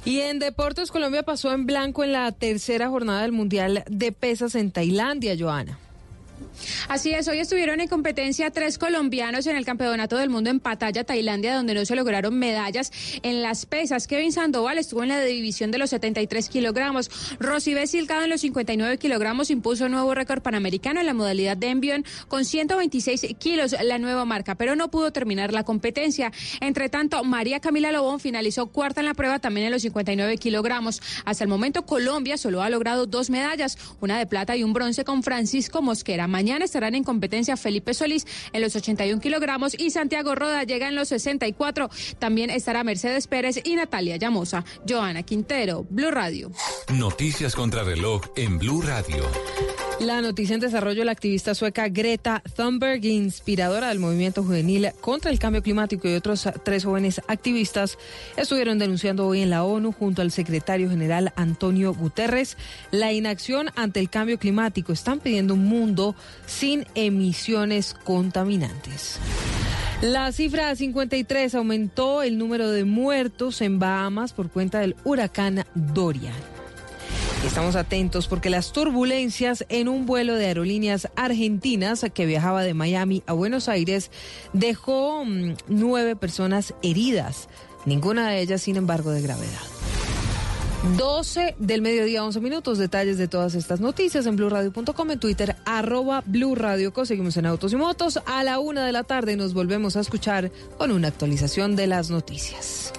Y 0.04 0.18
en 0.20 0.40
Deportes, 0.40 0.90
Colombia 0.90 1.22
pasó 1.22 1.52
en 1.52 1.64
blanco 1.64 2.02
en 2.02 2.12
la 2.12 2.32
tercera 2.32 2.88
jornada 2.88 3.22
del 3.22 3.30
Mundial 3.30 3.84
de 3.88 4.10
Pesas 4.10 4.56
en 4.56 4.72
Tailandia, 4.72 5.36
Joana. 5.38 5.78
Así 6.88 7.12
es, 7.12 7.28
hoy 7.28 7.38
estuvieron 7.38 7.80
en 7.80 7.88
competencia 7.88 8.50
tres 8.50 8.78
colombianos 8.78 9.46
en 9.46 9.56
el 9.56 9.64
Campeonato 9.64 10.16
del 10.16 10.30
Mundo 10.30 10.50
en 10.50 10.60
Pattaya, 10.60 11.04
Tailandia, 11.04 11.54
donde 11.54 11.74
no 11.74 11.84
se 11.84 11.96
lograron 11.96 12.38
medallas 12.38 12.92
en 13.22 13.42
las 13.42 13.66
pesas. 13.66 14.06
Kevin 14.06 14.32
Sandoval 14.32 14.78
estuvo 14.78 15.02
en 15.02 15.08
la 15.08 15.20
división 15.20 15.70
de 15.70 15.78
los 15.78 15.90
73 15.90 16.48
kilogramos. 16.48 17.10
Rosibé 17.38 17.86
Silcado 17.86 18.24
en 18.24 18.30
los 18.30 18.40
59 18.40 18.98
kilogramos 18.98 19.50
impuso 19.50 19.86
un 19.86 19.92
nuevo 19.92 20.14
récord 20.14 20.42
panamericano 20.42 21.00
en 21.00 21.06
la 21.06 21.14
modalidad 21.14 21.56
de 21.56 21.68
envión 21.68 22.04
con 22.28 22.44
126 22.44 23.26
kilos, 23.38 23.74
la 23.82 23.98
nueva 23.98 24.24
marca, 24.24 24.54
pero 24.54 24.76
no 24.76 24.90
pudo 24.90 25.12
terminar 25.12 25.52
la 25.52 25.64
competencia. 25.64 26.32
Entre 26.60 26.88
tanto, 26.88 27.24
María 27.24 27.60
Camila 27.60 27.92
Lobón 27.92 28.20
finalizó 28.20 28.66
cuarta 28.66 29.00
en 29.00 29.06
la 29.06 29.14
prueba 29.14 29.38
también 29.38 29.66
en 29.66 29.72
los 29.72 29.82
59 29.82 30.38
kilogramos. 30.38 31.02
Hasta 31.24 31.44
el 31.44 31.48
momento, 31.48 31.86
Colombia 31.86 32.36
solo 32.36 32.62
ha 32.62 32.70
logrado 32.70 33.06
dos 33.06 33.30
medallas, 33.30 33.78
una 34.00 34.18
de 34.18 34.26
plata 34.26 34.56
y 34.56 34.62
un 34.62 34.72
bronce 34.72 35.04
con 35.04 35.22
Francisco 35.22 35.82
Mosquera. 35.82 36.26
Mañana 36.42 36.64
estarán 36.64 36.96
en 36.96 37.04
competencia 37.04 37.56
Felipe 37.56 37.94
Solís 37.94 38.26
en 38.52 38.62
los 38.62 38.74
81 38.74 39.20
kilogramos 39.20 39.78
y 39.78 39.90
Santiago 39.90 40.34
Roda 40.34 40.64
llega 40.64 40.88
en 40.88 40.96
los 40.96 41.06
64. 41.06 41.88
También 42.18 42.50
estará 42.50 42.82
Mercedes 42.82 43.28
Pérez 43.28 43.60
y 43.62 43.76
Natalia 43.76 44.16
Llamosa. 44.16 44.64
Joana 44.88 45.22
Quintero, 45.22 45.86
Blue 45.88 46.10
Radio. 46.10 46.50
Noticias 46.92 47.54
contra 47.54 47.84
reloj 47.84 48.22
en 48.34 48.58
Blue 48.58 48.82
Radio. 48.82 49.22
La 50.02 50.20
noticia 50.20 50.54
en 50.54 50.60
desarrollo, 50.60 51.04
la 51.04 51.12
activista 51.12 51.54
sueca 51.54 51.88
Greta 51.88 52.42
Thunberg, 52.56 53.04
inspiradora 53.04 53.88
del 53.88 54.00
movimiento 54.00 54.42
juvenil 54.42 54.90
contra 55.00 55.30
el 55.30 55.38
cambio 55.38 55.62
climático 55.62 56.08
y 56.08 56.14
otros 56.14 56.48
tres 56.64 56.84
jóvenes 56.84 57.20
activistas, 57.28 57.98
estuvieron 58.36 58.80
denunciando 58.80 59.28
hoy 59.28 59.42
en 59.42 59.50
la 59.50 59.62
ONU 59.62 59.92
junto 59.92 60.20
al 60.20 60.32
secretario 60.32 60.90
general 60.90 61.32
Antonio 61.36 61.94
Guterres 61.94 62.56
la 62.90 63.12
inacción 63.12 63.68
ante 63.76 64.00
el 64.00 64.10
cambio 64.10 64.40
climático. 64.40 64.92
Están 64.92 65.20
pidiendo 65.20 65.54
un 65.54 65.66
mundo 65.66 66.16
sin 66.46 66.84
emisiones 66.96 67.94
contaminantes. 67.94 69.20
La 70.00 70.32
cifra 70.32 70.66
de 70.66 70.74
53 70.74 71.54
aumentó 71.54 72.24
el 72.24 72.38
número 72.38 72.72
de 72.72 72.84
muertos 72.84 73.60
en 73.60 73.78
Bahamas 73.78 74.32
por 74.32 74.50
cuenta 74.50 74.80
del 74.80 74.96
huracán 75.04 75.64
Dorian. 75.76 76.51
Estamos 77.46 77.74
atentos 77.74 78.28
porque 78.28 78.50
las 78.50 78.72
turbulencias 78.72 79.66
en 79.68 79.88
un 79.88 80.06
vuelo 80.06 80.36
de 80.36 80.46
aerolíneas 80.46 81.08
argentinas 81.16 82.06
que 82.14 82.24
viajaba 82.24 82.62
de 82.62 82.72
Miami 82.72 83.22
a 83.26 83.32
Buenos 83.32 83.68
Aires 83.68 84.10
dejó 84.52 85.24
mm, 85.24 85.54
nueve 85.68 86.14
personas 86.14 86.72
heridas, 86.82 87.48
ninguna 87.84 88.30
de 88.30 88.40
ellas 88.40 88.62
sin 88.62 88.76
embargo 88.76 89.10
de 89.10 89.22
gravedad. 89.22 89.60
12 90.96 91.56
del 91.58 91.82
mediodía, 91.82 92.24
11 92.24 92.40
minutos. 92.40 92.78
Detalles 92.78 93.18
de 93.18 93.28
todas 93.28 93.54
estas 93.54 93.80
noticias 93.80 94.26
en 94.26 94.36
blurradio.com, 94.36 95.10
en 95.10 95.20
Twitter, 95.20 95.56
arroba 95.64 96.22
Blue 96.26 96.54
Radio 96.54 96.92
Co. 96.92 97.04
Seguimos 97.04 97.36
en 97.36 97.46
Autos 97.46 97.72
y 97.72 97.76
Motos. 97.76 98.20
A 98.26 98.42
la 98.42 98.58
una 98.58 98.84
de 98.84 98.92
la 98.92 99.04
tarde 99.04 99.36
nos 99.36 99.54
volvemos 99.54 99.96
a 99.96 100.00
escuchar 100.00 100.50
con 100.78 100.90
una 100.90 101.08
actualización 101.08 101.76
de 101.76 101.86
las 101.86 102.10
noticias. 102.10 102.92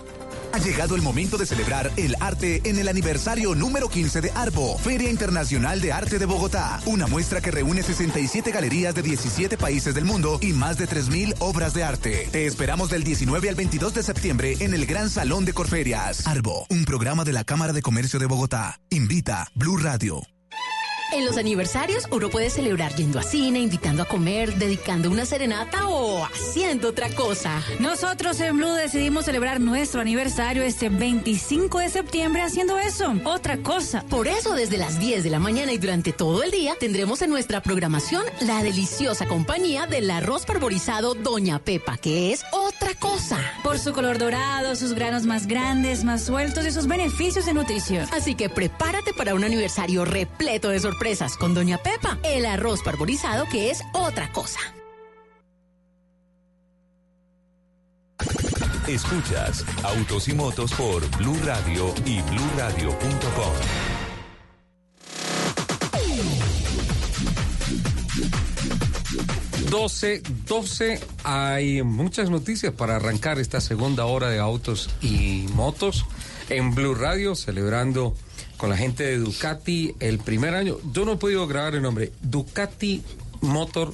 Ha 0.54 0.60
llegado 0.60 0.96
el 0.96 1.02
momento 1.02 1.40
de 1.40 1.48
celebrar 1.48 1.92
el 1.98 2.16
arte 2.20 2.62
en 2.66 2.78
el 2.78 2.88
aniversario 2.88 3.56
número 3.56 3.90
15 3.90 4.22
de 4.22 4.32
ARBO, 4.36 4.78
Feria 4.78 5.10
Internacional 5.10 5.82
de 5.82 5.92
Arte 5.92 6.20
de 6.20 6.28
Bogotá. 6.28 6.80
Una 6.86 7.08
muestra 7.08 7.42
que 7.42 7.50
reúne 7.50 7.82
67 7.82 8.52
galerías 8.52 8.94
de 8.94 9.02
17 9.02 9.58
países 9.58 9.96
del 9.96 10.06
mundo 10.06 10.38
y 10.44 10.54
más 10.54 10.78
de 10.78 10.88
3.000 10.88 11.38
obras 11.40 11.74
de 11.74 11.84
arte. 11.84 12.30
Te 12.32 12.46
esperamos 12.46 12.92
del 12.92 13.04
19 13.04 13.50
al 13.50 13.56
22 13.56 13.96
de 13.96 14.04
septiembre 14.04 14.56
en 14.60 14.76
el 14.76 14.86
Gran 14.86 15.10
Salón 15.10 15.44
de 15.44 15.54
Corferias. 15.54 16.28
ARBO, 16.28 16.68
un 16.70 16.86
programa 16.86 17.24
de 17.24 17.34
la 17.34 17.44
Cámara 17.46 17.74
de 17.74 17.82
Comercio 17.82 18.20
de 18.20 18.28
Bogotá. 18.28 18.80
Invita 18.92 19.48
Blue 19.56 19.78
Radio. 19.78 20.22
En 21.14 21.28
los 21.28 21.38
aniversarios 21.38 22.08
uno 22.10 22.32
puede 22.32 22.50
celebrar 22.50 22.96
yendo 22.96 23.20
a 23.20 23.24
cine, 23.24 23.60
invitando 23.60 24.02
a 24.02 24.08
comer, 24.08 24.56
dedicando 24.56 25.12
una 25.12 25.28
serenata 25.28 25.88
o 25.88 26.26
haciendo 26.26 26.90
otra 26.90 27.08
cosa. 27.10 27.62
Nosotros 27.80 28.40
en 28.40 28.58
Blue 28.58 28.74
decidimos 28.74 29.26
celebrar 29.26 29.62
nuestro 29.62 30.02
aniversario 30.02 30.64
este 30.64 30.90
25 30.90 31.78
de 31.78 31.90
septiembre 31.90 32.42
haciendo 32.42 32.80
eso, 32.80 33.14
otra 33.26 33.58
cosa. 33.58 34.04
Por 34.10 34.28
eso 34.28 34.56
desde 34.56 34.78
las 34.78 35.00
10 35.00 35.24
de 35.24 35.30
la 35.30 35.38
mañana 35.38 35.72
y 35.72 35.78
durante 35.78 36.14
todo 36.14 36.42
el 36.42 36.50
día 36.50 36.74
tendremos 36.80 37.22
en 37.22 37.30
nuestra 37.30 37.62
programación 37.62 38.24
la 38.42 38.64
deliciosa 38.64 39.28
compañía 39.28 39.86
del 39.86 40.10
arroz 40.10 40.48
parborizado 40.48 41.14
Doña 41.14 41.60
Pepa, 41.60 41.98
que 41.98 42.34
es 42.34 42.44
otra 42.52 42.96
cosa. 42.96 43.40
Por 43.62 43.78
su 43.78 43.94
color 43.94 44.18
dorado, 44.18 44.76
sus 44.76 44.94
granos 44.94 45.28
más 45.28 45.46
grandes, 45.46 46.04
más 46.04 46.24
sueltos 46.24 46.66
y 46.66 46.72
sus 46.72 46.88
beneficios 46.88 47.46
de 47.46 47.54
nutrición. 47.54 48.08
Así 48.12 48.34
que 48.34 48.50
prepárate 48.50 49.14
para 49.14 49.36
un 49.36 49.44
aniversario 49.44 50.06
repleto 50.06 50.70
de 50.70 50.80
sorpresas 50.80 51.03
con 51.38 51.54
Doña 51.54 51.78
Pepa, 51.80 52.18
el 52.24 52.46
arroz 52.46 52.82
parborizado 52.82 53.46
que 53.52 53.70
es 53.70 53.82
otra 53.92 54.32
cosa. 54.32 54.60
Escuchas 58.88 59.66
Autos 59.84 60.30
y 60.30 60.34
Motos 60.34 60.72
por 60.74 61.06
Blue 61.18 61.38
Radio 61.44 61.94
y 62.06 62.22
BlueRadio.com. 62.22 63.54
Doce, 69.70 70.22
12, 70.48 71.02
hay 71.26 71.84
muchas 71.84 72.30
noticias 72.30 72.72
para 72.72 72.96
arrancar 72.96 73.40
esta 73.40 73.60
segunda 73.60 74.06
hora 74.06 74.30
de 74.30 74.40
autos 74.40 74.90
y 75.02 75.48
motos 75.54 76.06
en 76.50 76.74
Blue 76.74 76.96
Radio, 76.96 77.36
celebrando 77.36 78.16
con 78.64 78.70
la 78.70 78.78
gente 78.78 79.04
de 79.04 79.18
Ducati 79.18 79.94
el 80.00 80.20
primer 80.20 80.56
año. 80.56 80.78
Yo 80.94 81.04
no 81.04 81.12
he 81.12 81.18
podido 81.18 81.46
grabar 81.48 81.76
el 81.76 81.82
nombre. 81.82 82.14
Ducati 82.22 83.04
Motor. 83.42 83.94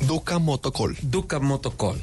Duca 0.00 0.40
Motocol. 0.40 0.96
Duca 1.00 1.38
Motocol, 1.38 1.96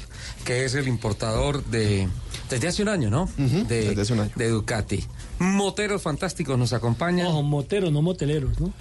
que 0.45 0.63
es 0.63 0.73
el 0.75 0.87
importador 0.87 1.65
de. 1.65 2.07
Desde 2.49 2.69
hace 2.69 2.81
un 2.81 2.87
año, 2.87 3.09
¿no? 3.09 3.29
de, 3.35 3.89
desde 3.89 4.01
hace 4.03 4.13
un 4.13 4.21
año. 4.21 4.31
de 4.37 4.47
Ducati. 4.47 5.03
Moteros 5.39 6.01
fantásticos 6.01 6.57
nos 6.57 6.71
acompañan. 6.71 7.27
No, 7.27 7.43
moteros, 7.43 7.91
no 7.91 8.01
moteleros, 8.01 8.57
¿no? 8.57 8.71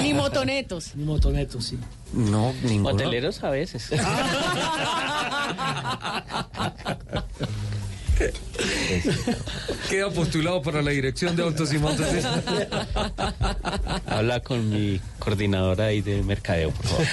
Ni 0.00 0.14
motonetos. 0.14 0.94
Ni 0.94 1.02
motonetos, 1.02 1.64
sí. 1.64 1.78
No, 2.12 2.52
ninguno. 2.62 2.94
Hoteleros 2.94 3.42
a 3.42 3.50
veces. 3.50 3.90
Queda 9.88 10.10
postulado 10.10 10.62
para 10.62 10.82
la 10.82 10.90
dirección 10.90 11.36
de 11.36 11.42
autos 11.42 11.72
y 11.72 11.78
motos. 11.78 12.06
Habla 14.06 14.40
con 14.40 14.68
mi 14.68 15.00
coordinadora 15.18 15.86
ahí 15.86 16.00
de 16.00 16.22
mercadeo, 16.22 16.70
por 16.70 16.86
favor. 16.86 17.06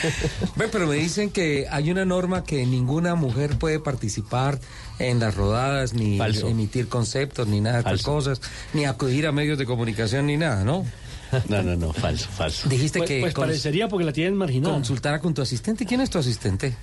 Ve, 0.55 0.67
pero 0.71 0.87
me 0.87 0.95
dicen 0.95 1.29
que 1.29 1.67
hay 1.69 1.91
una 1.91 2.05
norma 2.05 2.43
que 2.43 2.65
ninguna 2.65 3.15
mujer 3.15 3.57
puede 3.57 3.79
participar 3.79 4.59
en 4.99 5.19
las 5.19 5.35
rodadas, 5.35 5.93
ni 5.93 6.17
Falso. 6.17 6.47
emitir 6.47 6.87
conceptos, 6.87 7.47
ni 7.47 7.61
nada 7.61 7.77
de 7.77 7.81
estas 7.81 8.03
cosas, 8.03 8.41
ni 8.73 8.85
acudir 8.85 9.27
a 9.27 9.31
medios 9.31 9.57
de 9.57 9.65
comunicación, 9.65 10.27
ni 10.27 10.37
nada, 10.37 10.63
¿no? 10.63 10.85
No, 11.49 11.61
no, 11.63 11.75
no, 11.75 11.91
falso, 11.93 12.27
falso. 12.29 12.69
Dijiste 12.69 12.99
Pues, 12.99 13.09
que 13.09 13.19
pues 13.21 13.33
cons- 13.33 13.39
parecería 13.41 13.87
porque 13.87 14.05
la 14.05 14.13
tienen 14.13 14.35
marginada. 14.35 14.73
consultara 14.73 15.19
con 15.19 15.33
tu 15.33 15.41
asistente. 15.41 15.85
¿Quién 15.85 16.01
es 16.01 16.09
tu 16.09 16.17
asistente? 16.17 16.73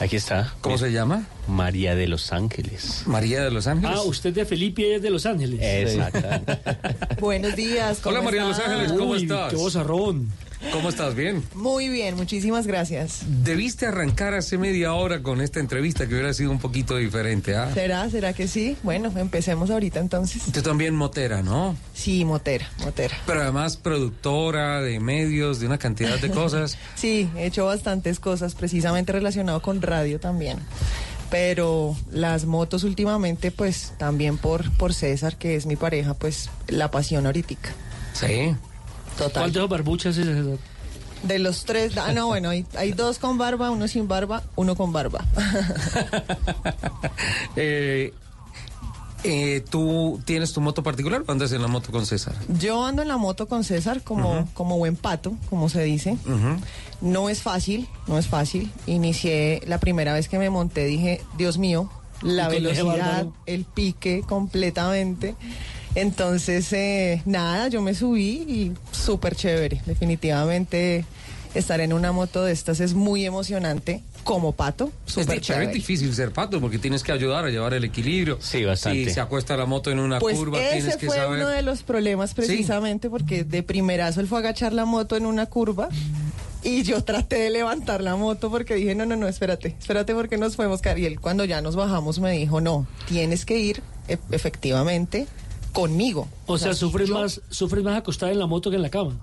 Aquí 0.00 0.16
está. 0.16 0.54
¿Cómo 0.60 0.78
se 0.78 0.90
llama? 0.92 1.26
María 1.48 1.94
de 1.94 2.08
los 2.08 2.32
Ángeles. 2.32 3.02
María 3.06 3.42
de 3.42 3.50
los 3.50 3.66
Ángeles. 3.66 3.96
Ah, 3.98 4.02
usted 4.02 4.32
de 4.34 4.44
Felipe 4.44 4.82
y 4.82 4.84
ella 4.86 4.96
es 4.96 5.02
de 5.02 5.10
Los 5.10 5.26
Ángeles. 5.26 5.60
Exacto. 5.62 6.28
Buenos 7.20 7.54
días. 7.56 7.98
¿cómo 8.02 8.14
Hola 8.16 8.24
María 8.24 8.42
de 8.42 8.48
los? 8.48 8.58
Ángeles, 8.58 8.92
¿cómo 8.92 9.10
Uy, 9.12 9.22
estás? 9.22 9.50
qué 9.50 9.56
vozarrón. 9.56 10.28
¿Cómo 10.70 10.90
estás? 10.90 11.14
Bien. 11.14 11.42
Muy 11.54 11.88
bien, 11.88 12.14
muchísimas 12.14 12.66
gracias. 12.66 13.22
Debiste 13.26 13.86
arrancar 13.86 14.34
hace 14.34 14.58
media 14.58 14.94
hora 14.94 15.22
con 15.22 15.40
esta 15.40 15.60
entrevista 15.60 16.06
que 16.06 16.14
hubiera 16.14 16.32
sido 16.32 16.50
un 16.50 16.58
poquito 16.58 16.96
diferente, 16.96 17.56
¿ah? 17.56 17.70
¿Será? 17.74 18.08
¿Será 18.10 18.32
que 18.32 18.46
sí? 18.46 18.76
Bueno, 18.82 19.12
empecemos 19.16 19.70
ahorita 19.70 20.00
entonces. 20.00 20.42
Tú 20.52 20.62
también 20.62 20.94
motera, 20.94 21.42
¿no? 21.42 21.76
Sí, 21.94 22.24
motera, 22.24 22.70
motera. 22.78 23.16
Pero 23.26 23.42
además 23.42 23.76
productora 23.76 24.80
de 24.80 25.00
medios, 25.00 25.60
de 25.60 25.66
una 25.66 25.78
cantidad 25.78 26.18
de 26.18 26.30
cosas. 26.30 26.78
Sí, 26.94 27.28
he 27.36 27.46
hecho 27.46 27.66
bastantes 27.66 28.20
cosas, 28.20 28.54
precisamente 28.54 29.10
relacionado 29.12 29.60
con 29.60 29.82
radio 29.82 30.20
también. 30.20 30.58
Pero 31.30 31.96
las 32.12 32.44
motos 32.44 32.84
últimamente, 32.84 33.50
pues 33.50 33.94
también 33.98 34.38
por, 34.38 34.70
por 34.76 34.94
César, 34.94 35.36
que 35.36 35.56
es 35.56 35.66
mi 35.66 35.74
pareja, 35.76 36.14
pues 36.14 36.50
la 36.68 36.90
pasión 36.90 37.26
ahorita. 37.26 37.56
Sí. 38.12 38.54
Total. 39.18 39.42
¿Cuántas 39.42 39.68
barbuchas 39.68 40.16
es? 40.16 40.26
De 41.22 41.38
los 41.38 41.64
tres, 41.64 41.96
ah, 41.98 42.12
no, 42.12 42.26
bueno, 42.26 42.50
hay, 42.50 42.66
hay 42.76 42.92
dos 42.92 43.18
con 43.18 43.38
barba, 43.38 43.70
uno 43.70 43.86
sin 43.86 44.08
barba, 44.08 44.42
uno 44.56 44.76
con 44.76 44.92
barba. 44.92 45.24
Eh, 47.54 48.14
eh, 49.24 49.62
¿Tú 49.70 50.20
tienes 50.24 50.52
tu 50.52 50.60
moto 50.60 50.82
particular 50.82 51.22
o 51.26 51.30
andas 51.30 51.52
en 51.52 51.62
la 51.62 51.68
moto 51.68 51.92
con 51.92 52.06
César? 52.06 52.34
Yo 52.58 52.84
ando 52.84 53.02
en 53.02 53.08
la 53.08 53.18
moto 53.18 53.46
con 53.46 53.62
César 53.62 54.02
como, 54.02 54.48
como 54.54 54.78
buen 54.78 54.96
pato, 54.96 55.34
como 55.48 55.68
se 55.68 55.82
dice. 55.84 56.16
No 57.00 57.28
es 57.28 57.42
fácil, 57.42 57.86
no 58.06 58.18
es 58.18 58.26
fácil. 58.26 58.70
Inicié 58.86 59.62
la 59.66 59.78
primera 59.78 60.12
vez 60.12 60.28
que 60.28 60.38
me 60.38 60.50
monté, 60.50 60.86
dije, 60.86 61.20
Dios 61.36 61.58
mío, 61.58 61.90
la 62.22 62.48
velocidad, 62.48 63.26
el 63.46 63.64
pique 63.64 64.22
completamente. 64.26 65.36
Entonces, 65.94 66.72
eh, 66.72 67.22
nada, 67.26 67.68
yo 67.68 67.82
me 67.82 67.94
subí 67.94 68.44
y 68.48 68.72
súper 68.92 69.34
chévere. 69.36 69.82
Definitivamente 69.86 71.04
estar 71.54 71.80
en 71.80 71.92
una 71.92 72.12
moto 72.12 72.44
de 72.44 72.52
estas 72.52 72.80
es 72.80 72.94
muy 72.94 73.26
emocionante 73.26 74.02
como 74.24 74.52
pato, 74.52 74.90
Es, 75.06 75.12
súper 75.14 75.36
es 75.38 75.42
chévere. 75.42 75.72
difícil 75.72 76.14
ser 76.14 76.30
pato 76.32 76.60
porque 76.60 76.78
tienes 76.78 77.02
que 77.02 77.12
ayudar 77.12 77.44
a 77.44 77.50
llevar 77.50 77.74
el 77.74 77.84
equilibrio. 77.84 78.38
Sí, 78.40 78.64
bastante. 78.64 79.04
Si 79.04 79.10
se 79.10 79.20
acuesta 79.20 79.54
la 79.56 79.66
moto 79.66 79.90
en 79.90 79.98
una 79.98 80.18
Pues 80.18 80.38
curva, 80.38 80.58
ese 80.62 80.76
tienes 80.76 80.96
que 80.96 81.06
fue 81.06 81.16
saber. 81.16 81.40
uno 81.40 81.48
de 81.48 81.60
los 81.62 81.82
problemas 81.82 82.32
precisamente 82.32 83.10
porque 83.10 83.44
de 83.44 83.62
primerazo 83.62 84.20
él 84.20 84.28
fue 84.28 84.38
a 84.38 84.40
agachar 84.40 84.72
la 84.72 84.84
moto 84.86 85.16
en 85.16 85.26
una 85.26 85.44
curva 85.46 85.88
y 86.62 86.84
yo 86.84 87.02
traté 87.04 87.36
de 87.36 87.50
levantar 87.50 88.00
la 88.00 88.14
moto 88.16 88.48
porque 88.48 88.76
dije, 88.76 88.94
no, 88.94 89.04
no, 89.04 89.16
no, 89.16 89.26
espérate, 89.28 89.74
espérate 89.78 90.14
porque 90.14 90.38
nos 90.38 90.54
podemos 90.56 90.80
caer. 90.80 91.00
Y 91.00 91.06
él 91.06 91.20
cuando 91.20 91.44
ya 91.44 91.60
nos 91.60 91.74
bajamos 91.76 92.18
me 92.20 92.30
dijo, 92.30 92.60
no, 92.62 92.86
tienes 93.08 93.44
que 93.44 93.58
ir 93.58 93.82
e- 94.08 94.18
efectivamente 94.30 95.26
conmigo. 95.72 96.28
O 96.46 96.58
sea, 96.58 96.74
sufres 96.74 97.10
más, 97.10 97.40
sufres 97.50 97.82
más 97.82 97.98
acostada 97.98 98.32
en 98.32 98.38
la 98.38 98.46
moto 98.46 98.70
que 98.70 98.76
en 98.76 98.82
la 98.82 98.90
cama. 98.90 99.16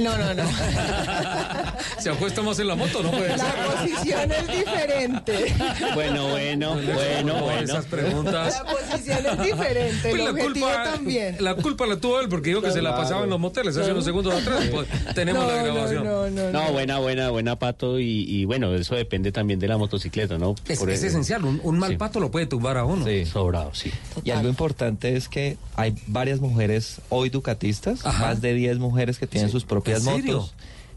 No, 0.00 0.16
no, 0.18 0.34
no. 0.34 0.42
Se 1.98 2.10
acuesta 2.10 2.42
más 2.42 2.58
en 2.58 2.66
la 2.68 2.74
moto, 2.74 3.02
¿no 3.02 3.10
puede 3.10 3.28
ser? 3.30 3.38
La 3.38 3.80
posición 3.80 4.32
es 4.32 4.46
diferente. 4.58 5.54
Bueno, 5.94 6.28
bueno, 6.30 6.74
bueno, 6.74 7.22
No, 7.24 7.40
bueno. 7.44 7.62
Esas 7.62 7.86
preguntas. 7.86 8.62
La 8.64 8.72
posición 8.72 9.18
es 9.26 9.42
diferente, 9.44 10.10
el 10.10 10.16
Pues 10.16 10.24
la 10.24 10.30
objetivo 10.30 10.66
culpa, 10.66 10.84
también. 10.84 11.36
la 11.40 11.54
culpa 11.54 11.86
la 11.86 11.96
tuvo 11.96 12.20
él 12.20 12.28
porque 12.28 12.50
dijo 12.50 12.60
que 12.62 12.72
se 12.72 12.82
la 12.82 12.96
pasaba 12.96 13.24
en 13.24 13.30
los 13.30 13.38
moteles 13.40 13.76
hace 13.76 13.92
unos 13.92 14.04
segundos 14.04 14.34
atrás. 14.34 14.64
Pues, 14.72 14.88
tenemos 15.14 15.46
la 15.46 15.62
grabación. 15.62 16.04
No, 16.04 16.28
no, 16.30 16.50
No, 16.50 16.72
buena, 16.72 16.98
buena, 16.98 17.30
buena 17.30 17.56
pato 17.58 17.98
y, 17.98 18.24
y 18.28 18.44
bueno, 18.44 18.74
eso 18.74 18.94
depende 18.96 19.32
también 19.32 19.58
de 19.60 19.68
la 19.68 19.78
motocicleta, 19.78 20.38
¿no? 20.38 20.54
Es, 20.68 20.78
Por 20.78 20.90
es 20.90 21.02
el- 21.02 21.08
esencial, 21.08 21.44
un, 21.44 21.60
un 21.62 21.78
mal 21.78 21.90
Sí. 21.92 21.96
pato 21.96 22.18
lo 22.20 22.30
puede 22.30 22.46
tumbar 22.46 22.76
a 22.78 22.84
uno. 22.84 23.04
Sí, 23.06 23.24
sobrado, 23.26 23.72
sí. 23.74 23.92
Y 24.24 24.30
algo 24.32 24.48
importante 24.48 25.16
es 25.16 25.28
que 25.28 25.56
hay 25.76 25.94
varias 26.06 26.40
mujeres 26.40 27.00
hoy 27.10 27.30
ducatistas, 27.30 28.04
Ajá. 28.04 28.26
más 28.26 28.40
de 28.40 28.54
10 28.54 28.78
mujeres 28.78 29.18
que 29.18 29.26
tienen 29.26 29.48
Sí. 29.48 29.52
sus 29.52 29.64
propias 29.74 30.06
¿En 30.06 30.14
serio? 30.16 30.36
motos. 30.38 30.54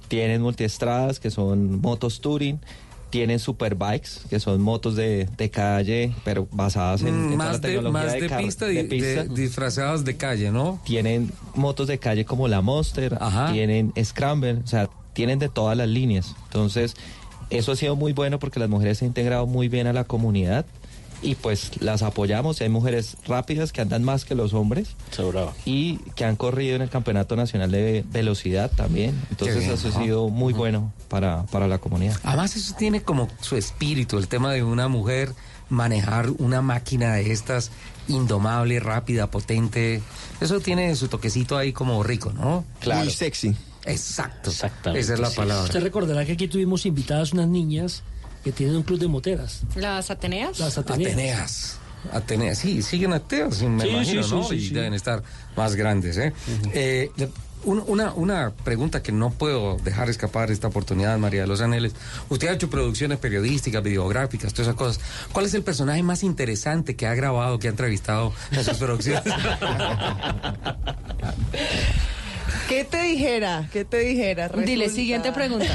Tienen 0.07 0.41
multiestradas, 0.41 1.19
que 1.19 1.29
son 1.31 1.81
motos 1.81 2.21
touring. 2.21 2.59
Tienen 3.09 3.39
superbikes, 3.39 4.09
que 4.29 4.37
son 4.39 4.61
motos 4.61 4.95
de, 4.97 5.29
de 5.37 5.49
calle, 5.49 6.13
pero 6.25 6.45
basadas 6.51 7.01
en, 7.01 7.07
en 7.07 7.13
toda 7.13 7.29
la 7.31 7.35
más 7.37 7.61
de, 7.61 7.67
tecnología 7.69 8.03
más 8.03 8.13
de, 8.13 8.27
car- 8.27 8.43
pista, 8.43 8.65
de 8.65 8.73
de- 8.73 8.83
pista. 8.83 9.23
disfrazadas 9.23 10.03
de 10.03 10.17
calle, 10.17 10.51
¿no? 10.51 10.81
Tienen 10.85 11.31
motos 11.55 11.87
de 11.87 11.99
calle 11.99 12.25
como 12.25 12.49
la 12.49 12.59
Monster, 12.61 13.17
Ajá. 13.21 13.53
tienen 13.53 13.93
Scramble, 14.03 14.59
o 14.63 14.67
sea, 14.67 14.89
tienen 15.13 15.39
de 15.39 15.47
todas 15.47 15.77
las 15.77 15.87
líneas. 15.87 16.35
Entonces, 16.47 16.95
eso 17.49 17.71
ha 17.71 17.75
sido 17.77 17.95
muy 17.95 18.11
bueno 18.11 18.39
porque 18.39 18.59
las 18.59 18.67
mujeres 18.69 18.97
se 18.97 19.05
han 19.05 19.09
integrado 19.11 19.47
muy 19.47 19.69
bien 19.69 19.87
a 19.87 19.93
la 19.93 20.03
comunidad 20.03 20.65
y 21.21 21.35
pues 21.35 21.71
las 21.81 22.03
apoyamos. 22.03 22.59
Y 22.61 22.63
hay 22.65 22.69
mujeres 22.69 23.17
rápidas 23.27 23.71
que 23.71 23.81
andan 23.81 24.03
más 24.03 24.25
que 24.25 24.35
los 24.35 24.53
hombres 24.53 24.89
Sobrado. 25.11 25.53
y 25.65 25.97
que 26.15 26.25
han 26.25 26.35
corrido 26.35 26.75
en 26.75 26.81
el 26.81 26.89
Campeonato 26.89 27.35
Nacional 27.35 27.71
de 27.71 28.03
Velocidad 28.11 28.71
también. 28.75 29.19
Entonces, 29.29 29.59
bien, 29.59 29.71
eso 29.71 29.87
ha 29.89 30.01
sido 30.03 30.29
muy 30.29 30.53
bueno 30.53 30.93
para, 31.07 31.43
para 31.47 31.67
la 31.67 31.77
comunidad. 31.79 32.17
Además, 32.23 32.55
eso 32.55 32.75
tiene 32.77 33.01
como 33.01 33.27
su 33.41 33.55
espíritu, 33.55 34.17
el 34.17 34.27
tema 34.27 34.51
de 34.53 34.63
una 34.63 34.87
mujer 34.87 35.33
manejar 35.69 36.29
una 36.37 36.61
máquina 36.61 37.15
de 37.15 37.31
estas 37.31 37.71
indomable, 38.07 38.79
rápida, 38.79 39.29
potente. 39.29 40.01
Eso 40.39 40.59
tiene 40.59 40.95
su 40.95 41.07
toquecito 41.07 41.57
ahí 41.57 41.73
como 41.73 42.01
rico, 42.03 42.31
¿no? 42.31 42.63
Muy 42.85 43.09
sexy. 43.09 43.55
Exacto. 43.85 44.49
Exactamente, 44.49 44.99
Esa 44.99 45.13
es 45.13 45.19
la 45.19 45.29
sí. 45.29 45.35
palabra. 45.35 45.63
Usted 45.63 45.81
recordará 45.81 46.25
que 46.25 46.33
aquí 46.33 46.47
tuvimos 46.47 46.85
invitadas 46.85 47.33
unas 47.33 47.47
niñas 47.47 48.03
que 48.47 48.53
tienen 48.53 48.77
un 48.77 48.83
club 48.83 48.97
de 48.97 49.07
moteras. 49.07 49.63
¿Las 49.75 50.09
Ateneas? 50.09 50.57
Las 50.59 50.77
Ateneas. 50.77 51.11
Ateneas. 51.11 51.77
Ateneas, 52.13 52.57
sí, 52.59 52.81
siguen 52.81 53.11
activas, 53.11 53.61
me 53.63 53.83
Sí, 53.83 53.89
imagino, 53.89 54.23
sí, 54.23 54.29
sí, 54.29 54.35
¿no? 54.35 54.43
sí, 54.43 54.55
y 54.55 54.67
sí. 54.69 54.73
deben 54.73 54.93
estar 54.93 55.21
más 55.57 55.75
grandes, 55.75 56.15
¿eh? 56.17 56.31
Eh, 56.73 57.11
una, 57.65 58.13
una 58.13 58.51
pregunta 58.63 59.03
que 59.03 59.11
no 59.11 59.31
puedo 59.31 59.75
dejar 59.83 60.09
escapar 60.09 60.49
esta 60.51 60.67
oportunidad, 60.67 61.17
María 61.17 61.41
de 61.41 61.47
los 61.47 61.59
Ángeles. 61.59 61.91
Usted 62.29 62.47
ha 62.47 62.53
hecho 62.53 62.69
producciones 62.69 63.17
periodísticas, 63.17 63.83
videográficas, 63.83 64.53
todas 64.53 64.67
esas 64.69 64.77
cosas. 64.77 65.01
¿Cuál 65.33 65.47
es 65.47 65.53
el 65.55 65.63
personaje 65.63 66.01
más 66.03 66.23
interesante 66.23 66.95
que 66.95 67.05
ha 67.07 67.15
grabado, 67.15 67.59
que 67.59 67.67
ha 67.67 67.71
entrevistado 67.71 68.31
en 68.51 68.63
sus 68.63 68.77
producciones? 68.77 69.23
¿Qué 72.69 72.83
te 72.83 73.01
dijera? 73.01 73.69
¿Qué 73.71 73.85
te 73.85 73.99
dijera? 73.99 74.49
Dile, 74.49 74.89
siguiente 74.89 75.31
pregunta. 75.31 75.67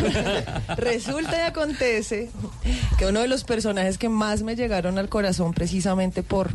Resulta 0.76 1.36
y 1.38 1.40
acontece 1.40 2.30
que 2.98 3.06
uno 3.06 3.20
de 3.20 3.28
los 3.28 3.44
personajes 3.44 3.98
que 3.98 4.08
más 4.08 4.42
me 4.42 4.56
llegaron 4.56 4.98
al 4.98 5.08
corazón 5.08 5.52
precisamente 5.54 6.22
por, 6.22 6.50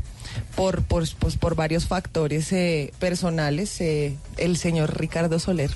por, 0.55 0.83
por, 0.83 1.03
pues, 1.19 1.37
por 1.37 1.55
varios 1.55 1.87
factores 1.87 2.51
eh, 2.51 2.93
personales, 2.99 3.79
eh, 3.81 4.15
el 4.37 4.57
señor 4.57 4.99
Ricardo 4.99 5.39
Soler. 5.39 5.71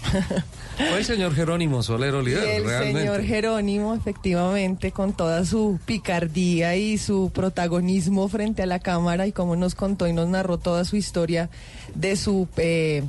Fue 0.78 0.98
el 0.98 1.06
señor 1.06 1.36
Jerónimo 1.36 1.84
Soler 1.84 2.14
Y 2.14 2.18
Oliver, 2.18 2.44
el 2.44 2.64
realmente. 2.64 3.00
señor 3.02 3.24
Jerónimo, 3.24 3.94
efectivamente, 3.96 4.92
con 4.92 5.14
toda 5.14 5.46
su 5.46 5.80
picardía 5.86 6.76
y 6.76 6.98
su 6.98 7.32
protagonismo 7.34 8.28
frente 8.28 8.64
a 8.64 8.66
la 8.66 8.80
cámara 8.80 9.28
y 9.28 9.32
como 9.32 9.56
nos 9.56 9.76
contó 9.76 10.08
y 10.08 10.14
nos 10.14 10.28
narró 10.28 10.58
toda 10.58 10.86
su 10.86 10.96
historia 10.96 11.50
de 11.96 12.16
su... 12.16 12.48
eh, 12.58 13.04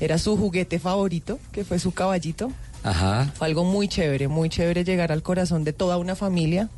era 0.00 0.18
su 0.18 0.36
juguete 0.36 0.78
favorito, 0.78 1.38
que 1.52 1.64
fue 1.64 1.78
su 1.78 1.92
caballito. 1.92 2.50
Ajá. 2.82 3.32
Fue 3.36 3.46
algo 3.46 3.64
muy 3.64 3.88
chévere, 3.88 4.28
muy 4.28 4.48
chévere 4.48 4.84
llegar 4.84 5.12
al 5.12 5.22
corazón 5.22 5.64
de 5.64 5.72
toda 5.72 5.96
una 5.96 6.14
familia, 6.14 6.68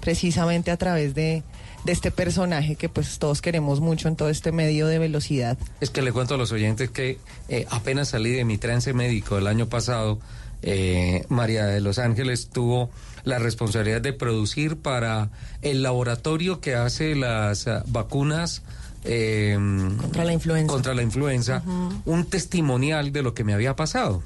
precisamente 0.00 0.70
a 0.70 0.76
través 0.76 1.14
de, 1.14 1.42
de 1.84 1.92
este 1.92 2.10
personaje 2.10 2.76
que 2.76 2.88
pues 2.88 3.18
todos 3.18 3.42
queremos 3.42 3.80
mucho 3.80 4.08
en 4.08 4.16
todo 4.16 4.28
este 4.28 4.52
medio 4.52 4.86
de 4.86 4.98
velocidad. 4.98 5.58
Es 5.80 5.90
que 5.90 6.02
le 6.02 6.12
cuento 6.12 6.34
a 6.34 6.38
los 6.38 6.52
oyentes 6.52 6.90
que 6.90 7.18
eh, 7.48 7.66
apenas 7.70 8.08
salí 8.08 8.30
de 8.30 8.44
mi 8.44 8.58
trance 8.58 8.92
médico 8.92 9.38
el 9.38 9.46
año 9.46 9.68
pasado, 9.68 10.18
eh, 10.62 11.24
María 11.28 11.66
de 11.66 11.80
los 11.80 11.98
Ángeles 11.98 12.50
tuvo 12.50 12.90
la 13.24 13.38
responsabilidad 13.38 14.00
de 14.00 14.12
producir 14.12 14.76
para 14.76 15.30
el 15.62 15.82
laboratorio 15.82 16.60
que 16.60 16.74
hace 16.74 17.14
las 17.14 17.68
ah, 17.68 17.84
vacunas 17.86 18.62
eh, 19.08 19.56
Contra 20.00 20.24
la 20.24 20.32
influenza. 20.34 20.72
contra 20.72 20.94
la 20.94 21.02
influenza, 21.02 21.62
un 22.04 22.24
testimonial 22.26 23.10
de 23.12 23.22
lo 23.22 23.34
que 23.34 23.42
me 23.42 23.54
había 23.54 23.74
pasado. 23.74 24.22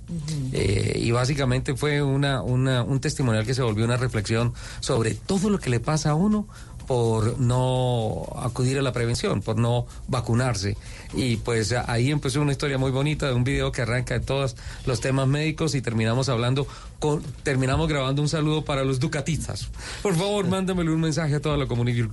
Eh, 0.52 0.98
y 1.02 1.10
básicamente 1.12 1.74
fue 1.76 2.02
una, 2.02 2.42
una- 2.42 2.82
un 2.82 3.00
testimonial 3.00 3.46
que 3.46 3.54
se 3.54 3.62
volvió 3.62 3.84
una 3.84 3.96
reflexión 3.96 4.52
sobre 4.80 5.14
todo 5.14 5.48
lo 5.50 5.58
que 5.58 5.70
le 5.70 5.80
pasa 5.80 6.10
a 6.10 6.14
uno 6.14 6.46
por 6.86 7.38
no 7.38 8.24
acudir 8.42 8.76
a 8.76 8.82
la 8.82 8.92
prevención, 8.92 9.40
por 9.40 9.56
no 9.56 9.86
vacunarse. 10.08 10.76
Y 11.14 11.36
pues 11.36 11.72
ahí 11.72 12.10
empezó 12.10 12.40
una 12.42 12.50
historia 12.52 12.76
muy 12.76 12.90
bonita 12.90 13.28
de 13.28 13.34
un 13.34 13.44
video 13.44 13.70
que 13.70 13.82
arranca 13.82 14.14
de 14.18 14.20
todos 14.24 14.56
los 14.84 15.00
temas 15.00 15.28
médicos 15.28 15.76
y 15.76 15.80
terminamos 15.80 16.28
hablando 16.28 16.66
con, 16.98 17.22
terminamos 17.44 17.88
grabando 17.88 18.20
un 18.20 18.28
saludo 18.28 18.64
para 18.64 18.82
los 18.82 18.98
ducatistas. 18.98 19.68
Por 20.02 20.16
favor, 20.16 20.48
mándamele 20.48 20.90
un 20.90 21.00
mensaje 21.00 21.36
a 21.36 21.40
toda 21.40 21.56
la 21.56 21.66
comunidad. 21.66 22.08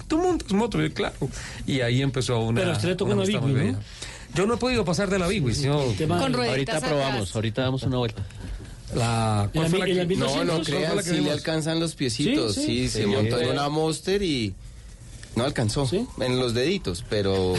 Y 0.49 0.53
claro. 0.93 1.15
Y 1.67 1.81
ahí 1.81 2.01
empezó 2.01 2.39
una. 2.39 2.59
Pero 2.61 2.71
usted 2.73 2.89
le 2.89 2.95
tocó 2.95 3.11
una 3.11 3.21
una 3.23 3.25
muy 3.41 3.51
¿no? 3.73 3.79
Yo 4.35 4.45
no 4.45 4.53
he 4.53 4.57
podido 4.57 4.85
pasar 4.85 5.09
de 5.09 5.17
la 5.19 5.27
Bigui, 5.27 5.55
sino 5.55 5.79
Con 6.19 6.33
rueditas 6.33 6.49
ahorita 6.49 6.77
atrás. 6.77 6.91
probamos, 6.91 7.35
ahorita 7.35 7.61
damos 7.63 7.83
una 7.83 7.97
vuelta. 7.97 8.23
La, 8.95 9.49
¿cuál 9.53 9.65
¿En 9.65 9.71
fue 9.71 9.79
la- 9.79 10.03
No, 10.05 10.27
¿cuál 10.27 10.47
no 10.47 10.53
que 11.03 11.09
sí 11.11 11.21
le 11.21 11.31
alcanzan 11.31 11.79
los 11.79 11.95
piecitos. 11.95 12.55
Sí, 12.55 12.61
Sí, 12.61 12.67
sí. 12.83 12.89
se 12.89 12.99
Sí. 13.03 13.05
montó 13.07 13.39
en 13.39 13.49
una 13.49 13.69
Monster 13.69 14.21
y 14.23 14.53
no 15.35 15.45
alcanzó. 15.45 15.89
En 16.19 16.39
los 16.39 16.53
deditos, 16.53 17.03
pero, 17.09 17.53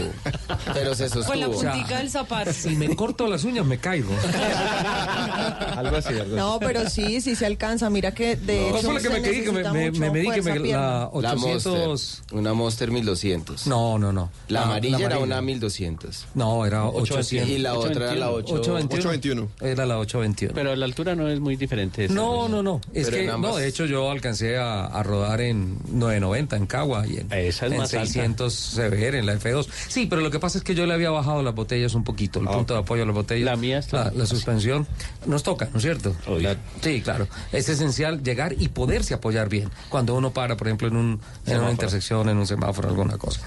pero 0.74 0.94
se 0.94 1.08
sostuvo. 1.08 1.26
Con 1.26 1.40
la 1.40 1.48
O 1.48 1.58
sea, 1.58 1.72
puntica 1.72 1.98
del 1.98 2.10
zapato. 2.10 2.52
Si 2.52 2.70
me 2.76 2.94
corto 2.94 3.26
las 3.26 3.44
uñas, 3.44 3.64
me 3.64 3.78
caigo. 3.78 4.12
Algo 5.76 5.96
así, 5.96 6.08
algo 6.08 6.22
así. 6.22 6.34
No, 6.36 6.58
pero 6.60 6.88
sí, 6.90 7.20
sí 7.20 7.34
se 7.34 7.46
alcanza. 7.46 7.88
Mira 7.90 8.12
que 8.12 8.36
de 8.36 8.68
¿Cuál 8.70 8.80
hecho 8.80 8.86
fue 8.86 8.94
la 8.94 9.00
que 9.00 9.08
se 9.08 9.10
me 9.10 9.22
caí? 9.22 9.44
Que 9.44 9.52
me, 9.52 9.62
me, 9.70 9.90
me 9.92 10.10
medí 10.10 10.30
que 10.30 10.42
me, 10.42 10.58
la 10.58 11.10
La 11.14 11.34
800... 11.34 11.66
Monster, 11.66 12.38
una 12.38 12.54
Monster 12.54 12.90
1200. 12.90 13.66
No, 13.66 13.98
no, 13.98 14.12
no. 14.12 14.30
La, 14.48 14.62
amarilla 14.62 14.96
era 14.98 15.16
amarilla. 15.16 15.24
una 15.24 15.42
1200. 15.42 16.26
No, 16.34 16.66
era 16.66 16.86
800. 16.86 17.48
Y 17.48 17.58
la 17.58 17.74
otra 17.74 18.12
era 18.12 18.14
la 18.14 18.30
8. 18.30 18.54
821. 18.54 19.48
Era 19.60 19.86
la 19.86 19.98
821. 19.98 20.54
Pero 20.54 20.76
la 20.76 20.84
altura 20.84 21.14
no 21.14 21.28
es 21.28 21.40
muy 21.40 21.56
diferente. 21.56 22.04
esa. 22.04 22.14
No, 22.14 22.48
no, 22.48 22.62
no. 22.62 22.80
Es 22.92 23.08
Pero 23.08 23.16
que, 23.16 23.38
no, 23.38 23.56
de 23.56 23.68
hecho 23.68 23.86
yo 23.86 24.10
alcancé 24.10 24.58
a, 24.58 24.86
a 24.86 25.02
rodar 25.02 25.40
en 25.40 25.78
990 25.88 26.56
en 26.56 26.66
Cagua 26.66 27.06
y 27.06 27.18
en, 27.18 27.28
Esa 27.66 27.66
es 27.66 27.72
en 27.72 27.78
más 27.78 27.94
alta. 27.94 28.06
600 28.06 28.72
CBR 28.74 29.18
en 29.18 29.26
la 29.26 29.34
F2. 29.34 29.66
Sí, 29.88 30.06
pero 30.06 30.22
lo 30.22 30.30
que 30.30 30.38
pasa 30.38 30.58
es 30.58 30.64
que 30.64 30.74
yo 30.74 30.86
le 30.86 30.94
había 30.94 31.10
bajado 31.10 31.42
las 31.42 31.54
botellas 31.54 31.94
un 31.94 32.04
poquito, 32.04 32.40
el 32.40 32.46
punto 32.46 32.74
de 32.74 32.80
apoyo 32.80 33.02
a 33.02 33.06
las 33.06 33.14
botellas. 33.14 33.44
La 33.44 33.56
mía 33.56 33.78
está- 33.78 34.06
La, 34.06 34.12
la 34.12 34.26
suspensión 34.26 34.86
nos 35.26 35.42
toca, 35.42 35.68
¿no 35.72 35.76
es 35.78 35.82
cierto? 35.82 36.14
La- 36.40 36.56
sí, 36.80 37.00
claro. 37.02 37.28
Es 37.52 37.68
esencial 37.68 38.22
llegar 38.22 38.54
y 38.58 38.68
poderse 38.68 39.14
apoyar 39.14 39.48
bien 39.48 39.70
cuando 39.88 40.14
uno 40.14 40.32
para, 40.32 40.56
por 40.56 40.68
ejemplo, 40.68 40.88
en, 40.88 40.96
un, 40.96 41.20
en 41.46 41.58
una 41.60 41.70
intersección, 41.70 42.28
en 42.28 42.36
un 42.38 42.46
semáforo, 42.46 42.88
alguna 42.88 43.18
cosa. 43.18 43.40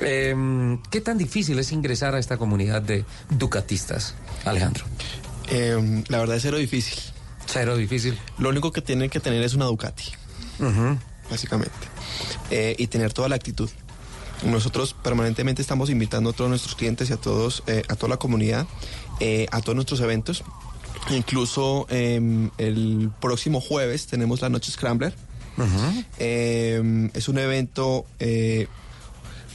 Eh, 0.00 0.34
¿Qué 0.90 1.00
tan 1.00 1.18
difícil 1.18 1.58
es 1.58 1.72
ingresar 1.72 2.14
a 2.14 2.18
esta 2.18 2.36
comunidad 2.36 2.82
de 2.82 3.04
ducatistas, 3.30 4.14
Alejandro? 4.44 4.84
Eh, 5.48 6.04
la 6.08 6.18
verdad 6.18 6.36
es 6.36 6.42
cero 6.42 6.58
difícil. 6.58 6.98
Cero 7.46 7.76
difícil. 7.76 8.16
Lo 8.38 8.48
único 8.50 8.70
que 8.70 8.80
tienen 8.80 9.10
que 9.10 9.18
tener 9.18 9.42
es 9.42 9.54
una 9.54 9.64
Ducati, 9.64 10.04
Ujú. 10.60 10.98
Básicamente. 11.30 11.72
Eh, 12.50 12.74
y 12.78 12.88
tener 12.88 13.12
toda 13.12 13.28
la 13.28 13.36
actitud. 13.36 13.70
Nosotros 14.44 14.94
permanentemente 14.94 15.60
estamos 15.60 15.90
invitando 15.90 16.30
a 16.30 16.32
todos 16.32 16.48
nuestros 16.48 16.74
clientes 16.74 17.10
y 17.10 17.12
a 17.12 17.16
todos, 17.16 17.62
eh, 17.66 17.82
a 17.88 17.96
toda 17.96 18.08
la 18.08 18.16
comunidad, 18.16 18.66
eh, 19.20 19.46
a 19.52 19.60
todos 19.60 19.74
nuestros 19.76 20.00
eventos. 20.00 20.42
Incluso 21.10 21.86
eh, 21.90 22.48
el 22.58 23.10
próximo 23.20 23.60
jueves 23.60 24.06
tenemos 24.06 24.40
la 24.40 24.48
Noche 24.48 24.72
Scrambler. 24.72 25.14
Eh, 26.18 27.10
es 27.12 27.28
un 27.28 27.38
evento 27.38 28.06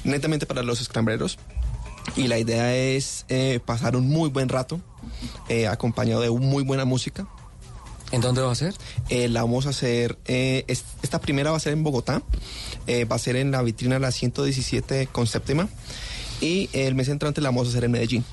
netamente 0.04 0.46
para 0.46 0.62
los 0.62 0.78
scrambleros 0.78 1.40
y 2.16 2.28
la 2.28 2.38
idea 2.38 2.76
es 2.76 3.26
pasar 3.66 3.96
un 3.96 4.08
muy 4.08 4.30
buen 4.30 4.50
rato 4.50 4.80
acompañado 5.68 6.22
de 6.22 6.30
muy 6.30 6.64
buena 6.64 6.86
música. 6.86 7.28
¿En 8.12 8.22
dónde 8.22 8.42
va 8.42 8.52
a 8.52 8.56
ser? 8.56 8.74
Eh, 9.10 9.28
la 9.30 9.42
vamos 9.42 9.66
a 9.66 9.70
hacer, 9.70 10.18
eh, 10.26 10.64
es- 10.68 10.84
esta 11.02 11.20
primera 11.20 11.52
va 11.52 11.58
a 11.58 11.60
ser 11.60 11.74
en 11.74 11.84
Bogotá, 11.84 12.22
eh, 12.88 13.06
va 13.06 13.16
a 13.16 13.20
ser 13.20 13.36
en 13.36 13.52
la 13.52 13.62
vitrina 13.62 14.00
la 14.00 14.12
117 14.12 15.08
con 15.08 15.28
séptima 15.28 15.68
y 16.42 16.70
el 16.74 16.96
mes 16.96 17.10
entrante 17.10 17.42
la 17.42 17.50
vamos 17.50 17.68
a 17.68 17.70
hacer 17.72 17.84
en 17.84 17.92
Medellín. 17.92 18.24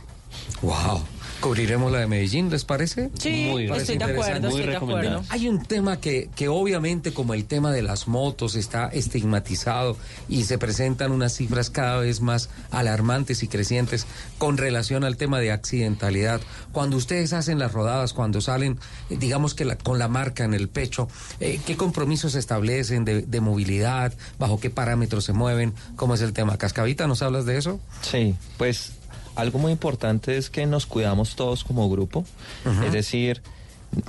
Wow. 0.61 1.03
Cubriremos 1.43 1.91
la 1.91 1.99
de 1.99 2.07
Medellín, 2.07 2.49
¿les 2.51 2.65
parece? 2.65 3.11
Sí, 3.19 3.49
Muy 3.51 3.65
estoy 3.65 3.99
de 3.99 4.05
acuerdo, 4.05 4.49
estoy 4.49 4.67
de 4.67 4.77
acuerdo. 4.77 5.25
Hay 5.29 5.49
un 5.49 5.63
tema 5.65 6.01
que, 6.01 6.31
que 6.37 6.49
obviamente 6.49 7.13
como 7.13 7.35
el 7.35 7.45
tema 7.47 7.73
de 7.73 7.83
las 7.83 8.07
motos 8.09 8.55
está 8.55 8.87
estigmatizado 8.89 9.97
y 10.29 10.45
se 10.45 10.57
presentan 10.57 11.11
unas 11.13 11.35
cifras 11.35 11.69
cada 11.69 11.99
vez 11.99 12.21
más 12.21 12.49
alarmantes 12.71 13.43
y 13.43 13.49
crecientes 13.49 14.07
con 14.39 14.57
relación 14.57 15.03
al 15.05 15.17
tema 15.17 15.41
de 15.41 15.51
accidentalidad. 15.53 16.41
Cuando 16.71 16.97
ustedes 16.97 17.33
hacen 17.33 17.59
las 17.59 17.73
rodadas, 17.73 18.13
cuando 18.13 18.41
salen, 18.41 18.79
eh, 19.11 19.17
digamos 19.19 19.55
que 19.55 19.65
la- 19.65 19.77
con 19.77 19.99
la 19.99 20.07
marca 20.09 20.45
en 20.45 20.55
el 20.55 20.69
pecho, 20.69 21.09
eh, 21.41 21.61
¿qué 21.67 21.77
compromisos 21.77 22.33
se 22.33 22.39
establecen 22.39 23.05
de, 23.05 23.23
de 23.23 23.41
movilidad? 23.41 24.15
¿Bajo 24.39 24.61
qué 24.61 24.71
parámetros 24.71 25.25
se 25.25 25.33
mueven? 25.33 25.75
¿Cómo 25.97 26.15
es 26.15 26.21
el 26.23 26.33
tema? 26.33 26.57
Cascavita, 26.57 27.09
¿nos 27.09 27.21
hablas 27.23 27.47
de 27.47 27.59
eso? 27.59 27.81
Sí, 28.03 28.35
pues 28.59 28.93
algo 29.35 29.59
muy 29.59 29.73
importante 29.73 30.37
es 30.37 30.51
que 30.51 30.67
nos 30.67 30.87
cuidamos 30.87 31.37
todos 31.37 31.65
como 31.65 31.89
grupo, 31.91 32.25
es 32.87 32.93
decir, 32.93 33.43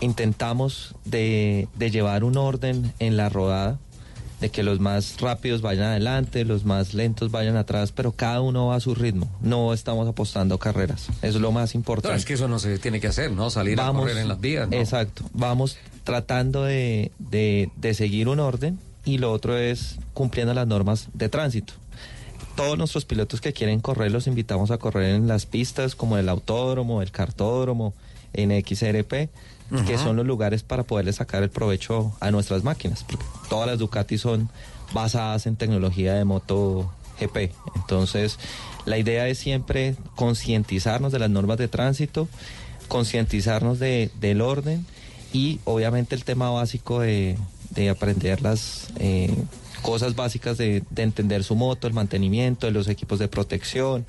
intentamos 0.01 0.95
de, 1.05 1.67
de 1.75 1.91
llevar 1.91 2.23
un 2.23 2.37
orden 2.37 2.93
en 2.99 3.17
la 3.17 3.29
rodada, 3.29 3.79
de 4.41 4.49
que 4.49 4.61
los 4.63 4.81
más 4.81 5.21
rápidos 5.21 5.61
vayan 5.61 5.85
adelante, 5.85 6.43
los 6.43 6.65
más 6.65 6.93
lentos 6.93 7.31
vayan 7.31 7.55
atrás, 7.55 7.93
pero 7.93 8.11
cada 8.11 8.41
uno 8.41 8.67
va 8.67 8.75
a 8.75 8.79
su 8.81 8.93
ritmo, 8.93 9.29
no 9.41 9.73
estamos 9.73 10.07
apostando 10.07 10.57
carreras, 10.57 11.07
eso 11.21 11.37
es 11.37 11.41
lo 11.41 11.51
más 11.53 11.73
No, 11.73 11.79
importante. 11.79 12.17
es 12.17 12.25
que 12.25 12.33
eso 12.33 12.49
no 12.49 12.59
se 12.59 12.77
tiene 12.79 12.99
que 12.99 13.07
hacer, 13.07 13.31
¿no? 13.31 13.49
Salir 13.49 13.79
a 13.79 13.91
correr 13.93 14.17
en 14.17 14.27
las 14.27 14.41
vías. 14.41 14.67
¿no? 14.69 14.75
Exacto, 14.75 15.23
vamos 15.33 15.77
tratando 16.03 16.63
de, 16.63 17.11
de- 17.19 17.69
de 17.77 17.93
seguir 17.93 18.27
un 18.27 18.39
orden 18.41 18.77
y 19.05 19.17
lo 19.19 19.31
otro 19.31 19.57
es 19.57 19.95
cumpliendo 20.13 20.53
las 20.53 20.67
normas 20.67 21.07
de 21.13 21.29
tránsito. 21.29 21.73
Todos 22.55 22.77
nuestros 22.77 23.05
pilotos 23.05 23.41
que 23.41 23.53
quieren 23.53 23.79
correr 23.79 24.11
los 24.11 24.27
invitamos 24.27 24.71
a 24.71 24.77
correr 24.77 25.15
en 25.15 25.27
las 25.27 25.45
pistas 25.45 25.95
como 25.95 26.17
el 26.17 26.29
autódromo, 26.29 27.01
el 27.01 27.11
cartódromo, 27.11 27.93
en 28.33 28.51
XRP, 28.51 29.29
que 29.87 29.97
son 29.97 30.15
los 30.15 30.25
lugares 30.25 30.61
para 30.61 30.83
poderle 30.83 31.13
sacar 31.13 31.41
el 31.41 31.49
provecho 31.49 32.15
a 32.19 32.29
nuestras 32.31 32.63
máquinas. 32.63 33.03
porque 33.03 33.25
Todas 33.49 33.67
las 33.67 33.79
Ducati 33.79 34.17
son 34.17 34.49
basadas 34.93 35.47
en 35.47 35.55
tecnología 35.55 36.13
de 36.13 36.25
moto 36.25 36.91
GP. 37.19 37.51
Entonces, 37.75 38.37
la 38.85 38.97
idea 38.97 39.27
es 39.27 39.39
siempre 39.39 39.95
concientizarnos 40.15 41.11
de 41.11 41.19
las 41.19 41.29
normas 41.29 41.57
de 41.57 41.67
tránsito, 41.67 42.27
concientizarnos 42.87 43.79
de, 43.79 44.11
del 44.19 44.41
orden 44.41 44.85
y 45.31 45.59
obviamente 45.63 46.13
el 46.15 46.23
tema 46.23 46.51
básico 46.51 46.99
de, 46.99 47.37
de 47.71 47.89
aprender 47.89 48.41
las 48.41 48.89
eh, 48.99 49.33
cosas 49.83 50.15
básicas 50.15 50.57
de, 50.57 50.81
de 50.89 51.03
entender 51.03 51.43
su 51.43 51.55
moto, 51.55 51.85
el 51.85 51.93
mantenimiento, 51.93 52.65
de 52.65 52.71
los 52.71 52.87
equipos 52.87 53.19
de 53.19 53.27
protección. 53.27 54.05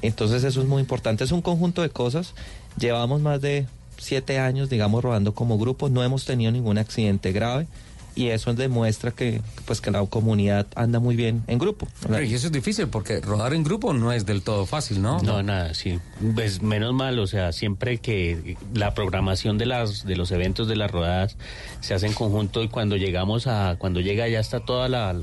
Entonces 0.00 0.44
eso 0.44 0.62
es 0.62 0.66
muy 0.66 0.80
importante, 0.80 1.24
es 1.24 1.32
un 1.32 1.42
conjunto 1.42 1.82
de 1.82 1.90
cosas. 1.90 2.32
Llevamos 2.78 3.20
más 3.20 3.42
de 3.42 3.66
siete 3.98 4.38
años, 4.38 4.70
digamos, 4.70 5.04
rodando 5.04 5.34
como 5.34 5.58
grupo, 5.58 5.90
no 5.90 6.02
hemos 6.02 6.24
tenido 6.24 6.50
ningún 6.50 6.78
accidente 6.78 7.32
grave 7.32 7.66
y 8.14 8.28
eso 8.28 8.52
demuestra 8.54 9.10
que, 9.10 9.40
pues, 9.66 9.80
que 9.80 9.90
la 9.90 10.04
comunidad 10.06 10.66
anda 10.74 10.98
muy 11.00 11.16
bien 11.16 11.42
en 11.46 11.58
grupo. 11.58 11.88
Pero 12.02 12.22
y 12.22 12.34
eso 12.34 12.46
es 12.46 12.52
difícil 12.52 12.88
porque 12.88 13.20
rodar 13.20 13.54
en 13.54 13.64
grupo 13.64 13.92
no 13.92 14.12
es 14.12 14.26
del 14.26 14.42
todo 14.42 14.66
fácil, 14.66 15.02
¿no? 15.02 15.20
No, 15.20 15.42
nada, 15.42 15.74
sí. 15.74 15.98
Pues 16.34 16.62
menos 16.62 16.94
mal, 16.94 17.18
o 17.18 17.26
sea, 17.26 17.52
siempre 17.52 17.98
que 17.98 18.56
la 18.74 18.94
programación 18.94 19.58
de 19.58 19.66
las 19.66 20.04
de 20.04 20.16
los 20.16 20.30
eventos 20.32 20.68
de 20.68 20.76
las 20.76 20.90
rodadas 20.90 21.36
se 21.80 21.94
hace 21.94 22.06
en 22.06 22.12
conjunto 22.12 22.62
y 22.62 22.68
cuando 22.68 22.96
llegamos 22.96 23.46
a 23.46 23.76
cuando 23.78 24.00
llega 24.00 24.28
ya 24.28 24.40
está 24.40 24.60
toda 24.60 24.88
la 24.88 25.14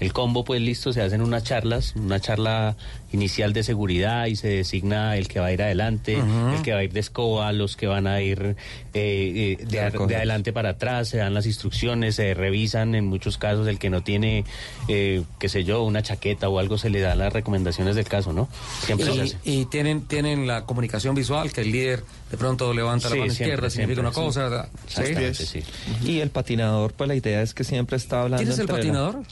el 0.00 0.12
combo 0.12 0.44
pues 0.44 0.60
listo, 0.60 0.92
se 0.92 1.02
hacen 1.02 1.20
unas 1.22 1.44
charlas, 1.44 1.94
una 1.96 2.18
charla 2.20 2.76
inicial 3.12 3.52
de 3.52 3.62
seguridad 3.62 4.26
y 4.26 4.36
se 4.36 4.48
designa 4.48 5.16
el 5.16 5.28
que 5.28 5.40
va 5.40 5.46
a 5.46 5.52
ir 5.52 5.62
adelante, 5.62 6.16
el 6.16 6.62
que 6.62 6.72
va 6.72 6.78
a 6.78 6.84
ir 6.84 6.92
de 6.92 7.00
escoba, 7.00 7.52
los 7.52 7.76
que 7.76 7.86
van 7.86 8.06
a 8.06 8.20
ir 8.22 8.56
eh, 8.94 9.56
eh, 9.60 9.64
de, 9.66 9.80
a- 9.80 9.86
adelante 9.88 10.52
para 10.52 10.70
atrás, 10.70 11.08
se 11.08 11.18
dan 11.18 11.34
las 11.34 11.44
instrucciones, 11.46 12.14
se 12.16 12.34
revisan 12.34 12.94
en 12.94 13.06
muchos 13.06 13.36
casos 13.36 13.66
el 13.68 13.78
que 13.78 13.90
no 13.90 14.02
tiene, 14.02 14.44
eh, 14.88 15.22
qué 15.38 15.48
sé 15.48 15.64
yo, 15.64 15.82
una 15.82 16.02
chaqueta 16.02 16.48
o 16.48 16.58
algo, 16.58 16.78
se 16.78 16.88
le 16.88 17.00
da 17.00 17.14
las 17.14 17.32
recomendaciones 17.32 17.96
del 17.96 18.06
caso, 18.06 18.32
¿no? 18.32 18.48
Siempre 18.84 19.12
se 19.12 19.20
hace. 19.22 19.36
Y, 19.44 19.60
y 19.60 19.64
tienen, 19.66 20.02
tienen 20.02 20.46
la 20.46 20.64
comunicación 20.64 21.14
visual, 21.14 21.52
que 21.52 21.60
el 21.62 21.72
líder 21.72 22.04
de 22.30 22.36
pronto 22.36 22.72
levanta 22.72 23.08
Sí, 23.08 23.14
la 23.14 23.20
mano 23.22 23.32
siempre, 23.34 23.44
izquierda, 23.56 23.70
significa 23.70 24.00
una 24.00 24.12
siempre, 24.12 24.26
cosa. 24.28 24.68
sí. 24.86 25.02
¿verdad? 25.14 25.34
¿Sí? 25.34 25.62
Sí. 25.62 26.08
Y 26.10 26.20
el 26.20 26.30
patinador, 26.30 26.92
pues 26.94 27.08
la 27.08 27.16
idea 27.16 27.42
es 27.42 27.54
que 27.54 27.64
siempre 27.64 27.96
está 27.96 28.22
hablando. 28.22 28.38
¿Quién 28.42 28.52
es 28.52 28.58
el 28.60 28.66
la- 28.66 28.72
patinador? 28.74 29.22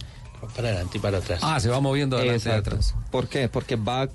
Para 0.55 0.69
adelante 0.69 0.99
y 0.99 1.01
para 1.01 1.19
atrás. 1.19 1.41
Ah, 1.43 1.61
se 1.61 1.69
va 1.69 1.81
moviendo 1.81 2.16
adelante 2.16 2.49
y 2.49 2.53
atrás. 2.53 2.95
¿Por 3.11 3.29
qué? 3.29 3.49
Porque 3.49 3.77
va, 3.77 4.09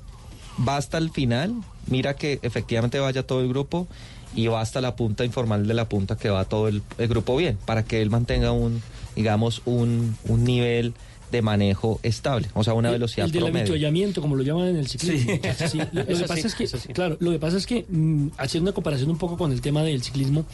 va 0.67 0.77
hasta 0.77 0.97
el 0.97 1.11
final, 1.11 1.53
mira 1.87 2.15
que 2.15 2.39
efectivamente 2.41 2.99
vaya 2.99 3.25
todo 3.25 3.41
el 3.41 3.49
grupo 3.49 3.87
y 4.35 4.47
va 4.47 4.61
hasta 4.61 4.81
la 4.81 4.95
punta 4.95 5.25
informal 5.25 5.67
de 5.67 5.73
la 5.73 5.87
punta 5.87 6.17
que 6.17 6.29
va 6.29 6.45
todo 6.45 6.67
el, 6.67 6.81
el 6.97 7.07
grupo 7.07 7.35
bien, 7.35 7.57
para 7.65 7.83
que 7.83 8.01
él 8.01 8.09
mantenga 8.09 8.51
un, 8.51 8.81
digamos, 9.15 9.61
un, 9.65 10.17
un 10.27 10.43
nivel 10.43 10.93
de 11.33 11.41
manejo 11.41 11.99
estable, 12.03 12.47
o 12.53 12.63
sea, 12.63 12.73
una 12.73 12.89
velocidad 12.91 13.25
el 13.25 13.31
del 13.33 13.41
promedio. 13.43 13.61
avituallamiento, 13.63 14.21
como 14.21 14.35
lo 14.35 14.43
llaman 14.43 14.67
en 14.69 14.77
el 14.77 14.87
ciclismo. 14.87 15.33
Sí. 15.57 15.67
Sí, 15.67 15.77
Lo, 15.91 16.05
que 16.05 16.15
pasa 16.25 16.35
sí, 16.35 16.47
es 16.47 16.55
que, 16.85 16.93
claro, 16.93 17.17
lo 17.19 17.31
que 17.31 17.39
pasa 17.39 17.57
es 17.57 17.65
que 17.65 17.85
mm, 17.89 18.27
haciendo 18.37 18.69
una 18.69 18.75
comparación 18.75 19.09
un 19.09 19.17
poco 19.17 19.37
con 19.37 19.51
el 19.51 19.59
tema 19.61 19.83
del 19.83 20.01
ciclismo, 20.01 20.45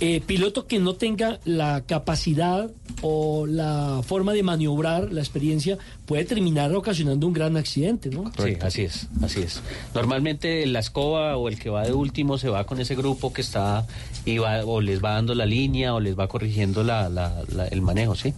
eh, 0.00 0.20
piloto 0.26 0.66
que 0.66 0.78
no 0.80 0.94
tenga 0.94 1.38
la 1.44 1.82
capacidad 1.86 2.70
o 3.02 3.46
la 3.46 4.00
forma 4.04 4.32
de 4.32 4.42
maniobrar, 4.42 5.12
la 5.12 5.20
experiencia, 5.20 5.78
puede 6.06 6.24
terminar 6.24 6.74
ocasionando 6.74 7.26
un 7.26 7.32
gran 7.32 7.56
accidente, 7.56 8.08
¿no? 8.10 8.32
Sí, 8.42 8.56
así 8.60 8.82
es, 8.82 9.08
así 9.22 9.40
es. 9.40 9.60
Normalmente 9.94 10.66
la 10.66 10.80
escoba 10.80 11.36
o 11.36 11.48
el 11.48 11.58
que 11.58 11.70
va 11.70 11.82
de 11.84 11.92
último 11.92 12.38
se 12.38 12.48
va 12.48 12.64
con 12.64 12.80
ese 12.80 12.94
grupo 12.94 13.32
que 13.32 13.42
está 13.42 13.86
y 14.24 14.38
va, 14.38 14.64
o 14.64 14.80
les 14.80 15.02
va 15.04 15.12
dando 15.14 15.34
la 15.34 15.46
línea 15.46 15.94
o 15.94 16.00
les 16.00 16.18
va 16.18 16.28
corrigiendo 16.28 16.82
la, 16.82 17.08
la- 17.08 17.42
la- 17.54 17.66
el 17.68 17.82
manejo, 17.82 18.14
¿sí? 18.14 18.32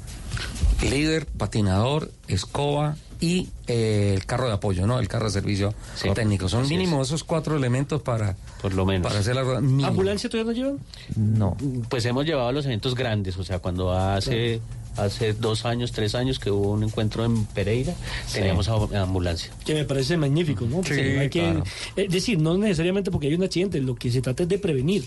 Líder, 0.83 1.27
patinador, 1.27 2.11
escoba 2.29 2.97
y 3.19 3.49
eh, 3.67 4.13
el 4.15 4.27
carro 4.27 4.47
de 4.47 4.53
apoyo, 4.53 4.87
¿no? 4.87 4.99
El 4.99 5.09
carro 5.09 5.25
de 5.27 5.31
servicio 5.33 5.75
técnico. 6.15 6.49
Son 6.51 6.65
es. 6.65 6.69
mínimo 6.69 7.01
esos 7.03 7.25
cuatro 7.25 7.57
elementos 7.57 8.03
para, 8.03 8.37
Por 8.61 8.75
lo 8.75 8.85
menos. 8.85 9.07
para 9.09 9.21
hacer 9.21 9.35
la 9.35 9.43
rueda. 9.43 9.61
Mínimo. 9.63 9.87
¿Ambulancia 9.89 10.29
todavía 10.29 10.53
no 10.53 10.57
llevan? 10.59 10.79
No. 11.17 11.57
Pues 11.89 12.05
hemos 12.05 12.27
llevado 12.27 12.49
a 12.49 12.53
los 12.53 12.67
eventos 12.67 12.95
grandes, 12.95 13.37
o 13.39 13.45
sea, 13.45 13.59
cuando 13.59 13.93
hace 13.93 14.61
hace 14.99 15.35
dos 15.35 15.67
años, 15.67 15.93
tres 15.93 16.15
años 16.15 16.39
que 16.39 16.51
hubo 16.51 16.71
un 16.73 16.83
encuentro 16.83 17.23
en 17.25 17.45
Pereira, 17.45 17.93
teníamos 18.33 18.67
a- 18.71 19.03
ambulancia. 19.03 19.51
Que 19.65 19.75
me 19.75 19.85
parece 19.85 20.17
magnífico, 20.17 20.65
¿no? 20.65 20.77
Porque 20.77 20.95
Sí, 20.95 21.01
hay 21.19 21.29
que, 21.29 21.41
claro. 21.41 21.65
Es 21.97 22.11
decir, 22.11 22.39
no 22.41 22.57
necesariamente 22.57 23.11
porque 23.11 23.27
hay 23.27 23.35
un 23.35 23.45
accidente, 23.45 23.79
lo 23.83 23.95
que 23.95 24.11
se 24.11 24.23
trata 24.23 24.45
es 24.45 24.49
de 24.49 24.59
prevenir. 24.59 25.05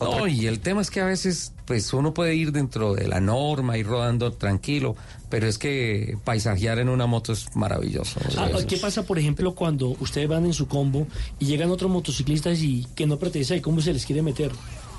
No, 0.00 0.26
y 0.26 0.46
el 0.46 0.60
tema 0.60 0.80
es 0.80 0.90
que 0.90 1.00
a 1.00 1.06
veces, 1.06 1.52
pues 1.64 1.92
uno 1.92 2.14
puede 2.14 2.34
ir 2.34 2.52
dentro 2.52 2.94
de 2.94 3.08
la 3.08 3.20
norma, 3.20 3.78
ir 3.78 3.86
rodando 3.86 4.32
tranquilo, 4.32 4.96
pero 5.28 5.46
es 5.46 5.58
que 5.58 6.16
paisajear 6.24 6.78
en 6.78 6.88
una 6.88 7.06
moto 7.06 7.32
es 7.32 7.54
maravilloso. 7.56 8.20
Ah, 8.36 8.48
¿Qué 8.66 8.76
pasa, 8.76 9.04
por 9.04 9.18
ejemplo, 9.18 9.54
cuando 9.54 9.96
ustedes 10.00 10.28
van 10.28 10.44
en 10.46 10.52
su 10.52 10.68
combo 10.68 11.06
y 11.38 11.46
llegan 11.46 11.70
otros 11.70 11.90
motociclistas 11.90 12.60
y 12.60 12.86
que 12.94 13.06
no 13.06 13.18
pertenece 13.18 13.56
y 13.56 13.60
cómo 13.60 13.80
se 13.80 13.92
les 13.92 14.04
quiere 14.06 14.22
meter? 14.22 14.52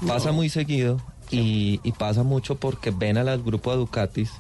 Pasa 0.06 0.32
muy 0.32 0.50
seguido 0.50 1.02
y, 1.30 1.80
y 1.84 1.92
pasa 1.94 2.24
mucho 2.24 2.56
porque 2.56 2.92
ven 2.92 3.18
a 3.18 3.24
las 3.24 3.44
grupos 3.44 3.74
de 3.74 3.80
Ducatis 3.80 4.32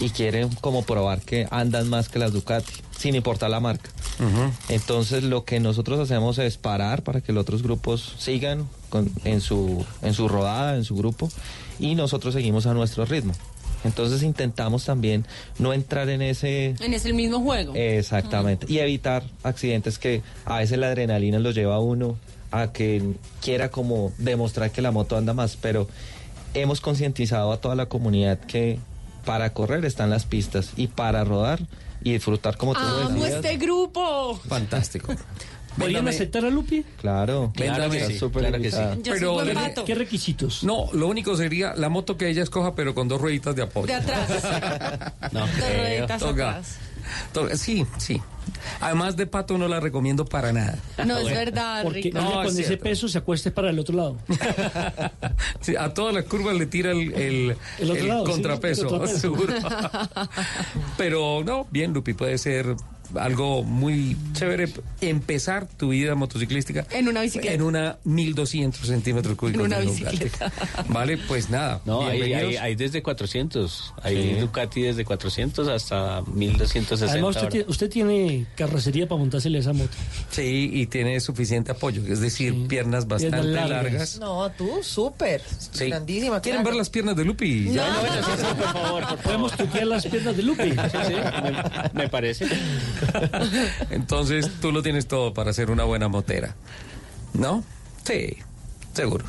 y 0.00 0.10
quieren 0.10 0.48
como 0.60 0.82
probar 0.82 1.20
que 1.20 1.46
andan 1.50 1.88
más 1.88 2.08
que 2.08 2.18
las 2.18 2.32
Ducati, 2.32 2.72
sin 2.96 3.14
importar 3.14 3.50
la 3.50 3.60
marca. 3.60 3.90
Entonces 4.68 5.24
lo 5.24 5.44
que 5.44 5.60
nosotros 5.60 5.98
hacemos 5.98 6.38
es 6.38 6.56
parar 6.56 7.02
para 7.02 7.20
que 7.20 7.32
los 7.32 7.42
otros 7.42 7.62
grupos 7.62 8.14
sigan 8.18 8.68
con- 8.92 9.10
en, 9.24 9.40
su, 9.40 9.82
en 10.02 10.12
su 10.12 10.28
rodada, 10.28 10.76
en 10.76 10.84
su 10.84 10.94
grupo, 10.94 11.30
y 11.80 11.94
nosotros 11.94 12.34
seguimos 12.34 12.66
a 12.66 12.74
nuestro 12.74 13.06
ritmo. 13.06 13.32
Entonces 13.84 14.22
intentamos 14.22 14.84
también 14.84 15.24
no 15.58 15.72
entrar 15.72 16.08
en 16.10 16.20
ese... 16.22 16.76
En 16.80 16.92
ese 16.94 17.12
mismo 17.14 17.40
juego. 17.40 17.72
Exactamente. 17.74 18.66
Y 18.68 18.78
evitar 18.78 19.24
accidentes 19.42 19.98
que 19.98 20.22
a 20.44 20.58
veces 20.58 20.78
la 20.78 20.88
adrenalina 20.88 21.38
lo 21.40 21.50
lleva 21.50 21.76
a 21.76 21.80
uno 21.80 22.16
a 22.52 22.70
que 22.72 23.02
quiera 23.40 23.70
como 23.70 24.12
demostrar 24.18 24.70
que 24.70 24.82
la 24.82 24.90
moto 24.92 25.16
anda 25.16 25.32
más, 25.32 25.56
pero 25.56 25.88
hemos 26.54 26.80
concientizado 26.82 27.50
a 27.50 27.56
toda 27.60 27.74
la 27.74 27.86
comunidad 27.86 28.38
que 28.38 28.78
para 29.24 29.52
correr 29.54 29.84
están 29.86 30.10
las 30.10 30.26
pistas 30.26 30.72
y 30.76 30.86
para 30.88 31.24
rodar 31.24 31.60
y 32.04 32.12
disfrutar 32.12 32.56
como 32.56 32.74
tú 32.74 32.80
¡Amo 32.80 33.24
este 33.24 33.56
grupo! 33.56 34.38
Fantástico. 34.48 35.14
¿Podrían 35.78 36.06
aceptar 36.08 36.44
a 36.44 36.50
Lupi? 36.50 36.84
Claro, 37.00 37.52
Claro 37.54 37.90
que 37.90 38.04
sí, 38.06 38.18
súper 38.18 38.42
claro 38.42 38.62
que 38.62 38.70
sí. 38.70 38.76
invitada. 38.76 38.96
Yo 39.02 39.12
soy 39.16 39.54
Pero. 39.54 39.84
¿Qué 39.84 39.94
requisitos? 39.94 40.64
No, 40.64 40.88
lo 40.92 41.08
único 41.08 41.36
sería 41.36 41.74
la 41.76 41.88
moto 41.88 42.16
que 42.16 42.28
ella 42.28 42.42
escoja, 42.42 42.74
pero 42.74 42.94
con 42.94 43.08
dos 43.08 43.20
rueditas 43.20 43.56
de 43.56 43.62
apoyo. 43.62 43.86
De 43.86 43.94
atrás. 43.94 44.28
No, 45.32 45.40
Dos 45.40 45.50
creo. 45.56 45.80
rueditas 45.82 46.20
Toca. 46.20 46.48
atrás. 46.50 46.76
Sí, 47.58 47.84
sí. 47.98 48.20
Además 48.80 49.16
de 49.16 49.26
pato 49.26 49.56
no 49.58 49.66
la 49.66 49.80
recomiendo 49.80 50.24
para 50.24 50.52
nada. 50.52 50.78
No 51.06 51.16
es 51.18 51.26
verdad, 51.26 51.82
Porque 51.82 52.02
Rico. 52.02 52.20
No, 52.20 52.32
con 52.32 52.46
es 52.46 52.58
ese 52.58 52.76
peso 52.76 53.08
se 53.08 53.18
acueste 53.18 53.50
para 53.50 53.70
el 53.70 53.78
otro 53.78 53.96
lado. 53.96 54.18
Sí, 55.60 55.76
a 55.76 55.94
todas 55.94 56.12
las 56.14 56.24
curvas 56.24 56.56
le 56.56 56.66
tira 56.66 56.90
el, 56.90 57.12
el, 57.14 57.56
El 57.78 57.90
otro 57.90 58.02
el 58.02 58.08
lado, 58.08 58.26
sí, 58.26 58.32
contrapeso, 58.32 58.82
el 58.82 58.88
contrapeso. 58.88 59.18
seguro. 59.20 59.54
Pero 60.96 61.42
no, 61.44 61.66
bien, 61.70 61.92
Lupi, 61.92 62.14
puede 62.14 62.36
ser 62.38 62.74
algo 63.18 63.62
muy 63.62 64.16
chévere 64.32 64.68
empezar 65.00 65.66
tu 65.76 65.90
vida 65.90 66.14
motociclística 66.14 66.86
En 66.90 67.08
una 67.08 67.22
bicicleta. 67.22 67.54
en 67.54 67.62
una 67.62 67.98
1200 68.04 68.86
centímetros 68.86 69.36
cúbicos. 69.36 69.60
En 69.60 69.66
una 69.66 69.78
de 69.78 69.86
Ducati. 69.86 70.04
bicicleta. 70.18 70.52
Vale, 70.88 71.18
pues 71.28 71.50
nada. 71.50 71.80
No, 71.84 72.06
hay, 72.06 72.20
bienvenidos. 72.22 72.50
hay, 72.50 72.56
hay 72.56 72.74
desde 72.74 73.02
400. 73.02 73.94
Hay 74.02 74.12
Sí. 74.34 74.40
Ducati 74.40 74.82
desde 74.82 75.04
400 75.04 75.68
hasta 75.68 76.22
1260. 76.34 77.12
Además, 77.12 77.36
usted 77.36 77.48
tiene, 77.48 77.66
usted 77.68 77.90
tiene 77.90 78.46
carrocería 78.56 79.08
para 79.08 79.18
montársele 79.18 79.58
esa 79.58 79.72
moto. 79.72 79.90
Sí, 80.30 80.70
y 80.72 80.86
tiene 80.86 81.18
suficiente 81.20 81.72
apoyo, 81.72 82.02
es 82.06 82.20
decir, 82.20 82.66
piernas 82.68 83.06
bastante 83.08 83.38
Piernas 83.38 83.68
largas. 83.70 83.82
largas. 83.92 84.18
No, 84.18 84.50
tú, 84.52 84.78
súper. 84.82 85.42
Sí. 85.72 85.86
Grandísima. 85.88 86.40
¿Quieren 86.40 86.60
claro. 86.62 86.70
ver 86.74 86.78
las 86.78 86.90
piernas 86.90 87.16
de 87.16 87.24
Lupi? 87.24 87.60
No. 87.66 87.72
Ya. 87.74 87.92
Sí, 87.92 88.30
sí, 88.38 88.46
por 88.56 88.72
favor, 88.72 89.06
por 89.08 89.18
Podemos 89.18 89.56
tutear 89.56 89.86
las 89.86 90.06
piernas 90.06 90.36
de 90.36 90.42
Lupi. 90.42 90.70
Sí, 90.70 90.98
sí, 91.06 91.14
me, 91.94 92.02
me 92.02 92.08
parece. 92.08 92.46
Entonces 93.90 94.50
tú 94.60 94.72
lo 94.72 94.82
tienes 94.82 95.06
todo 95.06 95.34
para 95.34 95.52
ser 95.52 95.70
una 95.70 95.84
buena 95.84 96.08
motera. 96.08 96.54
¿No? 97.34 97.64
Sí, 98.04 98.36
seguro. 98.92 99.24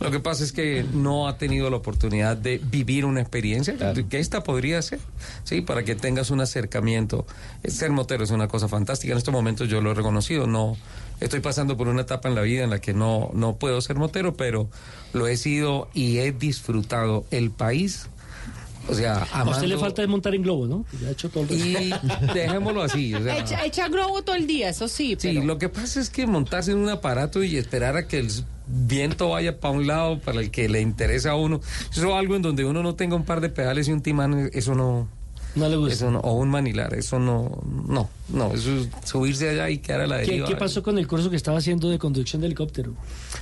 Lo 0.00 0.10
que 0.10 0.20
pasa 0.20 0.44
es 0.44 0.52
que 0.52 0.84
no 0.92 1.28
ha 1.28 1.38
tenido 1.38 1.70
la 1.70 1.76
oportunidad 1.76 2.36
de 2.36 2.58
vivir 2.58 3.04
una 3.04 3.20
experiencia 3.20 3.74
que 4.08 4.18
esta 4.18 4.42
podría 4.42 4.82
ser, 4.82 5.00
sí, 5.44 5.60
para 5.60 5.84
que 5.84 5.94
tengas 5.94 6.30
un 6.30 6.40
acercamiento. 6.40 7.26
Ser 7.64 7.90
motero 7.90 8.24
es 8.24 8.30
una 8.30 8.48
cosa 8.48 8.68
fantástica. 8.68 9.12
En 9.12 9.18
estos 9.18 9.32
momentos 9.32 9.68
yo 9.68 9.80
lo 9.80 9.92
he 9.92 9.94
reconocido. 9.94 10.46
No 10.46 10.76
estoy 11.20 11.40
pasando 11.40 11.76
por 11.76 11.88
una 11.88 12.02
etapa 12.02 12.28
en 12.28 12.34
la 12.34 12.42
vida 12.42 12.64
en 12.64 12.70
la 12.70 12.80
que 12.80 12.92
no 12.92 13.30
no 13.32 13.56
puedo 13.56 13.80
ser 13.80 13.96
motero, 13.96 14.34
pero 14.36 14.68
lo 15.12 15.26
he 15.26 15.36
sido 15.36 15.88
y 15.94 16.18
he 16.18 16.32
disfrutado 16.32 17.24
el 17.30 17.50
país. 17.50 18.08
O 18.88 18.94
sea, 18.94 19.18
A 19.32 19.44
usted 19.44 19.62
le 19.68 19.74
amando- 19.74 19.78
falta 19.80 20.02
desmontar 20.02 20.34
en 20.34 20.42
globo, 20.42 20.66
¿no? 20.66 20.84
Ya 21.02 21.08
ha 21.08 21.10
hecho 21.10 21.28
todo 21.28 21.44
el 21.50 21.60
y 21.66 21.90
dejémoslo 22.34 22.82
así. 22.82 23.14
o 23.14 23.22
sea, 23.22 23.38
Echa, 23.38 23.64
echa 23.64 23.88
globo 23.88 24.22
todo 24.22 24.36
el 24.36 24.46
día, 24.46 24.70
eso 24.70 24.88
sí. 24.88 25.16
Sí, 25.18 25.28
pero- 25.34 25.44
lo 25.44 25.58
que 25.58 25.68
pasa 25.68 26.00
es 26.00 26.10
que 26.10 26.26
montarse 26.26 26.72
en 26.72 26.78
un 26.78 26.88
aparato 26.88 27.42
y 27.44 27.56
esperar 27.56 27.96
a 27.96 28.06
que 28.08 28.18
el 28.18 28.28
viento 28.66 29.30
vaya 29.30 29.60
para 29.60 29.74
un 29.74 29.86
lado, 29.86 30.18
para 30.20 30.40
el 30.40 30.50
que 30.50 30.68
le 30.68 30.80
interesa 30.80 31.30
a 31.32 31.36
uno, 31.36 31.60
eso 31.90 32.06
es 32.08 32.14
algo 32.14 32.36
en 32.36 32.42
donde 32.42 32.64
uno 32.64 32.82
no 32.82 32.94
tenga 32.94 33.16
un 33.16 33.24
par 33.24 33.40
de 33.40 33.48
pedales 33.48 33.88
y 33.88 33.92
un 33.92 34.02
timán, 34.02 34.50
eso 34.52 34.74
no... 34.74 35.08
No 35.58 35.68
le 35.68 35.76
gusta. 35.76 35.94
Eso 35.94 36.10
no, 36.10 36.20
o 36.20 36.32
un 36.34 36.48
manilar, 36.50 36.94
eso 36.94 37.18
no, 37.18 37.50
no, 37.86 38.08
no, 38.28 38.52
eso 38.54 38.70
es 38.76 38.88
subirse 39.04 39.48
allá 39.50 39.68
y 39.70 39.78
quedar 39.78 40.02
a 40.02 40.06
la 40.06 40.18
¿Qué, 40.20 40.26
deriva. 40.26 40.48
qué 40.48 40.56
pasó 40.56 40.82
con 40.82 40.98
el 40.98 41.06
curso 41.08 41.30
que 41.30 41.36
estaba 41.36 41.58
haciendo 41.58 41.88
de 41.90 41.98
conducción 41.98 42.40
de 42.40 42.46
helicóptero? 42.46 42.94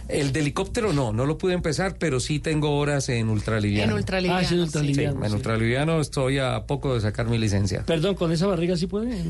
El 0.09 0.33
de 0.33 0.41
helicóptero 0.41 0.93
no, 0.93 1.13
no 1.13 1.27
lo 1.27 1.37
pude 1.39 1.53
empezar, 1.55 1.97
pero 1.99 2.21
sí 2.21 2.39
tengo 2.39 2.77
horas 2.79 3.09
en 3.09 3.29
ultraliviano. 3.29 3.93
En 3.93 3.99
ultraliviano, 3.99 4.41
Ah, 4.41 4.45
sí, 4.45 4.55
en 4.55 4.61
Sí, 4.61 4.65
ultraliviano, 4.67 5.25
en 5.25 5.33
ultraliviano 5.35 6.01
estoy 6.01 6.39
a 6.39 6.65
poco 6.67 6.95
de 6.95 7.01
sacar 7.01 7.27
mi 7.29 7.39
licencia. 7.39 7.85
Perdón, 7.85 8.15
¿con 8.15 8.33
esa 8.33 8.47
barriga 8.47 8.77
sí 8.77 8.87
puede? 8.87 9.23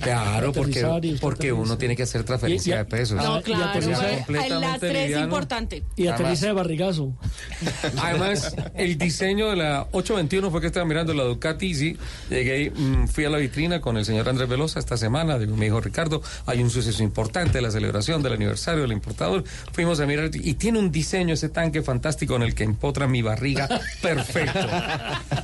Claro, 0.00 0.52
porque, 0.52 1.16
porque 1.20 1.52
uno 1.52 1.76
tiene 1.78 1.96
que 1.96 2.02
hacer 2.04 2.24
transferencia 2.24 2.74
Y- 2.74 2.74
y- 2.74 2.78
de 2.78 2.84
pesos. 2.84 3.16
No, 3.16 3.40
y 3.40 3.42
claro. 3.42 3.64
aterriza 3.64 4.00
bueno, 4.00 4.16
completamente 4.18 4.66
la 4.68 4.78
tres 4.78 4.94
es 4.96 5.02
liviano. 5.04 5.24
importante. 5.24 5.82
Y 5.96 6.02
Además- 6.06 6.20
aterriza 6.20 6.46
de 6.46 6.52
barrigazo. 6.52 7.12
Además, 7.98 8.54
el 8.74 8.98
diseño 8.98 9.48
de 9.50 9.56
la 9.56 9.86
821 9.92 10.50
fue 10.50 10.60
que 10.60 10.66
estaba 10.68 10.86
mirando 10.86 11.12
la 11.14 11.24
Ducati 11.24 11.74
sí, 11.74 11.96
llegué, 12.28 12.70
mm, 12.70 13.06
fui 13.08 13.24
a 13.24 13.30
la 13.30 13.38
vitrina 13.38 13.80
con 13.80 13.96
el 13.96 14.04
señor 14.04 14.28
Andrés 14.28 14.48
Velosa 14.48 14.78
esta 14.78 14.96
semana, 14.96 15.38
digo, 15.38 15.56
me 15.56 15.66
dijo 15.66 15.80
Ricardo, 15.80 16.22
hay 16.46 16.62
un 16.62 16.70
suceso 16.70 17.02
importante, 17.02 17.60
la 17.60 17.70
celebración 17.70 18.22
del 18.22 18.34
aniversario 18.34 18.82
del 18.82 18.92
importador, 18.92 19.44
fuimos 19.72 20.00
a 20.00 20.06
mirar 20.06 20.30
y 20.34 20.54
tiene 20.54 20.78
un 20.78 20.90
diseño 20.92 21.34
ese 21.34 21.48
tanque 21.48 21.82
fantástico 21.82 22.36
en 22.36 22.42
el 22.42 22.54
que 22.54 22.64
empotra 22.64 23.06
mi 23.06 23.22
barriga 23.22 23.68
perfecto. 24.02 24.58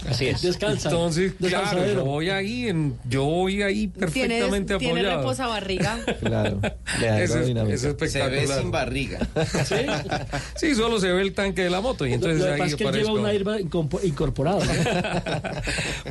Así 0.08 0.26
es. 0.28 0.42
Descansa. 0.42 0.88
Entonces, 0.88 1.32
claro, 1.38 1.86
yo 1.86 2.04
voy 2.04 2.30
ahí, 2.30 2.68
en, 2.68 2.96
yo 3.08 3.24
voy 3.24 3.62
ahí 3.62 3.86
perfectamente 3.88 4.76
Tienes, 4.76 4.78
tiene 4.78 5.00
apoyado. 5.00 5.18
reposabarriga. 5.20 5.98
Claro, 6.26 6.60
Eso 6.62 7.04
es, 7.04 7.30
aerodinámica. 7.30 7.74
eso 7.74 7.96
es 8.00 8.12
Se 8.12 8.18
ve 8.18 8.26
espectacular. 8.42 8.60
sin 8.60 8.70
barriga. 8.70 9.18
Sí, 10.56 10.74
solo 10.74 10.98
se 11.00 11.12
ve 11.12 11.22
el 11.22 11.32
tanque 11.34 11.62
de 11.62 11.70
la 11.70 11.80
moto 11.80 12.06
y 12.06 12.12
entonces 12.14 12.40
lo 12.40 12.46
que 12.46 12.52
ahí 12.52 12.58
pasa 12.58 12.70
es 12.70 12.76
que 12.76 12.84
él 12.84 12.90
lleva 12.92 13.10
aparezco. 13.10 13.20
un 13.20 13.26
airbag 13.26 13.60
incompo- 13.60 14.00
incorporado. 14.04 14.60
¿no? 14.64 14.72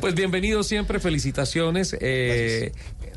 Pues 0.00 0.14
bienvenidos 0.46 0.68
siempre, 0.68 1.00
felicitaciones. 1.00 1.96
Eh, 2.00 2.70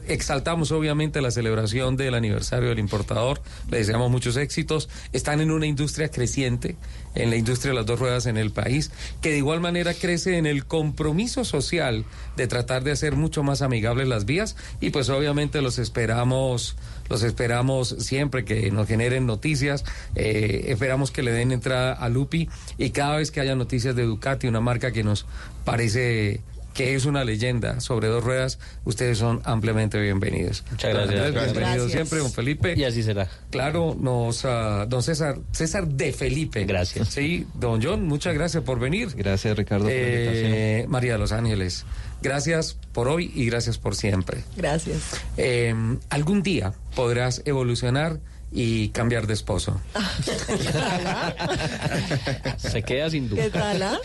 exaltamos 0.08 0.72
obviamente 0.72 1.22
la 1.22 1.30
celebración 1.30 1.96
del 1.96 2.16
aniversario 2.16 2.70
del 2.70 2.80
importador, 2.80 3.40
le 3.70 3.78
deseamos 3.78 4.10
muchos 4.10 4.36
éxitos. 4.36 4.90
Están 5.14 5.40
en 5.40 5.52
una 5.52 5.68
industria 5.68 6.10
creciente, 6.10 6.76
en 7.14 7.30
la 7.30 7.36
industria 7.36 7.70
de 7.70 7.76
las 7.76 7.86
dos 7.86 8.00
ruedas 8.00 8.26
en 8.26 8.38
el 8.38 8.50
país, 8.50 8.90
que 9.22 9.30
de 9.30 9.38
igual 9.38 9.60
manera 9.60 9.94
crece 9.94 10.40
en 10.40 10.48
el 10.48 10.66
compromiso 10.66 11.46
social 11.46 12.04
de 12.36 12.48
tratar 12.48 12.84
de 12.84 12.94
hacer 12.94 13.16
mucho 13.16 13.44
más 13.44 13.62
amigables 13.62 14.08
las 14.08 14.26
vías 14.26 14.56
y 14.82 14.90
pues 14.90 15.08
obviamente 15.10 15.62
los 15.62 15.78
esperamos. 15.78 16.78
Los 17.10 17.22
esperamos 17.22 17.90
siempre 18.00 18.44
que 18.44 18.72
nos 18.72 18.88
generen 18.88 19.28
noticias. 19.28 19.84
eh, 20.16 20.66
esperamos 20.70 21.12
que 21.12 21.22
le 21.22 21.32
den 21.32 21.52
entrada 21.52 21.94
a 21.94 22.10
Lupi 22.10 22.50
y 22.80 22.90
cada 22.90 23.18
vez 23.18 23.30
que 23.30 23.40
haya 23.40 23.56
noticias 23.56 23.96
de 23.96 24.04
Ducati, 24.04 24.48
una 24.48 24.62
marca 24.62 24.92
que 24.92 25.04
nos 25.04 25.28
parece 25.64 26.42
que 26.74 26.96
es 26.96 27.06
una 27.06 27.24
leyenda 27.24 27.80
sobre 27.80 28.08
dos 28.08 28.24
ruedas, 28.24 28.60
ustedes 28.86 29.18
son 29.18 29.42
ampliamente 29.44 30.00
bienvenidos. 30.00 30.64
Muchas 30.72 30.94
Don 30.94 31.02
gracias. 31.04 31.26
Andrés, 31.26 31.44
bienvenido 31.44 31.84
Gracias. 31.84 31.92
siempre, 31.92 32.20
don 32.20 32.32
Felipe. 32.32 32.74
Y 32.78 32.84
así 32.84 33.04
será. 33.04 33.28
Claro, 33.50 33.98
nos, 34.00 34.46
ah, 34.46 34.86
don 34.88 35.04
César, 35.04 35.40
César 35.52 35.88
de 35.88 36.14
Felipe. 36.14 36.66
Gracias. 36.66 37.10
Sí, 37.10 37.46
don 37.56 37.82
John, 37.82 38.08
muchas 38.08 38.34
gracias 38.34 38.64
por 38.64 38.80
venir. 38.80 39.10
Gracias, 39.16 39.58
Ricardo, 39.58 39.86
por 39.86 39.94
la 39.94 40.00
invitación. 40.00 40.52
Eh, 40.54 40.86
María 40.88 41.14
de 41.14 41.20
los 41.20 41.32
Ángeles, 41.32 41.86
gracias 42.22 42.78
por 42.94 43.08
hoy 43.08 43.32
y 43.36 43.46
gracias 43.46 43.78
por 43.78 43.96
siempre. 43.96 44.44
Gracias. 44.56 45.00
Eh, 45.38 45.74
algún 46.10 46.44
día 46.44 46.74
podrás 46.96 47.42
evolucionar 47.46 48.20
y 48.52 48.90
cambiar 48.90 49.28
de 49.28 49.34
esposo. 49.34 49.80
Se 52.58 52.84
queda 52.84 53.10
sin 53.10 53.30
duda. 53.30 53.44
¿Qué 53.44 53.50
tal? 53.50 53.84
ah? 53.84 54.00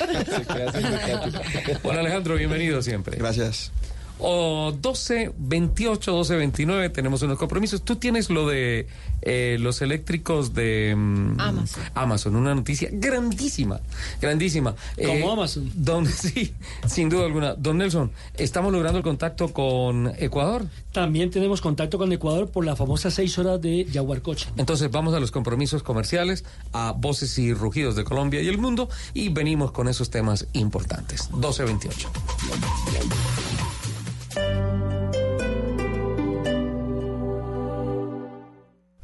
Hola 1.82 2.00
Alejandro, 2.00 2.36
bienvenido 2.36 2.82
siempre. 2.82 3.16
Gracias. 3.16 3.72
O 4.18 4.72
12, 4.72 5.32
28, 5.36 6.12
12, 6.12 6.36
29, 6.36 6.88
tenemos 6.90 7.22
unos 7.22 7.38
compromisos. 7.38 7.82
Tú 7.82 7.96
tienes 7.96 8.30
lo 8.30 8.48
de 8.48 8.86
eh, 9.22 9.56
los 9.58 9.82
eléctricos 9.82 10.54
de 10.54 10.94
mm, 10.96 11.40
Amazon. 11.40 11.84
Amazon, 11.94 12.36
una 12.36 12.54
noticia 12.54 12.88
grandísima, 12.92 13.80
grandísima. 14.20 14.74
Como 15.02 15.32
Amazon. 15.32 15.70
Don, 15.74 16.06
sí, 16.08 16.52
sin 16.86 17.08
duda 17.08 17.24
alguna. 17.24 17.54
Don 17.54 17.78
Nelson, 17.78 18.12
¿estamos 18.36 18.72
logrando 18.72 18.98
el 18.98 19.04
contacto 19.04 19.52
con 19.52 20.12
Ecuador? 20.18 20.66
También 20.92 21.30
tenemos 21.30 21.60
contacto 21.60 21.98
con 21.98 22.12
Ecuador 22.12 22.50
por 22.50 22.64
la 22.64 22.76
famosa 22.76 23.10
seis 23.10 23.36
horas 23.38 23.60
de 23.60 23.84
Yaguarcocha. 23.86 24.52
Entonces 24.56 24.90
vamos 24.90 25.14
a 25.14 25.20
los 25.20 25.30
compromisos 25.30 25.82
comerciales, 25.82 26.44
a 26.72 26.92
voces 26.92 27.36
y 27.38 27.52
rugidos 27.52 27.96
de 27.96 28.04
Colombia 28.04 28.42
y 28.42 28.48
el 28.48 28.58
mundo 28.58 28.88
y 29.12 29.30
venimos 29.30 29.72
con 29.72 29.88
esos 29.88 30.10
temas 30.10 30.46
importantes. 30.52 31.30
1228. 31.32 32.08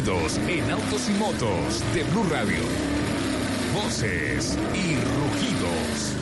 En 0.00 0.70
autos 0.70 1.10
y 1.10 1.12
motos 1.18 1.84
de 1.92 2.02
Blue 2.04 2.24
Radio. 2.30 2.60
Voces 3.74 4.56
y 4.72 4.94
rugidos. 4.94 6.16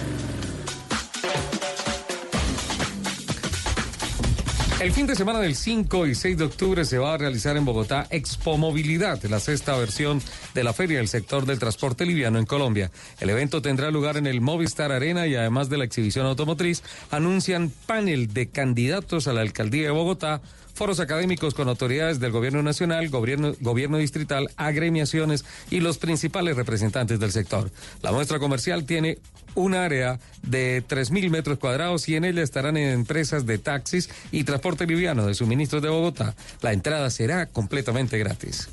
El 4.81 4.91
fin 4.91 5.07
de 5.07 5.15
semana 5.15 5.39
del 5.39 5.55
5 5.55 6.07
y 6.09 6.17
6 6.17 6.39
de 6.39 6.45
octubre 6.45 6.85
se 6.85 6.99
va 6.99 7.15
a 7.15 7.19
realizar 7.19 7.57
en 7.57 7.65
Bogotá 7.65 8.09
Expo 8.11 8.57
Movilidad, 8.59 9.23
la 9.25 9.39
sexta 9.39 9.77
versión 9.77 10.21
de 10.55 10.65
la 10.65 10.73
feria 10.73 10.99
del 10.99 11.07
sector 11.07 11.47
del 11.47 11.61
transporte 11.61 12.05
liviano 12.05 12.41
en 12.41 12.47
Colombia. 12.47 12.91
El 13.21 13.31
evento 13.31 13.63
tendrá 13.63 13.93
lugar 13.93 14.17
en 14.17 14.27
el 14.27 14.41
Movistar 14.41 14.91
Arena 14.91 15.29
y 15.29 15.37
además 15.37 15.69
de 15.69 15.79
la 15.79 15.85
exhibición 15.85 16.27
automotriz, 16.27 16.83
anuncian 17.13 17.73
panel 17.87 18.35
de 18.35 18.49
candidatos 18.49 19.29
a 19.29 19.33
la 19.33 19.43
alcaldía 19.43 19.85
de 19.85 19.91
Bogotá, 19.91 20.43
foros 20.79 21.01
académicos 21.01 21.55
con 21.55 21.69
autoridades 21.69 22.21
del 22.21 22.31
gobierno 22.31 22.63
nacional, 22.63 23.09
gobierno, 23.09 23.99
distrital, 23.99 24.49
agremiaciones 24.57 25.45
y 25.71 25.81
los 25.81 25.99
principales 25.99 26.57
representantes 26.57 27.19
del 27.19 27.33
sector. 27.33 27.69
La 28.01 28.13
muestra 28.13 28.39
comercial 28.39 28.85
tiene 28.85 29.19
un 29.57 29.75
área 29.75 30.21
de 30.45 30.85
3.000 30.87 31.31
metros 31.31 31.59
cuadrados 31.59 32.09
y 32.09 32.15
en 32.15 32.25
ella 32.25 32.43
estarán 32.43 32.77
empresas 32.77 33.45
de 33.45 33.59
taxis 33.59 34.09
y 34.31 34.45
transporte 34.45 34.87
liviano 34.87 35.27
de 35.27 35.35
suministros 35.35 35.83
de 35.83 35.89
Bogotá. 35.89 36.37
La 36.63 36.73
entrada 36.73 37.11
será 37.11 37.47
completamente 37.47 38.17
gratis. 38.17 38.69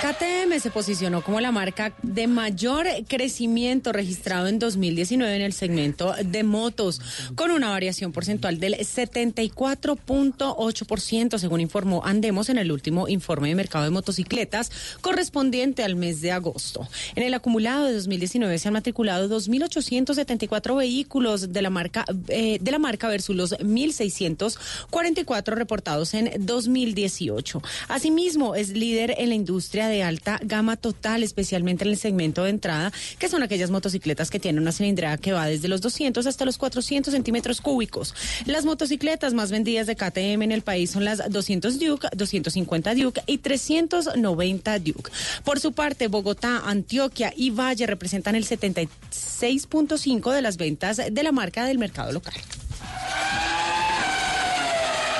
KTM 0.00 0.60
se 0.60 0.70
posicionó 0.70 1.24
como 1.24 1.40
la 1.40 1.50
marca 1.50 1.92
de 2.02 2.28
mayor 2.28 2.86
crecimiento 3.08 3.92
registrado 3.92 4.46
en 4.46 4.60
2019 4.60 5.34
en 5.34 5.42
el 5.42 5.52
segmento 5.52 6.14
de 6.24 6.44
motos, 6.44 7.00
con 7.34 7.50
una 7.50 7.70
variación 7.70 8.12
porcentual 8.12 8.60
del 8.60 8.74
74.8%, 8.74 11.38
según 11.38 11.60
informó 11.60 12.04
Andemos 12.04 12.48
en 12.48 12.58
el 12.58 12.70
último 12.70 13.08
informe 13.08 13.48
de 13.48 13.56
mercado 13.56 13.82
de 13.82 13.90
motocicletas 13.90 14.70
correspondiente 15.00 15.82
al 15.82 15.96
mes 15.96 16.20
de 16.20 16.30
agosto. 16.30 16.86
En 17.16 17.24
el 17.24 17.34
acumulado 17.34 17.86
de 17.86 17.94
2019 17.94 18.56
se 18.60 18.68
han 18.68 18.74
matriculado 18.74 19.28
2.874 19.28 20.76
vehículos 20.76 21.52
de 21.52 21.60
la 21.60 21.70
marca 21.70 22.04
eh, 22.28 22.58
de 22.60 22.70
la 22.70 22.78
marca 22.78 23.08
versus 23.08 23.34
los 23.34 23.58
1.644 23.58 25.54
reportados 25.54 26.14
en 26.14 26.46
2018. 26.46 27.60
Asimismo, 27.88 28.54
es 28.54 28.68
líder 28.70 29.16
en 29.18 29.30
la 29.30 29.34
industria 29.34 29.87
de 29.88 30.02
alta 30.02 30.38
gama 30.42 30.76
total, 30.76 31.22
especialmente 31.22 31.84
en 31.84 31.90
el 31.90 31.96
segmento 31.96 32.44
de 32.44 32.50
entrada, 32.50 32.92
que 33.18 33.28
son 33.28 33.42
aquellas 33.42 33.70
motocicletas 33.70 34.30
que 34.30 34.38
tienen 34.38 34.62
una 34.62 34.72
cilindrada 34.72 35.18
que 35.18 35.32
va 35.32 35.46
desde 35.46 35.68
los 35.68 35.80
200 35.80 36.26
hasta 36.26 36.44
los 36.44 36.58
400 36.58 37.12
centímetros 37.12 37.60
cúbicos. 37.60 38.14
Las 38.46 38.64
motocicletas 38.64 39.34
más 39.34 39.50
vendidas 39.50 39.86
de 39.86 39.96
KTM 39.96 40.42
en 40.42 40.52
el 40.52 40.62
país 40.62 40.90
son 40.90 41.04
las 41.04 41.30
200 41.30 41.78
Duke, 41.78 42.08
250 42.16 42.94
Duke 42.94 43.22
y 43.26 43.38
390 43.38 44.78
Duke. 44.78 45.10
Por 45.44 45.60
su 45.60 45.72
parte, 45.72 46.08
Bogotá, 46.08 46.62
Antioquia 46.64 47.32
y 47.36 47.50
Valle 47.50 47.86
representan 47.86 48.34
el 48.34 48.46
76.5 48.46 50.32
de 50.32 50.42
las 50.42 50.56
ventas 50.56 50.96
de 51.10 51.22
la 51.22 51.32
marca 51.32 51.64
del 51.64 51.78
mercado 51.78 52.12
local. 52.12 52.34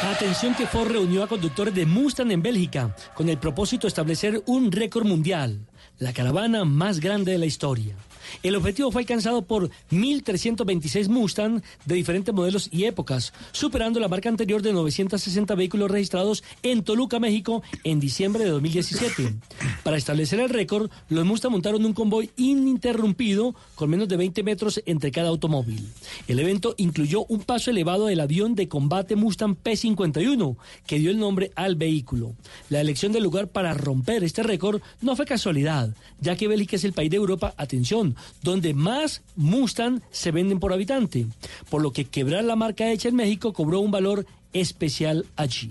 Atención 0.03 0.55
que 0.55 0.66
Ford 0.66 0.93
reunió 0.93 1.25
a 1.25 1.29
conductores 1.29 1.75
de 1.75 1.85
Mustang 1.85 2.31
en 2.31 2.41
Bélgica 2.41 2.95
con 3.15 3.29
el 3.29 3.37
propósito 3.37 3.83
de 3.83 3.89
establecer 3.89 4.43
un 4.47 4.70
récord 4.70 5.05
mundial, 5.05 5.66
la 5.99 6.12
caravana 6.12 6.65
más 6.65 7.01
grande 7.01 7.33
de 7.33 7.39
la 7.39 7.47
historia. 7.47 7.97
El 8.43 8.57
objetivo 8.57 8.91
fue 8.91 9.03
alcanzado 9.03 9.43
por 9.43 9.71
1.326 9.91 11.09
Mustang 11.09 11.63
de 11.85 11.95
diferentes 11.95 12.35
modelos 12.35 12.69
y 12.73 12.85
épocas, 12.85 13.33
superando 13.53 14.01
la 14.01 14.09
marca 14.09 14.29
anterior 14.29 14.63
de 14.63 14.73
960 14.73 15.55
vehículos 15.55 15.91
registrados 15.91 16.45
en 16.63 16.83
Toluca, 16.83 17.19
México, 17.19 17.63
en 17.85 18.01
diciembre 18.01 18.45
de 18.45 18.51
2017. 18.51 19.35
Para 19.83 19.97
establecer 19.97 20.41
el 20.41 20.49
récord, 20.49 20.91
los 21.09 21.25
Mustang 21.25 21.53
montaron 21.53 21.85
un 21.85 21.95
convoy 21.95 22.31
ininterrumpido 22.37 23.55
con 23.75 23.91
menos 23.91 24.09
de 24.09 24.17
20 24.17 24.43
metros 24.43 24.83
entre 24.87 25.11
cada 25.11 25.29
automóvil. 25.29 25.89
El 26.27 26.39
evento 26.39 26.75
incluyó 26.79 27.25
un 27.27 27.41
paso 27.41 27.71
elevado 27.71 28.07
del 28.07 28.21
avión 28.21 28.55
de 28.55 28.69
combate 28.69 29.17
Mustang 29.17 29.57
P-51, 29.57 30.57
que 30.87 30.99
dio 30.99 31.11
el 31.11 31.19
nombre 31.19 31.53
al 31.55 31.77
vehículo. 31.77 32.35
La 32.71 32.81
elección 32.81 33.13
del 33.13 33.23
lugar 33.23 33.49
para 33.49 33.75
romper 33.75 34.25
este 34.25 34.43
récord 34.43 34.81
no 35.01 35.17
fue 35.17 35.27
casualidad, 35.27 35.95
ya 36.21 36.37
que 36.37 36.49
Bélgica 36.49 36.77
es 36.77 36.85
el 36.85 36.93
país 36.93 37.11
de 37.11 37.17
Europa, 37.17 37.55
atención, 37.57 38.17
donde 38.43 38.74
más 38.74 39.23
Mustang 39.36 40.01
se 40.11 40.31
venden 40.31 40.61
por 40.61 40.73
habitante, 40.73 41.27
por 41.70 41.82
lo 41.82 41.93
que 41.93 42.05
quebrar 42.05 42.45
la 42.45 42.57
marca 42.57 42.90
hecha 42.90 43.09
en 43.09 43.16
México 43.16 43.53
cobró 43.53 43.81
un 43.81 43.90
valor 43.90 44.27
especial 44.53 45.27
allí. 45.36 45.70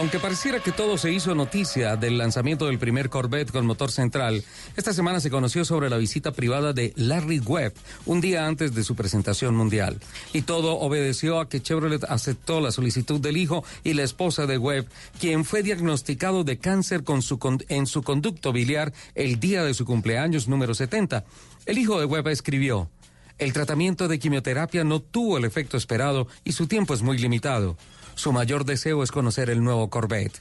Aunque 0.00 0.18
pareciera 0.18 0.60
que 0.60 0.72
todo 0.72 0.96
se 0.96 1.12
hizo 1.12 1.34
noticia 1.34 1.94
del 1.94 2.16
lanzamiento 2.16 2.64
del 2.64 2.78
primer 2.78 3.10
Corvette 3.10 3.50
con 3.52 3.66
motor 3.66 3.90
central, 3.90 4.42
esta 4.74 4.94
semana 4.94 5.20
se 5.20 5.28
conoció 5.28 5.62
sobre 5.66 5.90
la 5.90 5.98
visita 5.98 6.32
privada 6.32 6.72
de 6.72 6.94
Larry 6.96 7.38
Webb 7.40 7.74
un 8.06 8.22
día 8.22 8.46
antes 8.46 8.74
de 8.74 8.82
su 8.82 8.94
presentación 8.96 9.54
mundial. 9.54 10.00
Y 10.32 10.40
todo 10.40 10.78
obedeció 10.78 11.38
a 11.38 11.50
que 11.50 11.60
Chevrolet 11.60 12.02
aceptó 12.04 12.62
la 12.62 12.70
solicitud 12.70 13.20
del 13.20 13.36
hijo 13.36 13.62
y 13.84 13.92
la 13.92 14.02
esposa 14.04 14.46
de 14.46 14.56
Webb, 14.56 14.88
quien 15.20 15.44
fue 15.44 15.62
diagnosticado 15.62 16.44
de 16.44 16.56
cáncer 16.56 17.04
con 17.04 17.20
su 17.20 17.38
con- 17.38 17.62
en 17.68 17.86
su 17.86 18.02
conducto 18.02 18.54
biliar 18.54 18.94
el 19.14 19.38
día 19.38 19.64
de 19.64 19.74
su 19.74 19.84
cumpleaños 19.84 20.48
número 20.48 20.72
70. 20.72 21.24
El 21.66 21.76
hijo 21.76 22.00
de 22.00 22.06
Webb 22.06 22.28
escribió, 22.28 22.88
el 23.36 23.52
tratamiento 23.52 24.08
de 24.08 24.18
quimioterapia 24.18 24.82
no 24.82 25.00
tuvo 25.00 25.36
el 25.36 25.44
efecto 25.44 25.76
esperado 25.76 26.26
y 26.42 26.52
su 26.52 26.66
tiempo 26.68 26.94
es 26.94 27.02
muy 27.02 27.18
limitado. 27.18 27.76
Su 28.20 28.32
mayor 28.32 28.66
deseo 28.66 29.02
es 29.02 29.12
conocer 29.12 29.48
el 29.48 29.64
nuevo 29.64 29.88
Corvette. 29.88 30.38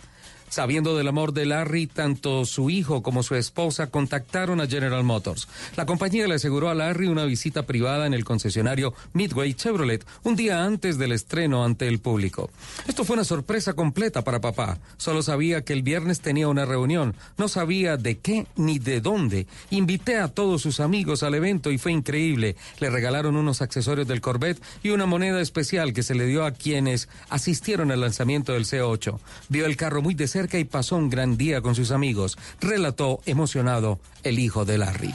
Sabiendo 0.49 0.97
del 0.97 1.07
amor 1.07 1.33
de 1.33 1.45
Larry, 1.45 1.85
tanto 1.85 2.43
su 2.43 2.71
hijo 2.71 3.03
como 3.03 3.21
su 3.21 3.35
esposa 3.35 3.87
contactaron 3.91 4.59
a 4.59 4.67
General 4.67 5.03
Motors. 5.03 5.47
La 5.75 5.85
compañía 5.85 6.27
le 6.27 6.33
aseguró 6.33 6.69
a 6.69 6.73
Larry 6.73 7.07
una 7.07 7.25
visita 7.25 7.67
privada 7.67 8.07
en 8.07 8.15
el 8.15 8.25
concesionario 8.25 8.95
Midway 9.13 9.53
Chevrolet 9.53 10.03
un 10.23 10.35
día 10.35 10.65
antes 10.65 10.97
del 10.97 11.11
estreno 11.11 11.63
ante 11.63 11.87
el 11.87 11.99
público. 11.99 12.49
Esto 12.87 13.05
fue 13.05 13.13
una 13.13 13.25
sorpresa 13.25 13.73
completa 13.73 14.23
para 14.23 14.41
papá. 14.41 14.79
Solo 14.97 15.21
sabía 15.21 15.63
que 15.63 15.73
el 15.73 15.83
viernes 15.83 16.19
tenía 16.19 16.47
una 16.47 16.65
reunión. 16.65 17.13
No 17.37 17.47
sabía 17.47 17.95
de 17.95 18.17
qué 18.17 18.47
ni 18.55 18.79
de 18.79 19.01
dónde. 19.01 19.45
Invité 19.69 20.17
a 20.17 20.29
todos 20.29 20.63
sus 20.63 20.79
amigos 20.79 21.21
al 21.21 21.35
evento 21.35 21.71
y 21.71 21.77
fue 21.77 21.91
increíble. 21.91 22.55
Le 22.79 22.89
regalaron 22.89 23.35
unos 23.35 23.61
accesorios 23.61 24.07
del 24.07 24.19
Corvette 24.19 24.63
y 24.81 24.89
una 24.89 25.05
moneda 25.05 25.41
especial 25.41 25.93
que 25.93 26.01
se 26.01 26.15
le 26.15 26.25
dio 26.25 26.43
a 26.43 26.53
quienes 26.53 27.07
asistieron 27.29 27.91
al 27.91 28.01
lanzamiento 28.01 28.53
del 28.53 28.65
C8. 28.65 29.19
Vio 29.49 29.67
el 29.67 29.77
carro 29.77 30.01
muy 30.01 30.15
de 30.15 30.27
cerca 30.27 30.38
y 30.59 30.63
pasó 30.63 30.95
un 30.95 31.09
gran 31.09 31.35
día 31.35 31.61
con 31.61 31.75
sus 31.75 31.91
amigos, 31.91 32.37
relató 32.61 33.19
emocionado 33.25 33.99
el 34.23 34.39
hijo 34.39 34.63
de 34.63 34.77
Larry. 34.77 35.13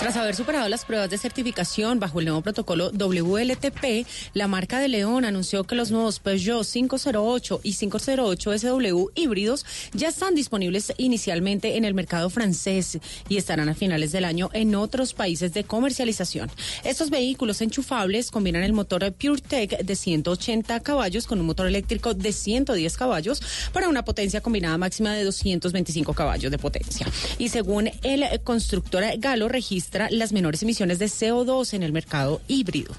Tras 0.00 0.16
haber 0.16 0.34
superado 0.34 0.66
las 0.70 0.86
pruebas 0.86 1.10
de 1.10 1.18
certificación 1.18 2.00
bajo 2.00 2.20
el 2.20 2.24
nuevo 2.24 2.40
protocolo 2.40 2.90
WLTP, 2.90 4.06
la 4.32 4.48
marca 4.48 4.78
de 4.78 4.88
León 4.88 5.26
anunció 5.26 5.64
que 5.64 5.74
los 5.74 5.90
nuevos 5.90 6.20
Peugeot 6.20 6.66
508 6.66 7.60
y 7.62 7.74
508 7.74 8.58
SW 8.60 9.08
híbridos 9.14 9.66
ya 9.92 10.08
están 10.08 10.34
disponibles 10.34 10.94
inicialmente 10.96 11.76
en 11.76 11.84
el 11.84 11.92
mercado 11.92 12.30
francés 12.30 12.98
y 13.28 13.36
estarán 13.36 13.68
a 13.68 13.74
finales 13.74 14.10
del 14.10 14.24
año 14.24 14.48
en 14.54 14.74
otros 14.74 15.12
países 15.12 15.52
de 15.52 15.64
comercialización. 15.64 16.50
Estos 16.82 17.10
vehículos 17.10 17.60
enchufables 17.60 18.30
combinan 18.30 18.62
el 18.62 18.72
motor 18.72 19.12
PureTech 19.12 19.80
de 19.80 19.96
180 19.96 20.80
caballos 20.80 21.26
con 21.26 21.40
un 21.40 21.46
motor 21.46 21.66
eléctrico 21.66 22.14
de 22.14 22.32
110 22.32 22.96
caballos 22.96 23.42
para 23.74 23.90
una 23.90 24.02
potencia 24.02 24.40
combinada 24.40 24.78
máxima 24.78 25.12
de 25.12 25.24
225 25.24 26.14
caballos 26.14 26.50
de 26.50 26.56
potencia. 26.56 27.06
Y 27.36 27.50
según 27.50 27.90
el 28.02 28.24
constructor 28.44 29.04
Galo, 29.18 29.48
registra 29.48 29.89
las 30.10 30.32
menores 30.32 30.62
emisiones 30.62 30.98
de 30.98 31.06
CO2 31.06 31.74
en 31.74 31.82
el 31.82 31.92
mercado 31.92 32.40
híbrido. 32.48 32.94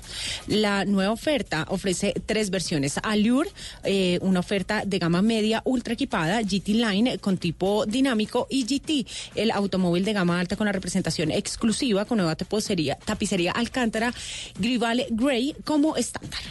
La 0.48 0.86
nueva 0.86 1.12
oferta 1.12 1.66
ofrece 1.70 2.14
tres 2.26 2.50
versiones. 2.50 3.00
Allure, 3.04 3.50
eh, 3.84 4.20
una 4.22 4.40
oferta 4.40 4.84
de 4.86 5.00
gama 5.00 5.22
media 5.22 5.62
ultra 5.66 5.94
equipada, 5.94 6.42
GT 6.42 6.70
Line 6.70 7.18
con 7.20 7.38
tipo 7.38 7.86
dinámico 7.86 8.48
y 8.50 8.66
GT, 8.66 9.08
el 9.36 9.52
automóvil 9.52 10.04
de 10.06 10.14
gama 10.14 10.40
alta 10.40 10.56
con 10.56 10.66
la 10.66 10.72
representación 10.72 11.32
exclusiva 11.32 12.06
con 12.06 12.18
nueva 12.18 12.36
tapicería, 12.36 12.96
tapicería 12.96 13.52
Alcántara 13.52 14.14
Grival 14.60 15.06
Grey 15.12 15.56
como 15.64 15.96
estándar. 15.98 16.42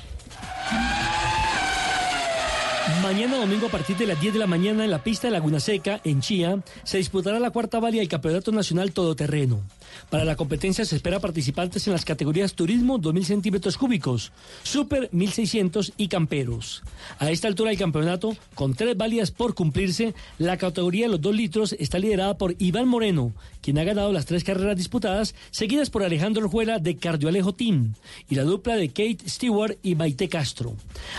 Mañana 3.03 3.39
domingo 3.39 3.67
a 3.67 3.71
partir 3.71 3.97
de 3.97 4.07
las 4.07 4.21
10 4.21 4.35
de 4.35 4.39
la 4.39 4.47
mañana 4.47 4.85
en 4.85 4.91
la 4.91 5.03
pista 5.03 5.27
de 5.27 5.33
Laguna 5.33 5.59
Seca, 5.59 6.01
en 6.05 6.21
Chía, 6.21 6.59
se 6.85 6.99
disputará 6.99 7.39
la 7.41 7.51
cuarta 7.51 7.81
valia 7.81 8.01
del 8.01 8.09
Campeonato 8.09 8.53
Nacional 8.53 8.93
Todoterreno. 8.93 9.63
Para 10.09 10.25
la 10.25 10.37
competencia 10.37 10.85
se 10.85 10.97
espera 10.97 11.21
participantes 11.21 11.87
en 11.87 11.93
las 11.93 12.05
categorías 12.05 12.55
Turismo 12.55 12.99
2.000 12.99 13.25
centímetros 13.25 13.77
cúbicos, 13.77 14.33
Super 14.63 15.11
1.600 15.13 15.93
y 15.97 16.09
Camperos. 16.09 16.83
A 17.19 17.31
esta 17.31 17.49
altura 17.49 17.71
del 17.71 17.79
campeonato, 17.79 18.37
con 18.55 18.75
tres 18.75 18.97
válidas 18.97 19.31
por 19.31 19.55
cumplirse, 19.55 20.15
la 20.39 20.57
categoría 20.57 21.07
de 21.07 21.13
los 21.13 21.21
2 21.21 21.35
litros 21.35 21.73
está 21.79 21.99
liderada 21.99 22.37
por 22.37 22.55
Iván 22.59 22.89
Moreno, 22.89 23.33
quien 23.61 23.79
ha 23.79 23.85
ganado 23.85 24.13
las 24.13 24.27
tres 24.27 24.45
carreras 24.45 24.77
disputadas, 24.77 25.35
seguidas 25.51 25.91
por 25.91 26.03
Alejandro 26.03 26.45
Orjuela 26.45 26.79
de 26.79 26.97
Cardioalejo 26.97 27.55
Team 27.55 27.95
y 28.29 28.35
la 28.35 28.45
dupla 28.45 28.77
de 28.77 28.89
Kate 28.89 29.19
Stewart 29.29 29.79
y 29.83 29.95
Maite 29.95 30.29
Castro. 30.29 30.75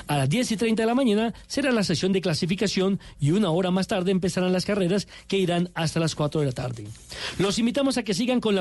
A 0.07 0.17
las 0.17 0.29
10 0.29 0.51
y 0.51 0.57
30 0.57 0.83
de 0.83 0.87
la 0.87 0.95
mañana 0.95 1.33
será 1.47 1.71
la 1.71 1.83
sesión 1.83 2.11
de 2.11 2.21
clasificación 2.21 2.99
y 3.19 3.31
una 3.31 3.49
hora 3.51 3.71
más 3.71 3.87
tarde 3.87 4.11
empezarán 4.11 4.53
las 4.53 4.65
carreras 4.65 5.07
que 5.27 5.37
irán 5.37 5.69
hasta 5.73 5.99
las 5.99 6.15
4 6.15 6.41
de 6.41 6.47
la 6.47 6.53
tarde. 6.53 6.87
Los 7.37 7.59
invitamos 7.59 7.97
a 7.97 8.03
que 8.03 8.13
sigan 8.13 8.39
con 8.39 8.55
la 8.55 8.60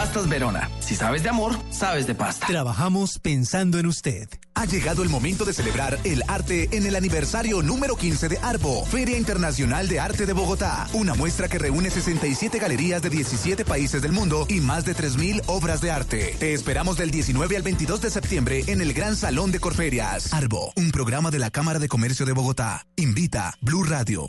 Pastas 0.00 0.30
Verona. 0.30 0.70
Si 0.80 0.96
sabes 0.96 1.22
de 1.22 1.28
amor, 1.28 1.54
sabes 1.68 2.06
de 2.06 2.14
pasta. 2.14 2.46
Trabajamos 2.46 3.18
pensando 3.18 3.78
en 3.78 3.84
usted. 3.84 4.30
Ha 4.54 4.64
llegado 4.64 5.02
el 5.02 5.10
momento 5.10 5.44
de 5.44 5.52
celebrar 5.52 5.98
el 6.04 6.22
arte 6.26 6.70
en 6.74 6.86
el 6.86 6.96
aniversario 6.96 7.60
número 7.60 7.96
15 7.96 8.30
de 8.30 8.38
Arbo, 8.38 8.86
Feria 8.86 9.18
Internacional 9.18 9.88
de 9.88 10.00
Arte 10.00 10.24
de 10.24 10.32
Bogotá. 10.32 10.88
Una 10.94 11.12
muestra 11.12 11.48
que 11.48 11.58
reúne 11.58 11.90
67 11.90 12.58
galerías 12.58 13.02
de 13.02 13.10
17 13.10 13.66
países 13.66 14.00
del 14.00 14.12
mundo 14.12 14.46
y 14.48 14.60
más 14.60 14.86
de 14.86 14.96
3.000 14.96 15.42
obras 15.48 15.82
de 15.82 15.90
arte. 15.90 16.34
Te 16.38 16.54
esperamos 16.54 16.96
del 16.96 17.10
19 17.10 17.56
al 17.58 17.62
22 17.62 18.00
de 18.00 18.08
septiembre 18.08 18.64
en 18.68 18.80
el 18.80 18.94
Gran 18.94 19.16
Salón 19.16 19.52
de 19.52 19.60
Corferias. 19.60 20.32
Arbo, 20.32 20.72
un 20.76 20.92
programa 20.92 21.30
de 21.30 21.40
la 21.40 21.50
Cámara 21.50 21.78
de 21.78 21.88
Comercio 21.88 22.24
de 22.24 22.32
Bogotá. 22.32 22.86
Invita 22.96 23.52
Blue 23.60 23.84
Radio. 23.84 24.28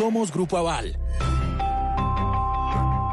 Somos 0.00 0.30
Grupo 0.30 0.56
Aval. 0.56 0.96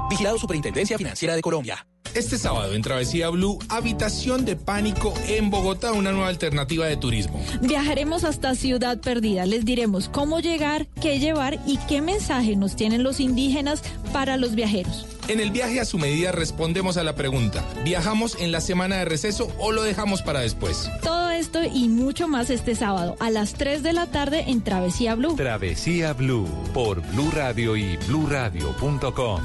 Vigilado 0.10 0.38
Superintendencia 0.38 0.98
Financiera 0.98 1.36
de 1.36 1.42
Colombia. 1.42 1.86
Este 2.14 2.38
sábado 2.38 2.74
en 2.74 2.82
Travesía 2.82 3.30
Blue, 3.30 3.60
Habitación 3.70 4.44
de 4.46 4.56
Pánico 4.56 5.14
en 5.28 5.52
Bogotá, 5.52 5.92
una 5.92 6.12
nueva 6.12 6.30
alternativa 6.30 6.88
de 6.88 6.98
turismo. 6.98 7.40
Viajaremos 7.62 8.24
hasta 8.24 8.56
Ciudad 8.56 9.00
Perdida. 9.00 9.46
Les 9.46 9.66
diremos 9.66 10.10
cómo 10.10 10.40
llegar, 10.40 10.88
qué 11.02 11.20
llevar 11.20 11.60
y 11.68 11.78
qué 11.88 12.02
mensaje 12.02 12.56
nos 12.56 12.76
tienen 12.76 13.04
los 13.04 13.20
indígenas 13.20 13.84
para 14.14 14.38
los 14.38 14.56
viajeros. 14.56 15.06
En 15.28 15.40
el 15.42 15.52
viaje 15.52 15.80
a 15.80 15.86
su 15.86 16.00
medida 16.00 16.32
respondemos 16.32 16.98
a 16.98 17.04
la 17.04 17.14
pregunta, 17.14 17.64
¿viajamos 17.84 18.38
en 18.40 18.52
la 18.52 18.62
semana 18.62 18.96
de 18.96 19.06
receso 19.06 19.54
o 19.60 19.72
lo 19.72 19.84
dejamos 19.84 20.22
para 20.22 20.40
después? 20.40 20.90
Todo 21.04 21.30
esto 21.30 21.60
y 21.64 21.90
mucho 21.90 22.28
más 22.28 22.50
este 22.50 22.76
sábado 22.76 23.18
a 23.20 23.30
las 23.30 23.54
3 23.54 23.84
de 23.84 23.94
la 23.94 24.08
tarde 24.08 24.46
en 24.48 24.64
Travesía 24.64 25.16
Blue. 25.16 25.36
Travesía 25.36 26.14
Blue 26.14 26.48
por 26.74 27.02
Blue 27.12 27.30
Radio 27.32 27.76
y 27.76 27.98
bluradio.com. 28.08 29.42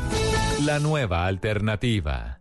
La 0.65 0.79
nueva 0.79 1.27
alternativa. 1.27 2.39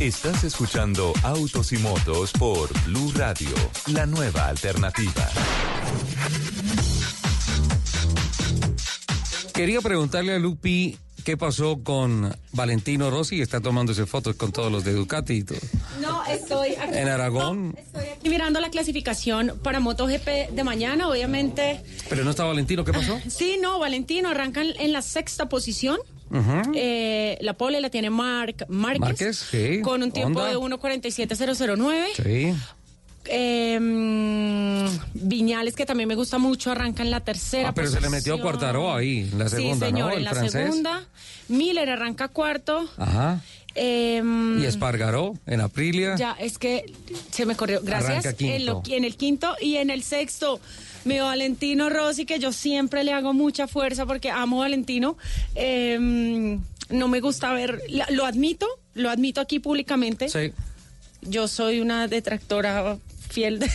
Estás 0.00 0.42
escuchando 0.44 1.12
Autos 1.22 1.72
y 1.72 1.78
Motos 1.78 2.32
por 2.32 2.68
Blue 2.84 3.12
Radio, 3.14 3.48
la 3.92 4.06
nueva 4.06 4.48
alternativa. 4.48 5.28
Quería 9.52 9.80
preguntarle 9.80 10.34
a 10.34 10.38
Lupi 10.38 10.98
qué 11.24 11.36
pasó 11.36 11.82
con 11.84 12.36
Valentino 12.52 13.08
Rossi, 13.10 13.40
está 13.40 13.60
tomándose 13.60 14.04
fotos 14.04 14.34
con 14.34 14.50
todos 14.50 14.72
los 14.72 14.84
de 14.84 14.92
Ducati 14.94 15.34
y 15.34 15.44
todo. 15.44 15.58
No, 16.00 16.24
estoy 16.26 16.74
aquí, 16.74 16.98
En 16.98 17.08
Aragón. 17.08 17.74
estoy 17.78 18.04
aquí 18.08 18.28
mirando 18.28 18.60
la 18.60 18.70
clasificación 18.70 19.52
para 19.62 19.78
MotoGP 19.78 20.50
de 20.50 20.64
mañana, 20.64 21.08
obviamente. 21.08 21.80
Pero 22.08 22.24
no 22.24 22.30
está 22.30 22.44
Valentino, 22.44 22.84
¿qué 22.84 22.92
pasó? 22.92 23.20
Sí, 23.28 23.58
no, 23.62 23.78
Valentino 23.78 24.28
arranca 24.28 24.60
en, 24.60 24.72
en 24.80 24.92
la 24.92 25.02
sexta 25.02 25.48
posición. 25.48 25.98
Eh, 26.74 27.38
la 27.40 27.52
pole 27.54 27.80
la 27.80 27.90
tiene 27.90 28.10
Marc 28.10 28.64
Márquez, 28.68 29.00
Márquez, 29.00 29.36
sí. 29.50 29.80
con 29.82 30.02
un 30.02 30.10
tiempo 30.10 30.40
Honda. 30.40 30.50
de 30.50 30.56
1.47.009. 30.58 32.04
Sí. 32.16 32.54
Eh, 33.26 33.78
Viñales, 35.14 35.74
que 35.74 35.86
también 35.86 36.08
me 36.08 36.14
gusta 36.14 36.38
mucho, 36.38 36.70
arranca 36.70 37.02
en 37.02 37.10
la 37.10 37.20
tercera 37.20 37.70
Ah, 37.70 37.74
pero 37.74 37.88
se 37.88 38.00
le 38.00 38.10
metió. 38.10 38.38
Cuartaró 38.40 38.94
ahí, 38.94 39.28
en 39.32 39.38
la 39.38 39.48
segunda, 39.48 39.86
sí, 39.86 39.92
señor, 39.92 40.10
¿no? 40.12 40.16
en 40.18 40.24
la 40.24 40.30
francés. 40.30 40.52
segunda. 40.52 41.04
Miller 41.48 41.88
arranca 41.90 42.28
cuarto. 42.28 42.88
Ajá. 42.98 43.40
Eh, 43.74 44.22
Y 44.60 44.64
Espargaró 44.64 45.34
en 45.46 45.60
Aprilia. 45.60 46.14
ya, 46.16 46.32
es 46.38 46.58
que 46.58 46.92
se 47.30 47.44
me 47.46 47.56
corrió. 47.56 47.80
Gracias. 47.82 48.34
En, 48.40 48.66
lo- 48.66 48.82
en 48.86 49.04
el 49.04 49.16
quinto 49.16 49.54
y 49.60 49.76
en 49.76 49.90
el 49.90 50.02
sexto. 50.02 50.60
Mi 51.04 51.18
Valentino 51.18 51.90
Rossi, 51.90 52.24
que 52.24 52.38
yo 52.38 52.50
siempre 52.52 53.04
le 53.04 53.12
hago 53.12 53.34
mucha 53.34 53.66
fuerza 53.68 54.06
porque 54.06 54.30
amo 54.30 54.62
a 54.62 54.66
Valentino. 54.66 55.18
Eh, 55.54 56.58
no 56.90 57.08
me 57.08 57.20
gusta 57.20 57.52
ver, 57.52 57.82
lo 58.10 58.24
admito, 58.24 58.66
lo 58.94 59.10
admito 59.10 59.40
aquí 59.40 59.58
públicamente. 59.58 60.28
Sí. 60.28 60.52
Yo 61.22 61.48
soy 61.48 61.80
una 61.80 62.06
detractora 62.08 62.96
fiel 63.30 63.58
de, 63.58 63.68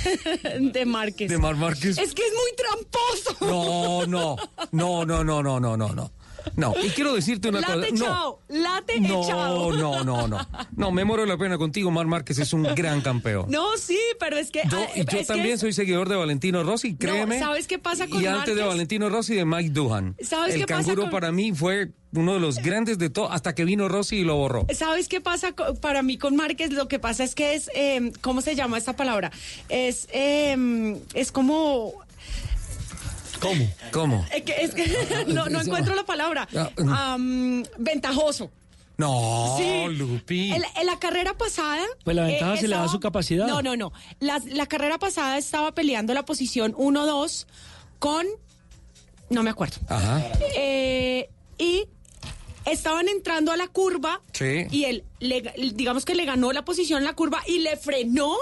de 0.74 0.86
Márquez. 0.86 1.30
De 1.30 1.38
Mar 1.38 1.56
Márquez. 1.56 1.98
Es 1.98 2.14
que 2.14 2.22
es 2.24 2.34
muy 2.34 2.52
tramposo. 2.56 3.46
No, 3.46 4.06
no, 4.08 4.36
no, 4.72 5.06
no, 5.06 5.24
no, 5.24 5.44
no, 5.44 5.60
no, 5.60 5.78
no, 5.78 6.12
no. 6.56 6.74
No, 6.76 6.86
y 6.86 6.90
quiero 6.90 7.14
decirte 7.14 7.50
una 7.50 7.62
Late 7.62 7.90
cosa. 7.92 7.94
No, 7.94 8.06
chao, 8.06 8.40
late 8.50 9.00
no, 9.02 9.28
chao. 9.28 9.72
no, 9.74 10.04
no, 10.04 10.28
no. 10.28 10.48
No, 10.76 10.92
me 10.92 11.04
muero 11.06 11.26
la 11.26 11.38
pena 11.38 11.58
contigo, 11.58 11.90
Mar 11.92 12.06
Márquez 12.06 12.38
es 12.40 12.54
un 12.54 12.64
gran 12.64 13.02
campeón. 13.02 13.46
No, 13.50 13.78
sí, 13.78 14.00
pero 14.20 14.38
es 14.38 14.52
que... 14.52 14.62
Yo, 14.70 14.78
ah, 14.80 14.88
y 14.96 15.00
yo 15.00 15.06
que 15.06 15.26
también 15.26 15.58
soy 15.58 15.74
seguidor 15.74 16.08
de 16.10 16.16
Valentino 16.16 16.64
Rossi, 16.64 16.96
créeme. 16.96 17.40
¿sabes 17.40 17.68
qué 17.68 17.80
pasa 17.80 18.08
con 18.08 18.22
Y 18.22 18.26
antes 18.26 18.56
de? 18.56 18.64
Valentino 18.64 19.10
Rossi, 19.10 19.36
de 19.36 19.46
Mike 19.46 19.70
Duhan. 19.72 20.16
¿Sabes 20.22 20.56
El 20.56 20.62
qué 20.62 20.68
pasa 20.68 20.84
canguro 20.84 21.04
con- 21.04 21.12
para 21.12 21.32
mí 21.32 21.52
fue 21.54 21.92
uno 22.12 22.34
de 22.34 22.40
los 22.40 22.58
grandes 22.58 22.98
de 22.98 23.10
todo, 23.10 23.32
hasta 23.32 23.54
que 23.54 23.66
vino 23.66 23.88
Rossi 23.88 24.18
y 24.18 24.24
lo 24.24 24.36
borró. 24.36 24.66
¿Sabes 24.74 25.08
qué 25.08 25.22
pasa 25.22 25.54
para 25.82 26.02
mí 26.02 26.18
con 26.18 26.36
Márquez? 26.36 26.72
Lo 26.72 26.88
que 26.88 26.98
pasa 27.00 27.24
es 27.24 27.36
que 27.36 27.54
es, 27.56 27.70
eh, 27.76 28.12
¿cómo 28.22 28.42
se 28.42 28.56
llama 28.56 28.78
esta 28.78 28.94
palabra? 28.96 29.32
Es, 29.70 30.08
eh, 30.12 30.98
es 31.14 31.32
como, 31.32 31.94
¿Cómo? 33.40 33.68
¿Cómo? 33.92 34.26
es 34.34 34.44
que, 34.44 34.62
es 34.64 34.74
que 34.76 35.26
no, 35.28 35.48
no 35.48 35.62
encuentro 35.62 35.96
la 35.96 36.04
palabra. 36.06 36.48
Ah, 36.88 37.18
ventajoso. 37.78 38.52
No, 38.98 39.56
Sí. 39.58 39.86
Lupi. 39.96 40.52
En, 40.52 40.62
en 40.76 40.86
la 40.86 41.00
carrera 41.00 41.34
pasada. 41.38 41.86
Pues 42.04 42.16
la 42.16 42.24
ventaja 42.24 42.58
se 42.58 42.64
le 42.64 42.76
da 42.76 42.82
estaba- 42.82 42.92
su 42.92 43.00
capacidad. 43.00 43.48
No, 43.48 43.62
no, 43.62 43.78
no. 43.78 43.94
La, 44.20 44.42
la 44.48 44.66
carrera 44.66 44.98
pasada 45.00 45.38
estaba 45.38 45.74
peleando 45.74 46.14
la 46.14 46.26
posición 46.26 46.74
1-2 46.74 47.46
con. 48.00 48.28
No 49.30 49.42
me 49.44 49.52
acuerdo. 49.52 49.78
Ajá. 49.88 50.22
Eh, 50.58 51.30
y 51.58 51.86
estaban 52.66 53.08
entrando 53.08 53.54
a 53.54 53.58
la 53.58 53.68
curva 53.70 54.22
Sí. 54.34 54.66
y 54.70 54.84
él, 54.84 55.06
le- 55.20 55.54
digamos 55.74 56.04
que 56.04 56.14
le 56.14 56.26
ganó 56.26 56.52
la 56.52 56.66
posición 56.66 57.00
en 57.00 57.06
la 57.06 57.14
curva 57.14 57.42
y 57.48 57.60
le 57.60 57.78
frenó 57.78 58.36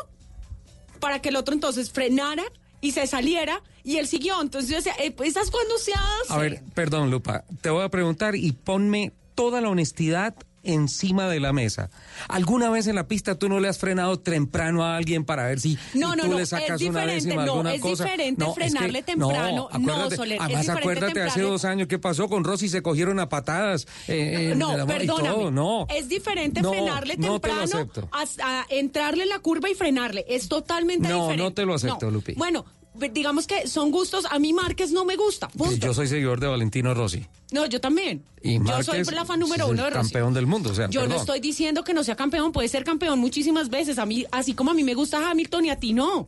para 0.99 1.21
que 1.21 1.29
el 1.29 1.35
otro 1.35 1.53
entonces 1.53 1.91
frenara 1.91 2.43
y 2.81 2.93
se 2.93 3.05
saliera 3.05 3.61
y 3.87 3.97
él 3.97 4.07
siguió. 4.07 4.41
Entonces 4.41 4.69
yo 4.69 4.75
decía, 4.75 4.93
eh, 4.99 5.11
pues, 5.11 5.29
esas 5.29 5.49
cuando 5.49 5.77
se 5.77 5.93
hace. 5.93 6.33
A 6.33 6.37
ver, 6.37 6.61
perdón, 6.73 7.09
Lupa. 7.09 7.43
Te 7.61 7.69
voy 7.69 7.83
a 7.83 7.89
preguntar 7.89 8.35
y 8.35 8.51
ponme 8.51 9.13
toda 9.33 9.61
la 9.61 9.69
honestidad 9.69 10.35
encima 10.63 11.29
de 11.29 11.39
la 11.39 11.53
mesa. 11.53 11.89
¿Alguna 12.27 12.69
vez 12.69 12.87
en 12.87 12.95
la 12.95 13.07
pista 13.07 13.35
tú 13.35 13.47
no 13.47 13.61
le 13.61 13.69
has 13.69 13.77
frenado 13.77 14.19
temprano 14.19 14.83
a 14.83 14.97
alguien 14.97 15.23
para 15.23 15.45
ver 15.45 15.61
si 15.61 15.77
No, 15.93 16.13
no, 16.13 16.23
tú 16.23 16.29
no, 16.31 16.37
le 16.37 16.43
es 16.43 16.49
sacas 16.49 16.81
una 16.81 17.05
décima 17.05 17.45
no, 17.45 17.51
alguna 17.53 17.73
es 17.75 17.79
cosa? 17.81 18.03
diferente 18.03 18.43
es 18.43 18.49
que- 18.49 18.53
frenarle 18.55 19.01
temprano, 19.03 19.55
no, 19.55 19.69
acuérdate, 19.71 20.15
Soler, 20.17 20.37
Además, 20.41 20.67
acuérdate 20.69 21.21
hace 21.21 21.41
dos 21.41 21.63
años 21.63 21.87
qué 21.87 21.99
pasó 21.99 22.27
con 22.27 22.43
Rossi, 22.43 22.67
se 22.67 22.81
cogieron 22.81 23.17
a 23.21 23.29
patadas. 23.29 23.87
eh, 24.09 24.55
no, 24.57 24.85
perdóname. 24.85 25.05
todo, 25.29 25.51
no. 25.51 25.87
Es 25.95 26.09
diferente 26.09 26.61
No, 26.61 26.71
frenarle 26.71 27.15
no 27.15 27.39
te 27.39 27.47
temprano 27.49 27.89
a, 28.11 28.25
a 28.43 28.65
entrarle 28.69 29.23
en 29.23 29.29
la 29.29 29.39
curva 29.39 29.69
y 29.69 29.75
frenarle. 29.75 30.25
Es 30.27 30.49
totalmente 30.49 31.07
No, 31.07 31.21
diferente. 31.29 31.43
no 31.43 31.53
te 31.53 31.65
lo 31.65 31.75
acepto, 31.75 32.07
No. 32.07 32.11
Lupi. 32.11 32.33
Bueno, 32.33 32.65
digamos 33.11 33.47
que 33.47 33.67
son 33.67 33.91
gustos. 33.91 34.25
A 34.29 34.39
mí 34.39 34.53
Márquez 34.53 34.91
no 34.91 35.05
me 35.05 35.15
gusta. 35.15 35.47
Punto. 35.49 35.75
Yo 35.75 35.93
soy 35.93 36.07
seguidor 36.07 36.39
de 36.39 36.47
Valentino 36.47 36.93
Rossi. 36.93 37.25
No, 37.51 37.65
yo 37.65 37.79
también. 37.79 38.23
Y 38.41 38.59
yo 38.63 38.83
soy 38.83 39.03
la 39.03 39.25
fan 39.25 39.39
número 39.39 39.67
uno 39.67 39.83
de 39.83 39.89
Rossi. 39.89 40.11
campeón 40.11 40.33
del 40.33 40.47
mundo, 40.47 40.71
o 40.71 40.75
sea, 40.75 40.89
Yo 40.89 41.07
no 41.07 41.15
estoy 41.15 41.39
diciendo 41.39 41.83
que 41.83 41.93
no 41.93 42.03
sea 42.03 42.15
campeón, 42.15 42.51
puede 42.51 42.67
ser 42.67 42.83
campeón 42.83 43.19
muchísimas 43.19 43.69
veces. 43.69 43.99
A 43.99 44.05
mí, 44.05 44.25
así 44.31 44.53
como 44.53 44.71
a 44.71 44.73
mí 44.73 44.83
me 44.83 44.93
gusta 44.93 45.29
Hamilton 45.29 45.65
y 45.65 45.69
a 45.69 45.79
ti 45.79 45.93
no. 45.93 46.27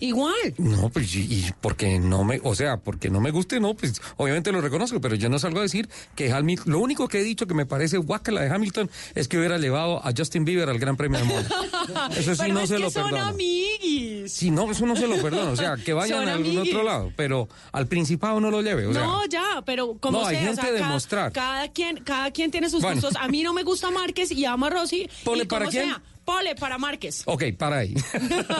Igual. 0.00 0.54
No, 0.58 0.88
pues 0.88 1.14
y, 1.14 1.20
y 1.20 1.50
porque 1.60 1.98
no 1.98 2.24
me, 2.24 2.40
o 2.42 2.54
sea, 2.54 2.78
porque 2.78 3.10
no 3.10 3.20
me 3.20 3.30
guste, 3.30 3.60
no, 3.60 3.74
pues 3.74 4.00
obviamente 4.16 4.50
lo 4.52 4.60
reconozco, 4.60 5.00
pero 5.00 5.14
yo 5.14 5.28
no 5.28 5.38
salgo 5.38 5.58
a 5.60 5.62
decir 5.62 5.88
que 6.16 6.32
Hamilton, 6.32 6.72
lo 6.72 6.78
único 6.80 7.06
que 7.08 7.20
he 7.20 7.22
dicho 7.22 7.46
que 7.46 7.54
me 7.54 7.66
parece 7.66 7.98
guacala 7.98 8.40
de 8.42 8.50
Hamilton 8.50 8.90
es 9.14 9.28
que 9.28 9.38
hubiera 9.38 9.58
llevado 9.58 10.04
a 10.06 10.12
Justin 10.16 10.44
Bieber 10.44 10.68
al 10.70 10.78
Gran 10.78 10.96
Premio 10.96 11.18
de 11.18 11.24
Mónaco. 11.26 11.54
Eso 12.16 12.34
sí 12.34 12.40
Pero 12.42 12.54
no 12.54 12.60
es 12.60 12.68
se 12.68 12.74
que 12.76 12.80
lo 12.80 12.90
son 12.90 13.10
perdono. 13.10 13.24
amiguis. 13.28 14.32
Sí, 14.32 14.50
no, 14.50 14.70
eso 14.70 14.86
no 14.86 14.96
se 14.96 15.06
lo 15.06 15.20
perdono, 15.20 15.50
o 15.52 15.56
sea, 15.56 15.76
que 15.76 15.92
vayan 15.92 16.28
a 16.28 16.34
algún 16.34 16.58
otro 16.58 16.82
lado, 16.82 17.12
pero 17.16 17.48
al 17.72 17.86
principado 17.86 18.40
no 18.40 18.50
lo 18.50 18.62
lleve, 18.62 18.86
o 18.86 18.92
sea. 18.92 19.02
no, 19.02 19.26
ya, 19.26 19.62
pero 19.66 19.96
como 19.98 20.20
No, 20.20 20.26
hay 20.26 20.36
sea, 20.36 20.42
o 20.44 20.46
gente 20.48 20.62
sea, 20.62 20.72
de 20.72 20.78
cada, 20.80 20.92
mostrar. 20.92 21.32
cada 21.32 21.68
quien, 21.68 21.96
cada 22.04 22.30
quien 22.30 22.50
tiene 22.50 22.70
sus 22.70 22.82
Bueno. 22.82 23.00
gustos. 23.00 23.16
A 23.20 23.28
mí 23.28 23.42
no 23.42 23.52
me 23.52 23.62
gusta 23.62 23.90
Márquez 23.90 24.30
y 24.30 24.44
amo 24.44 24.66
a 24.66 24.70
Rossi. 24.70 25.08
Pole 25.24 25.44
y 25.44 25.46
para 25.46 25.66
quién? 25.66 25.86
sea, 25.86 26.02
pole 26.30 26.54
para 26.54 26.78
Márquez. 26.78 27.22
Ok, 27.26 27.44
para 27.58 27.78
ahí. 27.78 27.94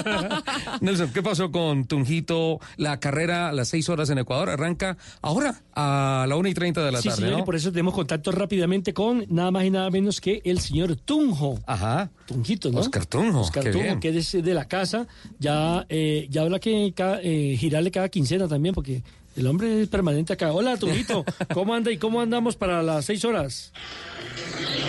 Nelson, 0.81 1.13
¿qué 1.13 1.23
pasó 1.23 1.53
con 1.53 1.85
Tunjito? 1.85 2.59
La 2.77 2.99
carrera 2.99 3.49
a 3.49 3.53
las 3.53 3.69
seis 3.69 3.89
horas 3.89 4.11
en 4.11 4.19
Ecuador 4.19 4.51
arranca 4.51 4.97
ahora 5.23 5.63
a 5.75 6.27
la 6.29 6.37
una 6.37 6.49
y 6.49 6.55
treinta 6.55 6.85
de 6.85 6.91
la 6.91 7.01
sí, 7.01 7.09
tarde, 7.09 7.23
señor, 7.23 7.37
¿no? 7.39 7.39
y 7.41 7.43
por 7.45 7.55
eso 7.55 7.71
tenemos 7.71 7.95
contacto 7.95 8.33
rápidamente 8.33 8.93
con 8.93 9.25
nada 9.29 9.53
más 9.53 9.65
y 9.65 9.71
nada 9.71 9.89
menos 9.91 10.21
que 10.21 10.41
el 10.45 10.59
señor 10.59 10.97
Tunjo. 10.97 11.61
Ajá. 11.67 12.11
Tunjito, 12.27 12.73
¿no? 12.73 12.81
Oscar 12.81 13.07
Tunjo, 13.07 13.41
Oscar 13.41 13.63
qué 13.63 13.71
Tunjo, 13.71 13.85
bien. 13.87 14.01
que 14.01 14.09
es 14.19 14.33
de 14.33 14.55
la 14.55 14.67
casa. 14.67 15.07
Ya, 15.39 15.87
eh, 15.89 16.27
ya 16.29 16.43
habrá 16.43 16.59
que 16.59 16.93
eh, 17.23 17.57
girarle 17.57 17.93
cada 17.93 18.09
quincena 18.09 18.49
también, 18.49 18.75
porque 18.75 19.03
el 19.37 19.47
hombre 19.47 19.83
es 19.83 19.89
permanente 19.89 20.33
acá. 20.33 20.53
Hola, 20.53 20.77
Tunjito, 20.77 21.25
¿cómo 21.55 21.75
anda 21.75 21.91
y 21.91 21.99
cómo 21.99 22.21
andamos 22.21 22.57
para 22.57 22.83
las 22.83 23.05
seis 23.05 23.25
horas? 23.25 23.73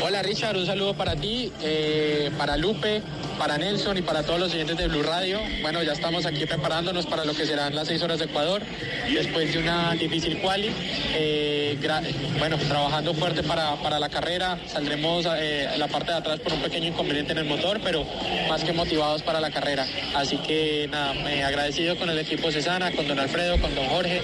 Hola 0.04 0.24
Richard, 0.24 0.58
un 0.58 0.66
saludo 0.66 0.96
para 0.96 1.16
ti, 1.16 1.52
eh, 1.62 2.32
para 2.38 2.58
Lupe, 2.58 3.02
para 3.38 3.58
Nelson 3.58 3.98
y 3.98 4.02
para 4.02 4.24
todos 4.24 4.40
los 4.40 4.54
oyentes 4.54 4.78
de 4.78 4.88
Blue 4.88 5.04
Radio. 5.04 5.40
Bueno, 5.62 5.84
ya 5.84 5.94
estamos 5.94 6.26
aquí 6.26 6.46
preparándonos 6.46 7.06
para 7.06 7.24
lo 7.24 7.34
que 7.34 7.46
serán 7.46 7.76
las 7.76 7.88
seis 7.88 8.02
horas 8.02 8.20
de 8.20 8.26
Ecuador, 8.26 8.64
después 9.14 9.54
de 9.54 9.60
una 9.60 9.94
difícil 9.94 10.42
quali. 10.42 10.70
eh, 11.16 11.78
bueno, 12.40 12.58
trabajando 12.58 13.14
fuerte 13.14 13.44
para, 13.44 13.76
para 13.82 14.00
la 14.00 14.10
carrera, 14.10 14.60
saldremos 14.68 15.26
eh, 15.26 15.70
en 15.74 15.80
la 15.80 15.88
parte 15.88 16.12
de 16.12 16.18
atrás 16.18 16.40
por 16.40 16.54
un 16.54 16.62
pequeño 16.62 16.88
inconveniente 16.88 17.32
en 17.34 17.40
el 17.40 17.46
motor, 17.46 17.80
pero 17.84 18.06
más 18.50 18.64
que 18.64 18.74
motivados 18.74 19.22
para 19.22 19.40
la 19.40 19.52
carrera. 19.52 19.86
Así 20.16 20.38
que 20.38 20.88
nada, 20.92 21.14
me 21.14 21.44
agradecido 21.44 21.98
con 21.98 22.10
el 22.10 22.20
equipo 22.20 22.52
Cesana, 22.52 22.92
con 22.92 23.08
don 23.08 23.20
Alfredo, 23.20 23.60
con 23.60 23.74
don 23.76 23.86
Jorge, 23.86 24.22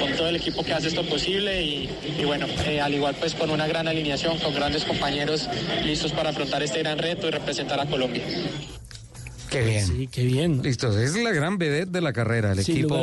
con 0.00 0.12
todo 0.12 0.28
el 0.28 0.36
equipo 0.36 0.62
que 0.62 0.72
hace 0.72 0.88
esto 0.88 1.02
posible 1.04 1.62
y, 1.62 1.88
bueno, 2.24 2.46
eh, 2.66 2.80
al 2.80 2.94
igual 2.94 3.14
pues 3.18 3.34
con 3.34 3.50
una 3.50 3.66
gran 3.66 3.88
alineación, 3.88 4.38
con 4.38 4.54
grandes 4.54 4.84
compañeros 4.84 5.48
listos 5.84 6.12
para 6.12 6.30
afrontar 6.30 6.62
este 6.62 6.80
gran 6.80 6.98
reto 6.98 7.28
y 7.28 7.30
representar 7.30 7.80
a 7.80 7.86
Colombia. 7.86 8.22
Qué 9.54 9.64
bien. 9.64 9.86
Sí, 9.86 10.08
qué 10.10 10.24
bien. 10.24 10.62
Listo, 10.62 10.98
es 10.98 11.16
la 11.16 11.30
gran 11.32 11.58
vedette 11.58 11.90
de 11.90 12.00
la 12.00 12.12
carrera, 12.12 12.52
el 12.52 12.62
Sin 12.64 12.76
equipo 12.78 12.94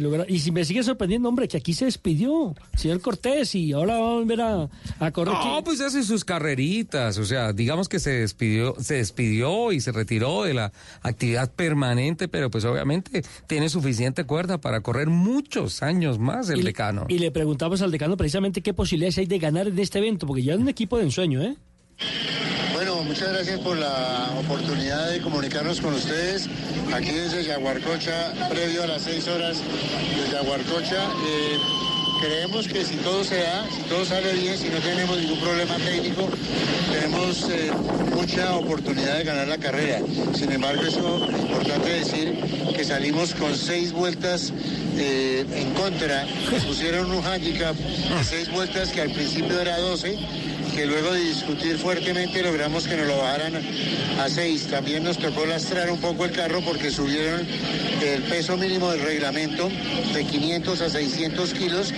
lugar 0.00 0.20
a- 0.22 0.26
y 0.30 0.38
si 0.40 0.50
me 0.52 0.64
sigue 0.64 0.82
sorprendiendo, 0.82 1.28
hombre, 1.28 1.48
que 1.48 1.56
aquí 1.56 1.72
se 1.74 1.86
despidió, 1.86 2.54
señor 2.76 3.00
Cortés, 3.00 3.54
y 3.54 3.72
ahora 3.72 3.98
va 3.98 4.08
a 4.08 4.12
volver 4.14 4.40
a, 4.40 4.68
a 4.98 5.10
correr. 5.12 5.34
No, 5.34 5.62
pues 5.64 5.80
hace 5.80 6.02
sus 6.02 6.24
carreritas, 6.24 7.18
o 7.18 7.24
sea, 7.24 7.52
digamos 7.52 7.88
que 7.88 7.98
se 7.98 8.10
despidió, 8.10 8.74
se 8.80 8.94
despidió 8.94 9.72
y 9.72 9.80
se 9.80 9.92
retiró 9.92 10.44
de 10.44 10.54
la 10.54 10.72
actividad 11.02 11.50
permanente, 11.52 12.28
pero 12.28 12.50
pues 12.50 12.64
obviamente 12.64 13.22
tiene 13.46 13.68
suficiente 13.68 14.24
cuerda 14.24 14.58
para 14.60 14.80
correr 14.80 15.08
muchos 15.08 15.82
años 15.82 16.18
más 16.18 16.48
el 16.50 16.60
Y- 16.60 16.62
decano. 16.62 17.06
Y 17.08 17.18
le 17.18 17.30
preguntamos 17.30 17.80
al 17.82 17.90
decano 17.90 18.16
precisamente 18.16 18.60
qué 18.60 18.74
posibilidades 18.74 19.18
hay 19.18 19.26
de 19.26 19.38
ganar 19.38 19.68
en 19.68 19.78
este 19.78 19.98
evento, 19.98 20.26
porque 20.26 20.42
ya 20.42 20.54
es 20.54 20.58
un 20.60 20.68
equipo 20.68 20.98
de 20.98 21.04
ensueño, 21.04 21.42
¿eh? 21.42 21.56
Bueno, 22.72 23.02
muchas 23.02 23.32
gracias 23.32 23.60
por 23.60 23.76
la 23.76 24.30
oportunidad 24.38 25.10
de 25.10 25.20
comunicarnos 25.20 25.80
con 25.80 25.94
ustedes 25.94 26.48
aquí 26.92 27.10
desde 27.10 27.44
Yaguarcocha, 27.44 28.32
previo 28.50 28.82
a 28.82 28.86
las 28.86 29.02
seis 29.02 29.26
horas 29.28 29.58
de 29.58 30.32
Yaguarcocha. 30.32 31.04
Eh, 31.26 31.58
creemos 32.20 32.66
que 32.68 32.84
si 32.84 32.96
todo 32.96 33.22
se 33.22 33.36
da, 33.36 33.66
si 33.70 33.82
todo 33.82 34.04
sale 34.04 34.32
bien, 34.32 34.56
si 34.58 34.68
no 34.68 34.78
tenemos 34.78 35.18
ningún 35.18 35.40
problema 35.40 35.76
técnico, 35.76 36.28
tenemos 36.92 37.48
eh, 37.50 37.70
mucha 38.14 38.56
oportunidad 38.56 39.18
de 39.18 39.24
ganar 39.24 39.48
la 39.48 39.58
carrera. 39.58 40.00
Sin 40.34 40.50
embargo, 40.50 40.82
eso 40.82 41.28
es 41.28 41.40
importante 41.40 41.90
decir 41.90 42.38
que 42.76 42.84
salimos 42.84 43.34
con 43.34 43.54
seis 43.56 43.92
vueltas 43.92 44.52
eh, 44.96 45.44
en 45.54 45.72
contra. 45.74 46.26
Nos 46.50 46.64
pusieron 46.64 47.10
un 47.10 47.24
handicap 47.24 47.76
de 47.76 48.24
seis 48.24 48.50
vueltas 48.50 48.90
que 48.90 49.00
al 49.00 49.10
principio 49.10 49.60
era 49.60 49.78
12 49.78 50.18
que 50.74 50.86
luego 50.86 51.12
de 51.12 51.20
discutir 51.20 51.78
fuertemente 51.78 52.42
logramos 52.42 52.88
que 52.88 52.96
nos 52.96 53.06
lo 53.06 53.18
bajaran 53.18 53.54
a 54.20 54.28
6. 54.28 54.66
También 54.66 55.04
nos 55.04 55.18
tocó 55.18 55.46
lastrar 55.46 55.90
un 55.90 56.00
poco 56.00 56.24
el 56.24 56.32
carro 56.32 56.60
porque 56.64 56.90
subieron 56.90 57.46
el 58.02 58.22
peso 58.24 58.56
mínimo 58.56 58.90
del 58.90 59.02
reglamento 59.02 59.68
de 60.12 60.24
500 60.24 60.80
a 60.80 60.90
600 60.90 61.54
kilos 61.54 61.94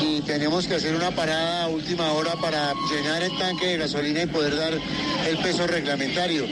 y 0.00 0.20
tenemos 0.20 0.66
que 0.66 0.76
hacer 0.76 0.94
una 0.94 1.10
parada 1.10 1.64
a 1.64 1.68
última 1.68 2.12
hora 2.12 2.34
para 2.36 2.72
llenar 2.90 3.22
el 3.22 3.36
tanque 3.36 3.66
de 3.66 3.78
gasolina 3.78 4.22
y 4.22 4.26
poder 4.26 4.56
dar 4.56 4.74
el 4.74 5.38
peso 5.38 5.66
reglamentario. 5.66 6.46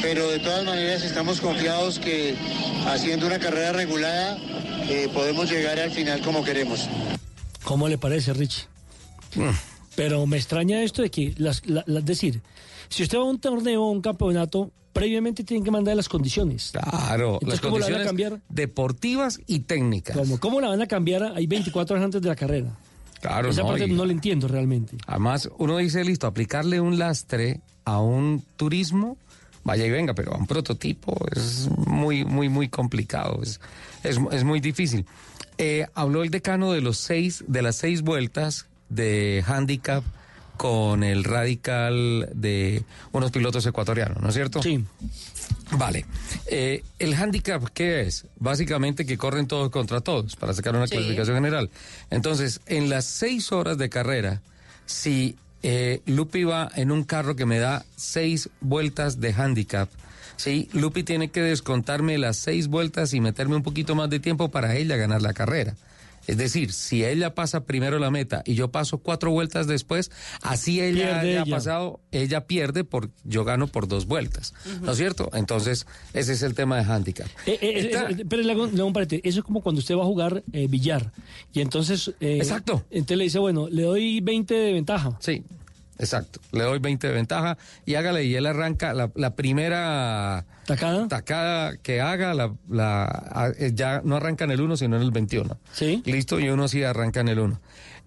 Pero 0.00 0.30
de 0.30 0.38
todas 0.38 0.64
maneras 0.64 1.02
estamos 1.02 1.40
confiados 1.40 1.98
que 1.98 2.36
haciendo 2.86 3.26
una 3.26 3.40
carrera 3.40 3.72
regulada 3.72 4.38
eh, 4.88 5.08
podemos 5.12 5.50
llegar 5.50 5.80
al 5.80 5.90
final 5.90 6.20
como 6.20 6.44
queremos. 6.44 6.88
¿Cómo 7.64 7.88
le 7.88 7.98
parece, 7.98 8.32
Richie? 8.34 8.66
Pero 9.98 10.26
me 10.26 10.36
extraña 10.36 10.82
esto 10.82 11.02
de 11.02 11.10
que, 11.10 11.34
las, 11.38 11.66
la- 11.66 11.82
la- 11.86 12.00
decir, 12.00 12.40
si 12.88 13.02
usted 13.02 13.18
va 13.18 13.22
a 13.22 13.26
un 13.26 13.38
torneo 13.40 13.82
o 13.82 13.90
un 13.90 14.00
campeonato, 14.00 14.70
previamente 14.92 15.44
tienen 15.44 15.64
que 15.64 15.70
mandar 15.70 15.94
las 15.96 16.08
condiciones. 16.08 16.70
Claro, 16.72 17.34
Entonces, 17.34 17.48
las 17.48 17.60
¿cómo 17.60 17.78
la 17.78 17.86
van 17.86 17.94
a 17.94 18.04
condiciones 18.04 18.06
cambiar? 18.06 18.40
deportivas 18.48 19.40
y 19.46 19.60
técnicas. 19.60 20.16
¿Cómo, 20.16 20.38
¿Cómo 20.40 20.60
la 20.60 20.68
van 20.68 20.80
a 20.82 20.86
cambiar 20.86 21.24
ahí 21.36 21.46
24 21.46 21.94
horas 21.96 22.04
antes 22.04 22.22
de 22.22 22.28
la 22.28 22.36
carrera? 22.36 22.70
Claro, 23.20 23.50
Esa 23.50 23.62
no, 23.62 23.68
parte 23.68 23.88
no 23.88 24.04
la 24.06 24.12
entiendo 24.12 24.46
realmente. 24.46 24.96
Además, 25.06 25.48
uno 25.58 25.76
dice, 25.78 26.04
listo, 26.04 26.26
aplicarle 26.28 26.80
un 26.80 26.98
lastre 26.98 27.60
a 27.84 28.00
un 28.00 28.44
turismo, 28.56 29.16
vaya 29.64 29.84
y 29.84 29.90
venga, 29.90 30.14
pero 30.14 30.32
a 30.34 30.38
un 30.38 30.46
prototipo 30.46 31.16
es 31.34 31.68
muy, 31.76 32.24
muy, 32.24 32.48
muy 32.48 32.68
complicado, 32.68 33.40
es, 33.42 33.60
es, 34.04 34.18
es 34.30 34.44
muy 34.44 34.60
difícil. 34.60 35.04
Eh, 35.58 35.86
habló 35.94 36.22
el 36.22 36.30
decano 36.30 36.70
de 36.72 36.80
los 36.80 36.98
seis, 36.98 37.42
de 37.48 37.62
las 37.62 37.74
seis 37.74 38.02
vueltas 38.02 38.66
de 38.88 39.42
handicap 39.46 40.02
con 40.56 41.04
el 41.04 41.22
radical 41.24 42.28
de 42.34 42.82
unos 43.12 43.30
pilotos 43.30 43.64
ecuatorianos, 43.66 44.20
¿no 44.20 44.28
es 44.28 44.34
cierto? 44.34 44.60
Sí. 44.62 44.84
Vale. 45.72 46.04
Eh, 46.46 46.82
el 46.98 47.14
handicap, 47.14 47.62
¿qué 47.72 48.00
es? 48.02 48.26
Básicamente 48.40 49.06
que 49.06 49.16
corren 49.16 49.46
todos 49.46 49.70
contra 49.70 50.00
todos 50.00 50.34
para 50.36 50.52
sacar 50.54 50.74
una 50.74 50.86
Sí. 50.86 50.94
clasificación 50.96 51.36
general. 51.36 51.70
Entonces, 52.10 52.60
en 52.66 52.88
las 52.88 53.04
seis 53.04 53.52
horas 53.52 53.78
de 53.78 53.88
carrera, 53.88 54.40
si 54.86 55.36
eh, 55.62 56.00
Lupi 56.06 56.44
va 56.44 56.70
en 56.76 56.90
un 56.92 57.04
carro 57.04 57.34
que 57.36 57.44
me 57.46 57.58
da 57.58 57.84
seis 57.96 58.48
vueltas 58.60 59.20
de 59.20 59.32
handicap, 59.34 59.88
sí, 60.36 60.68
Lupi 60.72 61.02
tiene 61.02 61.30
que 61.30 61.42
descontarme 61.42 62.16
las 62.18 62.36
seis 62.36 62.68
vueltas 62.68 63.12
y 63.12 63.20
meterme 63.20 63.56
un 63.56 63.62
poquito 63.62 63.94
más 63.94 64.08
de 64.08 64.20
tiempo 64.20 64.50
para 64.50 64.74
ella 64.76 64.96
ganar 64.96 65.20
la 65.22 65.34
carrera. 65.34 65.74
Es 66.28 66.36
decir, 66.36 66.72
si 66.72 67.04
ella 67.04 67.34
pasa 67.34 67.64
primero 67.64 67.98
la 67.98 68.10
meta 68.12 68.42
y 68.46 68.54
yo 68.54 68.70
paso 68.70 68.98
cuatro 68.98 69.32
vueltas 69.32 69.66
después, 69.66 70.10
así 70.42 70.80
ella 70.80 70.94
Pierde 71.20 71.30
haya 71.30 71.42
ella. 71.42 71.50
pasado, 71.56 72.00
ella 72.12 72.46
pierde 72.46 72.84
por 72.84 73.10
yo 73.24 73.44
gano 73.44 73.66
por 73.66 73.88
dos 73.88 74.06
vueltas, 74.06 74.54
¿no 74.82 74.92
es 74.92 74.98
cierto? 74.98 75.30
Entonces 75.32 75.86
ese 76.12 76.34
es 76.34 76.42
el 76.42 76.54
tema 76.54 76.76
de 76.76 76.84
handicap. 76.84 77.26
Eh, 77.46 77.58
eh, 77.60 77.78
Está- 77.90 78.10
eh, 78.10 78.24
pero 78.28 78.42
le 78.42 78.52
hago, 78.52 78.66
le 78.66 78.78
hago 78.78 78.86
un. 78.86 78.94
Eso 78.98 79.38
es 79.40 79.42
como 79.42 79.62
cuando 79.62 79.80
usted 79.80 79.96
va 79.96 80.02
a 80.02 80.06
jugar 80.06 80.44
eh, 80.52 80.66
billar. 80.68 81.12
Y 81.52 81.60
entonces. 81.62 82.12
eh, 82.20 82.36
Exacto. 82.36 82.84
Entonces 82.90 83.16
le 83.18 83.24
dice, 83.24 83.38
bueno, 83.38 83.66
le 83.70 83.82
doy 83.82 84.20
20 84.20 84.52
de 84.54 84.72
ventaja. 84.74 85.16
Sí, 85.20 85.42
exacto. 85.98 86.40
Le 86.52 86.64
doy 86.64 86.78
20 86.78 87.06
de 87.06 87.12
ventaja 87.12 87.58
y 87.86 87.94
hágale 87.94 88.24
y 88.24 88.34
él 88.36 88.46
arranca 88.46 88.92
la, 88.94 89.10
la 89.14 89.34
primera 89.34 90.44
tacada 91.08 91.76
que 91.78 92.00
haga, 92.00 92.34
la, 92.34 92.52
la- 92.68 93.04
a- 93.04 93.52
eh, 93.58 93.72
ya 93.74 94.00
no 94.04 94.16
arranca 94.16 94.44
en 94.44 94.50
el 94.52 94.60
1 94.60 94.76
sino 94.76 94.96
en 94.96 95.02
el 95.02 95.10
21. 95.10 95.58
Sí. 95.72 96.02
Listo, 96.06 96.38
y 96.40 96.48
uno 96.48 96.68
sí 96.68 96.82
arranca 96.82 97.20
en 97.20 97.28
el 97.28 97.38
1. 97.38 97.60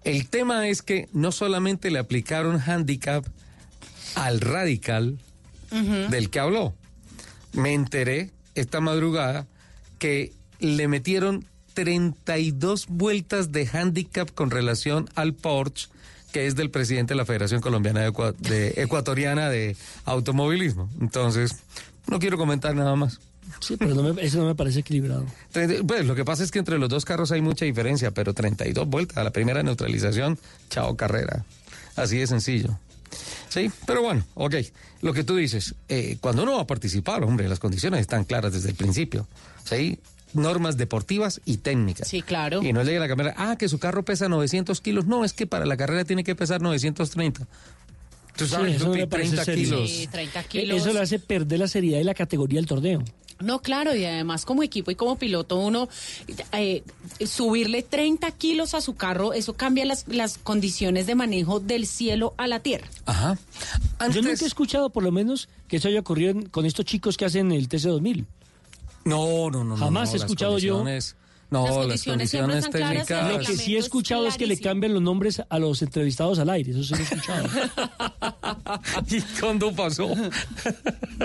El 0.04 0.28
tema 0.28 0.66
es 0.68 0.82
que 0.82 1.08
no 1.12 1.30
solamente 1.32 1.90
le 1.90 1.98
aplicaron 1.98 2.60
handicap 2.60 3.24
al 4.14 4.40
radical 4.40 5.18
del 6.10 6.28
que 6.28 6.38
habló. 6.40 6.74
Me 7.52 7.72
enteré 7.72 8.30
esta 8.54 8.80
madrugada 8.80 9.46
que 9.98 10.32
le 10.58 10.86
metieron 10.88 11.46
32 11.74 12.86
vueltas 12.88 13.52
de 13.52 13.66
handicap 13.72 14.30
con 14.30 14.50
relación 14.50 15.08
al 15.14 15.32
Porsche, 15.34 15.88
que 16.32 16.46
es 16.46 16.56
del 16.56 16.70
presidente 16.70 17.12
de 17.14 17.18
la 17.18 17.24
Federación 17.26 17.60
Colombiana 17.60 18.00
de, 18.00 18.12
de- 18.38 18.74
Ecuatoriana 18.82 19.48
de 19.48 19.76
Automovilismo. 20.04 20.88
Entonces, 21.00 21.56
no 22.08 22.18
quiero 22.18 22.36
comentar 22.38 22.74
nada 22.74 22.96
más. 22.96 23.20
Sí, 23.60 23.76
pero 23.76 23.94
no 23.94 24.02
me- 24.14 24.22
eso 24.24 24.38
no 24.38 24.46
me 24.46 24.54
parece 24.54 24.80
equilibrado. 24.80 25.26
Pues 25.52 26.06
lo 26.06 26.14
que 26.14 26.24
pasa 26.24 26.42
es 26.42 26.50
que 26.50 26.58
entre 26.58 26.78
los 26.78 26.88
dos 26.88 27.04
carros 27.04 27.30
hay 27.32 27.42
mucha 27.42 27.64
diferencia, 27.64 28.10
pero 28.12 28.32
32 28.34 28.86
vueltas 28.88 29.18
a 29.18 29.24
la 29.24 29.30
primera 29.30 29.62
neutralización, 29.62 30.38
chao 30.70 30.96
carrera. 30.96 31.44
Así 31.96 32.16
de 32.18 32.26
sencillo. 32.26 32.78
Sí, 33.50 33.70
pero 33.86 34.00
bueno, 34.02 34.24
ok. 34.34 34.54
Lo 35.02 35.12
que 35.12 35.24
tú 35.24 35.36
dices, 35.36 35.74
eh, 35.90 36.16
cuando 36.20 36.44
uno 36.44 36.54
va 36.54 36.62
a 36.62 36.66
participar, 36.66 37.22
hombre, 37.24 37.46
las 37.48 37.58
condiciones 37.58 38.00
están 38.00 38.24
claras 38.24 38.54
desde 38.54 38.70
el 38.70 38.74
principio. 38.76 39.28
Sí, 39.64 39.98
normas 40.34 40.76
deportivas 40.76 41.40
y 41.44 41.58
técnicas. 41.58 42.08
Sí, 42.08 42.22
claro. 42.22 42.62
Y 42.62 42.72
no 42.72 42.82
llegue 42.82 42.98
la 42.98 43.08
cámara, 43.08 43.34
ah, 43.36 43.56
que 43.56 43.68
su 43.68 43.78
carro 43.78 44.04
pesa 44.04 44.28
900 44.28 44.80
kilos. 44.80 45.06
No, 45.06 45.24
es 45.24 45.32
que 45.32 45.46
para 45.46 45.66
la 45.66 45.76
carrera 45.76 46.04
tiene 46.04 46.24
que 46.24 46.34
pesar 46.34 46.60
930. 46.62 47.46
Tú 48.36 48.44
Sí, 48.46 48.50
sabes, 48.50 48.76
eso 48.76 48.84
no 48.84 48.90
Lupi, 48.92 49.00
me 49.00 49.06
parece 49.06 49.30
30 49.36 49.44
serio. 49.44 49.64
kilos. 49.76 49.90
Sí, 49.90 50.06
30 50.06 50.42
kilos. 50.44 50.76
Eso 50.80 50.92
le 50.92 51.00
hace 51.00 51.18
perder 51.18 51.58
la 51.58 51.68
seriedad 51.68 52.00
y 52.00 52.04
la 52.04 52.14
categoría 52.14 52.58
del 52.58 52.66
torneo. 52.66 53.02
No, 53.40 53.60
claro, 53.60 53.94
y 53.96 54.04
además 54.04 54.44
como 54.44 54.62
equipo 54.62 54.90
y 54.92 54.94
como 54.94 55.18
piloto 55.18 55.56
uno, 55.58 55.88
eh, 56.52 56.84
subirle 57.26 57.82
30 57.82 58.30
kilos 58.30 58.74
a 58.74 58.80
su 58.80 58.94
carro, 58.94 59.32
eso 59.32 59.54
cambia 59.54 59.84
las, 59.84 60.06
las 60.06 60.38
condiciones 60.38 61.06
de 61.06 61.14
manejo 61.16 61.58
del 61.58 61.86
cielo 61.86 62.34
a 62.38 62.46
la 62.46 62.60
tierra. 62.60 62.86
Ajá. 63.04 63.36
Yo 64.12 64.22
nunca 64.22 64.44
he 64.44 64.46
escuchado, 64.46 64.90
por 64.90 65.02
lo 65.02 65.10
menos, 65.10 65.48
que 65.66 65.78
eso 65.78 65.88
haya 65.88 66.00
ocurrido 66.00 66.30
en- 66.30 66.46
con 66.46 66.66
estos 66.66 66.84
chicos 66.84 67.16
que 67.16 67.24
hacen 67.24 67.50
el 67.50 67.68
TC2000. 67.68 68.26
No, 69.04 69.50
no, 69.50 69.64
no. 69.64 69.64
no, 69.64 69.76
Jamás 69.76 70.10
no, 70.10 70.16
he 70.16 70.18
las 70.18 70.24
escuchado 70.24 70.58
yo. 70.58 70.84
No, 71.52 71.66
Las 71.66 71.68
las 71.68 71.76
condiciones 71.76 72.30
siempre 72.30 72.54
condiciones 72.54 72.64
están 72.64 72.80
claras, 72.80 73.06
técnicas. 73.06 73.32
Lo 73.32 73.38
que 73.46 73.62
sí 73.62 73.76
he 73.76 73.78
escuchado 73.78 74.26
es 74.26 74.38
que 74.38 74.46
le 74.46 74.58
cambian 74.58 74.94
los 74.94 75.02
nombres 75.02 75.42
a 75.46 75.58
los 75.58 75.82
entrevistados 75.82 76.38
al 76.38 76.48
aire. 76.48 76.70
Eso 76.70 76.82
sí 76.82 76.94
lo 76.94 77.00
he 77.00 77.02
escuchado. 77.02 77.46
¿Y 79.10 79.20
cuándo 79.38 79.70
pasó? 79.74 80.08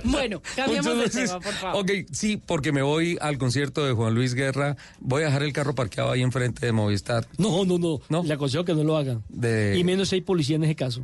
Bueno, 0.04 0.41
cambiamos 0.54 0.98
de 0.99 1.10
tema, 1.10 1.40
por 1.40 1.54
favor. 1.54 1.82
Ok, 1.82 1.91
sí, 2.12 2.41
porque 2.45 2.74
me 2.74 2.82
voy 2.82 3.18
al 3.22 3.38
concierto 3.38 3.86
de 3.86 3.94
Juan 3.94 4.16
Luis 4.16 4.34
Guerra. 4.34 4.76
Voy 4.99 5.24
a 5.24 5.28
dejar 5.28 5.44
el 5.44 5.54
carro 5.54 5.74
parqueado 5.76 6.12
ahí 6.12 6.22
enfrente 6.22 6.66
de 6.66 6.74
Movistar. 6.74 7.26
No, 7.38 7.64
no, 7.64 7.78
no. 8.10 8.24
Le 8.24 8.34
aconsejo 8.34 8.66
que 8.66 8.74
no 8.74 8.84
lo 8.84 8.98
hagan. 8.98 9.24
De... 9.30 9.78
Y 9.78 9.86
menos 9.86 10.10
si 10.10 10.16
hay 10.16 10.22
policía 10.22 10.58
en 10.58 10.66
ese 10.66 10.76
caso. 10.76 11.04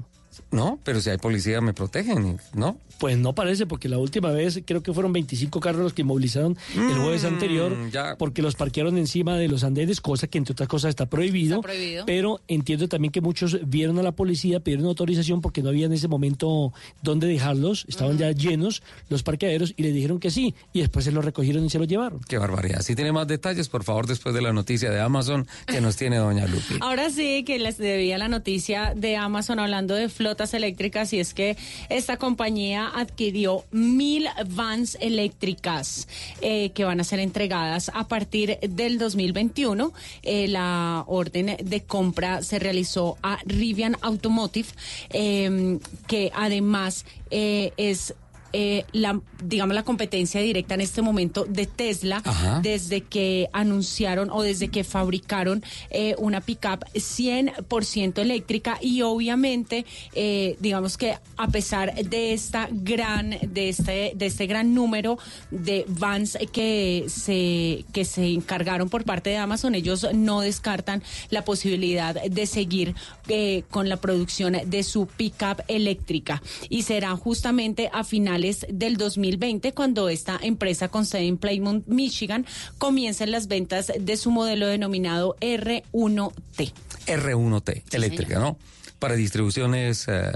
No, 0.53 0.79
pero 0.83 1.01
si 1.01 1.09
hay 1.09 1.17
policía 1.17 1.59
me 1.61 1.73
protegen, 1.73 2.39
¿no? 2.53 2.77
Pues 2.99 3.17
no 3.17 3.33
parece, 3.35 3.65
porque 3.65 3.89
la 3.89 3.97
última 3.97 4.31
vez 4.31 4.61
creo 4.65 4.81
que 4.81 4.93
fueron 4.93 5.11
25 5.11 5.59
carros 5.59 5.81
los 5.81 5.93
que 5.93 6.05
movilizaron 6.05 6.55
el 6.73 6.93
jueves 6.99 7.23
Mm, 7.23 7.27
anterior, 7.27 7.77
ya. 7.91 8.15
porque 8.17 8.41
los 8.41 8.55
parquearon 8.55 8.97
encima 8.97 9.35
de 9.35 9.49
los 9.49 9.63
andenes, 9.65 9.99
cosa 9.99 10.27
que 10.27 10.37
entre 10.37 10.53
otras 10.53 10.69
cosas 10.69 10.89
está 10.89 11.07
prohibido. 11.07 11.55
Está 11.57 11.67
prohibido. 11.67 12.05
Pero 12.05 12.39
entiendo 12.47 12.87
también 12.87 13.11
que 13.11 13.19
muchos 13.19 13.57
vieron 13.67 13.99
a 13.99 14.03
la 14.03 14.13
policía, 14.13 14.61
pidieron 14.61 14.85
autorización 14.85 15.41
porque 15.41 15.61
no 15.61 15.69
había 15.69 15.87
en 15.87 15.93
ese 15.93 16.07
momento 16.07 16.71
dónde 17.01 17.27
dejarlos, 17.27 17.85
estaban 17.89 18.17
ya 18.17 18.31
llenos 18.31 18.83
los 19.09 19.21
parqueaderos 19.23 19.73
y 19.75 19.83
le 19.83 19.91
dijeron 19.91 20.19
que 20.19 20.29
sí, 20.31 20.53
y 20.71 20.79
después 20.81 21.03
se 21.03 21.11
los 21.11 21.25
recogieron 21.25 21.65
y 21.65 21.69
se 21.69 21.79
los 21.79 21.87
llevaron. 21.89 22.21
Qué 22.29 22.37
barbaridad. 22.37 22.81
Si 22.83 22.95
tiene 22.95 23.11
más 23.11 23.27
detalles, 23.27 23.67
por 23.67 23.83
favor, 23.83 24.07
después 24.07 24.33
de 24.33 24.41
la 24.41 24.53
noticia 24.53 24.91
de 24.91 25.01
Amazon 25.01 25.45
que 25.67 25.81
nos 25.81 25.97
tiene 25.97 26.17
doña 26.17 26.45
Lupi. 26.47 26.75
Ahora 26.79 27.09
sí 27.09 27.43
que 27.43 27.59
les 27.59 27.77
debía 27.79 28.17
la 28.17 28.29
noticia 28.29 28.93
de 28.95 29.17
Amazon 29.17 29.59
hablando 29.59 29.95
de 29.95 30.07
eléctricas 30.51 31.13
y 31.13 31.19
es 31.19 31.33
que 31.33 31.55
esta 31.89 32.17
compañía 32.17 32.91
adquirió 32.93 33.65
mil 33.71 34.27
vans 34.47 34.97
eléctricas 34.99 36.07
eh, 36.41 36.71
que 36.71 36.83
van 36.83 36.99
a 36.99 37.03
ser 37.03 37.19
entregadas 37.19 37.91
a 37.93 38.07
partir 38.07 38.57
del 38.61 38.97
2021. 38.97 39.93
Eh, 40.23 40.47
la 40.47 41.03
orden 41.07 41.57
de 41.63 41.83
compra 41.83 42.41
se 42.41 42.59
realizó 42.59 43.17
a 43.21 43.37
Rivian 43.45 43.97
Automotive, 44.01 44.69
eh, 45.11 45.79
que 46.07 46.31
además 46.33 47.05
eh, 47.35 47.73
es 47.77 48.13
eh, 48.53 48.85
la, 48.91 49.19
digamos, 49.43 49.75
la 49.75 49.83
competencia 49.83 50.39
directa 50.41 50.75
en 50.75 50.81
este 50.81 51.01
momento 51.01 51.45
de 51.49 51.65
Tesla 51.65 52.21
Ajá. 52.23 52.59
desde 52.61 53.01
que 53.01 53.49
anunciaron 53.51 54.29
o 54.29 54.43
desde 54.43 54.67
que 54.67 54.83
fabricaron 54.83 55.63
eh, 55.89 56.15
una 56.19 56.41
pickup 56.41 56.85
100% 56.93 58.19
eléctrica 58.19 58.77
y 58.79 59.01
obviamente, 59.01 59.85
eh, 60.13 60.55
digamos 60.59 60.97
que 60.97 61.17
a 61.37 61.47
pesar 61.47 61.95
de 61.95 62.33
esta 62.33 62.69
gran, 62.71 63.37
de 63.41 63.69
este, 63.69 64.13
de 64.15 64.25
este 64.25 64.45
gran 64.45 64.73
número 64.73 65.17
de 65.49 65.85
vans 65.87 66.37
que 66.51 67.05
se, 67.07 67.85
que 67.91 68.05
se 68.05 68.27
encargaron 68.27 68.89
por 68.89 69.03
parte 69.03 69.31
de 69.31 69.37
Amazon, 69.37 69.75
ellos 69.75 70.07
no 70.13 70.41
descartan 70.41 71.01
la 71.29 71.43
posibilidad 71.43 72.21
de 72.21 72.45
seguir 72.45 72.95
eh, 73.27 73.63
con 73.69 73.89
la 73.89 73.97
producción 73.97 74.57
de 74.65 74.83
su 74.83 75.07
pickup 75.07 75.61
eléctrica 75.67 76.41
y 76.69 76.83
será 76.83 77.15
justamente 77.15 77.89
a 77.91 78.03
finales 78.03 78.42
del 78.69 78.97
2020 78.97 79.73
cuando 79.73 80.09
esta 80.09 80.37
empresa 80.41 80.89
con 80.89 81.05
sede 81.05 81.27
en 81.27 81.37
Plymouth, 81.37 81.83
Michigan, 81.87 82.45
comiencen 82.77 83.31
las 83.31 83.47
ventas 83.47 83.91
de 83.99 84.17
su 84.17 84.31
modelo 84.31 84.67
denominado 84.67 85.35
R1T. 85.41 86.73
R1T, 87.07 87.83
eléctrica, 87.95 88.39
¿no? 88.39 88.57
para 88.99 89.15
distribuciones 89.15 90.05
eh, 90.07 90.31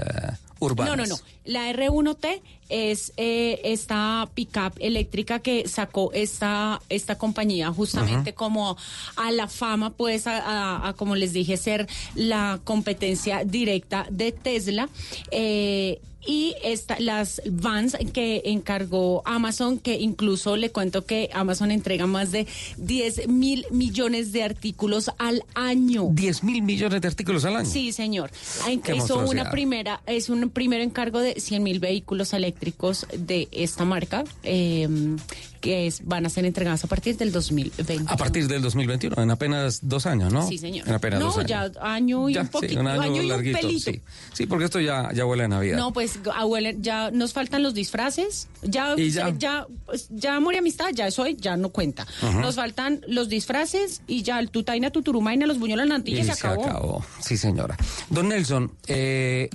urbanas. 0.58 0.94
No, 0.96 1.02
no, 1.02 1.08
no. 1.08 1.16
La 1.46 1.72
R1T 1.72 2.42
es 2.68 3.14
eh, 3.16 3.60
esta 3.64 4.28
pickup 4.34 4.74
eléctrica 4.78 5.38
que 5.38 5.66
sacó 5.66 6.10
esta, 6.12 6.82
esta 6.90 7.16
compañía 7.16 7.72
justamente 7.72 8.34
como 8.34 8.76
a 9.16 9.30
la 9.32 9.48
fama, 9.48 9.88
pues, 9.94 10.26
a, 10.26 10.36
a- 10.84 10.88
a, 10.88 10.92
como 10.92 11.16
les 11.16 11.32
dije, 11.32 11.56
ser 11.56 11.88
la 12.14 12.60
competencia 12.64 13.42
directa 13.44 14.06
de 14.10 14.32
Tesla. 14.32 14.90
Eh, 15.30 16.02
y 16.26 16.54
esta, 16.62 16.98
las 16.98 17.40
vans 17.50 17.96
que 18.12 18.42
encargó 18.46 19.22
Amazon, 19.24 19.78
que 19.78 19.98
incluso 19.98 20.56
le 20.56 20.70
cuento 20.70 21.06
que 21.06 21.30
Amazon 21.32 21.70
entrega 21.70 22.06
más 22.06 22.32
de 22.32 22.46
10 22.76 23.28
mil 23.28 23.66
millones 23.70 24.32
de 24.32 24.42
artículos 24.42 25.10
al 25.18 25.44
año. 25.54 26.08
10 26.10 26.44
mil 26.44 26.62
millones 26.62 27.00
de 27.00 27.08
artículos 27.08 27.44
al 27.44 27.56
año. 27.56 27.70
Sí, 27.70 27.92
señor. 27.92 28.30
Hizo 28.94 29.18
una 29.20 29.50
primera, 29.50 30.02
es 30.06 30.28
un 30.28 30.50
primer 30.50 30.80
encargo 30.80 31.20
de 31.20 31.40
100 31.40 31.62
mil 31.62 31.78
vehículos 31.78 32.32
eléctricos 32.32 33.06
de 33.16 33.48
esta 33.52 33.84
marca, 33.84 34.24
eh, 34.42 34.88
que 35.60 35.86
es, 35.86 36.04
van 36.04 36.26
a 36.26 36.28
ser 36.30 36.44
entregados 36.44 36.84
a 36.84 36.86
partir 36.86 37.16
del 37.16 37.32
2020. 37.32 38.04
A 38.12 38.16
partir 38.16 38.46
del 38.48 38.62
2021, 38.62 39.20
en 39.22 39.30
apenas 39.30 39.80
dos 39.82 40.06
años, 40.06 40.32
¿no? 40.32 40.46
Sí, 40.46 40.58
señor. 40.58 40.88
En 40.88 40.94
apenas 40.94 41.20
no, 41.20 41.26
dos 41.26 41.38
años. 41.38 41.48
ya 41.48 41.70
año 41.82 42.28
y 42.28 42.34
Ya, 42.34 42.40
un 42.42 42.46
sí, 42.46 42.52
poquito, 42.52 42.80
un 42.80 42.86
año, 42.86 43.22
y 43.22 43.30
un 43.30 43.42
pelito. 43.42 43.90
sí. 43.90 44.00
Sí, 44.32 44.46
porque 44.46 44.64
esto 44.66 44.80
ya, 44.80 45.10
ya 45.12 45.26
huele 45.26 45.44
a 45.44 45.48
Navidad. 45.48 45.76
No, 45.78 45.92
pues 45.92 46.18
abuela, 46.34 46.72
ya 46.78 47.10
nos 47.10 47.32
faltan 47.32 47.62
los 47.62 47.74
disfraces. 47.74 48.48
Ya, 48.62 48.94
Y 48.96 49.10
ya. 49.10 49.34
ya, 49.36 49.66
pues, 49.86 50.06
ya 50.10 50.38
murió 50.40 50.60
amistad, 50.60 50.90
ya 50.94 51.06
eso 51.06 51.26
ya 51.26 51.56
no 51.56 51.70
cuenta. 51.70 52.06
Nos 52.40 52.56
faltan 52.56 53.00
los 53.06 53.28
disfraces 53.28 54.02
y 54.06 54.22
ya 54.22 54.38
el 54.38 54.50
tutaina, 54.50 54.90
tuturumaina, 54.90 55.46
los 55.46 55.58
buñuelos 55.58 55.86
la 55.88 55.96
antilla 55.96 56.20
Y 56.20 56.24
se 56.24 56.32
acabó. 56.32 57.04
Sí, 57.20 57.36
señora. 57.36 57.76
Don 58.10 58.28
Nelson, 58.28 58.72
eh, 58.86 59.50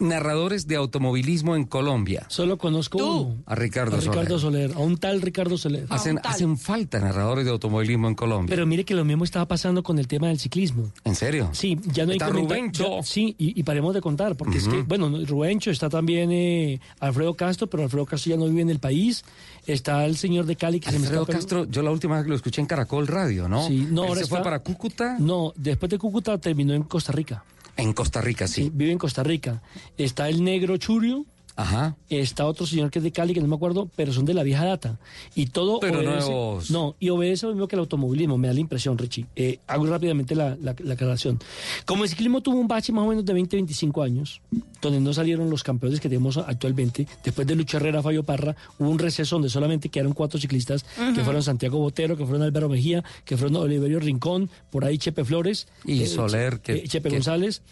narradores 0.00 0.66
de 0.66 0.76
automovilismo 0.76 1.54
en 1.56 1.64
Colombia. 1.64 2.24
Solo 2.28 2.58
conozco 2.58 2.98
uno. 2.98 3.36
A 3.46 3.54
Ricardo, 3.54 3.96
A 3.96 4.00
Ricardo 4.00 4.38
Soler. 4.38 4.68
Soler, 4.70 4.72
a 4.76 4.84
un 4.84 4.96
tal 4.98 5.20
Ricardo 5.22 5.56
Soler. 5.58 5.86
Hacen, 5.90 6.18
hacen 6.24 6.58
falta 6.58 6.98
narradores 6.98 7.44
de 7.44 7.50
automovilismo 7.50 8.08
en 8.08 8.14
Colombia. 8.14 8.54
Pero 8.54 8.66
mire 8.66 8.84
que 8.84 8.94
lo 8.94 9.04
mismo 9.04 9.24
estaba 9.24 9.46
pasando 9.46 9.82
con 9.82 9.98
el 9.98 10.08
tema 10.08 10.28
del 10.28 10.38
ciclismo. 10.38 10.90
¿En 11.04 11.14
serio? 11.14 11.50
Sí, 11.52 11.78
ya 11.92 12.04
no 12.04 12.10
hay 12.12 12.16
Está 12.16 12.28
comenta- 12.28 12.54
Rubencho. 12.54 12.96
ya- 12.96 13.02
Sí, 13.02 13.34
y, 13.38 13.58
y 13.58 13.62
paremos 13.62 13.94
de 13.94 14.00
contar, 14.00 14.36
porque 14.36 14.58
es 14.58 14.66
que, 14.68 14.82
bueno, 14.82 15.08
no, 15.10 15.24
Rubencho, 15.24 15.70
está 15.70 15.88
también 15.88 16.30
eh, 16.32 16.80
Alfredo 17.00 17.34
Castro, 17.34 17.68
pero 17.68 17.82
Alfredo 17.84 18.06
Castro 18.06 18.30
ya 18.30 18.36
no 18.36 18.46
vive 18.46 18.62
en 18.62 18.70
el 18.70 18.78
país. 18.80 19.24
Está 19.66 20.04
el 20.06 20.16
señor 20.16 20.46
de 20.46 20.56
Cali 20.56 20.80
que 20.80 20.90
se 20.90 20.98
me 20.98 21.04
Alfredo 21.04 21.22
escapa 21.22 21.32
el- 21.36 21.42
Castro, 21.44 21.64
yo 21.66 21.82
la 21.82 21.90
última 21.90 22.14
vez 22.16 22.24
que 22.24 22.30
lo 22.30 22.36
escuché 22.36 22.60
en 22.60 22.66
Caracol 22.66 23.06
Radio, 23.06 23.48
¿no? 23.48 23.66
Sí, 23.66 23.86
no, 23.90 24.04
Él 24.04 24.08
ahora 24.10 24.20
se 24.22 24.26
fue 24.26 24.42
para 24.42 24.60
Cúcuta. 24.60 25.16
No, 25.18 25.52
después 25.56 25.90
de 25.90 25.98
Cúcuta 25.98 26.38
terminó 26.38 26.72
en 26.74 26.82
Costa 26.84 27.12
Rica. 27.12 27.44
En 27.80 27.92
Costa 27.92 28.20
Rica, 28.20 28.46
sí. 28.48 28.70
vive 28.72 28.92
en 28.92 28.98
Costa 28.98 29.22
Rica. 29.22 29.62
Está 29.96 30.28
el 30.28 30.42
negro 30.44 30.76
Churio. 30.76 31.24
Ajá. 31.56 31.96
Está 32.08 32.46
otro 32.46 32.64
señor 32.64 32.90
que 32.90 33.00
es 33.00 33.02
de 33.02 33.12
Cali, 33.12 33.34
que 33.34 33.40
no 33.40 33.46
me 33.48 33.56
acuerdo, 33.56 33.90
pero 33.94 34.14
son 34.14 34.24
de 34.24 34.32
la 34.32 34.42
vieja 34.42 34.64
data. 34.64 34.98
Y 35.34 35.46
todo 35.46 35.78
Pero 35.80 36.00
obedece- 36.00 36.28
nuevos. 36.28 36.70
No, 36.70 36.96
y 36.98 37.10
obedece 37.10 37.44
lo 37.46 37.52
mismo 37.52 37.68
que 37.68 37.76
el 37.76 37.80
automovilismo, 37.80 38.38
me 38.38 38.48
da 38.48 38.54
la 38.54 38.60
impresión, 38.60 38.96
Richie. 38.96 39.26
Eh, 39.36 39.58
hago 39.66 39.84
rápidamente 39.86 40.34
la, 40.34 40.56
la, 40.62 40.74
la 40.78 40.94
aclaración. 40.94 41.38
Como 41.84 42.04
el 42.04 42.08
ciclismo 42.08 42.40
tuvo 42.40 42.58
un 42.58 42.68
bache 42.68 42.92
más 42.92 43.04
o 43.04 43.08
menos 43.08 43.26
de 43.26 43.34
20, 43.34 43.56
25 43.56 44.02
años, 44.02 44.40
donde 44.80 45.00
no 45.00 45.12
salieron 45.12 45.50
los 45.50 45.62
campeones 45.62 46.00
que 46.00 46.08
tenemos 46.08 46.36
actualmente, 46.36 47.06
después 47.24 47.46
de 47.46 47.54
Lucha 47.54 47.76
Herrera, 47.78 48.02
Fabio 48.02 48.22
Parra, 48.22 48.56
hubo 48.78 48.88
un 48.88 48.98
receso 48.98 49.36
donde 49.36 49.48
solamente 49.50 49.88
quedaron 49.88 50.12
cuatro 50.12 50.40
ciclistas, 50.40 50.84
que 51.14 51.22
fueron 51.24 51.42
Santiago 51.42 51.78
Botero, 51.78 52.16
que 52.16 52.24
fueron 52.24 52.42
Álvaro 52.42 52.68
Mejía, 52.68 53.04
que 53.24 53.36
fueron 53.36 53.56
Oliverio 53.56 54.00
Rincón, 54.00 54.48
por 54.70 54.84
ahí 54.84 54.98
Chepe 54.98 55.24
Flores. 55.24 55.68
Y 55.84 56.02
eh, 56.02 56.06
Soler, 56.06 56.60
que- 56.60 56.72
eh, 56.74 56.84
Chepe 56.88 57.08
que- 57.08 57.16
González. 57.16 57.62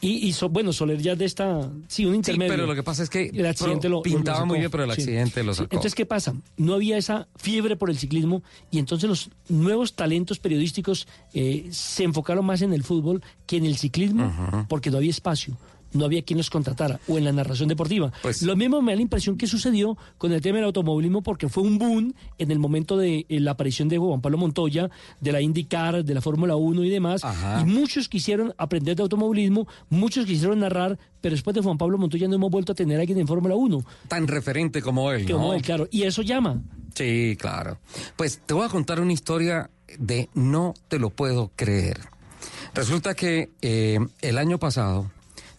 Y, 0.00 0.26
y 0.26 0.32
so- 0.32 0.48
bueno, 0.50 0.72
Soler 0.72 1.00
ya 1.00 1.14
de 1.16 1.24
esta, 1.24 1.70
sí, 1.88 2.04
un 2.04 2.12
Sí, 2.12 2.16
intermedio. 2.16 2.52
pero 2.52 2.66
lo 2.66 2.74
que 2.74 2.82
pasa 2.82 3.02
es 3.02 3.08
que 3.10 3.30
el 3.32 3.46
accidente 3.46 3.88
lo, 3.88 4.02
pintaba 4.02 4.40
lo 4.40 4.46
muy 4.46 4.58
bien, 4.58 4.70
pero 4.70 4.84
el 4.84 4.90
Sí. 4.92 5.00
accidente 5.00 5.42
lo 5.42 5.54
sacó. 5.54 5.64
Entonces, 5.64 5.94
¿qué 5.94 6.04
pasa? 6.06 6.34
No 6.56 6.74
había 6.74 6.98
esa 6.98 7.26
fiebre 7.36 7.76
por 7.76 7.88
el 7.90 7.96
ciclismo 7.98 8.42
y 8.70 8.78
entonces 8.78 9.08
los 9.08 9.30
nuevos 9.48 9.94
talentos 9.94 10.38
periodísticos 10.38 11.06
eh, 11.32 11.68
se 11.70 12.04
enfocaron 12.04 12.44
más 12.44 12.60
en 12.62 12.72
el 12.74 12.82
fútbol 12.84 13.22
que 13.46 13.56
en 13.56 13.64
el 13.64 13.76
ciclismo 13.76 14.66
porque 14.68 14.90
no 14.90 14.98
había 14.98 15.10
espacio. 15.10 15.56
No 15.94 16.04
había 16.04 16.22
quien 16.22 16.36
los 16.36 16.50
contratara, 16.50 17.00
o 17.08 17.16
en 17.18 17.24
la 17.24 17.32
narración 17.32 17.68
deportiva. 17.68 18.12
Pues 18.22 18.42
Lo 18.42 18.54
mismo 18.56 18.82
me 18.82 18.92
da 18.92 18.96
la 18.96 19.02
impresión 19.02 19.36
que 19.36 19.46
sucedió 19.46 19.96
con 20.18 20.32
el 20.32 20.40
tema 20.40 20.56
del 20.58 20.66
automovilismo, 20.66 21.22
porque 21.22 21.48
fue 21.48 21.62
un 21.62 21.78
boom 21.78 22.14
en 22.38 22.50
el 22.50 22.58
momento 22.58 22.96
de 22.96 23.24
eh, 23.28 23.40
la 23.40 23.52
aparición 23.52 23.88
de 23.88 23.98
Juan 23.98 24.20
Pablo 24.20 24.36
Montoya, 24.38 24.90
de 25.20 25.32
la 25.32 25.40
IndyCar, 25.40 26.04
de 26.04 26.14
la 26.14 26.20
Fórmula 26.20 26.56
1 26.56 26.84
y 26.84 26.90
demás. 26.90 27.22
Y 27.60 27.64
muchos 27.64 28.08
quisieron 28.08 28.52
aprender 28.58 28.96
de 28.96 29.02
automovilismo, 29.02 29.66
muchos 29.88 30.26
quisieron 30.26 30.60
narrar, 30.60 30.98
pero 31.20 31.34
después 31.34 31.54
de 31.54 31.62
Juan 31.62 31.78
Pablo 31.78 31.96
Montoya 31.96 32.28
no 32.28 32.34
hemos 32.34 32.50
vuelto 32.50 32.72
a 32.72 32.74
tener 32.74 32.98
a 32.98 33.00
alguien 33.00 33.18
en 33.18 33.26
Fórmula 33.26 33.54
1. 33.54 33.84
Tan 34.08 34.26
referente 34.28 34.82
como 34.82 35.10
él, 35.12 35.30
Como 35.30 35.48
¿no? 35.48 35.54
él, 35.54 35.62
claro. 35.62 35.88
Y 35.90 36.02
eso 36.02 36.22
llama. 36.22 36.60
Sí, 36.94 37.36
claro. 37.38 37.78
Pues 38.16 38.40
te 38.44 38.54
voy 38.54 38.66
a 38.66 38.68
contar 38.68 39.00
una 39.00 39.12
historia 39.12 39.70
de 39.98 40.28
no 40.34 40.74
te 40.88 40.98
lo 40.98 41.10
puedo 41.10 41.50
creer. 41.56 42.00
Resulta 42.74 43.14
que 43.14 43.50
eh, 43.62 43.98
el 44.20 44.38
año 44.38 44.58
pasado 44.58 45.10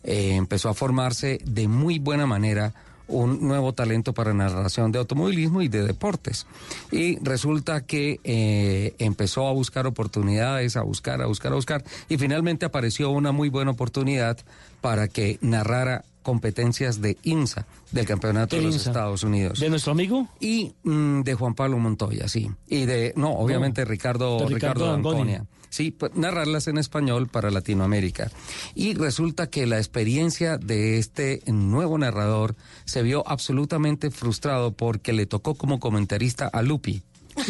eh, 0.05 0.35
empezó 0.35 0.69
a 0.69 0.73
formarse 0.73 1.39
de 1.43 1.67
muy 1.67 1.99
buena 1.99 2.25
manera 2.25 2.73
un 3.07 3.47
nuevo 3.47 3.73
talento 3.73 4.13
para 4.13 4.33
narración 4.33 4.91
de 4.91 4.99
automovilismo 4.99 5.61
y 5.61 5.67
de 5.67 5.83
deportes. 5.83 6.47
Y 6.91 7.19
resulta 7.19 7.81
que 7.81 8.19
eh, 8.23 8.95
empezó 8.99 9.47
a 9.47 9.51
buscar 9.51 9.85
oportunidades, 9.87 10.75
a 10.75 10.81
buscar, 10.81 11.21
a 11.21 11.27
buscar, 11.27 11.51
a 11.51 11.55
buscar, 11.55 11.83
y 12.09 12.17
finalmente 12.17 12.65
apareció 12.65 13.09
una 13.11 13.31
muy 13.31 13.49
buena 13.49 13.71
oportunidad 13.71 14.37
para 14.81 15.07
que 15.07 15.37
narrara 15.41 16.03
competencias 16.23 17.01
de 17.01 17.17
INSA, 17.21 17.67
del 17.91 18.07
Campeonato 18.07 18.55
de 18.55 18.63
los 18.63 18.73
INSA. 18.73 18.89
Estados 18.89 19.23
Unidos. 19.23 19.59
¿De 19.59 19.69
nuestro 19.69 19.91
amigo? 19.91 20.27
Y 20.39 20.73
mm, 20.83 21.21
de 21.21 21.35
Juan 21.35 21.53
Pablo 21.53 21.77
Montoya, 21.77 22.27
sí. 22.27 22.49
Y 22.67 22.85
de, 22.85 23.13
no, 23.15 23.31
obviamente 23.33 23.85
Ricardo, 23.85 24.39
de 24.39 24.47
Ricardo, 24.47 24.85
Ricardo. 24.85 24.93
Anconia. 24.93 25.45
Sí, 25.69 25.91
pues, 25.91 26.15
narrarlas 26.15 26.67
en 26.67 26.77
español 26.77 27.27
para 27.27 27.51
Latinoamérica. 27.51 28.31
Y 28.75 28.93
resulta 28.93 29.47
que 29.49 29.65
la 29.65 29.77
experiencia 29.77 30.57
de 30.57 30.97
este 30.97 31.41
nuevo 31.47 31.97
narrador 31.97 32.55
se 32.85 33.03
vio 33.03 33.27
absolutamente 33.27 34.11
frustrado 34.11 34.71
porque 34.71 35.13
le 35.13 35.25
tocó 35.25 35.55
como 35.55 35.79
comentarista 35.79 36.47
a 36.47 36.61
Lupi. 36.61 37.01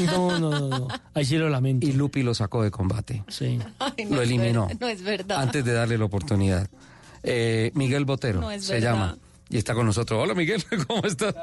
No, 0.06 0.40
no, 0.40 0.50
no, 0.50 0.70
no. 0.70 0.88
Ahí 1.14 1.26
sí 1.26 1.38
lo 1.38 1.48
lamento. 1.50 1.86
Y 1.86 1.92
Lupi 1.94 2.24
lo 2.24 2.34
sacó 2.34 2.64
de 2.64 2.72
combate. 2.72 3.24
Sí. 3.28 3.60
Ay, 3.78 4.06
Lo 4.10 4.22
es 4.22 4.28
eliminó. 4.28 4.68
no 4.80 4.88
es 4.88 5.04
verdad. 5.04 5.40
Antes 5.42 5.64
de 5.64 5.74
darle 5.74 5.98
la 6.00 6.06
oportunidad. 6.06 6.68
Eh, 7.22 7.72
Miguel 7.76 8.06
Botero 8.06 8.42
No 8.42 8.52
es 8.52 8.66
se 8.66 8.80
llama. 8.82 9.18
Y 9.50 9.58
está 9.58 9.76
con 9.76 9.86
nosotros. 9.86 10.20
Hola 10.24 10.34
Miguel, 10.34 10.64
¿cómo 10.88 11.04
estás? 11.04 11.36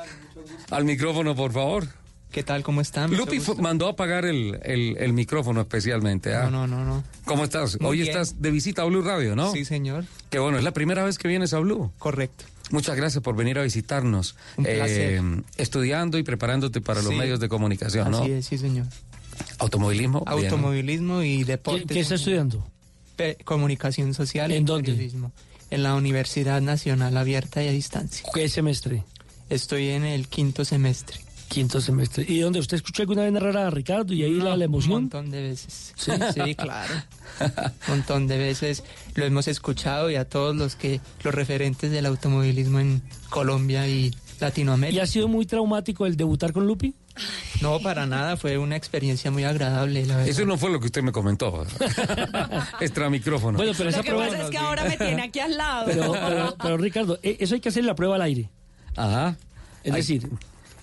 Al 0.71 0.85
micrófono, 0.85 1.37
por 1.37 1.53
favor. 1.53 1.87
¿Qué 2.33 2.43
tal? 2.43 2.63
¿Cómo 2.63 2.81
están? 2.81 3.15
Lupi 3.15 3.41
mandó 3.61 3.87
a 3.87 3.91
apagar 3.91 4.25
el, 4.25 4.59
el- 4.63 4.97
el 4.99 5.13
micrófono 5.13 5.61
especialmente. 5.61 6.35
¿ah? 6.35 6.49
No, 6.51 6.67
no, 6.67 6.79
no, 6.79 6.85
no. 6.85 7.05
¿Cómo 7.27 7.45
estás? 7.45 7.79
Muy 7.81 7.91
Hoy 7.91 7.97
bien. 7.99 8.09
estás 8.09 8.41
de 8.41 8.51
visita 8.51 8.83
a 8.83 8.85
Blue 8.87 9.03
Radio, 9.03 9.37
¿no? 9.37 9.53
Sí, 9.53 9.65
señor. 9.67 10.07
Qué 10.31 10.39
bueno, 10.39 10.57
es 10.59 10.65
la 10.65 10.73
primera 10.73 11.05
vez 11.05 11.19
que 11.19 11.29
vienes 11.29 11.53
a 11.53 11.59
Blue. 11.59 11.93
Correcto. 11.99 12.45
Muchas 12.71 12.97
gracias 12.97 13.23
por 13.23 13.37
venir 13.37 13.59
a 13.59 13.63
visitarnos. 13.63 14.35
Un 14.57 14.65
placer. 14.65 15.21
Eh, 15.23 15.43
estudiando 15.59 16.17
y 16.17 16.23
preparándote 16.23 16.81
para 16.81 17.03
los 17.03 17.11
Sí. 17.13 17.19
medios 17.19 17.39
de 17.39 17.49
comunicación, 17.51 18.11
¿no? 18.11 18.23
Así 18.23 18.33
es, 18.33 18.47
sí, 18.47 18.57
señor. 18.57 18.87
Automovilismo. 19.59 20.25
bien. 20.27 20.45
Automovilismo 20.45 21.23
y 21.23 21.45
deportes. 21.45 21.87
¿Qué, 21.87 21.95
qué 21.95 22.01
está 22.01 22.15
estudiando? 22.15 22.67
Pe- 23.17 23.37
comunicación 23.45 24.15
social 24.15 24.51
¿En 24.53 24.63
y 24.63 24.65
dónde? 24.65 24.93
periodismo. 24.93 25.33
En 25.71 25.83
la 25.83 25.95
Universidad 25.95 26.63
Nacional 26.63 27.15
Abierta 27.17 27.63
y 27.63 27.69
a 27.69 27.73
Distancia. 27.73 28.27
¿Qué 28.33 28.49
semestre? 28.49 29.05
Estoy 29.51 29.89
en 29.91 30.05
el 30.05 30.29
quinto 30.29 30.65
semestre. 30.65 31.19
Quinto 31.53 31.81
semestre. 31.81 32.25
¿Y 32.27 32.41
dónde 32.41 32.59
usted 32.61 32.77
escuchó 32.77 33.03
alguna 33.03 33.23
vez 33.23 33.33
narrar 33.33 33.57
a 33.59 33.71
Ricardo 33.71 34.15
y 34.15 34.23
ahí 34.23 34.35
la, 34.37 34.51
la 34.51 34.55
Un 34.55 34.63
emoción? 34.63 34.91
montón 35.03 35.31
de 35.31 35.43
veces. 35.43 35.93
Sí, 35.97 36.11
sí, 36.35 36.55
claro. 36.55 36.95
Un 37.41 37.73
montón 37.89 38.27
de 38.27 38.39
veces 38.39 38.83
lo 39.15 39.25
hemos 39.25 39.49
escuchado 39.49 40.11
y 40.11 40.17
a 40.17 40.27
todos 40.29 40.57
los 40.57 40.77
que 40.77 41.01
los 41.23 41.35
referentes 41.35 41.91
del 41.91 42.07
automovilismo 42.07 42.81
en 42.81 43.03
Colombia 43.29 43.87
y 43.87 44.15
Latinoamérica. 44.41 44.97
¿Y 44.97 45.01
ha 45.01 45.07
sido 45.07 45.29
muy 45.29 45.45
traumático 45.47 46.07
el 46.07 46.17
debutar 46.17 46.53
con 46.53 46.67
Lupi? 46.67 46.95
No, 47.61 47.79
para 47.81 48.07
nada, 48.07 48.39
fue 48.39 48.57
una 48.57 48.75
experiencia 48.77 49.31
muy 49.31 49.45
agradable, 49.45 50.07
la 50.07 50.17
verdad. 50.17 50.31
Eso 50.31 50.47
no 50.47 50.57
fue 50.57 50.71
lo 50.71 50.81
que 50.81 50.87
usted 50.87 51.03
me 51.03 51.13
comentó. 51.13 51.67
Extra 52.81 53.11
micrófono. 53.11 53.59
Bueno, 53.59 53.73
pero 53.77 53.85
Lo 53.85 53.91
esa 53.91 54.03
que 54.03 54.09
prueba... 54.11 54.27
pasa 54.29 54.43
es 54.45 54.51
que 54.51 54.59
ahora 54.59 54.85
me 54.85 54.97
tiene 54.97 55.23
aquí 55.23 55.39
al 55.39 55.57
lado. 55.57 55.85
Pero, 55.87 56.13
pero, 56.13 56.57
pero, 56.63 56.77
Ricardo, 56.79 57.19
eh, 57.23 57.37
eso 57.41 57.55
hay 57.55 57.61
que 57.61 57.69
hacer 57.69 57.85
la 57.85 57.95
prueba 57.95 58.15
al 58.17 58.23
aire. 58.23 58.49
Ajá. 58.97 59.37
Es 59.85 59.93
Ay. 59.93 60.01
decir, 60.01 60.29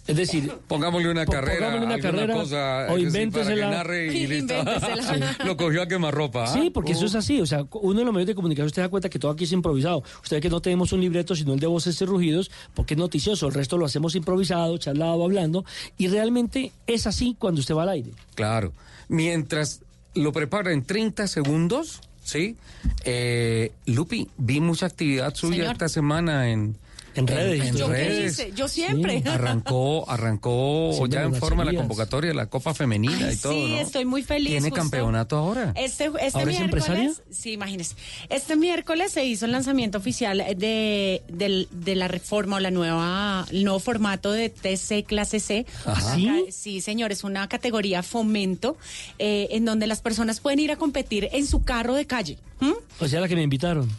es 0.09 0.15
decir, 0.17 0.51
Pongámosle 0.67 1.09
una 1.11 1.25
Po- 1.25 1.31
carrera, 1.31 1.67
pongámosle 1.67 1.85
una 1.95 1.99
carrera, 2.01 2.33
cosa, 2.33 2.87
o 2.89 2.97
sí, 2.97 3.03
invéntesela. 3.03 3.45
para 3.45 3.55
que 3.71 3.77
narre 3.77 4.05
y 4.15 4.27
listo. 4.27 4.53
Invéntesela. 4.57 5.37
Lo 5.45 5.55
cogió 5.57 5.81
a 5.83 5.87
quemarropa. 5.87 6.43
¿ah? 6.43 6.47
Sí, 6.53 6.69
porque 6.69 6.91
eso 6.93 7.05
es 7.05 7.15
así. 7.15 7.39
O 7.41 7.45
sea, 7.45 7.65
uno 7.71 7.99
de 7.99 8.05
los 8.05 8.13
medios 8.13 8.27
de 8.27 8.35
comunicación 8.35 8.67
usted 8.67 8.81
da 8.81 8.89
cuenta 8.89 9.09
que 9.09 9.19
todo 9.19 9.31
aquí 9.31 9.43
es 9.45 9.51
improvisado. 9.51 10.03
Usted 10.23 10.37
ve 10.37 10.41
que 10.41 10.49
no 10.49 10.61
tenemos 10.61 10.91
un 10.91 11.01
libreto, 11.01 11.35
sino 11.35 11.53
el 11.53 11.59
de 11.59 11.67
voces 11.67 12.01
y 12.01 12.05
rugidos, 12.05 12.51
porque 12.73 12.95
es 12.95 12.97
noticioso. 12.97 13.47
El 13.47 13.53
resto 13.53 13.77
lo 13.77 13.85
hacemos 13.85 14.15
improvisado, 14.15 14.77
charlado, 14.77 15.23
hablando. 15.23 15.63
Y 15.97 16.07
realmente 16.07 16.71
es 16.87 17.07
así 17.07 17.35
cuando 17.39 17.61
usted 17.61 17.75
va 17.75 17.83
al 17.83 17.89
aire. 17.89 18.11
Claro. 18.35 18.73
Mientras 19.07 19.81
lo 20.15 20.31
prepara 20.31 20.71
en 20.73 20.83
30 20.83 21.27
segundos, 21.27 22.01
Sí. 22.21 22.57
Eh, 23.05 23.71
Lupi, 23.87 24.27
vi 24.37 24.59
mucha 24.59 24.85
actividad 24.85 25.33
suya 25.33 25.55
Señor. 25.57 25.71
esta 25.73 25.89
semana 25.89 26.49
en, 26.51 26.75
En 27.15 27.27
redes. 27.27 27.67
en 27.67 27.75
¿Yo 27.77 27.91
qué 27.91 28.25
hice? 28.27 28.51
Yo 28.55 28.67
siempre. 28.67 29.21
Arrancó, 29.25 30.09
arrancó 30.09 30.91
Sí, 30.97 31.01
ya 31.09 31.21
de 31.21 31.25
en 31.27 31.35
forma 31.35 31.65
la 31.65 31.73
convocatoria 31.73 32.29
de 32.29 32.35
la 32.35 32.45
Copa 32.47 32.73
Femenina 32.73 33.27
Ay, 33.27 33.33
y 33.33 33.37
todo, 33.37 33.53
sí, 33.53 33.67
¿no? 33.71 33.79
estoy 33.79 34.05
muy 34.05 34.23
feliz. 34.23 34.49
¿Tiene 34.49 34.69
justo. 34.69 34.75
campeonato 34.75 35.37
ahora? 35.37 35.73
Este, 35.75 36.05
este 36.05 36.37
¿Ahora 36.39 36.51
es 36.51 36.59
miércoles, 36.59 36.85
empresaria? 36.87 37.11
sí, 37.31 37.51
imagínese. 37.53 37.95
Este 38.29 38.55
miércoles 38.55 39.11
se 39.11 39.25
hizo 39.25 39.45
el 39.45 39.51
lanzamiento 39.51 39.97
oficial 39.97 40.43
de, 40.57 41.21
del- 41.27 41.67
de 41.71 41.95
la 41.95 42.07
reforma 42.07 42.57
o 42.57 42.59
la 42.59 42.71
nueva, 42.71 43.45
el 43.51 43.63
nuevo 43.63 43.79
formato 43.79 44.31
de 44.31 44.49
TC 44.49 45.03
Clase 45.05 45.39
C. 45.39 45.65
Ajá. 45.85 46.15
¿Sí? 46.15 46.45
Sí, 46.51 46.81
señor, 46.81 47.11
es 47.11 47.23
una 47.23 47.47
categoría 47.49 48.03
fomento 48.03 48.77
eh, 49.17 49.47
en 49.51 49.65
donde 49.65 49.87
las 49.87 50.01
personas 50.01 50.39
pueden 50.39 50.59
ir 50.59 50.71
a 50.71 50.75
competir 50.77 51.29
en 51.31 51.45
su 51.47 51.63
carro 51.63 51.95
de 51.95 52.05
calle. 52.05 52.37
¿Mm? 52.59 52.73
O 52.99 53.07
sea, 53.07 53.19
la 53.21 53.27
que 53.27 53.35
me 53.35 53.43
invitaron. 53.43 53.89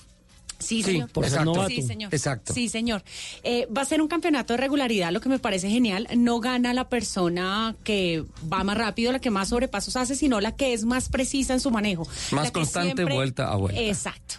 Sí, 0.60 0.82
Sí, 0.82 0.92
señor. 0.92 1.10
por 1.10 1.24
ser 1.24 1.32
Exacto. 1.32 1.52
novato. 1.54 1.68
Sí, 1.74 1.82
señor. 1.82 2.14
Exacto. 2.14 2.54
Sí, 2.54 2.68
señor. 2.68 3.02
Eh, 3.42 3.66
va 3.76 3.82
a 3.82 3.84
ser 3.84 4.00
un 4.00 4.08
campeonato 4.08 4.52
de 4.52 4.58
regularidad, 4.58 5.10
lo 5.10 5.20
que 5.20 5.28
me 5.28 5.38
parece 5.38 5.68
genial. 5.68 6.06
No 6.16 6.38
gana 6.40 6.72
la 6.74 6.88
persona 6.88 7.74
que 7.84 8.24
va 8.52 8.62
más 8.64 8.76
rápido, 8.78 9.10
la 9.12 9.18
que 9.18 9.30
más 9.30 9.48
sobrepasos 9.48 9.96
hace, 9.96 10.14
sino 10.14 10.40
la 10.40 10.54
que 10.54 10.72
es 10.72 10.84
más 10.84 11.08
precisa 11.08 11.52
en 11.54 11.60
su 11.60 11.70
manejo. 11.70 12.06
Más 12.30 12.50
constante, 12.50 13.04
vuelta 13.04 13.50
a 13.50 13.56
vuelta. 13.56 13.80
Exacto. 13.80 14.36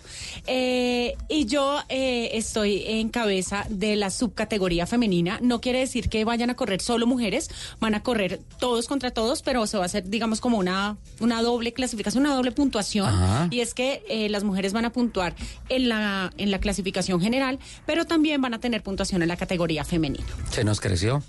Eh, 0.48 1.16
y 1.30 1.46
yo 1.46 1.80
eh, 1.90 2.30
estoy 2.34 2.84
en 2.86 3.10
cabeza 3.10 3.66
de 3.70 3.96
la 3.96 4.10
subcategoría 4.10 4.86
femenina. 4.88 5.40
No 5.42 5.60
quiere 5.62 5.80
decir 5.80 6.10
que 6.10 6.24
vayan 6.26 6.50
a 6.50 6.56
correr 6.56 6.82
solo 6.82 7.06
mujeres, 7.08 7.50
van 7.80 7.96
a 7.96 8.04
correr 8.04 8.40
todos 8.60 8.88
contra 8.88 9.12
todos, 9.12 9.42
pero 9.42 9.66
se 9.68 9.78
va 9.78 9.84
a 9.84 9.86
hacer, 9.88 10.10
digamos, 10.10 10.40
como 10.42 10.58
una, 10.58 10.98
una 11.20 11.42
doble 11.42 11.74
clasificación, 11.74 12.26
una 12.26 12.36
doble 12.36 12.52
puntuación. 12.52 13.08
Ajá. 13.08 13.48
Y 13.52 13.60
es 13.60 13.74
que 13.74 14.04
eh, 14.10 14.30
las 14.30 14.44
mujeres 14.44 14.74
van 14.74 14.86
a 14.86 14.92
puntuar 14.92 15.36
en 15.70 15.90
la, 15.90 16.11
en 16.38 16.52
la 16.52 16.60
clasificación 16.60 17.22
general, 17.22 17.60
pero 17.86 18.06
también 18.06 18.42
van 18.42 18.54
a 18.54 18.60
tener 18.60 18.84
puntuación 18.84 19.22
en 19.22 19.28
la 19.28 19.38
categoría 19.38 19.84
femenina. 19.84 20.26
Se 20.52 20.64
nos 20.64 20.80
creció. 20.80 21.24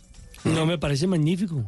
No, 0.44 0.66
me 0.66 0.78
parece 0.78 1.06
magnífico. 1.06 1.64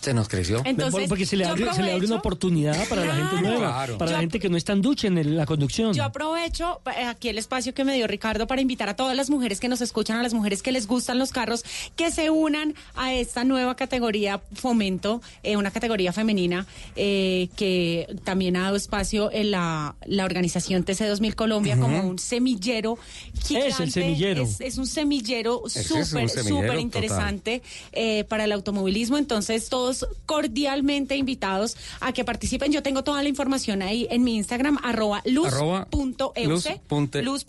Se 0.00 0.14
nos 0.14 0.28
creció. 0.28 0.62
Entonces, 0.64 1.08
Porque 1.08 1.26
se 1.26 1.36
le, 1.36 1.44
abre, 1.44 1.72
se 1.74 1.82
le 1.82 1.92
abre 1.92 2.06
una 2.06 2.16
oportunidad 2.16 2.88
para 2.88 3.04
la 3.04 3.14
gente 3.14 3.42
nueva, 3.42 3.58
Claro. 3.74 3.98
para 3.98 4.10
Yo 4.10 4.16
la 4.16 4.20
gente 4.20 4.38
que 4.38 4.48
no 4.48 4.56
está 4.56 4.72
en 4.72 4.82
ducha 4.82 5.08
en 5.08 5.18
el- 5.18 5.36
la 5.36 5.44
conducción. 5.44 5.92
Yo 5.92 6.04
aprovecho 6.04 6.80
eh, 6.96 7.04
aquí 7.04 7.28
el 7.28 7.38
espacio 7.38 7.74
que 7.74 7.84
me 7.84 7.94
dio 7.94 8.06
Ricardo 8.06 8.46
para 8.46 8.60
invitar 8.60 8.88
a 8.88 8.94
todas 8.96 9.16
las 9.16 9.28
mujeres 9.28 9.58
que 9.60 9.68
nos 9.68 9.80
escuchan, 9.80 10.16
a 10.18 10.22
las 10.22 10.34
mujeres 10.34 10.62
que 10.62 10.70
les 10.72 10.86
gustan 10.86 11.18
los 11.18 11.32
carros, 11.32 11.64
que 11.96 12.10
se 12.10 12.30
unan 12.30 12.74
a 12.94 13.12
esta 13.12 13.44
nueva 13.44 13.74
categoría 13.74 14.40
Fomento, 14.54 15.20
eh, 15.42 15.56
una 15.56 15.70
categoría 15.70 16.12
femenina 16.12 16.66
eh, 16.96 17.48
que 17.56 18.06
también 18.24 18.56
ha 18.56 18.62
dado 18.62 18.76
espacio 18.76 19.30
en 19.32 19.50
la, 19.50 19.96
la 20.06 20.24
organización 20.24 20.84
TC2000 20.84 21.34
Colombia 21.34 21.76
como 21.78 22.00
un 22.08 22.18
semillero 22.18 22.98
gigante. 23.46 23.68
Es 23.68 23.80
el 23.80 23.90
semillero. 23.92 24.42
Es, 24.42 24.60
es 24.60 24.78
un 24.78 24.86
semillero 24.86 25.62
es 25.66 25.72
súper, 25.86 26.04
semillero 26.28 26.42
súper 26.44 26.78
interesante 26.78 27.62
eh, 27.92 28.24
para 28.28 28.44
el 28.44 28.52
automovilismo. 28.52 29.18
Entonces, 29.18 29.68
todos 29.68 29.97
cordialmente 30.26 31.16
invitados 31.16 31.76
a 32.00 32.12
que 32.12 32.24
participen. 32.24 32.72
Yo 32.72 32.82
tengo 32.82 33.04
toda 33.04 33.22
la 33.22 33.28
información 33.28 33.82
ahí 33.82 34.06
en 34.10 34.24
mi 34.24 34.36
Instagram, 34.36 34.78
arroba 34.82 35.22
Arroba 35.46 35.88
luz.euse. 35.90 36.80
luz 37.22 37.44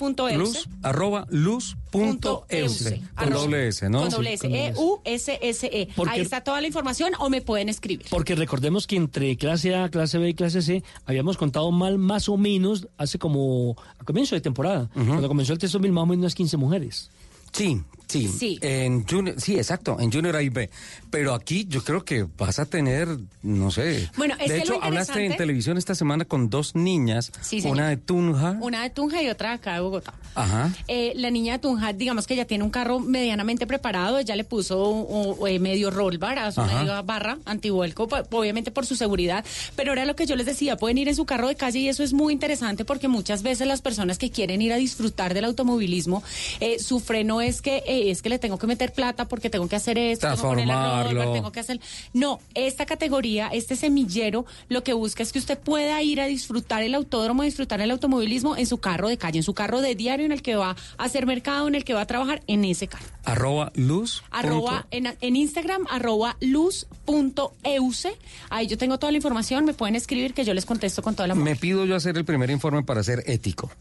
arroba 0.84 1.26
luz 1.30 1.76
punto 1.92 2.46
euse. 2.50 3.02
Con 3.16 3.28
Arroba- 3.28 3.42
doble 3.42 3.68
S, 3.70 3.90
¿no? 3.90 4.02
Con 4.02 4.10
doble 4.10 4.34
S. 4.34 4.42
con 4.44 4.52
doble 4.52 4.70
S. 4.70 4.76
E-U-S-S-E. 4.80 5.90
Porque- 5.96 6.12
Ahí 6.14 6.22
está 6.22 6.42
toda 6.42 6.62
la 6.62 6.68
información 6.68 7.14
o 7.20 7.30
me 7.30 7.42
pueden 7.42 7.70
escribir. 7.70 8.06
Porque 8.10 8.36
recordemos 8.36 8.88
que 8.88 8.96
entre 8.96 9.36
clase 9.38 9.76
A, 9.76 9.90
clase 9.90 10.18
B 10.18 10.30
y 10.30 10.34
clase 10.34 10.62
C 10.62 10.84
habíamos 11.06 11.38
contado 11.38 11.72
mal 11.72 11.98
más 11.98 12.30
o 12.30 12.38
menos 12.38 12.88
hace 12.98 13.18
como 13.20 13.76
a 14.00 14.04
comienzo 14.04 14.36
de 14.36 14.42
temporada. 14.42 14.90
Cuando 14.94 15.28
comenzó 15.28 15.54
el 15.54 15.60
texto 15.60 15.80
mil 15.80 15.92
más 15.92 16.04
o 16.04 16.08
menos 16.08 16.20
unas 16.24 16.36
15 16.36 16.58
mujeres. 16.58 17.10
Sí, 17.52 17.82
sí. 18.10 18.28
Sí. 18.28 18.60
En 18.62 19.08
junior, 19.08 19.40
sí, 19.40 19.56
exacto, 19.56 19.98
en 20.00 20.12
Junior 20.12 20.36
A 20.36 20.42
y 20.42 20.50
B. 20.50 20.70
Pero 21.10 21.34
aquí 21.34 21.66
yo 21.70 21.84
creo 21.84 22.04
que 22.04 22.26
vas 22.38 22.60
a 22.60 22.66
tener, 22.66 23.08
no 23.42 23.72
sé. 23.72 24.10
Bueno, 24.18 24.36
es 24.40 24.50
de 24.50 24.56
que 24.56 24.62
hecho, 24.62 24.84
hablaste 24.84 25.26
en 25.26 25.38
televisión 25.38 25.78
esta 25.78 25.96
semana 25.96 26.26
con 26.26 26.50
dos 26.50 26.76
niñas, 26.76 27.32
Sí, 27.42 27.62
una 27.66 27.88
de 27.90 27.98
Tunja. 27.98 28.58
Una 28.62 28.84
de 28.84 28.90
Tunja 28.90 29.24
y 29.24 29.30
otra 29.30 29.54
acá 29.54 29.76
de 29.76 29.80
Bogotá. 29.80 30.14
Ajá. 30.36 30.74
Eh, 30.88 31.14
la 31.16 31.32
niña 31.32 31.54
de 31.54 31.60
Tunja, 31.60 31.94
digamos 31.94 32.28
que 32.28 32.36
ya 32.36 32.46
tiene 32.46 32.64
un 32.64 32.70
carro 32.70 33.00
medianamente 33.00 33.66
preparado, 33.66 34.20
ella 34.20 34.36
le 34.36 34.44
puso 34.44 34.80
o- 34.82 35.36
o, 35.40 35.48
eh, 35.48 35.60
medio 35.60 35.90
roll 35.90 36.18
bar, 36.18 36.38
a 36.40 36.52
su 36.52 36.62
medio 36.62 37.02
barra, 37.04 37.38
antivuelco, 37.46 38.08
obviamente 38.32 38.72
por 38.72 38.86
su 38.86 38.96
seguridad, 38.96 39.46
pero 39.76 39.94
era 39.94 40.06
lo 40.06 40.16
que 40.16 40.26
yo 40.26 40.36
les 40.36 40.46
decía, 40.46 40.76
pueden 40.78 40.98
ir 40.98 41.08
en 41.08 41.16
su 41.16 41.26
carro 41.26 41.48
de 41.48 41.56
calle 41.56 41.80
y 41.80 41.88
eso 41.90 42.04
es 42.04 42.14
muy 42.14 42.34
interesante 42.34 42.86
porque 42.86 43.08
muchas 43.08 43.44
veces 43.44 43.68
las 43.68 43.82
personas 43.82 44.18
que 44.18 44.30
quieren 44.32 44.62
ir 44.62 44.74
a 44.74 44.78
disfrutar 44.78 45.34
del 45.34 45.46
automovilismo, 45.46 46.24
eh, 46.60 46.80
su 46.80 47.00
freno 47.00 47.42
es 47.42 47.62
que 47.62 47.84
es 48.08 48.22
que 48.22 48.30
le 48.30 48.40
tengo 48.40 48.58
que 48.58 48.68
meter 48.68 48.94
plata 48.94 49.28
porque 49.28 49.50
tengo 49.50 49.68
que 49.68 49.76
hacer 49.76 49.98
esto, 49.98 50.28
tengo 50.28 50.42
Transformarlo. 50.42 51.34
tengo 51.34 51.52
que 51.52 51.60
hacer... 51.60 51.80
No, 52.14 52.40
esta 52.54 52.86
categoría, 52.86 53.48
este 53.48 53.76
semillero, 53.76 54.46
lo 54.70 54.84
que 54.84 54.94
busca 54.94 55.24
es 55.24 55.32
que 55.32 55.40
usted 55.40 55.58
pueda 55.58 56.02
ir 56.02 56.22
a 56.22 56.26
disfrutar 56.26 56.84
el 56.84 56.96
autódromo, 56.96 57.44
disfrutar 57.44 57.82
el 57.82 57.92
automovilismo 57.92 58.56
en 58.56 58.66
su 58.66 58.78
carro 58.78 59.08
de 59.10 59.18
calle, 59.18 59.40
en 59.40 59.44
su 59.44 59.54
carro 59.54 59.82
de 59.82 59.96
diario 59.96 60.26
en 60.26 60.32
el 60.32 60.42
que 60.42 60.56
va 60.56 60.76
a 60.98 61.04
hacer 61.04 61.26
mercado, 61.26 61.68
en 61.68 61.76
el 61.76 61.84
que 61.84 61.94
va 61.94 62.02
a 62.02 62.08
trabajar, 62.08 62.42
en 62.48 62.66
ese 62.66 62.88
carro. 62.88 63.06
Arroba 63.26 63.72
luz. 63.76 64.24
Arroba, 64.32 64.88
en, 64.92 65.16
en 65.20 65.36
Instagram, 65.36 65.86
arroba 65.90 66.38
luz.euse. 66.40 68.18
Ahí 68.50 68.68
yo 68.68 68.78
tengo 68.78 68.98
toda 69.00 69.12
la 69.12 69.18
información, 69.18 69.66
me 69.66 69.74
pueden 69.74 69.96
escribir 69.96 70.34
que 70.34 70.46
yo 70.46 70.54
les 70.54 70.66
contesto 70.66 71.02
con 71.02 71.16
toda 71.16 71.28
la 71.28 71.36
Me 71.36 71.56
pido 71.56 71.86
yo 71.86 71.96
hacer 71.96 72.18
el 72.18 72.26
primer 72.26 72.50
informe 72.50 72.84
para 72.84 73.04
ser 73.04 73.24
ético. 73.26 73.72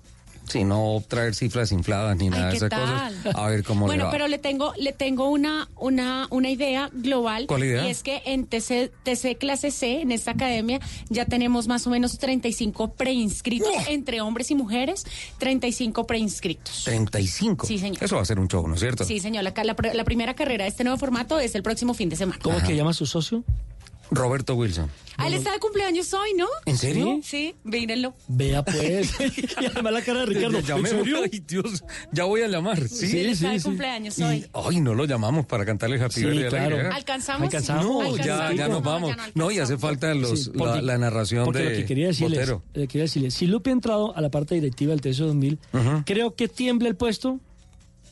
Sí, 0.49 0.65
no 0.65 1.03
traer 1.07 1.35
cifras 1.35 1.73
infladas 1.73 2.17
ni 2.17 2.29
nada 2.31 2.49
Ay, 2.49 2.53
de 2.55 2.59
¿qué 2.59 2.67
esas 2.67 2.71
tal? 2.71 3.15
cosas. 3.23 3.35
A 3.35 3.47
ver 3.49 3.63
cómo 3.65 3.87
le 3.87 3.91
Bueno, 3.93 4.05
va. 4.07 4.11
pero 4.11 4.29
le 4.29 4.39
tengo, 4.39 4.73
le 4.79 4.93
tengo 4.93 5.29
una, 5.29 5.69
una, 5.77 6.27
una 6.31 6.51
idea 6.51 6.91
global. 6.93 7.47
¿Cuál 7.47 7.65
idea? 7.65 7.87
Y 7.87 7.91
es 7.91 8.03
que 8.03 8.23
en 8.25 8.47
TC, 8.47 8.91
TC 9.03 9.37
clase 9.39 9.71
C, 9.71 10.01
en 10.01 10.13
esta 10.13 10.31
academia, 10.33 10.81
ya 11.09 11.27
tenemos 11.27 11.69
más 11.69 11.87
o 11.87 11.91
menos 11.91 12.19
35 12.19 12.93
preinscritos 12.95 13.73
entre 13.89 14.21
hombres 14.21 14.51
y 14.51 14.55
mujeres, 14.55 15.05
35 15.39 16.07
preinscritos. 16.07 16.85
35. 16.85 17.67
Sí, 17.67 17.79
señor. 17.79 18.03
Eso 18.03 18.17
va 18.17 18.23
a 18.23 18.25
ser 18.25 18.39
un 18.39 18.49
show, 18.49 18.67
¿no 18.67 18.75
es 18.75 18.81
cierto? 18.81 19.05
Sí, 19.05 19.21
señor. 19.21 19.45
La, 19.45 19.53
la, 19.65 19.77
la 19.95 20.05
primera 20.05 20.35
carrera 20.35 20.65
de 20.65 20.71
este 20.71 20.85
nuevo 20.85 20.99
formato 20.99 21.39
es 21.39 21.55
el 21.55 21.63
próximo 21.63 21.95
fin 21.95 22.09
de 22.09 22.17
semana. 22.17 22.39
¿Cómo 22.43 22.57
es 22.59 22.65
que 22.65 22.75
llama 22.77 22.93
su 22.93 23.07
socio? 23.07 23.45
Roberto 24.11 24.55
Wilson. 24.55 24.91
Ah, 25.21 25.27
él 25.27 25.35
está 25.35 25.51
de 25.53 25.59
cumpleaños 25.59 26.15
hoy, 26.15 26.31
¿no? 26.37 26.47
¿En 26.65 26.79
serio? 26.79 27.19
Sí, 27.25 27.57
mírenlo. 27.65 28.15
Vea 28.29 28.65
pues. 28.65 29.11
y 29.61 29.67
además 29.67 29.93
la 29.93 30.03
cara 30.03 30.21
de 30.21 30.27
Ricardo. 30.27 30.61
Ya, 30.61 30.77
¿En 30.77 30.83
me- 30.83 30.89
serio? 30.89 31.17
Ay, 31.33 31.43
Dios, 31.47 31.83
ya 32.13 32.25
voy 32.25 32.43
a 32.43 32.47
llamar. 32.49 32.89
Sí, 32.89 33.09
Sí, 33.09 33.19
él 33.21 33.31
está 33.31 33.51
de 33.51 33.61
cumpleaños 33.61 34.19
hoy. 34.21 34.47
Ay, 34.53 34.81
no 34.81 34.95
lo 34.95 35.05
llamamos 35.07 35.45
para 35.47 35.65
cantarle 35.67 36.01
Happy 36.01 36.15
Sí, 36.15 36.25
Birthday 36.25 36.45
al 36.45 36.51
claro. 36.51 36.77
aire, 36.77 36.89
¿eh? 36.89 36.93
¿Alcanzamos? 36.95 37.43
Alcanzamos. 37.43 37.85
No, 37.85 38.01
Alcanzamos. 38.03 38.51
ya, 38.51 38.53
ya 38.57 38.69
nos 38.69 38.83
vamos. 38.83 39.11
ya 39.11 39.17
no 39.17 39.23
No, 39.35 39.51
y 39.51 39.59
hace 39.59 39.77
falta 39.77 40.15
los, 40.15 40.45
Sí, 40.45 40.51
la, 40.55 40.59
porque- 40.59 40.83
la 40.83 40.99
narración 40.99 41.45
porque 41.47 41.59
de 41.63 41.71
lo 41.71 41.77
que 41.77 41.85
quería 41.85 42.07
decirles, 42.07 42.39
Botero. 42.51 42.63
eh, 42.75 42.87
quería 42.87 43.03
decirles, 43.03 43.35
si 43.35 43.47
Lupe 43.49 43.71
ha 43.71 43.73
entrado 43.73 44.17
a 44.17 44.21
la 44.21 44.31
parte 44.31 44.55
directiva 44.55 44.95
del 44.95 45.01
TSO 45.01 45.27
2000, 45.27 45.59
creo 46.07 46.37
que 46.37 46.47
tiembla 46.49 46.89
el 46.89 46.95
puesto 46.97 47.41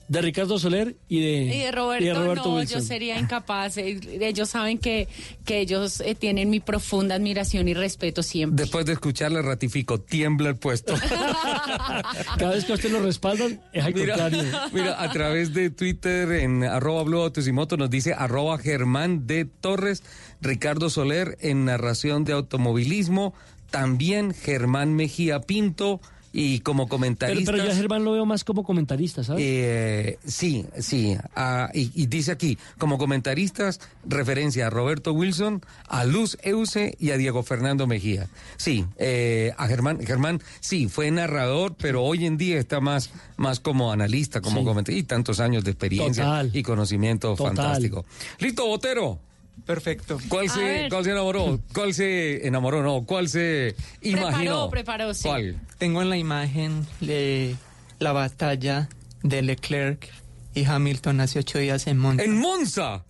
de 0.08 0.22
Ricardo 0.22 0.58
Soler 0.58 0.96
y 1.08 1.20
de, 1.20 1.54
Y 1.54 1.58
de 1.60 1.72
Roberto, 1.72 2.24
no, 2.34 2.54
Wilson. 2.56 2.80
yo 2.80 2.86
sería 2.86 3.18
incapaz. 3.18 3.76
Eh, 3.78 3.98
Ellos 4.20 4.48
saben 4.48 4.78
que, 4.78 5.08
que 5.44 5.60
ellos 5.60 6.00
eh, 6.00 6.14
tienen 6.14 6.48
mi 6.50 6.60
profunda 6.60 7.14
admiración 7.16 7.66
y 7.68 7.74
respeto 7.74 8.22
siempre. 8.22 8.62
Después 8.64 8.86
de 8.86 8.92
escucharle 8.92 9.42
ratifico, 9.42 10.00
tiembla 10.00 10.48
el 10.50 10.56
puesto. 10.56 10.94
Cada 12.38 12.52
vez 12.54 12.64
que 12.64 12.72
a 12.72 12.74
usted 12.76 12.90
lo 12.90 13.00
respaldan, 13.00 13.60
es 13.72 13.84
al 13.84 13.94
Mira, 13.94 14.16
contrario. 14.16 14.50
mira, 14.72 15.02
a 15.02 15.10
través 15.10 15.52
de 15.54 15.70
Twitter 15.70 16.30
en 16.32 16.64
arroba 16.64 17.02
Blue 17.02 17.20
Autos 17.20 17.46
y 17.48 17.52
Motos 17.52 17.78
nos 17.78 17.90
dice 17.90 18.14
arroba 18.14 18.58
Germán 18.58 19.26
de 19.26 19.44
Torres, 19.44 20.02
Ricardo 20.40 20.90
Soler 20.90 21.36
en 21.40 21.64
narración 21.64 22.24
de 22.24 22.32
automovilismo, 22.32 23.34
también 23.70 24.32
Germán 24.34 24.94
Mejía 24.94 25.40
Pinto 25.40 26.00
y 26.38 26.60
como 26.60 26.84
Pero, 26.84 26.90
comentarista. 26.90 27.50
pero 27.50 27.64
yo 27.64 27.72
a 27.72 27.74
Germán 27.74 28.04
lo 28.04 28.12
veo 28.12 28.26
más 28.26 28.44
como 28.44 28.62
comentarista, 28.62 29.24
¿sabes? 29.24 29.42
Eh, 29.42 30.18
sí, 30.26 30.66
sí. 30.78 31.16
ah, 31.34 31.70
y, 31.72 31.90
y 31.94 32.06
dice 32.08 32.32
aquí, 32.32 32.58
como 32.76 32.98
comentaristas, 32.98 33.80
referencia 34.06 34.66
a 34.66 34.70
Roberto 34.70 35.14
Wilson, 35.14 35.62
a 35.88 36.04
Luz 36.04 36.36
Euse 36.42 36.94
y 37.00 37.10
a 37.12 37.16
Diego 37.16 37.42
Fernando 37.42 37.86
Mejía. 37.86 38.28
Sí, 38.58 38.84
eh, 38.98 39.54
a 39.56 39.66
Germán, 39.66 39.98
Germán, 40.04 40.42
sí, 40.60 40.88
fue 40.88 41.10
narrador, 41.10 41.74
pero 41.78 42.02
hoy 42.04 42.26
en 42.26 42.36
día 42.36 42.58
está 42.58 42.80
más, 42.80 43.10
más 43.38 43.58
como 43.60 43.90
analista, 43.90 44.42
como 44.42 44.60
Sí. 44.60 44.64
comentarista, 44.66 45.00
y 45.00 45.06
tantos 45.08 45.40
años 45.40 45.64
de 45.64 45.70
experiencia 45.70 46.24
Total. 46.24 46.50
y 46.52 46.62
conocimiento 46.62 47.34
Total. 47.34 47.56
fantástico. 47.56 48.04
Listo, 48.40 48.66
Botero. 48.66 49.20
Perfecto. 49.64 50.18
¿Cuál 50.28 50.48
se, 50.50 50.60
ver. 50.60 50.88
¿Cuál 50.90 51.04
se 51.04 51.10
enamoró? 51.10 51.60
¿Cuál 51.74 51.94
se 51.94 52.46
enamoró? 52.46 52.82
No, 52.82 53.04
¿cuál 53.04 53.28
se 53.28 53.74
imaginó? 54.02 54.68
Preparó, 54.68 54.70
preparó, 54.70 55.14
sí. 55.14 55.22
¿Cuál? 55.24 55.60
Tengo 55.78 56.02
en 56.02 56.10
la 56.10 56.16
imagen 56.16 56.86
eh, 57.00 57.56
la 57.98 58.12
batalla 58.12 58.88
de 59.22 59.42
Leclerc 59.42 60.08
y 60.54 60.64
Hamilton 60.64 61.20
hace 61.20 61.40
ocho 61.40 61.58
días 61.58 61.86
en 61.86 61.98
Monza. 61.98 62.22
En 62.24 62.38
Monza. 62.38 63.04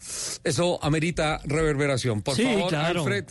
Eso 0.45 0.79
amerita 0.83 1.41
reverberación. 1.45 2.23
Por 2.23 2.35
Sí, 2.37 2.45
favor, 2.45 2.69
claro. 2.71 3.01
Alfred, 3.01 3.25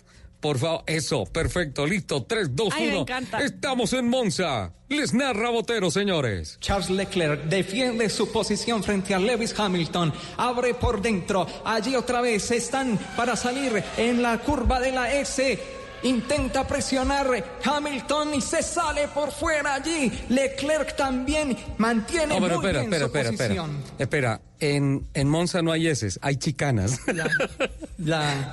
por 0.46 0.60
favor. 0.60 0.84
Eso, 0.86 1.26
perfecto, 1.26 1.88
listo. 1.88 2.24
3, 2.24 2.56
2, 2.56 2.74
Ay, 2.76 2.84
me 2.84 2.92
1. 2.92 3.02
encanta. 3.02 3.40
Estamos 3.40 3.94
en 3.94 4.08
Monza. 4.08 4.72
Les 4.90 5.12
narra 5.12 5.50
Botero, 5.50 5.90
señores. 5.90 6.60
Charles 6.62 6.92
Leclerc 6.92 7.46
defiende 7.46 8.08
su 8.10 8.32
posición 8.32 8.84
frente 8.84 9.16
a 9.16 9.18
Lewis 9.20 9.60
Hamilton. 9.60 10.14
Abre 10.38 10.76
por 10.76 11.02
dentro. 11.02 11.48
Allí 11.66 11.96
otra 11.96 12.22
vez 12.22 12.52
están 12.52 13.00
para 13.18 13.36
salir 13.36 13.84
en 13.98 14.22
la 14.22 14.38
curva 14.38 14.80
de 14.80 14.92
la 14.92 15.12
S. 15.16 15.60
Intenta 16.06 16.66
presionar 16.68 17.28
Hamilton 17.64 18.36
y 18.36 18.42
se 18.42 18.62
sale 18.62 19.08
por 19.08 19.32
fuera 19.32 19.74
allí. 19.76 20.12
Leclerc 20.30 20.96
también 20.96 21.58
mantiene 21.78 22.28
No, 22.28 22.42
pero 22.42 22.60
muy 22.60 22.66
espera, 22.68 22.80
bien 22.82 22.94
espera, 22.94 23.00
su 23.00 23.06
espera, 23.06 23.32
posición. 23.32 23.84
Espera, 23.98 24.42
en, 24.60 25.08
en 25.16 25.28
Monza 25.28 25.62
no 25.64 25.72
hay 25.72 25.88
heces, 25.88 26.20
hay 26.22 26.38
chicanas. 26.38 27.00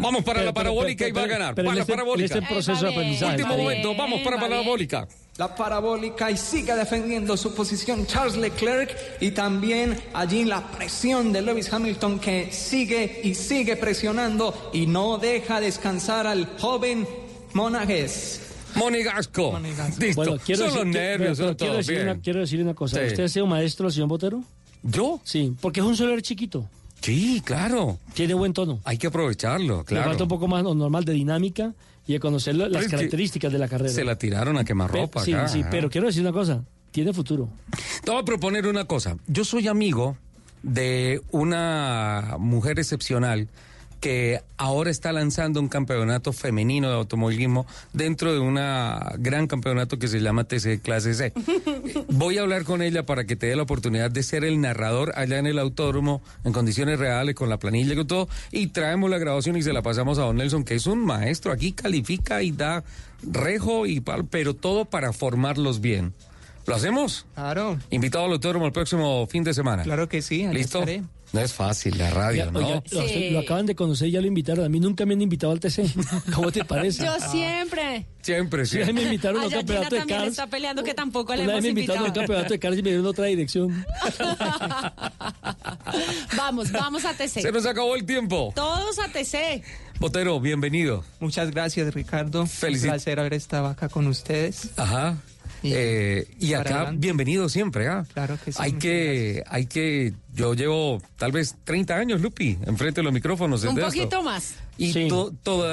Vamos 0.01 0.25
para 0.25 0.39
Pero, 0.41 0.47
la 0.47 0.53
parabólica 0.55 1.05
pero, 1.05 1.09
y 1.09 1.13
va 1.13 1.23
a 1.23 1.27
ganar. 1.27 1.55
pero 1.55 1.67
para 1.67 1.77
la 1.77 1.81
este- 1.83 1.93
parabólica. 1.93 2.35
este 2.39 2.47
proceso 2.49 2.85
de 2.87 2.93
aprendizaje, 2.93 3.33
Último 3.37 3.55
bien. 3.55 3.63
momento, 3.67 3.95
vamos 3.97 4.21
para 4.23 4.37
la 4.37 4.43
parabólica. 4.43 5.07
La 5.39 5.55
parabólica 5.57 6.31
y 6.31 6.37
sigue 6.37 6.75
defendiendo 6.75 7.39
su 7.39 7.55
posición 7.55 8.07
Charles 8.07 8.37
Leclerc 8.37 8.95
y 9.21 9.31
también 9.31 9.99
allí 10.13 10.45
la 10.45 10.61
presión 10.73 11.33
de 11.33 11.41
Lewis 11.41 11.73
Hamilton 11.73 12.19
que 12.21 12.53
sigue 12.53 13.21
y 13.25 13.35
sigue 13.35 13.77
presionando 13.77 14.71
y 14.75 14.87
no 14.87 15.17
deja 15.17 15.59
descansar 15.61 16.27
al 16.27 16.47
joven 16.59 17.09
Monagues. 17.55 18.41
Monigasco. 18.75 19.59
Listo. 19.99 20.15
Bueno, 20.17 20.39
quiero 20.45 20.65
son 20.65 20.67
los 20.69 20.85
decir, 20.87 20.93
nervios, 20.95 21.37
pero 21.39 21.49
son 21.49 21.57
quiero, 21.57 21.73
todo 21.73 21.77
decir 21.79 21.95
bien. 21.97 22.09
una, 22.09 22.21
quiero 22.21 22.41
decir 22.41 22.63
una 22.63 22.75
cosa. 22.75 22.97
Sí. 23.01 23.07
¿Usted 23.09 23.25
ha 23.25 23.29
sido 23.29 23.47
maestro, 23.47 23.91
señor 23.91 24.09
Botero? 24.09 24.43
¿Yo? 24.83 25.21
Sí, 25.25 25.55
porque 25.61 25.81
es 25.81 25.87
un 25.87 25.97
soler 25.97 26.23
chiquito. 26.23 26.67
Sí, 27.03 27.43
claro. 27.45 27.99
Tiene 28.15 28.33
buen 28.35 28.53
tono. 28.53 28.81
Hay 28.85 28.97
que 28.97 29.09
aprovecharlo, 29.09 29.79
Le 29.81 29.85
claro. 29.85 30.09
falta 30.11 30.23
un 30.23 30.29
poco 30.29 30.49
más 30.49 30.63
lo 30.63 30.75
normal 30.75 31.05
de 31.05 31.13
dinámica 31.13 31.75
y 32.07 32.15
de 32.15 32.21
conocer 32.21 32.55
las 32.55 32.71
Pero 32.71 32.89
características 32.91 33.53
de 33.53 33.59
la 33.59 33.69
carrera. 33.69 33.93
Se 33.93 34.05
la 34.05 34.17
tiraron 34.17 34.57
a 34.57 34.65
quemar 34.65 34.91
Pe- 34.91 35.01
ropa 35.03 35.25
sí, 35.25 35.33
acá. 35.35 35.49
sí, 35.49 35.63
pero 35.71 35.91
quiero 35.91 36.07
decir 36.07 36.23
una 36.23 36.33
cosa. 36.33 36.63
Tiene 36.93 37.13
futuro. 37.13 37.49
Te 38.05 38.11
voy 38.11 38.21
a 38.21 38.25
proponer 38.25 38.67
una 38.67 38.85
cosa. 38.87 39.17
Yo 39.27 39.45
soy 39.45 39.69
amigo 39.69 40.17
de 40.63 41.21
una 41.31 42.37
mujer 42.39 42.79
excepcional 42.79 43.49
que 44.03 44.43
ahora 44.57 44.91
está 44.91 45.13
lanzando 45.13 45.61
un 45.61 45.69
campeonato 45.69 46.33
femenino 46.33 46.89
de 46.89 46.97
automovilismo 46.97 47.67
dentro 47.93 48.33
de 48.33 48.41
un 48.41 48.57
gran 48.57 49.47
campeonato 49.47 49.97
que 50.01 50.09
se 50.09 50.21
llama 50.21 50.43
TC 50.43 50.83
Clase 50.83 51.15
C. 51.15 51.33
Voy 52.09 52.37
a 52.37 52.41
hablar 52.41 52.65
con 52.65 52.83
ella 52.83 53.07
para 53.07 53.25
que 53.27 53.37
te 53.37 53.47
dé 53.47 53.55
la 53.55 53.63
oportunidad 53.63 54.11
de 54.11 54.25
ser 54.25 54.43
el 54.43 54.61
narrador 54.61 55.13
allá 55.15 55.39
en 55.39 55.47
el 55.47 55.57
autódromo 55.61 56.21
en 56.43 56.53
condiciones 56.53 56.99
reales, 56.99 57.37
con 57.37 57.49
la 57.49 57.61
planilla 57.61 57.93
y 57.93 57.97
con 57.97 58.09
todo, 58.09 58.29
y 58.51 58.67
traemos 58.67 59.09
la 59.09 59.19
grabación 59.19 59.57
y 59.57 59.63
se 59.63 59.73
la 59.73 59.83
pasamos 59.83 60.19
a 60.19 60.23
Don 60.23 60.37
Nelson, 60.37 60.65
que 60.65 60.75
es 60.75 60.87
un 60.87 61.05
maestro, 61.05 61.53
aquí 61.53 61.71
califica 61.71 62.43
y 62.43 62.51
da 62.51 62.83
rejo 63.23 63.87
y 63.87 64.01
pal, 64.01 64.27
pero 64.29 64.55
todo 64.55 64.85
para 64.85 65.13
formarlos 65.13 65.81
bien. 65.81 66.13
¿Lo 66.67 66.75
hacemos? 66.75 67.25
Claro. 67.35 67.79
Invitado 67.91 68.25
al 68.25 68.33
autódromo 68.33 68.67
el 68.67 68.73
próximo 68.73 69.29
fin 69.29 69.45
de 69.45 69.55
semana. 69.55 69.85
Claro 69.85 70.09
que 70.09 70.23
sí. 70.23 70.45
¿Listo? 70.49 70.81
estaré. 70.81 71.05
No 71.33 71.41
es 71.41 71.53
fácil 71.55 71.97
la 71.97 72.11
radio, 72.11 72.45
Ya, 72.45 72.51
¿no? 72.51 72.61
lo, 72.61 72.83
lo 73.31 73.39
acaban 73.39 73.65
de 73.65 73.75
conocer, 73.75 74.11
ya 74.11 74.21
lo 74.21 74.27
invitaron. 74.27 74.67
A 74.67 74.69
mí 74.69 74.81
nunca 74.81 75.07
me 75.07 75.15
han 75.15 75.23
invitado 75.23 75.51
al 75.53 75.61
TC. 75.61 75.85
¿Cómo 76.35 76.53
te 76.53 76.63
parece? 76.65 77.05
Yo 77.07 77.15
siempre. 77.31 78.07
Siempre, 78.21 78.67
Sí, 78.67 78.79
me 78.93 79.03
invitaron 79.03 79.41
a 79.43 79.47
un 79.47 79.51
campeonato 79.51 79.95
de 79.95 79.99
también 80.01 80.19
cars. 80.21 80.31
está 80.33 80.47
peleando 80.49 80.85
que 80.85 80.93
tampoco 80.95 81.35
le 81.35 81.45
hemos 81.45 81.63
me 81.63 81.69
invitaron 81.71 82.05
a 82.05 82.07
un 82.09 82.13
campeonato 82.13 82.51
de 82.53 82.59
cars 82.59 82.77
y 82.79 82.83
me 82.83 82.91
dieron 82.91 83.07
otra 83.07 83.25
dirección. 83.27 83.85
Vamos, 86.37 86.71
vamos 86.73 87.05
a 87.05 87.13
TC. 87.15 87.41
Se 87.43 87.53
nos 87.53 87.67
acabó 87.67 87.95
el 87.97 88.05
tiempo. 88.05 88.53
Todos 88.55 88.99
a 88.99 89.09
TC. 89.09 89.63
Botero, 89.99 90.41
bienvenido. 90.41 91.05
Muchas 91.21 91.51
gracias, 91.51 91.93
Ricardo. 91.95 92.45
Felici- 92.47 92.85
Un 92.85 92.91
placer 92.91 93.21
haber 93.21 93.35
estado 93.35 93.67
acá 93.67 93.89
con 93.89 94.07
ustedes. 94.07 94.71
Ajá. 94.77 95.17
Eh, 95.65 96.27
y 96.41 96.55
acá, 96.55 96.75
adelante. 96.77 96.99
bienvenido 97.01 97.49
siempre, 97.49 97.89
¿ah? 97.89 98.05
Claro 98.13 98.37
que 98.45 98.53
sí. 98.53 98.59
Hay 98.61 98.73
que, 98.73 99.45
hay 99.47 99.67
que, 99.67 100.13
yo 100.35 100.55
llevo 100.55 101.01
tal 101.17 101.31
vez 101.33 101.55
30 101.65 101.95
años, 101.97 102.21
Lupi, 102.21 102.59
enfrente 102.67 103.01
de 103.01 103.05
los 103.05 103.13
micrófonos. 103.13 103.63
Un 103.65 103.75
desde 103.77 103.89
esto. 103.89 103.99
poquito 104.01 104.23
más. 104.23 104.55
Y 104.79 105.09
to- 105.09 105.33
todavía 105.43 105.71